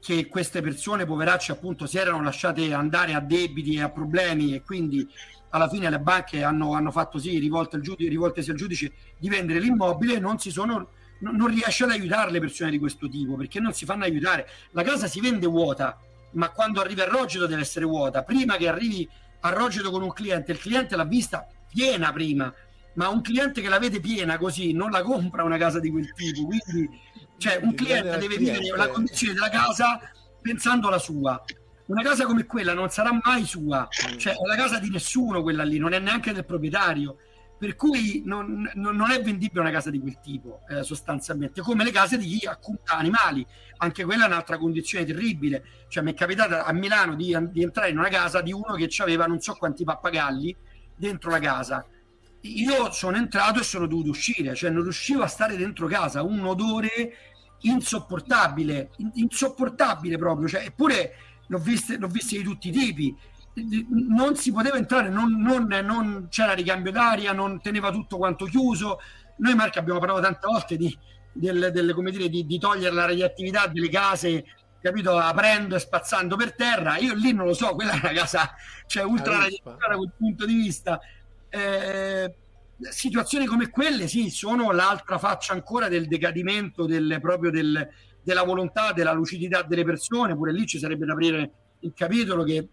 che 0.00 0.26
queste 0.26 0.60
persone 0.60 1.04
poveracce 1.04 1.52
appunto 1.52 1.86
si 1.86 1.98
erano 1.98 2.22
lasciate 2.22 2.72
andare 2.72 3.14
a 3.14 3.20
debiti 3.20 3.74
e 3.74 3.82
a 3.82 3.90
problemi 3.90 4.54
e 4.54 4.62
quindi 4.62 5.08
alla 5.50 5.68
fine 5.68 5.90
le 5.90 5.98
banche 5.98 6.42
hanno, 6.42 6.74
hanno 6.74 6.90
fatto 6.90 7.18
sì, 7.18 7.38
rivolte 7.38 7.80
rivoltesi 7.96 8.50
al 8.50 8.56
giudice 8.56 8.92
di 9.18 9.28
vendere 9.28 9.60
l'immobile 9.60 10.14
e 10.14 10.20
non 10.20 10.38
si 10.38 10.50
sono 10.50 10.90
non, 11.20 11.36
non 11.36 11.48
riesce 11.48 11.84
ad 11.84 11.90
aiutare 11.90 12.30
le 12.30 12.40
persone 12.40 12.70
di 12.70 12.78
questo 12.78 13.08
tipo 13.08 13.36
perché 13.36 13.60
non 13.60 13.72
si 13.72 13.84
fanno 13.84 14.04
aiutare. 14.04 14.48
La 14.72 14.82
casa 14.82 15.06
si 15.06 15.20
vende 15.20 15.46
vuota, 15.46 15.98
ma 16.32 16.50
quando 16.50 16.80
arriva 16.80 17.04
a 17.04 17.08
Rogedo 17.08 17.46
deve 17.46 17.62
essere 17.62 17.84
vuota. 17.84 18.22
Prima 18.22 18.56
che 18.56 18.68
arrivi 18.68 19.08
a 19.40 19.50
Rogedo 19.50 19.90
con 19.90 20.02
un 20.02 20.12
cliente, 20.12 20.52
il 20.52 20.58
cliente 20.58 20.96
l'ha 20.96 21.04
vista 21.04 21.46
piena 21.70 22.12
prima, 22.12 22.52
ma 22.94 23.08
un 23.08 23.20
cliente 23.20 23.60
che 23.60 23.68
la 23.68 23.78
vede 23.78 24.00
piena 24.00 24.38
così 24.38 24.72
non 24.72 24.90
la 24.90 25.02
compra 25.02 25.44
una 25.44 25.58
casa 25.58 25.78
di 25.78 25.90
quel 25.90 26.12
tipo. 26.12 26.46
Quindi, 26.46 27.00
cioè, 27.38 27.60
un 27.62 27.74
cliente 27.74 28.18
deve 28.18 28.36
vivere 28.36 28.76
la 28.76 28.88
condizione 28.88 29.34
della 29.34 29.48
casa 29.48 30.00
pensando 30.40 30.88
alla 30.88 30.98
sua. 30.98 31.42
una 31.86 32.02
casa 32.02 32.26
come 32.26 32.44
quella 32.44 32.74
non 32.74 32.90
sarà 32.90 33.18
mai 33.22 33.44
sua, 33.44 33.88
cioè 34.18 34.34
è 34.34 34.46
la 34.46 34.56
casa 34.56 34.78
di 34.78 34.90
nessuno 34.90 35.42
quella 35.42 35.64
lì, 35.64 35.78
non 35.78 35.92
è 35.92 35.98
neanche 35.98 36.32
del 36.32 36.44
proprietario. 36.44 37.18
Per 37.58 37.74
cui 37.74 38.22
non, 38.24 38.70
non, 38.74 39.10
è 39.10 39.20
vendibile 39.20 39.60
una 39.60 39.72
casa 39.72 39.90
di 39.90 39.98
quel 39.98 40.20
tipo, 40.20 40.60
eh, 40.68 40.84
sostanzialmente, 40.84 41.60
come 41.60 41.82
le 41.82 41.90
case 41.90 42.16
di 42.16 42.26
chi 42.26 42.46
accumula 42.46 42.96
animali. 42.96 43.44
Anche 43.78 44.04
quella 44.04 44.24
è 44.24 44.26
un'altra 44.28 44.58
condizione 44.58 45.04
terribile. 45.04 45.64
Cioè, 45.88 46.04
mi 46.04 46.12
è 46.12 46.14
capitato 46.14 46.54
a 46.54 46.72
Milano 46.72 47.16
di, 47.16 47.36
di 47.50 47.62
entrare 47.62 47.90
in 47.90 47.98
una 47.98 48.08
casa 48.08 48.40
di 48.42 48.52
uno 48.52 48.74
che 48.74 48.88
aveva 48.98 49.26
non 49.26 49.40
so 49.40 49.54
quanti 49.54 49.82
pappagalli 49.82 50.54
dentro 50.94 51.30
la 51.30 51.40
casa. 51.40 51.84
Io 52.42 52.92
sono 52.92 53.16
entrato 53.16 53.58
e 53.58 53.64
sono 53.64 53.86
dovuto 53.86 54.10
uscire, 54.10 54.54
cioè 54.54 54.70
non 54.70 54.82
riuscivo 54.82 55.22
a 55.22 55.26
stare 55.26 55.56
dentro 55.56 55.88
casa, 55.88 56.22
un 56.22 56.44
odore 56.44 57.16
insopportabile, 57.62 58.90
insopportabile 59.14 60.16
proprio. 60.16 60.46
Cioè, 60.46 60.64
eppure 60.64 61.14
l'ho 61.48 61.58
viste 61.58 61.98
di 61.98 62.42
tutti 62.42 62.68
i 62.68 62.72
tipi 62.72 63.16
non 63.90 64.36
si 64.36 64.52
poteva 64.52 64.76
entrare, 64.76 65.08
non, 65.08 65.40
non, 65.40 65.66
non, 65.84 66.26
c'era 66.30 66.52
ricambio 66.52 66.92
d'aria, 66.92 67.32
non 67.32 67.60
teneva 67.60 67.90
tutto 67.90 68.16
quanto 68.16 68.44
chiuso. 68.44 68.98
Noi, 69.38 69.54
Marco, 69.54 69.78
abbiamo 69.78 69.98
parlato 69.98 70.20
tante 70.20 70.46
volte 70.46 70.76
di, 70.76 70.96
del, 71.32 71.70
del, 71.72 71.94
come 71.94 72.10
dire, 72.10 72.28
di, 72.28 72.46
di 72.46 72.58
togliere 72.58 72.94
la 72.94 73.06
radioattività 73.06 73.66
delle 73.66 73.88
case, 73.88 74.44
capito, 74.80 75.16
aprendo 75.16 75.76
e 75.76 75.78
spazzando 75.78 76.36
per 76.36 76.54
terra. 76.54 76.96
Io 76.98 77.14
lì 77.14 77.32
non 77.32 77.46
lo 77.46 77.54
so, 77.54 77.74
quella 77.74 77.92
è 77.92 78.00
una 78.02 78.12
casa, 78.12 78.52
cioè 78.86 79.04
ultra 79.04 79.38
radioattiva 79.38 79.88
da 79.88 79.96
quel 79.96 80.12
punto 80.16 80.46
di 80.46 80.54
vista. 80.54 81.00
Eh, 81.48 82.34
situazioni 82.90 83.46
come 83.46 83.70
quelle, 83.70 84.06
sì, 84.06 84.30
sono 84.30 84.70
l'altra 84.70 85.18
faccia 85.18 85.52
ancora 85.52 85.88
del 85.88 86.06
decadimento 86.06 86.86
del, 86.86 87.18
proprio 87.20 87.50
del, 87.50 87.88
della 88.22 88.42
volontà, 88.44 88.92
della 88.92 89.12
lucidità 89.12 89.62
delle 89.62 89.84
persone. 89.84 90.34
Pure 90.34 90.52
lì 90.52 90.66
ci 90.66 90.78
sarebbe 90.78 91.06
da 91.06 91.12
aprire 91.12 91.52
il 91.80 91.92
capitolo 91.94 92.44
che 92.44 92.68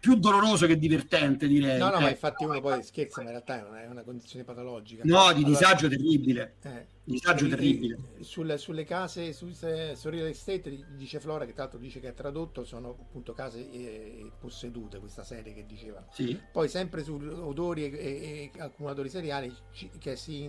più 0.00 0.16
doloroso 0.16 0.66
che 0.66 0.78
divertente, 0.78 1.46
direi. 1.46 1.78
No, 1.78 1.90
no, 1.90 1.98
eh. 1.98 2.02
ma 2.02 2.10
infatti 2.10 2.44
uno 2.44 2.60
poi 2.60 2.82
scherza, 2.82 3.20
ma 3.20 3.26
in 3.26 3.30
realtà 3.30 3.82
è 3.82 3.86
una, 3.86 4.02
condizione 4.02 4.44
patologica. 4.44 5.02
No, 5.04 5.32
di 5.32 5.42
allora, 5.42 5.48
disagio 5.48 5.88
terribile. 5.88 6.56
Eh, 6.62 6.86
disagio 7.04 7.44
di, 7.44 7.50
terribile. 7.50 7.98
Sulle, 8.20 8.58
sulle 8.58 8.84
case, 8.84 9.32
su, 9.32 9.50
real 9.62 10.26
estate, 10.26 10.86
dice 10.96 11.20
Flora, 11.20 11.44
che 11.44 11.52
tra 11.52 11.62
l'altro 11.62 11.80
dice 11.80 12.00
che 12.00 12.08
è 12.08 12.14
tradotto, 12.14 12.64
sono 12.64 12.90
appunto 12.90 13.32
case 13.32 13.58
eh, 13.70 14.30
possedute, 14.38 14.98
questa 14.98 15.24
serie 15.24 15.52
che 15.52 15.66
diceva. 15.66 16.06
Sì. 16.12 16.38
Poi 16.52 16.68
sempre 16.68 17.02
su 17.02 17.14
odori 17.14 17.84
e, 17.84 17.98
e, 17.98 18.50
e 18.54 18.60
accumulatori 18.60 19.08
seriali, 19.08 19.54
che 19.98 20.16
si 20.16 20.48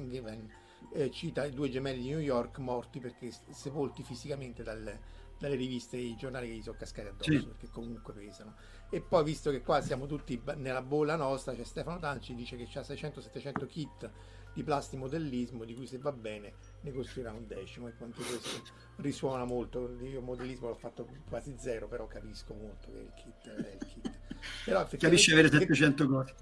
eh, 0.93 1.11
cita 1.11 1.45
i 1.45 1.51
due 1.51 1.69
gemelli 1.69 2.01
di 2.01 2.09
New 2.09 2.19
York 2.19 2.59
morti 2.59 2.99
perché 2.99 3.31
sepolti 3.49 4.03
fisicamente 4.03 4.63
dal, 4.63 4.97
dalle 5.37 5.55
riviste 5.55 5.97
e 5.97 6.01
i 6.01 6.15
giornali 6.15 6.47
che 6.47 6.55
gli 6.55 6.61
sono 6.61 6.77
cascati 6.77 7.07
addosso, 7.07 7.31
sì. 7.31 7.45
perché 7.45 7.69
comunque 7.71 8.13
pesano 8.13 8.55
e 8.89 9.01
poi 9.01 9.23
visto 9.23 9.51
che 9.51 9.61
qua 9.61 9.81
siamo 9.81 10.07
tutti 10.07 10.41
nella 10.55 10.81
bolla 10.81 11.15
nostra 11.15 11.53
c'è 11.53 11.63
Stefano 11.63 11.99
Tanci 11.99 12.33
dice 12.33 12.57
che 12.57 12.67
c'ha 12.67 12.81
600-700 12.81 13.67
kit 13.67 14.11
di 14.53 14.63
plastimodellismo 14.63 15.63
di 15.63 15.75
cui 15.75 15.85
se 15.85 15.99
va 15.99 16.11
bene 16.11 16.53
ne 16.81 16.91
costruirà 16.91 17.31
un 17.31 17.45
decimo 17.45 17.87
e 17.87 17.95
quanto 17.95 18.21
questo 18.21 18.61
risuona 18.97 19.45
molto. 19.45 19.95
Io 20.01 20.21
modellismo 20.21 20.67
l'ho 20.67 20.75
fatto 20.75 21.07
quasi 21.27 21.55
zero 21.57 21.87
però 21.87 22.07
capisco 22.07 22.53
molto 22.53 22.91
che 22.91 22.97
il 22.97 23.13
kit 23.15 23.63
è 23.63 23.77
il 23.79 23.85
kit. 23.85 24.19
Però 24.65 24.87
capisci 24.97 25.31
avere 25.31 25.49
700 25.49 26.07
cose. 26.07 26.33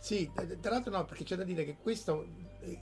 Sì, 0.00 0.30
tra 0.60 0.72
l'altro 0.72 0.90
no, 0.90 1.04
perché 1.04 1.22
c'è 1.22 1.36
da 1.36 1.44
dire 1.44 1.64
che 1.64 1.76
questo 1.80 2.26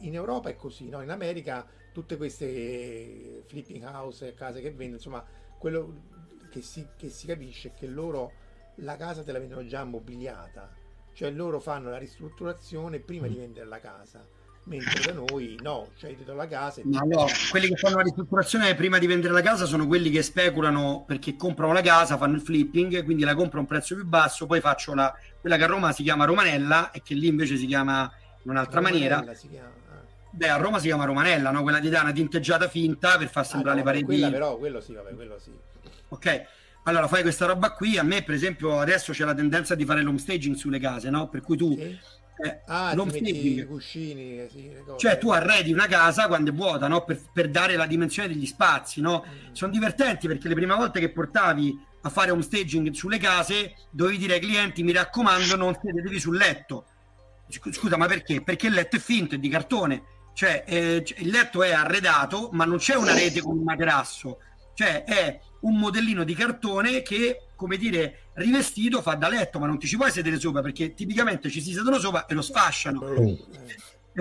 in 0.01 0.15
Europa 0.15 0.49
è 0.49 0.57
così, 0.57 0.89
no? 0.89 1.03
in 1.03 1.11
America 1.11 1.67
tutte 1.93 2.17
queste 2.17 3.43
flipping 3.47 3.85
house, 3.85 4.33
case 4.35 4.61
che 4.61 4.71
vendono, 4.71 4.95
insomma, 4.95 5.25
quello 5.59 6.49
che 6.51 6.63
si, 6.63 6.87
che 6.97 7.11
si 7.11 7.27
capisce 7.27 7.69
è 7.69 7.75
che 7.75 7.87
loro 7.87 8.33
la 8.81 8.97
casa 8.97 9.23
te 9.23 9.33
la 9.33 9.39
vendono 9.39 9.67
già 9.67 9.85
mobiliata, 9.85 10.71
cioè 11.13 11.31
loro 11.31 11.61
fanno 11.61 11.91
la 11.91 11.99
ristrutturazione 11.99 12.99
prima 12.99 13.27
di 13.27 13.35
mm. 13.35 13.39
vendere 13.39 13.67
la 13.67 13.81
casa, 13.81 14.25
mentre 14.65 15.01
da 15.03 15.13
noi 15.13 15.59
no, 15.63 15.89
cioè 15.97 16.17
ti 16.17 16.25
do 16.25 16.35
la 16.35 16.47
casa. 16.47 16.81
E 16.81 16.85
no, 16.85 17.01
no, 17.05 17.27
quelli 17.51 17.69
che 17.69 17.77
fanno 17.77 17.97
la 17.97 18.03
ristrutturazione 18.03 18.75
prima 18.75 18.99
di 18.99 19.07
vendere 19.07 19.33
la 19.33 19.43
casa 19.43 19.65
sono 19.67 19.87
quelli 19.87 20.11
che 20.11 20.23
speculano 20.23 21.05
perché 21.07 21.37
comprano 21.37 21.73
la 21.73 21.83
casa, 21.83 22.17
fanno 22.17 22.37
il 22.37 22.43
flipping, 22.43 23.05
quindi 23.05 23.25
la 23.25 23.35
compro 23.35 23.59
a 23.59 23.63
un 23.63 23.67
prezzo 23.67 23.95
più 23.95 24.05
basso, 24.05 24.47
poi 24.47 24.61
faccio 24.61 24.95
la, 24.95 25.15
quella 25.41 25.57
che 25.57 25.65
a 25.65 25.67
Roma 25.67 25.93
si 25.93 26.03
chiama 26.03 26.25
Romanella 26.25 26.91
e 26.91 27.03
che 27.03 27.15
lì 27.15 27.27
invece 27.27 27.57
si 27.57 27.67
chiama 27.67 28.11
in 28.43 28.51
un'altra 28.51 28.81
Romanella 28.81 29.17
maniera. 29.17 29.35
Si 29.35 29.49
chiama. 29.49 29.73
Ah. 29.91 30.03
Beh, 30.33 30.49
a 30.49 30.57
Roma 30.57 30.79
si 30.79 30.87
chiama 30.87 31.05
Romanella, 31.05 31.51
no? 31.51 31.63
quella 31.63 31.81
di 31.81 31.89
dare 31.89 32.05
una 32.05 32.13
tinteggiata 32.13 32.69
finta 32.69 33.19
per 33.19 33.29
far 33.29 33.47
sembrare 33.47 33.81
ah, 33.81 33.83
no, 33.83 33.91
le 33.91 33.99
pareti. 33.99 34.05
Quella 34.05 34.31
però, 34.31 34.57
quello 34.57 34.81
sì, 34.81 34.95
vabbè, 34.95 35.15
quello 35.15 35.39
sì. 35.39 35.53
Ok, 36.09 36.47
allora 36.91 37.09
fai 37.09 37.23
questa 37.23 37.47
roba 37.47 37.73
qui, 37.73 37.97
a 37.99 38.03
me 38.03 38.23
per 38.23 38.35
esempio 38.35 38.79
adesso 38.79 39.13
c'è 39.13 39.25
la 39.25 39.35
tendenza 39.35 39.75
di 39.75 39.85
fare 39.85 40.03
l'home 40.03 40.19
staging 40.19 40.55
sulle 40.55 40.79
case, 40.79 41.11
no? 41.11 41.29
Per 41.29 41.41
cui 41.41 41.57
tu... 41.57 41.75
Sì. 41.75 41.99
Eh, 42.43 42.63
ah, 42.69 42.93
staging, 42.93 43.67
cuscini, 43.67 44.49
sì, 44.51 44.73
cioè 44.97 45.19
tu 45.19 45.29
arredi 45.29 45.75
una 45.75 45.87
casa 45.87 46.27
quando 46.27 46.51
è 46.51 46.55
vuota, 46.55 46.89
no? 46.89 47.05
Per, 47.05 47.21
per 47.35 47.51
dare 47.51 47.77
la 47.77 47.87
dimensione 47.87 48.29
degli 48.29 48.47
spazi, 48.47 49.03
no? 49.03 49.27
Mm. 49.27 49.53
Sono 49.53 49.71
divertenti 49.71 50.27
perché 50.27 50.49
le 50.49 50.55
prime 50.55 50.75
volte 50.75 51.01
che 51.01 51.11
portavi 51.11 51.79
a 52.03 52.09
fare 52.09 52.31
home 52.31 52.41
staging 52.41 52.93
sulle 52.93 53.19
case 53.19 53.75
dovevi 53.91 54.17
dire 54.17 54.35
ai 54.35 54.41
clienti 54.41 54.83
mi 54.83 54.93
raccomando 54.93 55.55
non 55.57 55.79
sedetevi 55.79 56.19
sul 56.19 56.37
letto. 56.37 56.87
Scusa, 57.49 57.99
ma 57.99 58.07
perché? 58.07 58.43
Perché 58.43 58.69
il 58.69 58.75
letto 58.75 58.97
è 58.97 59.01
finto, 59.01 59.35
è 59.35 59.39
di 59.39 59.49
cartone. 59.49 60.03
Cioè, 60.33 60.65
eh, 60.67 61.05
il 61.19 61.29
letto 61.29 61.63
è 61.63 61.73
arredato, 61.73 62.49
ma 62.53 62.65
non 62.65 62.79
c'è 62.79 62.95
una 62.95 63.13
rete 63.13 63.43
con 63.43 63.59
un 63.59 63.65
materasso. 63.65 64.39
Cioè, 64.81 65.05
è 65.05 65.39
un 65.61 65.77
modellino 65.77 66.25
di 66.25 66.33
cartone 66.35 67.03
che, 67.03 67.49
come 67.55 67.77
dire, 67.77 68.29
rivestito 68.33 69.03
fa 69.03 69.13
da 69.13 69.29
letto, 69.29 69.59
ma 69.59 69.67
non 69.67 69.79
ti 69.79 69.87
ci 69.87 69.99
puoi 69.99 70.11
sedere 70.11 70.41
sopra 70.41 70.63
perché 70.63 70.95
tipicamente 70.95 71.51
ci 71.51 71.61
si 71.61 71.75
sedono 71.75 71.99
sopra 71.99 72.25
e 72.25 72.33
lo 72.33 72.41
sfasciano. 72.41 73.01
Oh. 73.01 73.29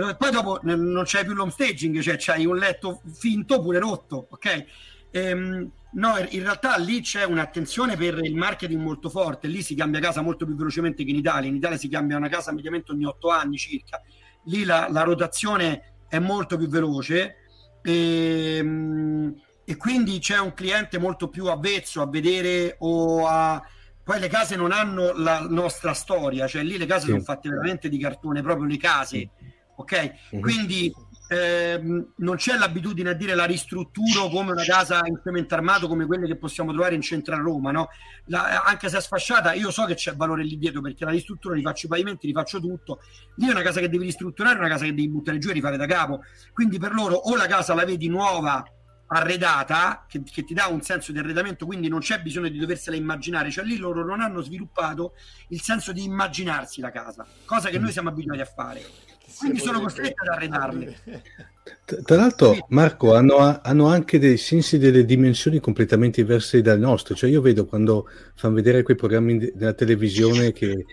E 0.09 0.15
poi 0.17 0.31
dopo 0.31 0.59
non 0.63 1.03
c'è 1.05 1.23
più 1.23 1.33
l'home 1.33 1.51
staging, 1.51 2.01
cioè 2.01 2.17
c'hai 2.17 2.45
un 2.45 2.57
letto 2.57 2.99
finto 3.09 3.61
pure 3.61 3.79
rotto, 3.79 4.27
ok? 4.31 4.65
Ehm, 5.11 5.71
no, 5.93 6.17
in 6.27 6.41
realtà 6.41 6.75
lì 6.75 6.99
c'è 6.99 7.23
un'attenzione 7.23 7.95
per 7.95 8.19
il 8.21 8.35
marketing 8.35 8.81
molto 8.81 9.09
forte, 9.09 9.47
lì 9.47 9.61
si 9.61 9.75
cambia 9.75 10.01
casa 10.01 10.19
molto 10.19 10.45
più 10.45 10.57
velocemente 10.57 11.05
che 11.05 11.11
in 11.11 11.15
Italia, 11.15 11.47
in 11.47 11.55
Italia 11.55 11.77
si 11.77 11.87
cambia 11.87 12.17
una 12.17 12.27
casa 12.27 12.51
mediamente 12.51 12.91
ogni 12.91 13.05
otto 13.05 13.29
anni 13.29 13.55
circa, 13.55 14.01
lì 14.47 14.65
la, 14.65 14.89
la 14.89 15.03
rotazione 15.03 15.93
è 16.09 16.19
molto 16.19 16.57
più 16.57 16.67
veloce. 16.67 17.35
Ehm, 17.81 19.47
e 19.69 19.77
quindi 19.77 20.17
c'è 20.17 20.39
un 20.39 20.55
cliente 20.55 20.97
molto 20.97 21.27
più 21.27 21.45
avvezzo 21.45 22.01
a 22.01 22.07
vedere 22.07 22.77
o 22.79 23.27
a 23.27 23.63
poi 24.03 24.19
le 24.19 24.27
case 24.27 24.55
non 24.55 24.71
hanno 24.71 25.13
la 25.13 25.45
nostra 25.47 25.93
storia, 25.93 26.47
cioè 26.47 26.63
lì 26.63 26.75
le 26.75 26.87
case 26.87 27.05
sì. 27.05 27.11
sono 27.11 27.21
fatte 27.21 27.49
veramente 27.49 27.87
di 27.87 27.99
cartone, 27.99 28.41
proprio 28.41 28.65
le 28.65 28.77
case, 28.77 29.29
ok? 29.75 30.13
Mm-hmm. 30.33 30.41
Quindi 30.41 30.91
ehm, 31.27 32.13
non 32.15 32.35
c'è 32.37 32.57
l'abitudine 32.57 33.11
a 33.11 33.13
dire 33.13 33.35
la 33.35 33.45
ristrutturo 33.45 34.29
come 34.29 34.53
una 34.53 34.63
casa 34.63 35.01
in 35.05 35.19
cemento 35.23 35.53
armato 35.53 35.87
come 35.87 36.07
quelle 36.07 36.25
che 36.25 36.35
possiamo 36.35 36.71
trovare 36.71 36.95
in 36.95 37.01
centro 37.01 37.35
a 37.35 37.37
Roma, 37.37 37.69
no? 37.69 37.89
La, 38.25 38.63
anche 38.63 38.89
se 38.89 38.97
è 38.97 39.01
sfasciata, 39.01 39.53
io 39.53 39.69
so 39.69 39.85
che 39.85 39.93
c'è 39.93 40.15
valore 40.15 40.43
lì 40.43 40.57
dietro 40.57 40.81
perché 40.81 41.05
la 41.05 41.11
ristrutturo, 41.11 41.53
rifaccio 41.53 41.85
i 41.85 41.89
pavimenti, 41.89 42.25
rifaccio 42.25 42.59
tutto. 42.59 43.01
Lì 43.35 43.47
è 43.47 43.51
una 43.51 43.61
casa 43.61 43.81
che 43.81 43.89
devi 43.89 44.05
ristrutturare, 44.05 44.57
una 44.57 44.67
casa 44.67 44.85
che 44.85 44.95
devi 44.95 45.09
buttare 45.09 45.37
giù 45.37 45.49
e 45.49 45.53
rifare 45.53 45.77
da 45.77 45.85
capo. 45.85 46.21
Quindi 46.53 46.79
per 46.79 46.91
loro 46.91 47.13
o 47.13 47.35
la 47.35 47.45
casa 47.45 47.75
la 47.75 47.85
vedi 47.85 48.07
nuova 48.07 48.65
arredata 49.11 50.05
che, 50.07 50.21
che, 50.23 50.43
ti 50.43 50.53
dà 50.53 50.67
un 50.67 50.81
senso 50.81 51.11
di 51.11 51.19
arredamento, 51.19 51.65
quindi 51.65 51.87
non 51.87 51.99
c'è 51.99 52.21
bisogno 52.21 52.49
di 52.49 52.57
doversela 52.57 52.95
immaginare, 52.95 53.51
cioè 53.51 53.63
lì 53.63 53.77
loro 53.77 54.05
non 54.05 54.21
hanno 54.21 54.41
sviluppato 54.41 55.13
il 55.49 55.61
senso 55.61 55.91
di 55.91 56.03
immaginarsi 56.03 56.81
la 56.81 56.91
casa, 56.91 57.25
cosa 57.45 57.69
che 57.69 57.79
noi 57.79 57.91
siamo 57.91 58.09
abituati 58.09 58.41
a 58.41 58.45
fare. 58.45 58.81
Quindi 59.37 59.59
sono 59.59 59.79
costretti 59.79 60.15
ad 60.15 60.27
arredarle. 60.27 60.97
Tra 62.03 62.15
l'altro, 62.15 62.65
Marco, 62.69 63.13
hanno, 63.13 63.61
hanno, 63.61 63.87
anche 63.87 64.17
dei 64.17 64.37
sensi 64.37 64.79
delle 64.79 65.05
dimensioni 65.05 65.59
completamente 65.59 66.21
diverse 66.21 66.61
dal 66.61 66.79
nostro. 66.79 67.13
Cioè, 67.13 67.29
io 67.29 67.41
vedo 67.41 67.65
quando 67.65 68.07
fanno 68.33 68.55
vedere 68.55 68.81
quei 68.81 68.97
programmi 68.97 69.51
della 69.53 69.73
televisione 69.73 70.51
che 70.51 70.85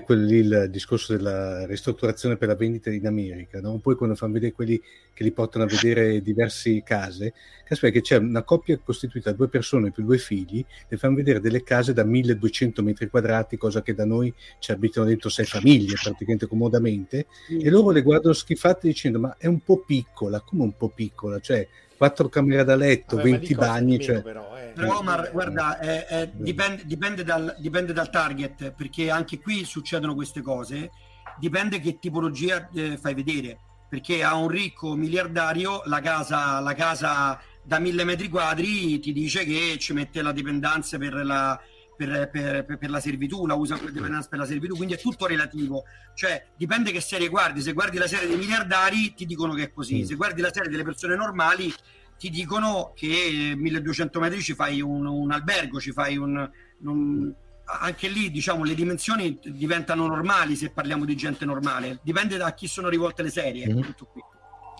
quelli, 0.00 0.36
il 0.36 0.68
discorso 0.70 1.16
della 1.16 1.66
ristrutturazione 1.66 2.36
per 2.36 2.48
la 2.48 2.54
vendita 2.54 2.90
in 2.90 3.06
America, 3.06 3.60
no? 3.60 3.78
poi 3.78 3.96
quando 3.96 4.14
fanno 4.14 4.34
vedere 4.34 4.52
quelli 4.52 4.80
che 5.12 5.24
li 5.24 5.32
portano 5.32 5.64
a 5.64 5.66
vedere 5.66 6.20
diverse 6.22 6.82
case, 6.82 7.34
caspita 7.64 7.92
che 7.92 8.00
c'è 8.00 8.16
una 8.16 8.42
coppia 8.42 8.78
costituita 8.78 9.30
da 9.30 9.36
due 9.36 9.48
persone 9.48 9.90
più 9.90 10.04
due 10.04 10.18
figli, 10.18 10.64
e 10.88 10.96
fanno 10.96 11.16
vedere 11.16 11.40
delle 11.40 11.62
case 11.62 11.92
da 11.92 12.04
1200 12.04 12.82
metri 12.82 13.08
quadrati, 13.08 13.56
cosa 13.56 13.82
che 13.82 13.94
da 13.94 14.04
noi 14.04 14.32
ci 14.58 14.70
abitano 14.72 15.06
dentro 15.06 15.28
sei 15.28 15.44
famiglie 15.44 15.94
praticamente 16.00 16.46
comodamente, 16.46 17.26
mm. 17.52 17.60
e 17.60 17.70
loro 17.70 17.90
le 17.90 18.02
guardano 18.02 18.34
schifate 18.34 18.88
dicendo 18.88 19.18
ma 19.18 19.36
è 19.38 19.46
un 19.46 19.60
po' 19.60 19.78
piccola, 19.78 20.40
come 20.40 20.62
un 20.62 20.76
po' 20.76 20.90
piccola, 20.90 21.40
cioè 21.40 21.66
quattro 21.98 22.28
camere 22.28 22.64
da 22.64 22.76
letto, 22.76 23.16
Vabbè, 23.16 23.30
20 23.30 23.54
bagni. 23.54 24.00
Cioè... 24.00 24.22
Però, 24.22 24.56
eh. 24.56 24.72
però 24.74 24.98
Omar, 25.00 25.30
guarda, 25.32 25.78
è, 25.78 26.06
è, 26.06 26.30
dipende, 26.32 26.82
dipende, 26.86 27.24
dal, 27.24 27.54
dipende, 27.58 27.92
dal, 27.92 28.08
target, 28.08 28.70
perché 28.70 29.10
anche 29.10 29.40
qui 29.40 29.64
succedono 29.64 30.14
queste 30.14 30.40
cose, 30.40 30.90
dipende 31.38 31.80
che 31.80 31.98
tipologia 31.98 32.68
eh, 32.72 32.96
fai 32.96 33.14
vedere, 33.14 33.58
perché 33.88 34.22
a 34.22 34.34
un 34.36 34.48
ricco 34.48 34.94
miliardario 34.94 35.82
la 35.84 36.00
casa, 36.00 36.60
la 36.60 36.74
casa 36.74 37.38
da 37.62 37.78
mille 37.78 38.04
metri 38.04 38.28
quadri 38.28 38.98
ti 38.98 39.12
dice 39.12 39.44
che 39.44 39.76
ci 39.78 39.92
mette 39.92 40.22
la 40.22 40.32
dipendenza 40.32 40.96
per 40.96 41.14
la, 41.24 41.60
per, 41.98 42.30
per, 42.30 42.78
per, 42.78 42.90
la 42.90 43.00
servitù, 43.00 43.44
la 43.44 43.54
usa 43.54 43.76
per 43.76 43.90
dependence 43.90 44.28
per 44.28 44.38
la 44.38 44.46
servitù, 44.46 44.76
quindi 44.76 44.94
è 44.94 44.98
tutto 44.98 45.26
relativo. 45.26 45.82
Cioè, 46.14 46.46
dipende 46.56 46.92
che 46.92 47.00
serie 47.00 47.28
guardi. 47.28 47.60
Se 47.60 47.72
guardi 47.72 47.98
la 47.98 48.06
serie 48.06 48.28
dei 48.28 48.36
miliardari, 48.36 49.14
ti 49.14 49.26
dicono 49.26 49.54
che 49.54 49.64
è 49.64 49.72
così. 49.72 50.02
Mm. 50.02 50.04
Se 50.04 50.14
guardi 50.14 50.40
la 50.40 50.52
serie 50.52 50.70
delle 50.70 50.84
persone 50.84 51.16
normali, 51.16 51.74
ti 52.16 52.30
dicono 52.30 52.92
che 52.94 53.52
1200 53.56 54.20
metri 54.20 54.40
ci 54.40 54.54
fai 54.54 54.80
un, 54.80 55.06
un 55.06 55.32
albergo, 55.32 55.80
ci 55.80 55.90
fai 55.90 56.16
un, 56.16 56.48
un 56.82 57.34
anche 57.80 58.08
lì 58.08 58.30
diciamo 58.30 58.64
le 58.64 58.74
dimensioni 58.74 59.38
diventano 59.42 60.06
normali 60.06 60.56
se 60.56 60.70
parliamo 60.70 61.04
di 61.04 61.14
gente 61.14 61.44
normale 61.44 61.98
dipende 62.02 62.38
da 62.38 62.54
chi 62.54 62.66
sono 62.66 62.88
rivolte 62.88 63.22
le 63.22 63.28
serie 63.28 63.66
mm-hmm. 63.66 63.82
tutto 63.82 64.06
qui 64.06 64.22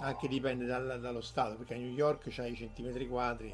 anche 0.00 0.26
dipende 0.26 0.64
dal, 0.64 0.98
dallo 0.98 1.20
stato 1.20 1.56
perché 1.56 1.74
a 1.74 1.76
New 1.76 1.92
York 1.92 2.28
c'hai 2.30 2.52
i 2.52 2.56
centimetri 2.56 3.06
quadri 3.06 3.52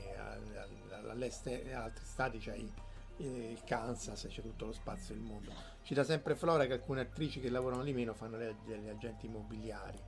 all'est 1.10 1.46
in 1.46 1.74
altri 1.74 2.04
stati 2.04 2.38
c'hai 2.38 2.70
il 3.18 3.60
Kansas 3.64 4.26
c'è 4.28 4.42
tutto 4.42 4.66
lo 4.66 4.72
spazio 4.72 5.14
del 5.14 5.22
mondo. 5.22 5.52
Ci 5.82 5.94
dà 5.94 6.04
sempre 6.04 6.34
Flora 6.34 6.66
che 6.66 6.72
alcune 6.72 7.02
attrici 7.02 7.40
che 7.40 7.50
lavorano 7.50 7.82
di 7.82 7.92
meno 7.92 8.14
fanno 8.14 8.36
le, 8.36 8.56
le 8.66 8.90
agenti 8.90 9.26
immobiliari. 9.26 9.98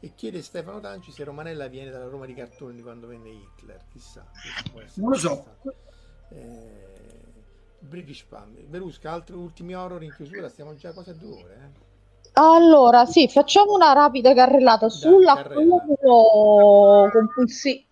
E 0.00 0.14
chiede 0.14 0.42
Stefano 0.42 0.80
Tanci 0.80 1.10
se 1.10 1.24
Romanella 1.24 1.68
viene 1.68 1.90
dalla 1.90 2.08
Roma 2.08 2.26
di 2.26 2.34
cartoni 2.34 2.74
di 2.74 2.82
quando 2.82 3.06
venne 3.06 3.30
Hitler. 3.30 3.82
Chissà 3.90 4.26
non 4.94 5.10
lo 5.10 5.16
so. 5.16 5.44
eh, 6.30 7.24
British 7.78 8.24
Pam 8.24 8.52
Verusca 8.66 9.12
altri 9.12 9.36
ultimi 9.36 9.74
horror 9.74 10.02
in 10.02 10.12
chiusura? 10.14 10.48
Stiamo 10.48 10.74
già 10.74 10.92
quasi 10.92 11.10
a 11.10 11.14
due 11.14 11.42
ore 11.42 11.54
eh? 11.54 11.84
Allora, 12.38 13.06
sì, 13.06 13.28
facciamo 13.28 13.72
una 13.72 13.94
rapida 13.94 14.34
carrellata 14.34 14.90
sull'accumulo 14.90 17.08
compulsivo 17.10 17.85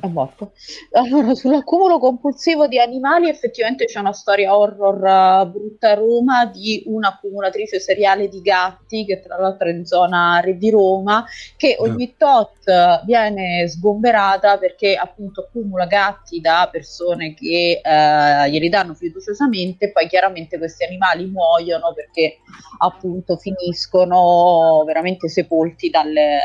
è 0.00 0.06
morto. 0.06 0.52
Allora, 0.92 1.34
sull'accumulo 1.34 1.98
compulsivo 1.98 2.66
di 2.66 2.78
animali, 2.78 3.28
effettivamente 3.28 3.86
c'è 3.86 4.00
una 4.00 4.12
storia 4.12 4.56
horror 4.56 4.96
uh, 4.96 5.50
brutta 5.50 5.90
a 5.90 5.94
Roma 5.94 6.46
di 6.46 6.82
un'accumulatrice 6.86 7.80
seriale 7.80 8.28
di 8.28 8.40
gatti, 8.40 9.04
che 9.04 9.20
tra 9.20 9.36
l'altro 9.38 9.68
è 9.68 9.72
in 9.72 9.86
zona 9.86 10.40
Re 10.40 10.56
di 10.56 10.70
Roma, 10.70 11.24
che 11.56 11.70
eh. 11.70 11.76
ogni 11.78 12.14
tot 12.16 13.04
viene 13.04 13.66
sgomberata 13.68 14.58
perché 14.58 14.94
appunto 14.94 15.42
accumula 15.42 15.86
gatti 15.86 16.40
da 16.40 16.68
persone 16.70 17.34
che 17.34 17.80
uh, 17.82 18.48
glieli 18.48 18.68
danno 18.68 18.94
fiduciosamente, 18.94 19.92
poi 19.92 20.08
chiaramente 20.08 20.58
questi 20.58 20.84
animali 20.84 21.26
muoiono 21.26 21.92
perché 21.94 22.38
appunto 22.78 23.36
finiscono 23.36 24.82
veramente 24.84 25.28
sepolti 25.28 25.90
dalle, 25.90 26.40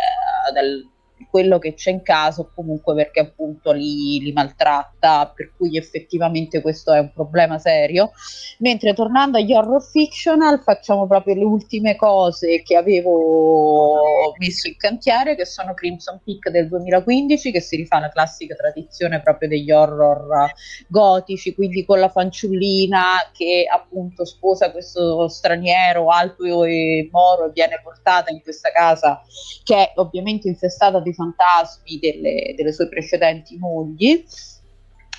dal, 0.53 0.91
quello 1.33 1.57
che 1.57 1.73
c'è 1.73 1.89
in 1.89 2.03
caso 2.03 2.51
comunque 2.53 2.93
perché 2.93 3.21
appunto 3.21 3.71
li, 3.71 4.19
li, 4.19 4.31
maltratta 4.33 5.33
per 5.35 5.53
cui 5.57 5.77
effettivamente 5.77 6.61
questo 6.61 6.93
è 6.93 6.99
un 6.99 7.11
problema 7.11 7.57
serio. 7.57 8.11
Mentre 8.59 8.93
tornando 8.93 9.39
agli 9.39 9.51
horror 9.51 9.81
fictional 9.81 10.61
facciamo 10.61 11.07
proprio 11.07 11.33
le 11.33 11.43
ultime 11.43 11.95
cose 11.95 12.61
che 12.61 12.75
avevo 12.75 14.33
messo 14.37 14.67
in 14.67 14.77
cantiere 14.77 15.35
che 15.35 15.45
sono 15.45 15.73
Crimson 15.73 16.21
Peak 16.23 16.51
del 16.51 16.67
2015 16.67 17.51
che 17.51 17.61
si 17.61 17.77
rifà 17.77 17.95
alla 17.95 18.11
classica 18.11 18.53
tradizione 18.53 19.19
proprio 19.19 19.49
degli 19.49 19.71
horror 19.71 20.51
gotici 20.87 21.55
quindi 21.55 21.83
con 21.83 21.99
la 21.99 22.09
fanciullina 22.09 23.31
che 23.31 23.65
appunto 23.67 24.23
sposa 24.23 24.69
questo 24.69 25.27
straniero 25.29 26.09
alto 26.09 26.63
e 26.63 27.09
moro 27.11 27.47
e 27.47 27.51
viene 27.53 27.79
portata 27.83 28.29
in 28.29 28.39
questa 28.43 28.69
casa 28.71 29.19
che 29.63 29.75
è 29.75 29.91
ovviamente 29.95 30.47
infestata 30.47 30.99
di 30.99 31.11
fantasmi 31.23 31.99
delle, 31.99 32.53
delle 32.55 32.73
sue 32.73 32.89
precedenti 32.89 33.57
mogli. 33.57 34.25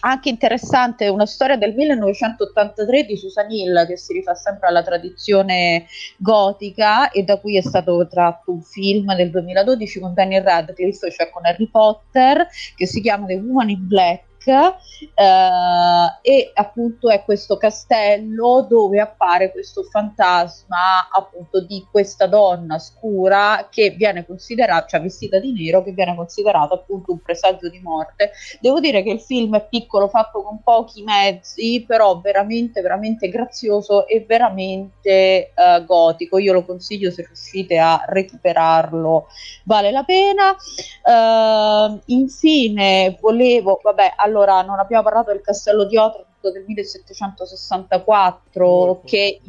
Anche 0.06 0.28
interessante 0.28 1.09
una 1.09 1.24
storia 1.24 1.56
del 1.56 1.74
1983 1.74 3.05
di 3.05 3.16
Susan 3.16 3.51
Hill 3.51 3.86
che 3.86 3.97
si 3.97 4.12
rifà 4.12 4.35
sempre 4.35 4.68
alla 4.68 4.82
tradizione 4.82 5.86
gotica 6.18 7.10
e 7.10 7.22
da 7.22 7.40
cui 7.40 7.56
è 7.56 7.62
stato 7.62 8.06
tratto 8.06 8.52
un 8.52 8.60
film 8.60 9.16
del 9.16 9.31
2012 9.31 10.01
con 10.01 10.12
Daniel 10.12 10.43
Radcliffe, 10.43 11.10
cioè 11.10 11.31
con 11.31 11.47
Harry 11.47 11.68
Potter, 11.70 12.47
che 12.76 12.86
si 12.86 13.01
chiama 13.01 13.24
The 13.24 13.36
Woman 13.36 13.70
in 13.70 13.86
Black 13.86 14.34
eh, 14.53 16.19
e 16.23 16.51
appunto 16.55 17.09
è 17.11 17.25
questo 17.25 17.57
castello 17.57 18.66
dove 18.69 19.01
appare 19.01 19.51
questo 19.51 19.83
fantasma 19.83 21.09
appunto 21.11 21.61
di 21.61 21.87
questa 21.91 22.27
donna 22.27 22.79
scura 22.79 23.69
che 23.71 23.91
viene 23.91 24.25
considerata, 24.27 24.87
cioè 24.87 25.01
vestita 25.01 25.39
di 25.39 25.53
nero, 25.53 25.83
che 25.83 25.93
viene 25.93 26.15
considerata 26.15 26.75
appunto 26.75 27.12
un 27.12 27.21
presagio 27.21 27.69
di 27.69 27.81
morte. 27.81 28.33
Devo 28.61 28.81
dire 28.81 29.03
che 29.03 29.11
il 29.11 29.21
film 29.21 29.57
è 29.57 29.66
piccolo, 29.66 30.09
fatto 30.09 30.43
con 30.43 30.62
pochi 30.62 31.03
mezzi, 31.03 31.85
però 31.87 32.21
veramente, 32.21 32.81
veramente 32.81 33.29
grazioso 33.29 34.07
e 34.07 34.25
veramente 34.27 35.53
uh, 35.55 35.85
gotico. 35.85 36.39
Io 36.39 36.53
lo 36.53 36.65
consiglio 36.65 37.11
se 37.11 37.25
riuscite 37.27 37.79
a 37.79 38.05
recuperarlo, 38.07 39.27
vale 39.65 39.91
la 39.91 40.03
pena. 40.05 40.57
Uh, 41.03 42.01
infine, 42.07 43.16
volevo, 43.21 43.81
vabbè, 43.83 44.15
allora 44.16 44.34
allora 44.35 44.62
non 44.62 44.81
abbiamo 44.81 45.05
parlato 45.05 45.31
del 45.31 45.40
castello 45.40 45.85
di 45.85 45.97
Otranto 45.97 46.51
del 46.51 46.65
1764 46.66 48.66
Walpole, 48.66 49.01
che 49.05 49.40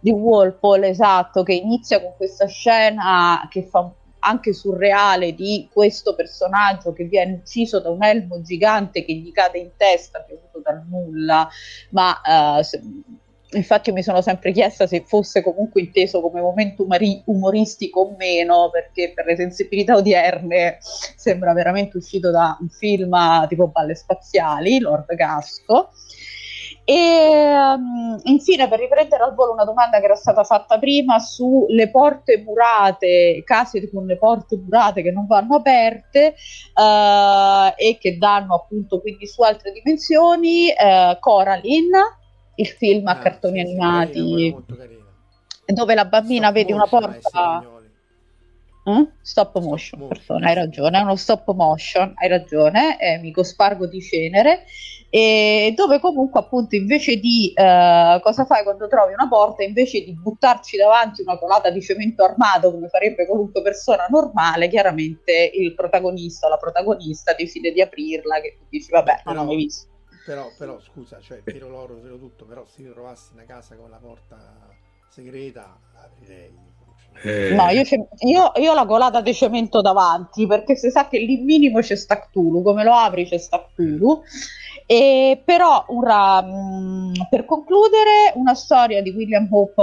di 0.00 0.10
Walpole, 0.10 0.88
esatto, 0.88 1.42
che 1.42 1.54
inizia 1.54 2.00
con 2.00 2.14
questa 2.16 2.46
scena 2.46 3.46
che 3.50 3.64
fa 3.64 3.90
anche 4.20 4.52
surreale 4.52 5.34
di 5.34 5.68
questo 5.72 6.14
personaggio 6.14 6.92
che 6.92 7.04
viene 7.04 7.34
ucciso 7.34 7.80
da 7.80 7.90
un 7.90 8.04
elmo 8.04 8.40
gigante 8.42 9.04
che 9.04 9.14
gli 9.14 9.32
cade 9.32 9.58
in 9.58 9.70
testa, 9.76 10.24
venuto 10.26 10.60
dal 10.60 10.84
nulla, 10.88 11.48
ma 11.90 12.58
uh, 12.58 12.62
se, 12.62 12.80
infatti 13.52 13.92
mi 13.92 14.02
sono 14.02 14.20
sempre 14.20 14.52
chiesta 14.52 14.86
se 14.86 15.04
fosse 15.06 15.42
comunque 15.42 15.80
inteso 15.80 16.20
come 16.20 16.40
momento 16.40 16.82
umori- 16.82 17.22
umoristico 17.26 18.00
o 18.00 18.14
meno, 18.16 18.68
perché 18.70 19.12
per 19.14 19.24
le 19.26 19.36
sensibilità 19.36 19.96
odierne 19.96 20.78
sembra 20.80 21.52
veramente 21.52 21.96
uscito 21.96 22.30
da 22.30 22.56
un 22.60 22.68
film 22.68 23.16
tipo 23.48 23.68
Balle 23.68 23.94
Spaziali, 23.94 24.78
Lord 24.78 25.14
Gasco. 25.14 25.90
E 26.84 27.54
um, 27.74 28.18
infine, 28.24 28.66
per 28.66 28.78
riprendere 28.78 29.22
al 29.22 29.34
volo 29.34 29.52
una 29.52 29.64
domanda 29.64 29.98
che 29.98 30.06
era 30.06 30.14
stata 30.14 30.42
fatta 30.42 30.78
prima 30.78 31.18
sulle 31.18 31.90
porte 31.90 32.38
murate, 32.38 33.42
case 33.44 33.90
con 33.90 34.06
le 34.06 34.16
porte 34.16 34.56
murate 34.56 35.02
che 35.02 35.10
non 35.10 35.26
vanno 35.26 35.56
aperte 35.56 36.34
uh, 36.74 37.74
e 37.76 37.98
che 38.00 38.16
danno 38.16 38.54
appunto 38.54 39.02
quindi 39.02 39.26
su 39.26 39.42
altre 39.42 39.72
dimensioni, 39.72 40.68
uh, 40.68 41.18
Coraline 41.18 42.16
il 42.58 42.66
film 42.66 43.06
a 43.06 43.12
ah, 43.12 43.18
cartoni 43.18 43.60
sì, 43.60 43.66
animati. 43.66 44.56
carino, 44.76 45.06
dove 45.64 45.94
la 45.94 46.04
bambina 46.04 46.48
stop 46.48 46.56
vede 46.56 46.72
una 46.72 46.86
porta. 46.86 47.64
eh? 48.84 49.08
stop 49.20 49.58
motion, 49.58 50.00
stop 50.00 50.18
motion. 50.18 50.44
hai 50.44 50.54
ragione, 50.54 50.98
è 50.98 51.02
uno 51.02 51.16
stop 51.16 51.52
motion, 51.54 52.12
hai 52.16 52.28
ragione, 52.28 52.98
eh, 53.00 53.18
mi 53.18 53.32
cospargo 53.32 53.86
di 53.86 54.00
cenere. 54.00 54.64
E 55.10 55.72
dove 55.74 56.00
comunque 56.00 56.38
appunto 56.40 56.74
invece 56.76 57.16
di 57.16 57.50
eh, 57.54 58.20
cosa 58.22 58.44
fai 58.44 58.62
quando 58.62 58.88
trovi 58.88 59.14
una 59.14 59.26
porta 59.26 59.62
invece 59.62 60.04
di 60.04 60.12
buttarci 60.12 60.76
davanti 60.76 61.22
una 61.22 61.38
colata 61.38 61.70
di 61.70 61.80
cemento 61.80 62.24
armato 62.24 62.70
come 62.70 62.88
farebbe 62.88 63.24
qualunque 63.24 63.62
persona 63.62 64.06
normale 64.10 64.68
chiaramente 64.68 65.50
il 65.54 65.74
protagonista 65.74 66.46
o 66.46 66.50
la 66.50 66.58
protagonista 66.58 67.32
decide 67.32 67.72
di 67.72 67.80
aprirla 67.80 68.38
che 68.42 68.56
tu 68.58 68.64
dici 68.68 68.90
vabbè 68.90 69.22
non 69.24 69.38
ho 69.38 69.44
mai 69.44 69.56
visto 69.56 69.86
però, 70.28 70.50
però 70.58 70.78
scusa, 70.78 71.20
cioè 71.22 71.42
tiro 71.42 71.70
l'oro, 71.70 71.98
tiro 72.00 72.18
tutto, 72.18 72.44
però 72.44 72.62
se 72.66 72.82
io 72.82 72.92
trovassi 72.92 73.32
una 73.32 73.44
casa 73.44 73.76
con 73.76 73.88
la 73.88 73.96
porta 73.96 74.36
segreta 75.08 75.78
aprirei. 75.94 76.52
Eh. 77.22 77.54
No, 77.54 77.70
io, 77.70 77.82
io, 78.18 78.52
io, 78.54 78.70
ho 78.70 78.74
la 78.74 78.84
colata 78.84 79.22
di 79.22 79.32
cemento 79.32 79.80
davanti 79.80 80.46
perché 80.46 80.76
si 80.76 80.90
sa 80.90 81.08
che 81.08 81.18
lì 81.18 81.38
minimo 81.38 81.80
c'è 81.80 81.96
sta 81.96 82.20
Cthulhu, 82.20 82.62
come 82.62 82.84
lo 82.84 82.92
apri 82.92 83.24
c'è 83.24 83.38
sta 83.38 83.64
Cthulhu 83.64 84.22
e 84.90 85.42
però 85.44 85.84
mh, 85.86 86.46
mm, 86.48 87.12
per 87.28 87.44
concludere, 87.44 88.32
una 88.36 88.54
storia 88.54 89.02
di 89.02 89.10
William 89.10 89.46
Hope 89.50 89.74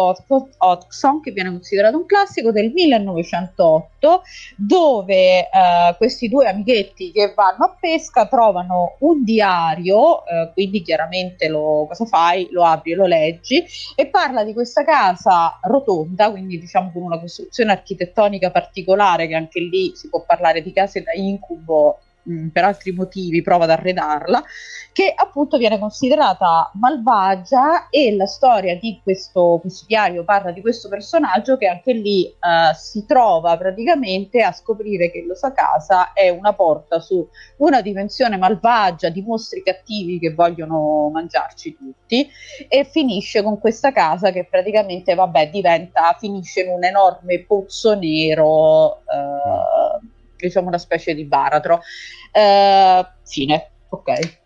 Hodgson 0.57 1.22
che 1.22 1.30
viene 1.30 1.52
considerato 1.52 1.98
un 1.98 2.07
classico 2.07 2.52
del 2.52 2.72
1908 2.72 4.23
dove 4.56 5.41
eh, 5.41 5.95
questi 5.98 6.27
due 6.27 6.48
amichetti 6.48 7.11
che 7.11 7.34
vanno 7.36 7.65
a 7.65 7.77
pesca 7.80 8.26
trovano 8.26 8.95
un 9.02 9.23
diario, 9.23 10.26
eh, 10.26 10.49
quindi 10.53 10.82
chiaramente 10.82 11.49
lo, 11.49 11.86
cosa 11.88 12.06
fai? 12.06 12.48
Lo 12.49 12.64
apri 12.64 12.94
e 12.94 12.95
lo 12.95 13.06
leggi 13.06 13.64
e 13.94 14.07
parla 14.07 14.44
di 14.44 14.53
questa 14.53 14.84
casa 14.84 15.60
rotonda, 15.61 16.32
quindi 16.32 16.57
diciamo 16.57 16.90
con 16.91 17.03
una 17.03 17.19
costruzione 17.19 17.72
architettonica 17.73 18.49
particolare 18.49 19.27
che 19.27 19.36
anche 19.36 19.60
lì 19.60 19.91
si 19.95 20.10
può 20.10 20.23
parlare 20.26 20.64
di 20.64 20.73
case 20.73 21.03
da 21.03 21.14
incubo 21.14 21.99
mh, 22.26 22.48
per 22.48 22.64
altri 22.64 22.92
motivi 22.92 23.42
prova 23.42 23.64
ad 23.66 23.72
arredarla, 23.72 24.44
che 24.92 25.14
appunto 25.16 25.58
viene 25.58 25.78
considerata 25.80 26.72
malvagia 26.76 27.90
e 27.90 28.16
la 28.16 28.26
storia 28.26 28.78
di 28.78 29.00
questo, 29.04 29.60
questo 29.62 29.86
diario 29.88 30.24
parla 30.24 30.52
di 30.52 30.62
questo 30.62 30.90
personaggio 30.90 31.58
che 31.58 31.68
anche 31.68 31.94
lì 31.94 32.26
uh, 32.26 32.74
si 32.74 33.06
trova 33.06 33.58
praticamente 33.58 34.42
a 34.42 34.52
scoprire 34.52 35.12
che 35.12 35.26
casa 35.54 36.14
è 36.14 36.30
una 36.30 36.54
porta 36.54 37.00
su 37.00 37.28
una 37.58 37.82
dimensione 37.82 38.38
malvagia 38.38 39.10
di 39.10 39.22
mostri 39.22 39.62
cattivi 39.64 40.20
che 40.20 40.34
vogliono 40.34 41.10
mangiarci 41.12 41.76
tutti 41.76 42.30
e 42.68 42.84
finisce 42.86 43.44
con 43.44 43.60
questa 43.60 43.92
casa 43.92 44.32
che 44.32 44.46
praticamente 44.46 45.14
vabbè 45.14 45.50
diventa 45.50 46.16
finisce 46.18 46.62
in 46.62 46.70
un 46.70 46.84
enorme 46.84 47.44
pozzo 47.44 47.96
nero 47.96 49.02
uh, 49.04 50.14
diciamo 50.38 50.68
una 50.68 50.78
specie 50.78 51.14
di 51.14 51.26
baratro 51.26 51.76
uh, 51.76 53.06
fine 53.24 53.72
ok 53.90 54.44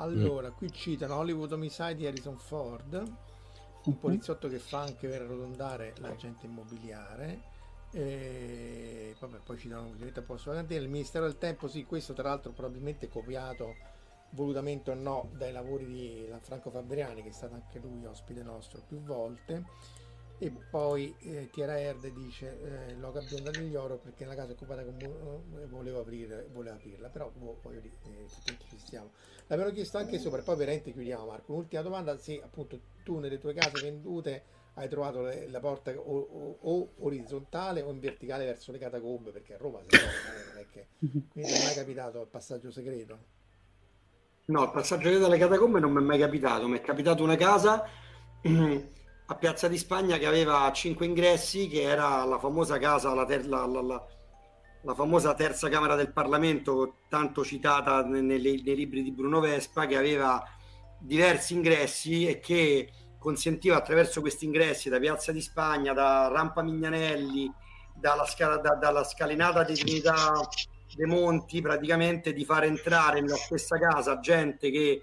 allora, 0.00 0.50
qui 0.50 0.72
citano 0.72 1.16
Hollywood 1.16 1.52
Homicide 1.52 1.94
di 1.94 2.06
Harrison 2.06 2.38
Ford, 2.38 2.94
un 2.94 3.12
mhm. 3.84 3.94
poliziotto 3.96 4.48
che 4.48 4.58
fa 4.58 4.80
anche 4.80 5.06
per 5.06 5.22
arrotondare 5.22 5.92
l'agente 5.98 6.46
immobiliare. 6.46 7.48
E 7.92 9.14
vabbè, 9.18 9.38
poi 9.44 9.58
citano 9.58 9.88
ovviamente 9.88 10.20
a 10.20 10.22
posto 10.22 10.52
il 10.52 10.88
Ministero 10.88 11.26
del 11.26 11.36
Tempo, 11.38 11.68
sì, 11.68 11.84
questo 11.84 12.14
tra 12.14 12.28
l'altro 12.28 12.52
probabilmente 12.52 13.08
copiato 13.08 13.76
volutamente 14.30 14.90
o 14.90 14.94
no 14.94 15.28
dai 15.32 15.52
lavori 15.52 15.86
di 15.86 16.32
Franco 16.40 16.70
Fabriani, 16.70 17.22
che 17.22 17.28
è 17.28 17.32
stato 17.32 17.54
anche 17.54 17.78
lui 17.78 18.06
ospite 18.06 18.42
nostro 18.42 18.80
più 18.86 19.02
volte 19.02 19.64
e 20.42 20.50
poi 20.70 21.14
eh, 21.18 21.50
Tiera 21.52 21.78
Erde 21.78 22.14
dice 22.14 22.88
eh, 22.88 22.94
Loca 22.94 23.20
Bionda 23.20 23.50
Oro 23.78 23.98
perché 23.98 24.24
nella 24.24 24.34
casa 24.34 24.52
occupata 24.52 24.82
con, 24.82 24.96
eh, 24.98 25.66
voleva, 25.66 26.00
aprire, 26.00 26.48
voleva 26.50 26.76
aprirla 26.76 27.08
però 27.10 27.30
boh, 27.30 27.58
poi 27.60 27.76
eh, 27.76 28.26
ci 28.70 28.78
stiamo. 28.78 29.10
L'abbiamo 29.48 29.70
chiesto 29.70 29.98
anche 29.98 30.18
sopra 30.18 30.40
poi 30.40 30.56
veramente 30.56 30.92
chiudiamo 30.92 31.26
Marco. 31.26 31.52
Un'ultima 31.52 31.82
domanda 31.82 32.16
se 32.16 32.40
appunto 32.42 32.80
tu 33.02 33.18
nelle 33.18 33.38
tue 33.38 33.52
case 33.52 33.82
vendute 33.82 34.42
hai 34.74 34.88
trovato 34.88 35.20
le, 35.20 35.46
la 35.48 35.60
porta 35.60 35.90
o, 35.90 35.98
o, 35.98 36.58
o, 36.58 36.88
orizzontale 37.00 37.82
o 37.82 37.90
in 37.90 38.00
verticale 38.00 38.46
verso 38.46 38.72
le 38.72 38.78
catacombe 38.78 39.32
perché 39.32 39.54
a 39.54 39.58
Roma 39.58 39.80
si 39.82 39.88
trova 39.88 40.06
non 40.54 40.56
è 40.56 40.66
che 40.70 40.86
quindi 41.32 41.50
non 41.50 41.60
è 41.60 41.64
mai 41.64 41.74
capitato 41.74 42.22
il 42.22 42.28
passaggio 42.28 42.70
segreto? 42.70 43.18
No 44.46 44.64
il 44.64 44.70
passaggio 44.70 45.02
segreto 45.02 45.26
alle 45.26 45.36
catacombe 45.36 45.80
non 45.80 45.92
mi 45.92 46.00
è 46.00 46.04
mai 46.04 46.18
capitato 46.18 46.66
mi 46.66 46.78
è 46.78 46.80
capitato 46.80 47.22
una 47.22 47.36
casa 47.36 47.84
a 49.30 49.36
Piazza 49.36 49.68
di 49.68 49.78
Spagna 49.78 50.18
che 50.18 50.26
aveva 50.26 50.70
cinque 50.72 51.06
ingressi, 51.06 51.68
che 51.68 51.82
era 51.82 52.24
la 52.24 52.40
famosa 52.40 52.78
casa, 52.78 53.14
la, 53.14 53.24
ter- 53.24 53.46
la, 53.46 53.64
la, 53.64 54.04
la 54.82 54.94
famosa 54.94 55.34
terza 55.34 55.68
Camera 55.68 55.94
del 55.94 56.12
Parlamento, 56.12 56.96
tanto 57.08 57.44
citata 57.44 58.02
nei, 58.02 58.22
nei, 58.22 58.74
libri 58.74 59.04
di 59.04 59.12
Bruno 59.12 59.38
Vespa, 59.38 59.86
che 59.86 59.96
aveva 59.96 60.44
diversi 60.98 61.54
ingressi 61.54 62.26
e 62.26 62.40
che 62.40 62.90
consentiva 63.20 63.76
attraverso 63.76 64.20
questi 64.20 64.46
ingressi 64.46 64.88
da 64.88 64.98
Piazza 64.98 65.30
di 65.30 65.40
Spagna, 65.40 65.92
da 65.92 66.26
Rampa 66.26 66.62
Mignanelli, 66.62 67.48
dalla, 67.94 68.26
scala, 68.26 68.56
da, 68.56 68.74
dalla 68.74 69.04
scalinata 69.04 69.62
di 69.62 69.74
Trinità 69.74 70.40
dei 70.92 71.06
Monti, 71.06 71.60
praticamente 71.60 72.32
di 72.32 72.44
far 72.44 72.64
entrare 72.64 73.20
nella 73.20 73.36
stessa 73.36 73.78
casa 73.78 74.18
gente 74.18 74.72
che 74.72 75.00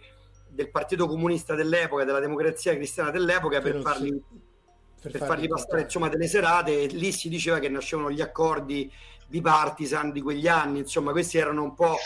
del 0.58 0.72
Partito 0.72 1.06
Comunista 1.06 1.54
dell'epoca, 1.54 2.04
della 2.04 2.20
democrazia 2.20 2.74
cristiana 2.74 3.12
dell'epoca 3.12 3.62
per, 3.62 3.80
farli, 3.80 4.10
per, 5.00 5.12
per 5.12 5.22
farli 5.24 5.48
passare 5.48 5.82
insomma, 5.84 6.10
delle 6.10 6.26
serate 6.26 6.82
e 6.82 6.88
lì 6.88 7.12
si 7.12 7.30
diceva 7.30 7.60
che 7.60 7.70
nascevano 7.70 8.10
gli 8.10 8.22
accordi 8.22 8.92
bipartisan 9.28 10.12
di 10.12 10.20
quegli 10.20 10.48
anni, 10.48 10.80
insomma 10.80 11.12
queste 11.12 11.38
erano 11.38 11.62
un 11.62 11.76
po' 11.76 11.98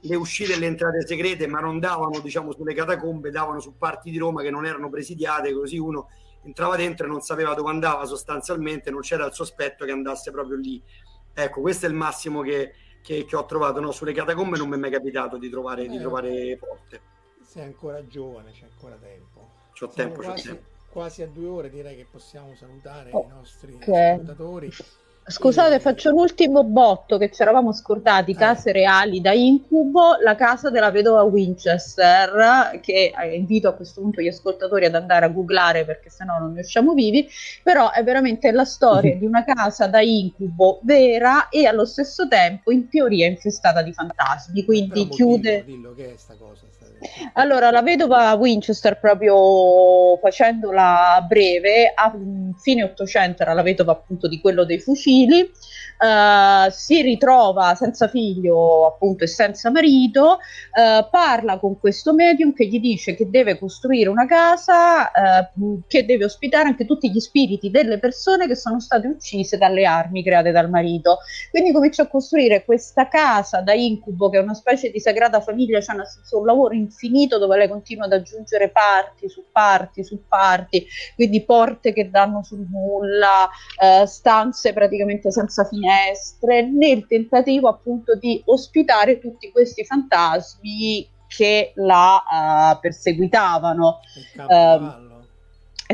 le 0.00 0.16
uscite 0.16 0.54
e 0.54 0.58
le 0.58 0.64
entrate 0.64 1.06
segrete, 1.06 1.46
ma 1.46 1.60
non 1.60 1.80
davano 1.80 2.18
diciamo 2.20 2.50
sulle 2.52 2.72
catacombe, 2.72 3.30
davano 3.30 3.60
su 3.60 3.76
parti 3.76 4.10
di 4.10 4.16
Roma 4.16 4.40
che 4.40 4.50
non 4.50 4.64
erano 4.64 4.88
presidiate, 4.88 5.52
così 5.52 5.76
uno 5.76 6.08
entrava 6.44 6.76
dentro 6.76 7.04
e 7.04 7.10
non 7.10 7.20
sapeva 7.20 7.52
dove 7.52 7.68
andava 7.68 8.06
sostanzialmente, 8.06 8.90
non 8.90 9.00
c'era 9.00 9.26
il 9.26 9.34
sospetto 9.34 9.84
che 9.84 9.90
andasse 9.90 10.30
proprio 10.30 10.56
lì. 10.56 10.82
Ecco, 11.34 11.60
questo 11.60 11.84
è 11.84 11.90
il 11.90 11.94
massimo 11.94 12.40
che, 12.40 12.72
che, 13.02 13.26
che 13.26 13.36
ho 13.36 13.44
trovato, 13.44 13.80
no? 13.80 13.90
sulle 13.90 14.14
catacombe 14.14 14.56
non 14.56 14.70
mi 14.70 14.76
è 14.76 14.78
mai 14.78 14.90
capitato 14.90 15.36
di 15.36 15.50
trovare, 15.50 15.84
eh, 15.84 15.88
di 15.88 15.98
trovare 15.98 16.56
porte 16.56 17.16
sei 17.48 17.64
ancora 17.64 18.06
giovane, 18.06 18.50
c'è 18.50 18.66
ancora 18.70 18.96
tempo. 19.00 19.48
C'ho 19.72 19.88
tempo, 19.88 20.20
quasi, 20.20 20.48
c'ho 20.48 20.54
tempo. 20.54 20.68
Quasi 20.90 21.22
a 21.22 21.26
due 21.26 21.46
ore 21.46 21.70
direi 21.70 21.96
che 21.96 22.06
possiamo 22.10 22.54
salutare 22.54 23.08
oh, 23.12 23.24
i 23.24 23.34
nostri 23.34 23.72
okay. 23.72 24.12
ascoltatori. 24.12 24.70
Scusate, 25.30 25.76
e... 25.76 25.80
faccio 25.80 26.10
un 26.10 26.18
ultimo 26.18 26.62
botto 26.64 27.16
che 27.16 27.30
ci 27.30 27.40
eravamo 27.40 27.72
scordati, 27.72 28.32
eh. 28.32 28.34
case 28.34 28.72
reali 28.72 29.22
da 29.22 29.32
incubo, 29.32 30.16
la 30.22 30.34
casa 30.34 30.68
della 30.68 30.90
vedova 30.90 31.22
Winchester, 31.22 32.80
che 32.82 33.12
eh, 33.18 33.34
invito 33.34 33.68
a 33.68 33.72
questo 33.74 34.02
punto 34.02 34.20
gli 34.20 34.28
ascoltatori 34.28 34.84
ad 34.84 34.94
andare 34.94 35.24
a 35.24 35.28
googlare 35.28 35.86
perché 35.86 36.10
sennò 36.10 36.38
non 36.38 36.52
ne 36.52 36.60
usciamo 36.60 36.92
vivi, 36.92 37.26
però 37.62 37.90
è 37.92 38.02
veramente 38.04 38.50
la 38.52 38.64
storia 38.66 39.16
di 39.16 39.24
una 39.24 39.44
casa 39.44 39.86
da 39.86 40.02
incubo 40.02 40.80
vera 40.82 41.48
e 41.48 41.66
allo 41.66 41.86
stesso 41.86 42.28
tempo 42.28 42.70
in 42.70 42.90
teoria 42.90 43.26
infestata 43.26 43.82
di 43.82 43.92
fantasmi, 43.94 44.64
quindi 44.64 45.04
però 45.04 45.14
chiude... 45.14 45.64
Dillo, 45.64 45.76
dillo 45.76 45.94
che 45.94 46.14
è 46.14 46.16
sta 46.16 46.34
cosa. 46.38 46.76
Allora, 47.34 47.70
la 47.70 47.82
vedova 47.82 48.32
Winchester, 48.34 48.98
proprio 48.98 50.16
facendola 50.18 51.24
breve, 51.28 51.92
a 51.94 52.12
fine 52.60 52.82
Ottocento 52.82 53.42
era 53.42 53.52
la 53.52 53.62
vedova 53.62 53.92
appunto 53.92 54.26
di 54.26 54.40
quello 54.40 54.64
dei 54.64 54.80
fucili, 54.80 55.40
uh, 55.42 56.70
si 56.70 57.02
ritrova 57.02 57.74
senza 57.74 58.08
figlio 58.08 58.86
appunto 58.86 59.24
e 59.24 59.26
senza 59.26 59.70
marito, 59.70 60.38
uh, 60.38 61.08
parla 61.10 61.58
con 61.58 61.78
questo 61.78 62.14
medium 62.14 62.52
che 62.52 62.66
gli 62.66 62.80
dice 62.80 63.14
che 63.14 63.30
deve 63.30 63.58
costruire 63.58 64.08
una 64.08 64.26
casa 64.26 65.10
uh, 65.54 65.80
che 65.86 66.04
deve 66.04 66.24
ospitare 66.24 66.68
anche 66.68 66.84
tutti 66.84 67.10
gli 67.10 67.20
spiriti 67.20 67.70
delle 67.70 67.98
persone 67.98 68.46
che 68.46 68.56
sono 68.56 68.80
state 68.80 69.06
uccise 69.06 69.56
dalle 69.56 69.84
armi 69.84 70.22
create 70.22 70.50
dal 70.50 70.68
marito. 70.68 71.18
Quindi 71.50 71.72
comincia 71.72 72.02
a 72.02 72.08
costruire 72.08 72.64
questa 72.64 73.08
casa 73.08 73.60
da 73.60 73.72
incubo 73.72 74.28
che 74.30 74.38
è 74.38 74.42
una 74.42 74.54
specie 74.54 74.90
di 74.90 75.00
sagrata 75.00 75.40
famiglia, 75.40 75.80
cioè 75.80 75.96
un 76.32 76.46
lavoro 76.46 76.74
infinito 76.88 77.38
dove 77.38 77.56
lei 77.56 77.68
continua 77.68 78.04
ad 78.04 78.12
aggiungere 78.12 78.70
parti 78.70 79.28
su 79.28 79.44
parti 79.50 80.04
su 80.04 80.26
parti, 80.28 80.86
quindi 81.14 81.42
porte 81.44 81.92
che 81.92 82.10
danno 82.10 82.42
sul 82.42 82.66
nulla, 82.70 83.48
stanze 84.06 84.72
praticamente 84.72 85.30
senza 85.30 85.64
fine 85.64 85.76
finestre 85.78 86.62
nel 86.62 87.06
tentativo 87.06 87.68
appunto 87.68 88.16
di 88.16 88.42
ospitare 88.46 89.18
tutti 89.18 89.50
questi 89.50 89.84
fantasmi 89.84 91.08
che 91.26 91.72
la 91.76 92.22
uh, 92.74 92.80
perseguitavano. 92.80 94.00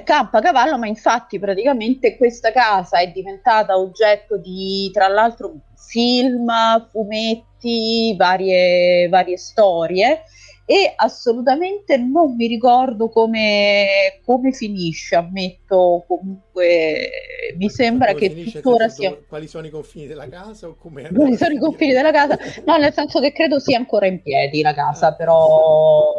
Campa 0.04 0.40
cavallo, 0.40 0.76
ma 0.76 0.88
infatti 0.88 1.38
praticamente 1.38 2.16
questa 2.16 2.50
casa 2.50 2.98
è 2.98 3.12
diventata 3.12 3.76
oggetto 3.76 4.36
di, 4.36 4.90
tra 4.92 5.06
l'altro, 5.06 5.54
film, 5.76 6.50
fumetti, 6.90 8.12
varie, 8.16 9.08
varie 9.08 9.36
storie 9.36 10.24
e 10.66 10.94
assolutamente 10.96 11.98
non 11.98 12.34
mi 12.36 12.46
ricordo 12.46 13.10
come, 13.10 14.20
come 14.24 14.52
finisce, 14.52 15.14
ammetto 15.14 16.04
comunque 16.06 17.10
mi 17.58 17.68
sembra 17.68 18.14
che 18.14 18.50
tuttora 18.50 18.88
sia... 18.88 19.14
Quali 19.28 19.46
sono 19.46 19.66
i 19.66 19.70
confini 19.70 20.06
della 20.06 20.26
casa 20.26 20.68
o 20.68 20.76
come... 20.76 21.10
Quali 21.12 21.36
sono 21.36 21.52
i 21.52 21.58
confini 21.58 21.92
della 21.92 22.12
casa? 22.12 22.38
No, 22.64 22.78
nel 22.78 22.94
senso 22.94 23.20
che 23.20 23.32
credo 23.32 23.58
sia 23.58 23.76
ancora 23.76 24.06
in 24.06 24.22
piedi 24.22 24.62
la 24.62 24.72
casa, 24.72 25.08
ah, 25.08 25.14
però 25.14 26.12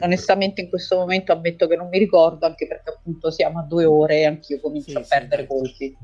onestamente 0.00 0.60
in 0.60 0.68
questo 0.68 0.96
momento 0.96 1.32
ammetto 1.32 1.66
che 1.66 1.76
non 1.76 1.88
mi 1.88 1.98
ricordo, 1.98 2.44
anche 2.44 2.66
perché 2.66 2.90
appunto 2.90 3.30
siamo 3.30 3.60
a 3.60 3.62
due 3.62 3.86
ore 3.86 4.18
e 4.18 4.26
anch'io 4.26 4.60
comincio 4.60 4.90
sì, 4.90 4.96
a 4.96 5.04
perdere 5.08 5.42
sì, 5.42 5.48
colpi. 5.48 5.96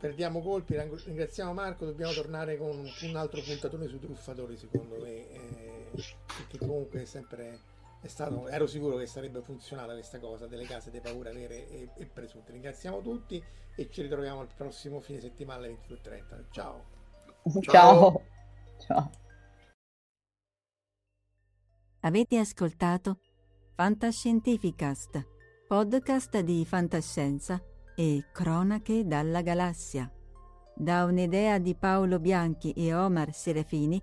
Perdiamo 0.00 0.40
colpi, 0.40 0.78
ringraziamo 1.04 1.52
Marco, 1.52 1.84
dobbiamo 1.84 2.12
tornare 2.12 2.56
con 2.56 2.70
un 3.02 3.16
altro 3.16 3.42
puntatone 3.44 3.86
sui 3.86 3.98
truffatori 4.00 4.56
secondo 4.56 4.96
me. 4.98 5.10
Eh 5.10 5.71
perché 5.92 6.58
comunque 6.58 7.02
è 7.02 7.04
sempre 7.04 7.70
è 8.02 8.08
stato, 8.08 8.48
ero 8.48 8.66
sicuro 8.66 8.96
che 8.96 9.06
sarebbe 9.06 9.42
funzionata 9.42 9.92
questa 9.92 10.18
cosa 10.18 10.48
delle 10.48 10.64
case 10.64 10.90
di 10.90 11.00
paura 11.00 11.32
vere 11.32 11.68
e, 11.68 11.88
e 11.96 12.06
presunte. 12.06 12.50
Ringraziamo 12.50 13.00
tutti 13.00 13.42
e 13.76 13.90
ci 13.90 14.02
ritroviamo 14.02 14.42
il 14.42 14.48
prossimo 14.56 14.98
fine 14.98 15.20
settimana 15.20 15.60
alle 15.60 15.78
22.30. 15.86 16.44
Ciao. 16.50 16.84
Ciao. 17.60 18.22
Ciao. 18.78 19.10
Avete 22.00 22.38
ascoltato 22.38 23.18
Fantascientificast, 23.76 25.24
podcast 25.68 26.40
di 26.40 26.64
fantascienza 26.66 27.62
e 27.94 28.24
cronache 28.32 29.06
dalla 29.06 29.42
galassia. 29.42 30.12
Da 30.74 31.04
un'idea 31.04 31.58
di 31.58 31.76
Paolo 31.76 32.18
Bianchi 32.18 32.72
e 32.72 32.92
Omar 32.92 33.32
Serafini 33.32 34.02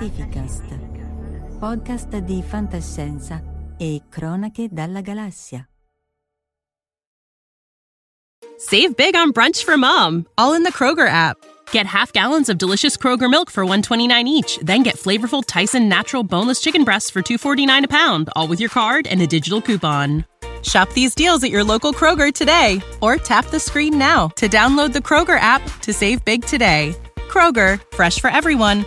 Fantascientificast, 0.00 1.58
podcast 1.58 2.16
di 2.16 2.42
fantascienza 2.42 3.42
e 3.76 4.00
cronache 4.08 4.68
dalla 4.70 5.02
galassia. 5.02 5.68
Save 8.56 8.96
big 8.96 9.14
on 9.14 9.32
brunch 9.32 9.62
for 9.62 9.76
mom, 9.76 10.26
all 10.38 10.54
in 10.54 10.62
the 10.62 10.72
Kroger 10.72 11.06
app. 11.06 11.36
Get 11.70 11.84
half 11.84 12.14
gallons 12.14 12.48
of 12.48 12.56
delicious 12.56 12.96
Kroger 12.96 13.28
milk 13.28 13.50
for 13.50 13.64
129 13.64 14.26
each, 14.26 14.58
then 14.62 14.82
get 14.82 14.96
flavorful 14.96 15.44
Tyson 15.46 15.90
natural 15.90 16.22
boneless 16.22 16.62
chicken 16.62 16.84
breasts 16.84 17.10
for 17.10 17.20
249 17.20 17.84
a 17.84 17.88
pound, 17.88 18.30
all 18.34 18.48
with 18.48 18.58
your 18.58 18.70
card 18.70 19.06
and 19.06 19.20
a 19.20 19.26
digital 19.26 19.60
coupon. 19.60 20.24
Shop 20.62 20.90
these 20.94 21.14
deals 21.14 21.44
at 21.44 21.50
your 21.50 21.64
local 21.64 21.92
Kroger 21.92 22.32
today 22.32 22.80
or 23.02 23.16
tap 23.16 23.50
the 23.50 23.60
screen 23.60 23.98
now 23.98 24.28
to 24.36 24.48
download 24.48 24.94
the 24.94 25.00
Kroger 25.00 25.38
app 25.38 25.62
to 25.82 25.92
save 25.92 26.24
big 26.24 26.46
today. 26.46 26.94
Kroger, 27.28 27.78
fresh 27.92 28.18
for 28.18 28.30
everyone. 28.30 28.86